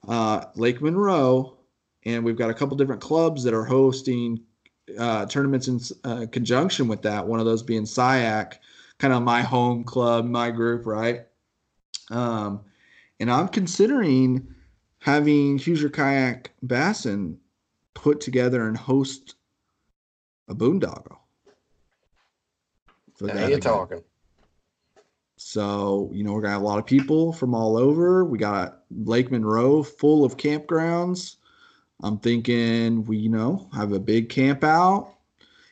uh, 0.08 0.46
Lake 0.56 0.82
Monroe, 0.82 1.58
and 2.06 2.24
we've 2.24 2.38
got 2.38 2.50
a 2.50 2.54
couple 2.54 2.78
different 2.78 3.02
clubs 3.02 3.44
that 3.44 3.54
are 3.54 3.66
hosting 3.66 4.40
uh, 5.00 5.26
tournaments 5.26 5.68
in 5.68 5.80
uh, 6.04 6.26
conjunction 6.32 6.88
with 6.88 7.02
that. 7.02 7.26
One 7.26 7.40
of 7.40 7.46
those 7.46 7.64
being 7.64 7.84
SIAC, 7.84 8.54
kind 9.00 9.14
of 9.14 9.24
my 9.24 9.42
home 9.42 9.84
club, 9.84 10.26
my 10.26 10.52
group, 10.52 10.86
right? 10.86 11.26
Um, 12.12 12.62
and 13.20 13.32
I'm 13.32 13.48
considering 13.48 14.48
having 15.00 15.58
Hoosier 15.60 15.90
Kayak 15.90 16.52
Bassin 16.64 17.38
put 17.94 18.22
together 18.22 18.68
and 18.68 18.78
host 18.78 19.36
a 20.48 20.56
boondoggle. 20.56 21.18
For 23.16 23.28
Now 23.28 23.48
you're 23.48 23.60
talking. 23.60 24.02
So, 25.38 26.10
you 26.14 26.24
know, 26.24 26.34
we're 26.34 26.42
gonna 26.42 26.54
have 26.54 26.62
a 26.62 26.66
lot 26.66 26.80
of 26.80 26.86
people 26.86 27.34
from 27.34 27.54
all 27.54 27.78
over. 27.78 28.26
We 28.26 28.38
got 28.38 28.84
Lake 28.92 29.32
Monroe 29.32 29.84
full 29.84 30.24
of 30.24 30.38
campgrounds. 30.38 31.38
I'm 32.02 32.18
thinking 32.18 33.06
we, 33.06 33.18
you 33.18 33.30
know, 33.30 33.70
have 33.74 33.94
a 33.94 34.00
big 34.00 34.30
camp 34.30 34.64
out, 34.64 35.14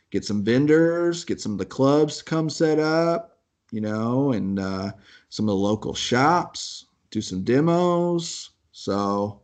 get 0.09 0.23
some 0.23 0.43
vendors, 0.43 1.25
get 1.25 1.41
some 1.41 1.53
of 1.53 1.57
the 1.57 1.65
clubs 1.65 2.19
to 2.19 2.23
come 2.23 2.49
set 2.49 2.79
up, 2.79 3.39
you 3.71 3.81
know, 3.81 4.31
and 4.31 4.59
uh, 4.59 4.91
some 5.29 5.45
of 5.45 5.53
the 5.53 5.55
local 5.55 5.93
shops, 5.93 6.85
do 7.13 7.21
some 7.21 7.43
demos. 7.43 8.49
So, 8.71 9.41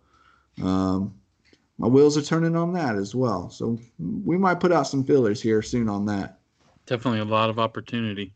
um, 0.62 1.14
my 1.78 1.88
wheels 1.88 2.18
are 2.18 2.22
turning 2.22 2.56
on 2.56 2.74
that 2.74 2.96
as 2.96 3.16
well. 3.16 3.50
So 3.50 3.80
we 4.00 4.38
might 4.38 4.60
put 4.60 4.72
out 4.74 4.88
some 4.88 5.04
fillers 5.04 5.42
here 5.42 5.62
soon 5.62 5.88
on 5.88 6.06
that. 6.08 6.40
Definitely 6.86 7.20
a 7.20 7.26
lot 7.26 7.50
of 7.50 7.60
opportunity. 7.60 8.34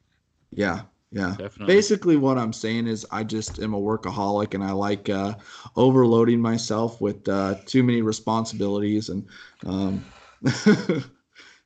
Yeah, 0.51 0.84
yeah. 1.11 1.35
Definitely. 1.38 1.76
Basically, 1.76 2.15
what 2.15 2.38
I'm 2.38 2.53
saying 2.53 2.88
is, 2.88 3.05
I 3.11 3.23
just 3.23 3.60
am 3.60 3.73
a 3.73 3.80
workaholic, 3.81 4.53
and 4.53 4.64
I 4.64 4.72
like 4.72 5.10
uh, 5.10 5.35
overloading 5.76 6.39
myself 6.39 7.01
with 7.01 7.27
uh, 7.27 7.55
too 7.65 7.84
many 7.84 8.01
responsibilities, 8.01 9.10
and 9.10 9.27
um, 9.65 10.05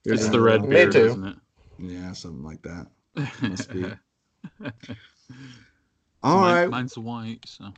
It's 0.05 0.29
the 0.29 0.39
red 0.39 0.61
Me 0.61 0.69
beard, 0.69 0.95
isn't 0.95 1.27
it? 1.27 1.35
yeah, 1.79 2.13
something 2.13 2.43
like 2.43 2.61
that. 2.63 2.87
Must 3.41 3.71
be. 3.71 3.85
All 6.27 6.41
Mine- 6.41 6.53
right, 6.55 6.69
Mine's 6.69 6.97
white, 6.97 7.39
so. 7.45 7.73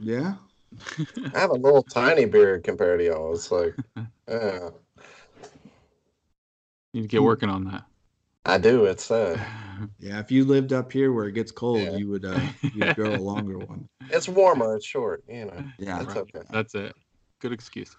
yeah. 0.00 0.34
I 1.34 1.38
have 1.40 1.50
a 1.50 1.54
little 1.54 1.82
tiny 1.82 2.26
beard 2.26 2.62
compared 2.62 3.00
to 3.00 3.06
y'all. 3.06 3.34
It's 3.34 3.50
like, 3.50 3.74
yeah. 4.28 4.68
Need 6.94 7.02
to 7.02 7.08
get 7.08 7.22
working 7.22 7.48
on 7.50 7.64
that. 7.64 7.84
I 8.46 8.58
do. 8.58 8.84
It's 8.84 9.10
uh, 9.10 9.38
Yeah, 9.98 10.20
if 10.20 10.30
you 10.30 10.44
lived 10.44 10.72
up 10.72 10.90
here 10.92 11.12
where 11.12 11.26
it 11.26 11.32
gets 11.32 11.50
cold, 11.52 11.80
Yeah. 11.80 11.96
you 11.96 12.08
would 12.08 12.24
uh, 12.24 12.40
you'd 12.74 12.96
go 12.96 13.14
a 13.14 13.16
longer 13.16 13.58
one. 13.58 13.88
it's 14.10 14.28
warmer. 14.28 14.76
It's 14.76 14.86
short. 14.86 15.22
You 15.28 15.46
know, 15.46 15.64
Yeah. 15.78 16.02
it's 16.02 16.16
okay. 16.16 16.42
That's 16.50 16.74
it. 16.74 16.94
Good 17.40 17.52
excuse. 17.52 17.96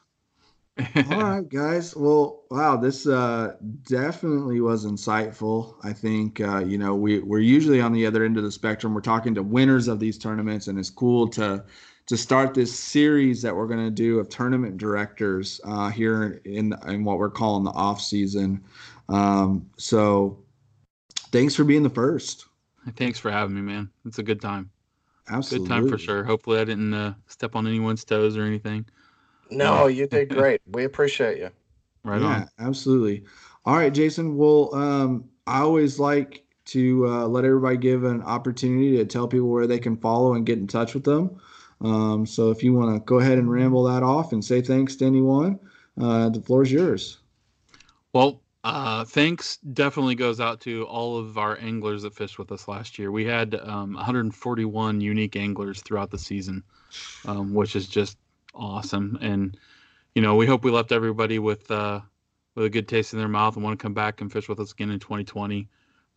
All 0.80 1.04
right, 1.22 1.50
guys. 1.50 1.96
Well, 1.96 2.44
wow, 2.50 2.78
this 2.78 3.08
uh, 3.08 3.56
definitely 3.84 4.62
was 4.62 4.86
insightful. 4.86 5.76
I 5.84 5.94
think 5.94 6.40
uh, 6.42 6.60
you 6.60 6.78
know 6.78 6.96
we 6.96 7.20
we're 7.20 7.40
usually 7.40 7.82
on 7.82 7.94
the 7.94 8.06
other 8.06 8.24
end 8.24 8.38
of 8.38 8.44
the 8.44 8.52
spectrum. 8.52 8.94
We're 8.94 9.02
talking 9.02 9.36
to 9.36 9.44
winners 9.44 9.88
of 9.88 10.00
these 10.00 10.18
tournaments, 10.18 10.68
and 10.68 10.80
it's 10.80 10.90
cool 10.90 11.28
to 11.30 11.64
to 12.08 12.18
start 12.18 12.54
this 12.54 12.78
series 12.78 13.42
that 13.42 13.56
we're 13.56 13.68
going 13.68 13.86
to 13.86 13.92
do 13.92 14.20
of 14.20 14.30
tournament 14.30 14.78
directors 14.78 15.62
uh, 15.66 15.90
here 15.90 16.42
in 16.46 16.74
in 16.88 17.04
what 17.04 17.18
we're 17.18 17.30
calling 17.30 17.64
the 17.64 17.72
off 17.72 18.02
season. 18.02 18.64
Um, 19.10 19.70
so, 19.78 20.40
thanks 21.32 21.56
for 21.56 21.64
being 21.64 21.84
the 21.84 21.90
first. 21.90 22.46
Thanks 22.96 23.20
for 23.20 23.32
having 23.32 23.56
me, 23.56 23.62
man. 23.62 23.90
It's 24.06 24.20
a 24.20 24.24
good 24.24 24.42
time. 24.42 24.70
Absolutely, 25.30 25.68
Good 25.68 25.74
time 25.74 25.90
for 25.90 25.98
sure. 25.98 26.24
Hopefully, 26.24 26.60
I 26.60 26.64
didn't 26.64 26.94
uh, 26.94 27.14
step 27.28 27.56
on 27.56 27.68
anyone's 27.68 28.04
toes 28.04 28.38
or 28.38 28.44
anything. 28.44 28.86
No, 29.52 29.88
you 29.88 30.08
did 30.08 30.30
great. 30.30 30.62
We 30.68 30.86
appreciate 30.86 31.38
you. 31.38 31.50
Right 32.04 32.22
yeah, 32.22 32.28
on. 32.28 32.50
absolutely. 32.60 33.24
All 33.66 33.76
right, 33.76 33.94
Jason. 33.94 34.38
Well, 34.38 34.74
um, 34.74 35.30
I 35.48 35.60
always 35.60 36.00
like 36.00 36.44
to 36.66 37.08
uh, 37.08 37.28
let 37.28 37.46
everybody 37.46 37.78
give 37.78 38.04
an 38.04 38.22
opportunity 38.22 38.98
to 38.98 39.06
tell 39.06 39.28
people 39.28 39.50
where 39.50 39.68
they 39.68 39.80
can 39.80 39.98
follow 39.98 40.36
and 40.36 40.46
get 40.46 40.60
in 40.60 40.68
touch 40.68 40.94
with 40.94 41.04
them. 41.04 41.40
Um, 41.82 42.26
so 42.26 42.52
if 42.52 42.64
you 42.64 42.74
want 42.74 42.96
to 42.96 43.00
go 43.06 43.20
ahead 43.20 43.38
and 43.38 43.52
ramble 43.52 43.84
that 43.84 44.04
off 44.04 44.34
and 44.34 44.44
say 44.44 44.62
thanks 44.62 44.96
to 44.98 45.06
anyone, 45.06 45.60
uh, 46.00 46.30
the 46.30 46.42
floor 46.42 46.64
is 46.64 46.72
yours. 46.72 47.20
Well, 48.14 48.42
uh, 48.64 49.06
thanks 49.06 49.58
definitely 49.58 50.16
goes 50.16 50.40
out 50.40 50.60
to 50.62 50.84
all 50.86 51.18
of 51.18 51.38
our 51.38 51.58
anglers 51.60 52.04
that 52.04 52.14
fished 52.14 52.38
with 52.38 52.52
us 52.52 52.68
last 52.68 53.00
year. 53.00 53.12
We 53.12 53.26
had 53.26 53.56
um, 53.56 53.94
141 53.94 55.02
unique 55.02 55.36
anglers 55.36 55.82
throughout 55.82 56.12
the 56.12 56.18
season, 56.18 56.64
um, 57.26 57.54
which 57.54 57.76
is 57.76 57.88
just 57.88 58.18
awesome. 58.54 59.18
And 59.22 59.58
you 60.16 60.22
know, 60.22 60.36
we 60.36 60.46
hope 60.46 60.64
we 60.64 60.72
left 60.72 60.92
everybody 60.92 61.40
with 61.40 61.70
uh, 61.72 62.02
with 62.56 62.66
a 62.66 62.70
good 62.70 62.88
taste 62.88 63.14
in 63.14 63.20
their 63.20 63.28
mouth 63.28 63.56
and 63.56 63.64
want 63.64 63.78
to 63.78 63.82
come 63.82 63.94
back 63.94 64.22
and 64.22 64.32
fish 64.32 64.50
with 64.50 64.60
us 64.60 64.72
again 64.72 64.90
in 64.90 65.00
2020. 65.00 65.68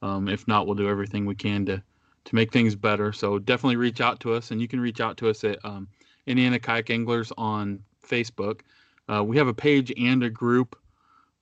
Um, 0.02 0.28
if 0.28 0.48
not, 0.48 0.66
we'll 0.66 0.74
do 0.74 0.88
everything 0.88 1.26
we 1.26 1.34
can 1.34 1.64
to 1.66 1.82
to 2.24 2.34
make 2.34 2.52
things 2.52 2.74
better. 2.74 3.12
So 3.12 3.38
definitely 3.38 3.76
reach 3.76 4.00
out 4.00 4.20
to 4.20 4.34
us, 4.34 4.50
and 4.50 4.60
you 4.60 4.68
can 4.68 4.80
reach 4.80 5.00
out 5.00 5.16
to 5.18 5.28
us 5.28 5.44
at 5.44 5.64
um, 5.64 5.88
Indiana 6.26 6.58
Kayak 6.58 6.90
Anglers 6.90 7.32
on 7.36 7.80
Facebook. 8.06 8.60
Uh, 9.08 9.22
we 9.24 9.36
have 9.36 9.48
a 9.48 9.54
page 9.54 9.92
and 9.98 10.22
a 10.22 10.30
group. 10.30 10.78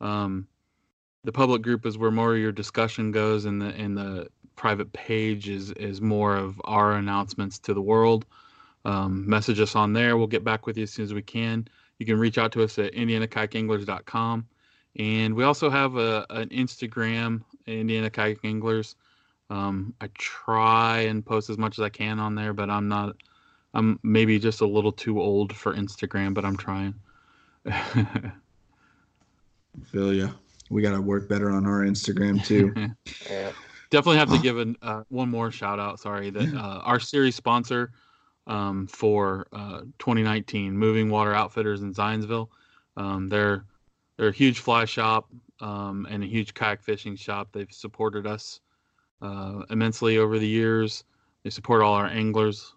Um, 0.00 0.46
the 1.24 1.32
public 1.32 1.62
group 1.62 1.84
is 1.84 1.98
where 1.98 2.10
more 2.10 2.34
of 2.34 2.40
your 2.40 2.52
discussion 2.52 3.10
goes, 3.10 3.44
and 3.44 3.60
the 3.60 3.68
and 3.68 3.96
the 3.96 4.28
private 4.56 4.92
page 4.92 5.48
is 5.48 5.70
is 5.72 6.00
more 6.00 6.36
of 6.36 6.60
our 6.64 6.92
announcements 6.92 7.58
to 7.60 7.74
the 7.74 7.82
world. 7.82 8.26
Um, 8.84 9.28
message 9.28 9.60
us 9.60 9.76
on 9.76 9.92
there. 9.92 10.16
We'll 10.16 10.26
get 10.26 10.44
back 10.44 10.66
with 10.66 10.76
you 10.76 10.84
as 10.84 10.90
soon 10.90 11.04
as 11.04 11.14
we 11.14 11.22
can. 11.22 11.68
You 11.98 12.06
can 12.06 12.18
reach 12.18 12.38
out 12.38 12.52
to 12.52 12.62
us 12.62 12.78
at 12.78 12.94
indianakayakanglers.com. 12.94 14.46
And 14.98 15.34
we 15.34 15.44
also 15.44 15.70
have 15.70 15.96
a, 15.96 16.26
an 16.30 16.48
Instagram, 16.48 17.42
Indiana 17.66 18.10
Kayak 18.10 18.38
Anglers. 18.44 18.96
Um, 19.50 19.94
I 20.00 20.08
try 20.14 21.00
and 21.00 21.24
post 21.24 21.50
as 21.50 21.58
much 21.58 21.78
as 21.78 21.84
I 21.84 21.88
can 21.88 22.18
on 22.18 22.34
there, 22.34 22.52
but 22.52 22.70
I'm 22.70 22.88
not, 22.88 23.16
I'm 23.74 24.00
maybe 24.02 24.38
just 24.38 24.60
a 24.62 24.66
little 24.66 24.92
too 24.92 25.20
old 25.20 25.54
for 25.54 25.74
Instagram, 25.74 26.34
but 26.34 26.44
I'm 26.44 26.56
trying. 26.56 26.94
Feel 29.92 30.14
ya. 30.14 30.30
We 30.70 30.82
got 30.82 30.92
to 30.92 31.00
work 31.00 31.28
better 31.28 31.50
on 31.50 31.66
our 31.66 31.80
Instagram 31.80 32.44
too. 32.44 32.72
Yeah. 33.30 33.52
definitely 33.90 34.18
have 34.18 34.30
to 34.30 34.38
give 34.38 34.58
an, 34.58 34.76
uh, 34.82 35.02
one 35.08 35.28
more 35.28 35.50
shout 35.50 35.78
out. 35.78 36.00
Sorry 36.00 36.30
that 36.30 36.54
uh, 36.54 36.80
our 36.84 36.98
series 36.98 37.34
sponsor 37.34 37.92
um, 38.50 38.88
for 38.88 39.46
uh, 39.52 39.82
2019, 40.00 40.76
Moving 40.76 41.08
Water 41.08 41.32
Outfitters 41.32 41.82
in 41.82 41.94
Zionsville. 41.94 42.48
Um, 42.96 43.28
they're 43.28 43.64
they're 44.16 44.28
a 44.28 44.32
huge 44.32 44.58
fly 44.58 44.84
shop 44.84 45.30
um, 45.60 46.06
and 46.10 46.22
a 46.22 46.26
huge 46.26 46.52
kayak 46.52 46.82
fishing 46.82 47.16
shop. 47.16 47.48
They've 47.52 47.72
supported 47.72 48.26
us 48.26 48.60
uh, 49.22 49.62
immensely 49.70 50.18
over 50.18 50.38
the 50.38 50.48
years. 50.48 51.04
They 51.44 51.50
support 51.50 51.80
all 51.80 51.94
our 51.94 52.08
anglers 52.08 52.74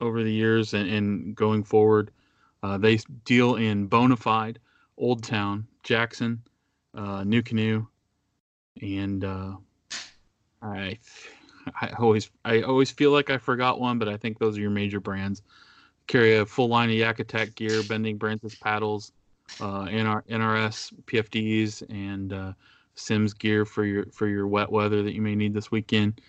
over 0.00 0.22
the 0.22 0.32
years 0.32 0.74
and, 0.74 0.88
and 0.88 1.34
going 1.34 1.64
forward. 1.64 2.10
Uh, 2.62 2.78
they 2.78 2.98
deal 3.24 3.56
in 3.56 3.88
Bonafide, 3.88 4.58
Old 4.98 5.24
Town, 5.24 5.66
Jackson, 5.82 6.40
uh, 6.94 7.22
NuCanoe, 7.22 7.86
and 8.80 9.24
uh, 9.24 9.56
I 10.62 10.98
I 11.80 11.88
always 11.98 12.30
I 12.44 12.62
always 12.62 12.90
feel 12.90 13.10
like 13.10 13.30
I 13.30 13.38
forgot 13.38 13.80
one, 13.80 13.98
but 13.98 14.08
I 14.08 14.16
think 14.16 14.38
those 14.38 14.58
are 14.58 14.60
your 14.60 14.70
major 14.70 15.00
brands. 15.00 15.42
Carry 16.06 16.36
a 16.36 16.46
full 16.46 16.68
line 16.68 16.90
of 16.90 16.96
Yak 16.96 17.18
Attack 17.18 17.54
gear, 17.54 17.82
Bending 17.88 18.18
Branches 18.18 18.54
paddles, 18.56 19.12
uh, 19.60 19.84
NR, 19.84 20.22
NRS 20.28 20.92
PFDs, 21.06 21.82
and 21.88 22.32
uh, 22.32 22.52
Simms 22.94 23.32
gear 23.32 23.64
for 23.64 23.84
your 23.84 24.06
for 24.06 24.28
your 24.28 24.46
wet 24.46 24.70
weather 24.70 25.02
that 25.02 25.14
you 25.14 25.22
may 25.22 25.34
need 25.34 25.54
this 25.54 25.70
weekend. 25.70 26.20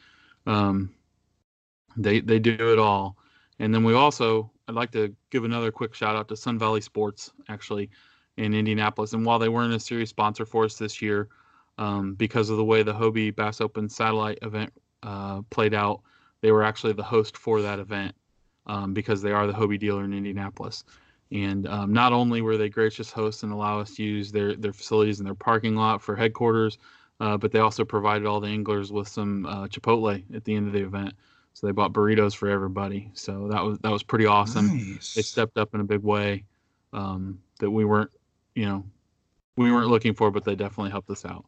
Um, 0.48 0.94
they 1.98 2.20
they 2.22 2.40
do 2.40 2.72
it 2.72 2.80
all, 2.80 3.18
and 3.60 3.74
then 3.74 3.84
we 3.84 3.94
also 3.94 4.52
I'd 4.68 4.76
like 4.76 4.92
to 4.92 5.14
give 5.30 5.44
another 5.44 5.72
quick 5.72 5.94
shout 5.94 6.16
out 6.16 6.28
to 6.30 6.36
Sun 6.36 6.58
Valley 6.58 6.82
Sports 6.82 7.32
actually 7.50 7.90
in 8.38 8.54
Indianapolis. 8.54 9.14
And 9.14 9.26
while 9.26 9.40
they 9.40 9.50
weren't 9.50 9.74
a 9.74 9.80
series 9.80 10.10
sponsor 10.10 10.46
for 10.46 10.66
us 10.66 10.78
this 10.78 11.02
year, 11.02 11.30
um, 11.78 12.14
because 12.16 12.50
of 12.50 12.58
the 12.58 12.66
way 12.66 12.84
the 12.84 12.94
Hobie 12.94 13.36
Bass 13.36 13.62
Open 13.62 13.90
satellite 13.90 14.40
event 14.42 14.74
uh, 15.04 15.42
played 15.50 15.74
out, 15.74 16.02
they 16.42 16.52
were 16.52 16.64
actually 16.64 16.94
the 16.94 17.04
host 17.04 17.38
for 17.38 17.62
that 17.62 17.80
event 17.80 18.16
um, 18.66 18.94
because 18.94 19.22
they 19.22 19.32
are 19.32 19.48
the 19.48 19.54
Hobie 19.54 19.80
dealer 19.80 20.04
in 20.04 20.14
Indianapolis. 20.14 20.84
And 21.32 21.68
um, 21.68 21.92
not 21.92 22.14
only 22.14 22.42
were 22.42 22.58
they 22.58 22.70
gracious 22.70 23.12
hosts 23.12 23.44
and 23.44 23.52
allow 23.52 23.80
us 23.80 23.96
to 23.96 24.04
use 24.04 24.32
their 24.32 24.56
their 24.56 24.74
facilities 24.74 25.20
and 25.20 25.26
their 25.26 25.36
parking 25.36 25.76
lot 25.76 26.02
for 26.02 26.16
headquarters, 26.16 26.78
uh, 27.20 27.38
but 27.38 27.52
they 27.52 27.60
also 27.60 27.84
provided 27.84 28.28
all 28.28 28.40
the 28.40 28.48
anglers 28.48 28.92
with 28.92 29.08
some 29.08 29.46
uh, 29.46 29.68
Chipotle 29.68 30.24
at 30.36 30.44
the 30.44 30.56
end 30.56 30.68
of 30.68 30.74
the 30.74 30.84
event. 30.84 31.14
So 31.54 31.66
they 31.66 31.72
bought 31.72 31.94
burritos 31.94 32.36
for 32.36 32.50
everybody. 32.50 33.10
So 33.14 33.48
that 33.48 33.64
was 33.64 33.80
that 33.80 33.92
was 33.92 34.04
pretty 34.04 34.26
awesome 34.26 34.68
Nice. 34.68 35.14
they 35.14 35.22
stepped 35.22 35.58
up 35.58 35.74
in 35.74 35.82
a 35.82 35.86
big 35.86 36.04
way 36.04 36.44
um, 36.94 37.40
that 37.60 37.72
we 37.72 37.86
weren't, 37.86 38.12
you 38.56 38.66
know, 38.66 38.86
we 39.58 39.72
weren't 39.72 39.90
looking 39.90 40.14
for, 40.14 40.32
but 40.32 40.44
they 40.44 40.56
definitely 40.56 40.92
helped 40.92 41.10
us 41.10 41.26
out. 41.26 41.46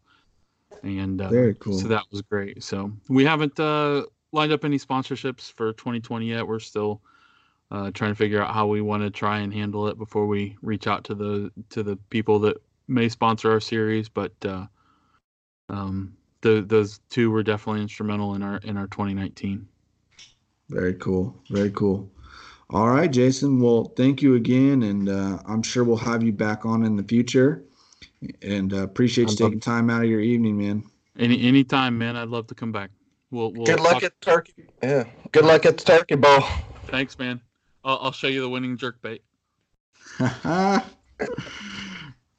And 0.83 1.21
uh, 1.21 1.29
Very 1.29 1.55
cool. 1.55 1.77
so 1.77 1.87
that 1.87 2.03
was 2.11 2.21
great. 2.21 2.63
So 2.63 2.91
we 3.09 3.23
haven't 3.23 3.59
uh, 3.59 4.03
lined 4.31 4.51
up 4.51 4.65
any 4.65 4.77
sponsorships 4.77 5.51
for 5.51 5.73
2020 5.73 6.27
yet. 6.27 6.47
We're 6.47 6.59
still 6.59 7.01
uh, 7.71 7.91
trying 7.91 8.11
to 8.11 8.15
figure 8.15 8.41
out 8.41 8.53
how 8.53 8.67
we 8.67 8.81
want 8.81 9.03
to 9.03 9.09
try 9.09 9.39
and 9.39 9.53
handle 9.53 9.87
it 9.87 9.97
before 9.97 10.27
we 10.27 10.55
reach 10.61 10.87
out 10.87 11.03
to 11.05 11.15
the 11.15 11.51
to 11.69 11.83
the 11.83 11.97
people 12.09 12.39
that 12.39 12.61
may 12.87 13.09
sponsor 13.09 13.51
our 13.51 13.59
series. 13.59 14.07
But 14.09 14.33
uh, 14.45 14.67
um, 15.69 16.15
the, 16.41 16.63
those 16.65 16.99
two 17.09 17.31
were 17.31 17.43
definitely 17.43 17.81
instrumental 17.81 18.35
in 18.35 18.43
our 18.43 18.57
in 18.57 18.77
our 18.77 18.87
2019. 18.87 19.67
Very 20.69 20.93
cool. 20.95 21.35
Very 21.49 21.71
cool. 21.71 22.09
All 22.69 22.89
right, 22.89 23.09
Jason. 23.09 23.61
Well, 23.61 23.93
thank 23.95 24.21
you 24.21 24.35
again, 24.35 24.83
and 24.83 25.07
uh, 25.07 25.39
I'm 25.45 25.63
sure 25.63 25.85
we'll 25.85 25.95
have 25.97 26.21
you 26.21 26.33
back 26.33 26.65
on 26.65 26.83
in 26.83 26.97
the 26.97 27.03
future. 27.03 27.63
And 28.41 28.73
uh, 28.73 28.77
appreciate 28.83 29.29
you 29.29 29.33
I'd 29.35 29.39
love- 29.41 29.49
taking 29.51 29.59
time 29.59 29.89
out 29.89 30.03
of 30.03 30.09
your 30.09 30.21
evening, 30.21 30.57
man. 30.57 30.83
Any 31.19 31.41
anytime, 31.47 31.97
man. 31.97 32.15
I'd 32.15 32.29
love 32.29 32.47
to 32.47 32.55
come 32.55 32.71
back. 32.71 32.91
We'll, 33.31 33.51
we'll 33.51 33.65
Good 33.65 33.79
luck 33.79 33.93
talk- 33.95 34.03
at 34.03 34.21
Turkey. 34.21 34.65
Yeah. 34.81 35.03
Good 35.31 35.45
luck 35.45 35.65
at 35.65 35.77
the 35.77 35.83
Turkey 35.83 36.15
Bowl. 36.15 36.41
Thanks, 36.87 37.17
man. 37.19 37.41
I'll, 37.83 37.97
I'll 38.01 38.11
show 38.11 38.27
you 38.27 38.41
the 38.41 38.49
winning 38.49 38.77
jerk 38.77 39.01
bait. 39.01 39.21
All 40.19 40.81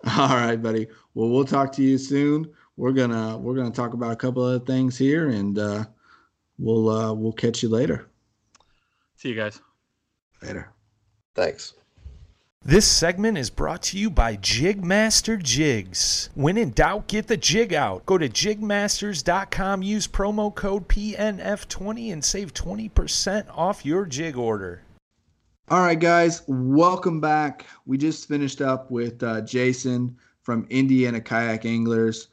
right, 0.05 0.57
buddy. 0.57 0.87
Well, 1.15 1.29
we'll 1.29 1.45
talk 1.45 1.73
to 1.73 1.83
you 1.83 1.99
soon. 1.99 2.51
We're 2.77 2.93
gonna 2.93 3.37
we're 3.37 3.55
gonna 3.57 3.71
talk 3.71 3.93
about 3.95 4.13
a 4.13 4.17
couple 4.17 4.43
other 4.45 4.65
things 4.65 4.97
here, 4.97 5.29
and 5.29 5.59
uh, 5.59 5.85
we'll 6.59 6.89
uh, 6.89 7.13
we'll 7.13 7.33
catch 7.33 7.63
you 7.63 7.69
later. 7.69 8.09
See 9.17 9.29
you 9.31 9.35
guys. 9.35 9.61
Later. 10.43 10.73
Thanks. 11.35 11.75
This 12.65 12.87
segment 12.87 13.39
is 13.39 13.49
brought 13.49 13.83
to 13.85 13.99
you 13.99 14.11
by 14.11 14.37
Jigmaster 14.37 15.43
Jigs. 15.43 16.29
When 16.35 16.59
in 16.59 16.73
doubt, 16.73 17.07
get 17.07 17.27
the 17.29 17.37
jig 17.37 17.73
out. 17.73 18.05
Go 18.05 18.19
to 18.19 18.29
jigmasters.com, 18.29 19.83
use 19.83 20.07
promo 20.07 20.55
code 20.55 20.87
PNF20 20.89 22.13
and 22.13 22.23
save 22.23 22.53
20% 22.53 23.47
off 23.57 23.87
your 23.87 24.05
jig 24.05 24.37
order. 24.37 24.83
All 25.71 25.81
right, 25.81 25.99
guys, 25.99 26.43
welcome 26.47 27.21
back. 27.23 27.65
We 27.87 27.97
just 27.97 28.29
finished 28.29 28.61
up 28.61 28.91
with 28.91 29.23
uh, 29.23 29.41
Jason 29.43 30.19
from 30.43 30.67
Indiana 30.69 31.23
Kayak 31.23 31.65
Anglers. 31.65 32.29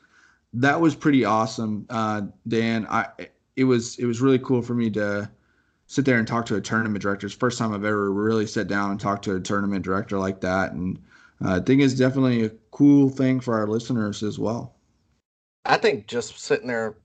That 0.54 0.82
was 0.82 0.96
pretty 0.96 1.24
awesome, 1.24 1.86
uh, 1.90 2.24
Dan. 2.48 2.88
I 2.90 3.08
it 3.56 3.64
was 3.64 3.98
it 4.00 4.06
was 4.06 4.20
really 4.22 4.40
cool 4.40 4.62
for 4.62 4.74
me 4.74 4.90
to 4.92 5.30
sit 5.88 6.06
there 6.06 6.18
and 6.18 6.28
talk 6.28 6.45
to 6.48 6.56
a 6.56 6.62
tournament 6.62 7.02
director. 7.02 7.28
It's 7.28 7.36
first 7.36 7.57
time 7.60 7.74
I've 7.74 7.86
ever 7.86 8.12
really 8.12 8.48
sat 8.48 8.68
down 8.68 8.91
and 8.91 8.99
talked 8.99 9.24
to 9.26 9.36
a 9.36 9.40
tournament 9.40 9.84
director 9.86 10.18
like 10.18 10.41
that, 10.41 10.74
and 10.74 10.99
uh, 11.44 11.56
I 11.56 11.60
think 11.60 11.82
it's 11.82 11.94
definitely 11.94 12.45
a 12.45 12.52
cool 12.72 13.10
thing 13.10 13.40
for 13.40 13.56
our 13.56 13.68
listeners 13.68 14.24
as 14.24 14.40
well. 14.40 14.76
I 15.66 15.78
think 15.78 16.07
just 16.07 16.40
sitting 16.40 16.68
there, 16.68 16.95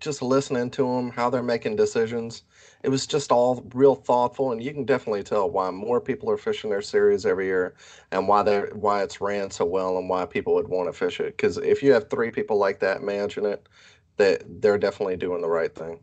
just 0.00 0.22
listening 0.22 0.70
to 0.72 0.82
them, 0.82 1.10
how 1.10 1.30
they're 1.30 1.42
making 1.42 1.76
decisions, 1.76 2.42
it 2.82 2.88
was 2.88 3.06
just 3.06 3.32
all 3.32 3.64
real 3.74 3.94
thoughtful, 3.94 4.52
and 4.52 4.62
you 4.62 4.72
can 4.72 4.84
definitely 4.84 5.22
tell 5.22 5.50
why 5.50 5.70
more 5.70 6.00
people 6.00 6.30
are 6.30 6.36
fishing 6.36 6.70
their 6.70 6.82
series 6.82 7.26
every 7.26 7.46
year, 7.46 7.74
and 8.12 8.28
why 8.28 8.42
they 8.42 8.60
why 8.72 9.02
it's 9.02 9.20
ran 9.20 9.50
so 9.50 9.64
well, 9.64 9.98
and 9.98 10.08
why 10.08 10.24
people 10.26 10.54
would 10.54 10.68
want 10.68 10.88
to 10.88 10.92
fish 10.92 11.20
it. 11.20 11.36
Because 11.36 11.58
if 11.58 11.82
you 11.82 11.92
have 11.92 12.10
three 12.10 12.30
people 12.30 12.58
like 12.58 12.80
that 12.80 13.02
managing 13.02 13.46
it, 13.46 13.68
that 14.16 14.42
they're 14.62 14.78
definitely 14.78 15.16
doing 15.16 15.40
the 15.42 15.48
right 15.48 15.74
thing. 15.74 16.00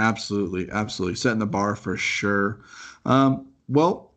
Absolutely, 0.00 0.66
absolutely, 0.70 1.14
setting 1.14 1.38
the 1.38 1.46
bar 1.46 1.76
for 1.76 1.94
sure. 1.94 2.60
Um, 3.04 3.48
well, 3.68 4.12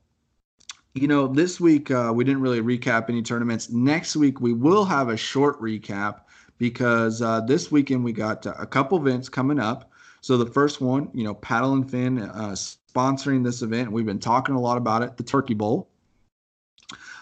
you 0.94 1.08
know, 1.10 1.28
this 1.28 1.60
week 1.60 1.92
uh, 1.92 2.12
we 2.16 2.24
didn't 2.24 2.42
really 2.42 2.62
recap 2.62 3.10
any 3.10 3.22
tournaments. 3.22 3.70
Next 3.70 4.16
week 4.16 4.40
we 4.40 4.54
will 4.54 4.86
have 4.86 5.10
a 5.10 5.18
short 5.18 5.60
recap 5.60 6.22
because 6.58 7.22
uh, 7.22 7.42
this 7.42 7.70
weekend 7.70 8.02
we 8.04 8.14
got 8.14 8.48
uh, 8.48 8.54
a 8.58 8.66
couple 8.66 8.98
events 8.98 9.28
coming 9.28 9.60
up. 9.60 9.92
So 10.22 10.38
the 10.38 10.46
first 10.46 10.80
one, 10.80 11.10
you 11.14 11.26
know, 11.26 11.34
Paddle 11.34 11.74
and 11.74 11.90
Fin 11.90 12.20
uh, 12.20 12.56
sponsoring 12.56 13.44
this 13.44 13.62
event. 13.62 13.92
We've 13.92 14.06
been 14.06 14.20
talking 14.20 14.56
a 14.56 14.62
lot 14.62 14.78
about 14.78 15.02
it, 15.02 15.18
the 15.18 15.24
Turkey 15.24 15.54
Bowl. 15.54 15.90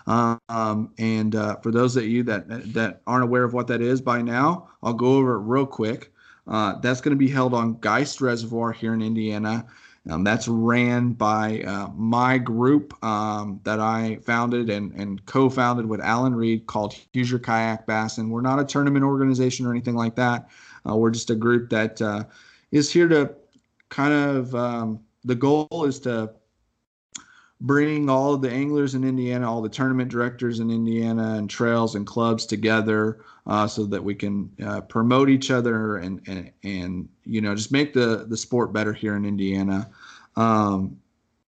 Um, 0.06 0.92
and 1.00 1.36
uh, 1.36 1.56
for 1.58 1.72
those 1.72 1.96
of 1.96 2.04
you 2.06 2.22
that 2.24 2.74
that 2.74 3.02
aren't 3.08 3.24
aware 3.24 3.44
of 3.44 3.54
what 3.54 3.68
that 3.68 3.82
is 3.82 4.02
by 4.02 4.22
now, 4.22 4.70
I'll 4.84 4.94
go 4.94 5.16
over 5.16 5.36
it 5.36 5.40
real 5.40 5.66
quick. 5.66 6.11
Uh, 6.48 6.80
that's 6.80 7.02
going 7.02 7.12
to 7.12 7.20
be 7.20 7.30
held 7.30 7.54
on 7.54 7.80
Geist 7.80 8.22
Reservoir 8.22 8.72
here 8.72 8.94
in 8.94 9.02
Indiana. 9.02 9.66
Um, 10.10 10.24
that's 10.24 10.48
ran 10.48 11.14
by 11.14 11.62
uh, 11.62 11.90
my 11.96 12.40
group 12.40 13.02
um, 13.04 13.60
that 13.64 13.80
I 13.80 14.18
founded 14.24 14.70
and, 14.70 14.92
and 14.94 15.24
co 15.28 15.50
founded 15.50 15.86
with 15.86 16.02
Alan 16.02 16.34
Reed 16.34 16.66
called 16.66 16.96
Your 17.14 17.38
Kayak 17.38 17.86
Bass. 17.86 18.18
And 18.18 18.32
we're 18.32 18.42
not 18.42 18.60
a 18.60 18.66
tournament 18.66 19.06
organization 19.06 19.68
or 19.68 19.72
anything 19.72 19.96
like 19.96 20.16
that. 20.16 20.50
Uh, 20.90 20.96
we're 20.96 21.12
just 21.12 21.30
a 21.30 21.36
group 21.36 21.70
that 21.70 22.02
uh, 22.02 22.24
is 22.72 22.92
here 22.92 23.08
to 23.10 23.36
kind 23.90 24.14
of, 24.14 24.56
um, 24.56 25.00
the 25.24 25.36
goal 25.36 25.68
is 25.86 26.00
to 26.00 26.32
bring 27.62 28.10
all 28.10 28.36
the 28.38 28.52
anglers 28.52 28.96
in 28.96 29.04
Indiana, 29.04 29.50
all 29.50 29.62
the 29.62 29.70
tournament 29.70 30.10
directors 30.10 30.60
in 30.60 30.70
Indiana, 30.70 31.36
and 31.36 31.50
trails 31.50 31.96
and 31.96 32.06
clubs 32.06 32.46
together, 32.46 33.24
uh, 33.48 33.68
so 33.68 33.86
that 33.86 34.04
we 34.04 34.16
can 34.16 34.52
uh, 34.66 34.82
promote 34.82 35.30
each 35.30 35.52
other 35.52 35.98
and, 35.98 36.22
and 36.28 36.52
and 36.64 37.10
you 37.24 37.40
know 37.40 37.56
just 37.56 37.72
make 37.72 37.94
the 37.94 38.26
the 38.28 38.38
sport 38.38 38.74
better 38.74 38.92
here 38.92 39.16
in 39.16 39.26
Indiana. 39.26 39.90
Um, 40.36 41.00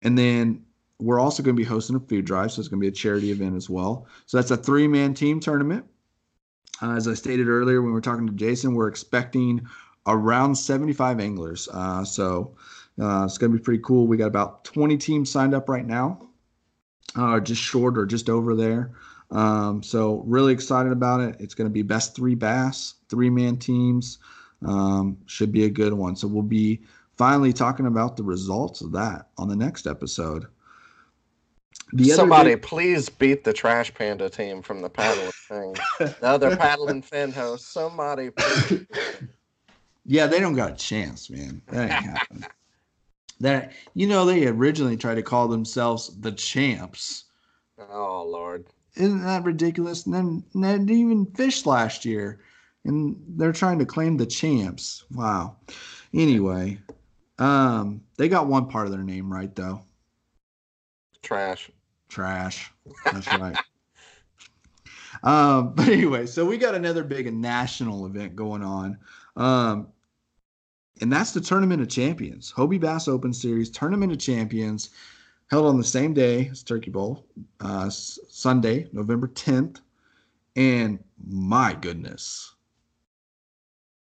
and 0.01 0.17
then 0.17 0.63
we're 0.99 1.19
also 1.19 1.43
going 1.43 1.55
to 1.55 1.61
be 1.61 1.67
hosting 1.67 1.95
a 1.95 1.99
food 1.99 2.25
drive, 2.25 2.51
so 2.51 2.59
it's 2.59 2.69
going 2.69 2.79
to 2.79 2.85
be 2.85 2.87
a 2.87 2.91
charity 2.91 3.31
event 3.31 3.55
as 3.55 3.69
well. 3.69 4.07
So 4.25 4.37
that's 4.37 4.51
a 4.51 4.57
three 4.57 4.87
man 4.87 5.13
team 5.13 5.39
tournament. 5.39 5.85
Uh, 6.81 6.95
as 6.95 7.07
I 7.07 7.13
stated 7.15 7.47
earlier 7.47 7.81
when 7.81 7.89
we 7.89 7.93
were 7.93 8.01
talking 8.01 8.27
to 8.27 8.33
Jason, 8.33 8.75
we're 8.75 8.87
expecting 8.87 9.67
around 10.05 10.55
75 10.55 11.19
anglers. 11.19 11.67
Uh, 11.71 12.03
so 12.03 12.55
uh, 12.99 13.23
it's 13.25 13.37
going 13.37 13.51
to 13.51 13.57
be 13.57 13.63
pretty 13.63 13.81
cool. 13.83 14.07
We 14.07 14.17
got 14.17 14.27
about 14.27 14.63
20 14.63 14.97
teams 14.97 15.29
signed 15.29 15.53
up 15.53 15.69
right 15.69 15.85
now, 15.85 16.27
uh, 17.15 17.39
just 17.39 17.61
short 17.61 17.97
or 17.97 18.05
just 18.05 18.29
over 18.29 18.55
there. 18.55 18.91
Um, 19.29 19.83
so 19.83 20.23
really 20.25 20.53
excited 20.53 20.91
about 20.91 21.19
it. 21.19 21.35
It's 21.39 21.53
going 21.53 21.69
to 21.69 21.73
be 21.73 21.81
best 21.83 22.15
three 22.15 22.35
bass, 22.35 22.95
three 23.09 23.29
man 23.29 23.57
teams. 23.57 24.19
Um, 24.65 25.17
should 25.27 25.51
be 25.51 25.65
a 25.65 25.69
good 25.69 25.93
one. 25.93 26.15
So 26.15 26.27
we'll 26.27 26.41
be 26.41 26.81
finally 27.17 27.53
talking 27.53 27.85
about 27.85 28.17
the 28.17 28.23
results 28.23 28.81
of 28.81 28.91
that 28.93 29.27
on 29.37 29.47
the 29.47 29.55
next 29.55 29.85
episode. 29.85 30.47
The 31.93 32.05
Somebody 32.05 32.55
day- 32.55 32.61
please 32.61 33.09
beat 33.09 33.43
the 33.43 33.53
Trash 33.53 33.93
Panda 33.93 34.29
team 34.29 34.63
from 34.63 34.81
the 34.81 34.89
paddle 34.89 35.31
thing. 35.47 35.75
the 35.99 36.15
other 36.23 36.55
paddle 36.55 36.87
and 36.87 37.05
fin 37.05 37.31
host. 37.31 37.71
Somebody. 37.71 38.31
yeah, 40.05 40.25
they 40.25 40.39
don't 40.39 40.55
got 40.55 40.71
a 40.71 40.75
chance, 40.75 41.29
man. 41.29 41.61
That 41.67 41.83
ain't 41.83 41.91
happening 41.91 42.45
that 43.39 43.73
you 43.93 44.07
know 44.07 44.25
they 44.25 44.47
originally 44.47 44.97
tried 44.97 45.15
to 45.15 45.23
call 45.23 45.47
themselves 45.47 46.19
the 46.19 46.31
champs. 46.31 47.25
Oh 47.77 48.23
Lord. 48.27 48.65
Isn't 48.95 49.23
that 49.23 49.43
ridiculous? 49.43 50.05
And 50.05 50.13
then 50.13 50.43
they 50.55 50.71
didn't 50.71 50.89
even 50.89 51.25
fish 51.27 51.65
last 51.65 52.03
year. 52.03 52.39
And 52.83 53.15
they're 53.27 53.51
trying 53.51 53.79
to 53.79 53.85
claim 53.85 54.17
the 54.17 54.25
champs. 54.25 55.03
Wow. 55.11 55.57
Anyway, 56.13 56.79
um, 57.37 58.01
they 58.17 58.27
got 58.29 58.47
one 58.47 58.67
part 58.67 58.87
of 58.87 58.91
their 58.91 59.03
name 59.03 59.31
right 59.31 59.53
though. 59.55 59.81
Trash. 61.21 61.69
Trash. 62.09 62.71
That's 63.05 63.27
right. 63.33 63.57
Um, 65.23 65.73
but 65.73 65.87
anyway, 65.87 66.27
so 66.27 66.45
we 66.45 66.57
got 66.57 66.75
another 66.75 67.03
big 67.03 67.33
national 67.33 68.05
event 68.05 68.35
going 68.35 68.63
on. 68.63 68.99
Um, 69.35 69.87
and 71.01 71.11
that's 71.11 71.31
the 71.31 71.41
Tournament 71.41 71.81
of 71.81 71.89
Champions, 71.89 72.53
Hobie 72.55 72.79
Bass 72.79 73.07
Open 73.07 73.33
Series 73.33 73.69
Tournament 73.69 74.11
of 74.11 74.19
Champions, 74.19 74.89
held 75.49 75.65
on 75.65 75.77
the 75.77 75.83
same 75.83 76.13
day 76.13 76.49
as 76.51 76.63
Turkey 76.63 76.91
Bowl, 76.91 77.25
uh, 77.59 77.89
Sunday, 77.89 78.87
November 78.91 79.27
10th. 79.27 79.79
And 80.55 80.99
my 81.25 81.73
goodness, 81.73 82.55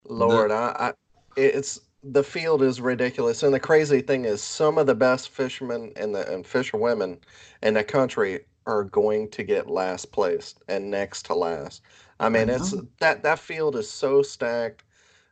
Lord, 0.03 0.51
the, 0.51 0.55
I, 0.55 0.87
I, 0.89 0.93
it's 1.37 1.79
the 2.03 2.23
field 2.23 2.61
is 2.61 2.81
ridiculous, 2.81 3.43
and 3.43 3.53
the 3.53 3.59
crazy 3.59 4.01
thing 4.01 4.25
is, 4.25 4.41
some 4.41 4.77
of 4.77 4.87
the 4.87 4.95
best 4.95 5.29
fishermen 5.29 5.93
and 5.95 6.13
the 6.13 6.31
and 6.31 6.45
fisherwomen 6.45 7.19
in 7.61 7.75
the 7.75 7.83
country 7.83 8.45
are 8.65 8.83
going 8.83 9.29
to 9.29 9.43
get 9.43 9.69
last 9.69 10.11
place 10.11 10.55
and 10.67 10.91
next 10.91 11.25
to 11.27 11.35
last. 11.35 11.81
I 12.19 12.29
mean, 12.29 12.49
I 12.49 12.55
it's 12.55 12.75
that 12.99 13.23
that 13.23 13.39
field 13.39 13.75
is 13.75 13.89
so 13.89 14.21
stacked 14.21 14.83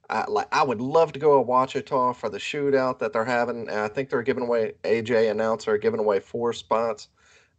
I, 0.09 0.25
like 0.27 0.47
I 0.51 0.63
would 0.63 0.81
love 0.81 1.11
to 1.13 1.19
go 1.19 1.37
to 1.37 1.43
Ouachita 1.43 2.15
for 2.15 2.29
the 2.29 2.37
shootout 2.37 2.99
that 2.99 3.13
they're 3.13 3.25
having. 3.25 3.69
And 3.69 3.79
I 3.79 3.87
think 3.87 4.09
they're 4.09 4.23
giving 4.23 4.43
away 4.43 4.73
AJ 4.83 5.29
announcer 5.31 5.77
giving 5.77 5.99
away 5.99 6.19
four 6.19 6.53
spots. 6.53 7.09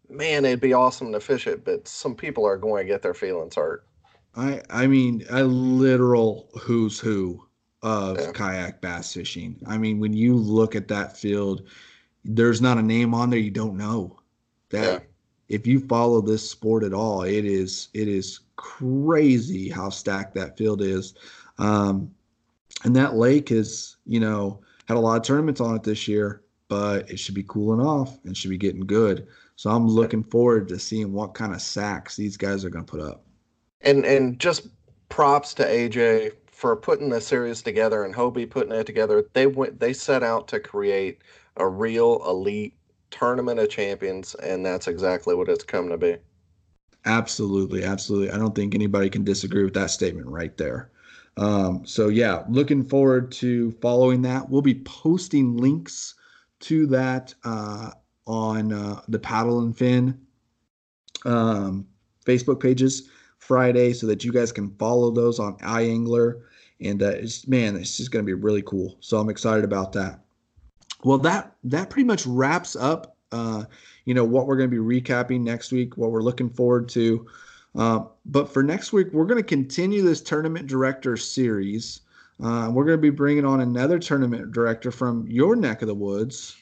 Man, 0.09 0.45
it'd 0.45 0.61
be 0.61 0.73
awesome 0.73 1.13
to 1.13 1.21
fish 1.21 1.47
it, 1.47 1.65
but 1.65 1.87
some 1.87 2.15
people 2.17 2.45
are 2.45 2.57
going 2.57 2.85
to 2.85 2.93
get 2.93 3.03
their 3.03 3.15
feelings 3.15 3.55
hurt. 3.55 3.87
I 4.37 4.63
I 4.71 4.87
mean 4.87 5.25
a 5.31 5.45
literal 5.45 6.49
who's 6.61 6.99
who 6.99 7.45
of 7.83 8.19
yeah. 8.19 8.33
kayak 8.33 8.81
bass 8.81 9.15
fishing. 9.15 9.57
I 9.67 9.79
mean, 9.79 9.99
when 9.99 10.13
you 10.13 10.37
look 10.37 10.75
at 10.75 10.89
that 10.89 11.17
field, 11.17 11.63
there's 12.25 12.61
not 12.61 12.79
a 12.79 12.83
name 12.83 13.15
on 13.15 13.31
there 13.31 13.39
you 13.39 13.51
don't 13.51 13.77
know. 13.77 14.19
That 14.71 14.85
yeah. 14.85 14.99
if 15.49 15.67
you 15.67 15.81
follow 15.81 16.21
this 16.21 16.49
sport 16.49 16.85
at 16.85 16.93
all, 16.93 17.23
it 17.23 17.45
is 17.45 17.89
it 17.95 18.09
is 18.09 18.41
crazy 18.57 19.69
how 19.69 19.89
stacked 19.89 20.35
that 20.35 20.57
field 20.59 20.83
is. 20.83 21.15
Um, 21.59 22.11
and 22.85 22.97
that 22.97 23.17
lake 23.17 23.49
has, 23.51 23.97
you 24.07 24.21
know, 24.21 24.61
had 24.87 24.97
a 24.97 25.01
lot 25.01 25.17
of 25.17 25.23
tournaments 25.23 25.61
on 25.61 25.77
it 25.77 25.83
this 25.83 26.09
year, 26.09 26.43
but 26.69 27.11
it 27.11 27.19
should 27.19 27.35
be 27.35 27.45
cooling 27.45 27.85
off 27.85 28.19
and 28.25 28.37
should 28.37 28.51
be 28.51 28.59
getting 28.59 28.87
good. 28.87 29.27
So 29.57 29.71
I'm 29.71 29.87
looking 29.87 30.23
forward 30.25 30.69
to 30.69 30.79
seeing 30.79 31.13
what 31.13 31.35
kind 31.35 31.53
of 31.53 31.61
sacks 31.61 32.17
these 32.17 32.37
guys 32.37 32.65
are 32.65 32.71
going 32.71 32.85
to 32.85 32.91
put 32.91 33.01
up. 33.01 33.25
And 33.83 34.05
and 34.05 34.39
just 34.39 34.69
props 35.09 35.55
to 35.55 35.65
AJ 35.65 36.33
for 36.47 36.77
putting 36.77 37.09
the 37.09 37.21
series 37.21 37.63
together 37.63 38.05
and 38.05 38.15
Hobie 38.15 38.49
putting 38.49 38.73
it 38.73 38.87
together. 38.87 39.25
They 39.33 39.47
went 39.47 39.81
they 39.81 39.93
set 39.93 40.23
out 40.23 40.49
to 40.49 40.61
create 40.61 41.23
a 41.57 41.69
real 41.69 42.23
elite 42.27 42.75
tournament 43.11 43.61
of 43.61 43.69
champions, 43.69 44.35
and 44.37 44.65
that's 44.65 44.89
exactly 44.89 45.35
what 45.35 45.49
it's 45.49 45.65
come 45.65 45.89
to 45.89 45.99
be. 45.99 46.17
Absolutely, 47.05 47.85
absolutely. 47.85 48.31
I 48.31 48.39
don't 48.39 48.55
think 48.55 48.75
anybody 48.75 49.09
can 49.09 49.25
disagree 49.25 49.65
with 49.65 49.75
that 49.75 49.91
statement 49.91 50.27
right 50.27 50.57
there. 50.57 50.91
Um, 51.37 51.87
so 51.87 52.09
yeah, 52.09 52.45
looking 52.49 52.85
forward 52.85 53.33
to 53.33 53.73
following 53.73 54.23
that. 54.23 54.49
We'll 54.49 54.63
be 54.63 54.81
posting 54.81 55.57
links 55.57 56.15
to 56.61 56.87
that 56.89 57.35
uh, 57.45 57.93
on 58.27 58.73
uh, 58.73 59.01
the 59.09 59.19
Paddle 59.19 59.61
and 59.61 59.77
Fin 59.77 60.21
um, 61.25 61.87
Facebook 62.25 62.61
pages 62.61 63.09
Friday, 63.39 63.93
so 63.93 64.07
that 64.07 64.25
you 64.25 64.33
guys 64.33 64.53
can 64.53 64.71
follow 64.77 65.11
those 65.11 65.39
on 65.39 65.57
iAngler. 65.59 66.43
And 66.81 67.03
uh, 67.03 67.11
it's 67.11 67.47
man, 67.47 67.77
it's 67.77 67.97
just 67.97 68.11
going 68.11 68.25
to 68.25 68.27
be 68.27 68.35
really 68.35 68.63
cool. 68.63 68.97
So 69.01 69.19
I'm 69.19 69.31
excited 69.31 69.65
about 69.65 69.93
that. 69.93 70.21
Well, 71.05 71.19
that 71.19 71.55
that 71.65 71.91
pretty 71.91 72.07
much 72.07 72.27
wraps 72.27 72.77
up. 72.77 73.17
Uh, 73.33 73.65
you 74.05 74.15
know 74.15 74.25
what 74.25 74.47
we're 74.47 74.57
going 74.57 74.71
to 74.71 74.83
be 74.83 75.01
recapping 75.01 75.41
next 75.41 75.73
week. 75.73 75.97
What 75.97 76.11
we're 76.11 76.23
looking 76.23 76.51
forward 76.51 76.89
to. 76.91 77.27
Uh, 77.75 78.01
but 78.27 78.53
for 78.53 78.63
next 78.63 78.93
week, 78.93 79.09
we're 79.13 79.25
going 79.25 79.39
to 79.43 79.47
continue 79.47 80.03
this 80.03 80.21
tournament 80.21 80.67
director 80.67 81.17
series. 81.17 82.01
Uh, 82.43 82.71
we're 82.73 82.85
going 82.85 82.99
to 82.99 83.03
be 83.03 83.11
bringing 83.11 83.45
on 83.45 83.61
another 83.61 83.99
tournament 83.99 84.53
director 84.53 84.91
from 84.91 85.27
your 85.29 85.55
neck 85.55 85.83
of 85.83 85.89
the 85.89 85.95
woods. 85.95 86.57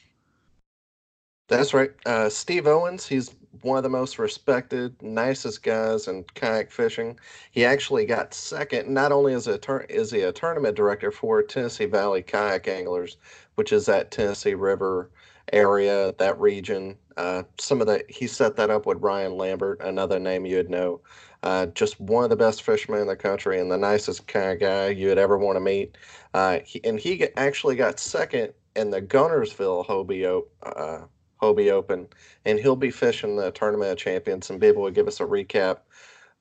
That's 1.47 1.73
right. 1.73 1.91
Uh, 2.05 2.29
Steve 2.29 2.67
Owens, 2.67 3.07
he's 3.07 3.33
one 3.61 3.77
of 3.77 3.83
the 3.83 3.89
most 3.89 4.19
respected, 4.19 5.01
nicest 5.01 5.63
guys 5.63 6.07
in 6.07 6.23
kayak 6.35 6.71
fishing. 6.71 7.19
He 7.51 7.65
actually 7.65 8.05
got 8.05 8.33
second. 8.33 8.87
Not 8.87 9.11
only 9.11 9.33
is, 9.33 9.47
a 9.47 9.57
tur- 9.57 9.87
is 9.89 10.11
he 10.11 10.21
a 10.21 10.31
tournament 10.31 10.75
director 10.75 11.11
for 11.11 11.41
Tennessee 11.41 11.85
Valley 11.85 12.21
Kayak 12.21 12.67
Anglers, 12.67 13.17
which 13.55 13.73
is 13.73 13.89
at 13.89 14.11
Tennessee 14.11 14.53
River 14.53 15.09
area, 15.53 16.13
that 16.17 16.39
region. 16.39 16.97
Uh, 17.17 17.43
some 17.59 17.81
of 17.81 17.87
the 17.87 18.03
he 18.09 18.27
set 18.27 18.55
that 18.55 18.69
up 18.69 18.85
with 18.85 19.01
Ryan 19.01 19.33
Lambert, 19.37 19.81
another 19.81 20.19
name 20.19 20.45
you 20.45 20.57
would 20.57 20.69
know. 20.69 21.01
Uh, 21.43 21.67
just 21.67 21.99
one 21.99 22.23
of 22.23 22.29
the 22.29 22.35
best 22.35 22.63
fishermen 22.63 23.01
in 23.01 23.07
the 23.07 23.15
country 23.15 23.59
and 23.59 23.71
the 23.71 23.77
nicest 23.77 24.27
kind 24.27 24.51
of 24.51 24.59
guy 24.59 24.89
you 24.89 25.07
would 25.07 25.17
ever 25.17 25.37
want 25.37 25.55
to 25.55 25.61
meet. 25.61 25.97
Uh, 26.33 26.59
he, 26.65 26.83
and 26.83 26.99
he 26.99 27.27
actually 27.37 27.75
got 27.75 27.99
second 27.99 28.53
in 28.75 28.89
the 28.89 29.01
Guntersville 29.01 29.85
Hobie, 29.85 30.43
uh, 30.63 31.05
Hobie 31.41 31.71
Open, 31.71 32.07
and 32.45 32.59
he'll 32.59 32.75
be 32.75 32.91
fishing 32.91 33.35
the 33.35 33.51
Tournament 33.51 33.91
of 33.91 33.97
Champions 33.97 34.49
and 34.49 34.59
be 34.59 34.67
able 34.67 34.85
to 34.85 34.91
give 34.91 35.07
us 35.07 35.19
a 35.19 35.25
recap 35.25 35.79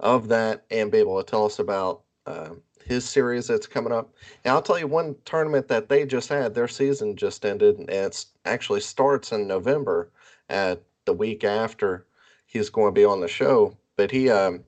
of 0.01 0.28
that 0.28 0.64
and 0.70 0.90
be 0.90 0.98
able 0.98 1.22
to 1.22 1.28
tell 1.28 1.44
us 1.44 1.59
about 1.59 2.02
uh, 2.26 2.51
his 2.89 3.09
series 3.09 3.47
that's 3.47 3.66
coming 3.66 3.93
up. 3.93 4.15
And 4.44 4.52
I'll 4.52 4.62
tell 4.62 4.78
you 4.78 4.86
one 4.86 5.15
tournament 5.24 5.69
that 5.69 5.89
they 5.89 6.06
just 6.06 6.28
had, 6.28 6.55
their 6.55 6.69
season 6.69 7.16
just 7.16 7.44
ended, 7.44 7.78
and 7.78 7.90
it 7.90 8.24
actually 8.44 8.81
starts 8.81 9.32
in 9.32 9.47
November 9.47 10.10
at 10.48 10.82
the 11.05 11.12
week 11.12 11.44
after 11.44 12.06
he's 12.47 12.70
going 12.70 12.89
to 12.89 12.98
be 12.98 13.05
on 13.05 13.20
the 13.20 13.28
show. 13.28 13.77
But 13.97 14.10
he, 14.10 14.31
um, 14.31 14.65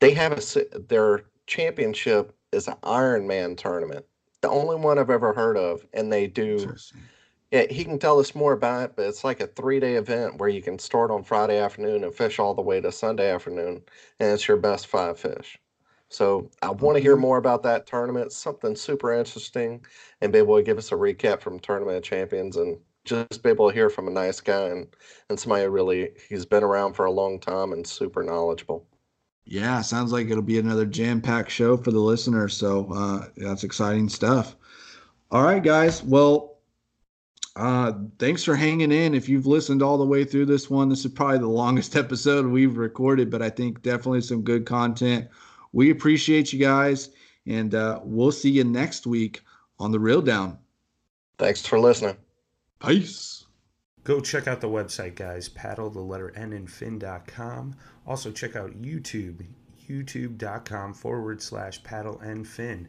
they 0.00 0.12
have 0.12 0.32
a 0.32 0.78
their 0.88 1.24
championship 1.46 2.34
is 2.52 2.68
an 2.68 2.74
Ironman 2.82 3.56
tournament, 3.56 4.04
the 4.40 4.48
only 4.48 4.76
one 4.76 4.98
I've 4.98 5.10
ever 5.10 5.32
heard 5.32 5.56
of, 5.56 5.86
and 5.92 6.12
they 6.12 6.26
do. 6.26 6.74
Yeah, 7.52 7.66
he 7.70 7.84
can 7.84 8.00
tell 8.00 8.18
us 8.18 8.34
more 8.34 8.54
about 8.54 8.82
it, 8.82 8.96
but 8.96 9.06
it's 9.06 9.22
like 9.22 9.40
a 9.40 9.46
three 9.46 9.78
day 9.78 9.94
event 9.94 10.38
where 10.38 10.48
you 10.48 10.60
can 10.60 10.78
start 10.80 11.12
on 11.12 11.22
Friday 11.22 11.58
afternoon 11.58 12.02
and 12.02 12.12
fish 12.12 12.40
all 12.40 12.54
the 12.54 12.62
way 12.62 12.80
to 12.80 12.90
Sunday 12.90 13.30
afternoon, 13.30 13.82
and 14.18 14.32
it's 14.32 14.48
your 14.48 14.56
best 14.56 14.88
five 14.88 15.18
fish. 15.18 15.56
So 16.08 16.50
I 16.62 16.70
want 16.70 16.96
to 16.96 17.02
hear 17.02 17.16
more 17.16 17.38
about 17.38 17.62
that 17.64 17.86
tournament, 17.86 18.32
something 18.32 18.76
super 18.76 19.12
interesting, 19.12 19.84
and 20.20 20.32
be 20.32 20.38
able 20.38 20.56
to 20.56 20.62
give 20.62 20.78
us 20.78 20.92
a 20.92 20.94
recap 20.94 21.40
from 21.40 21.58
Tournament 21.58 21.96
of 21.96 22.02
Champions 22.02 22.56
and 22.56 22.78
just 23.04 23.42
be 23.42 23.50
able 23.50 23.68
to 23.68 23.74
hear 23.74 23.88
from 23.88 24.08
a 24.08 24.10
nice 24.10 24.40
guy 24.40 24.68
and, 24.68 24.88
and 25.30 25.38
somebody 25.38 25.66
really 25.66 26.10
he's 26.28 26.44
been 26.44 26.64
around 26.64 26.94
for 26.94 27.04
a 27.04 27.10
long 27.10 27.40
time 27.40 27.72
and 27.72 27.86
super 27.86 28.22
knowledgeable. 28.22 28.86
Yeah, 29.44 29.80
sounds 29.80 30.12
like 30.12 30.28
it'll 30.28 30.42
be 30.42 30.58
another 30.58 30.84
jam-packed 30.84 31.50
show 31.50 31.76
for 31.76 31.92
the 31.92 32.00
listeners. 32.00 32.56
So 32.56 32.88
uh, 32.92 33.28
that's 33.36 33.62
exciting 33.62 34.08
stuff. 34.08 34.56
All 35.30 35.44
right, 35.44 35.62
guys. 35.62 36.02
Well, 36.02 36.56
uh, 37.54 37.92
thanks 38.18 38.42
for 38.42 38.56
hanging 38.56 38.90
in. 38.90 39.14
If 39.14 39.28
you've 39.28 39.46
listened 39.46 39.82
all 39.82 39.98
the 39.98 40.04
way 40.04 40.24
through 40.24 40.46
this 40.46 40.68
one, 40.68 40.88
this 40.88 41.04
is 41.04 41.12
probably 41.12 41.38
the 41.38 41.46
longest 41.46 41.94
episode 41.96 42.46
we've 42.46 42.76
recorded, 42.76 43.30
but 43.30 43.40
I 43.40 43.50
think 43.50 43.82
definitely 43.82 44.20
some 44.20 44.42
good 44.42 44.66
content. 44.66 45.28
We 45.72 45.90
appreciate 45.90 46.52
you 46.52 46.58
guys, 46.58 47.10
and 47.46 47.74
uh, 47.74 48.00
we'll 48.02 48.32
see 48.32 48.50
you 48.50 48.64
next 48.64 49.06
week 49.06 49.42
on 49.78 49.92
the 49.92 50.00
Reel 50.00 50.22
Down. 50.22 50.58
Thanks 51.38 51.66
for 51.66 51.78
listening. 51.78 52.16
Peace. 52.80 53.44
Go 54.04 54.20
check 54.20 54.46
out 54.46 54.60
the 54.60 54.68
website, 54.68 55.16
guys. 55.16 55.48
Paddle 55.48 55.90
the 55.90 56.00
letter 56.00 56.32
N 56.36 56.52
and 56.52 56.70
fin.com. 56.70 57.74
Also, 58.06 58.30
check 58.30 58.54
out 58.54 58.80
YouTube, 58.80 59.44
youtube.com 59.88 60.94
forward 60.94 61.42
slash 61.42 61.82
paddle 61.82 62.20
and 62.20 62.46
fin. 62.46 62.88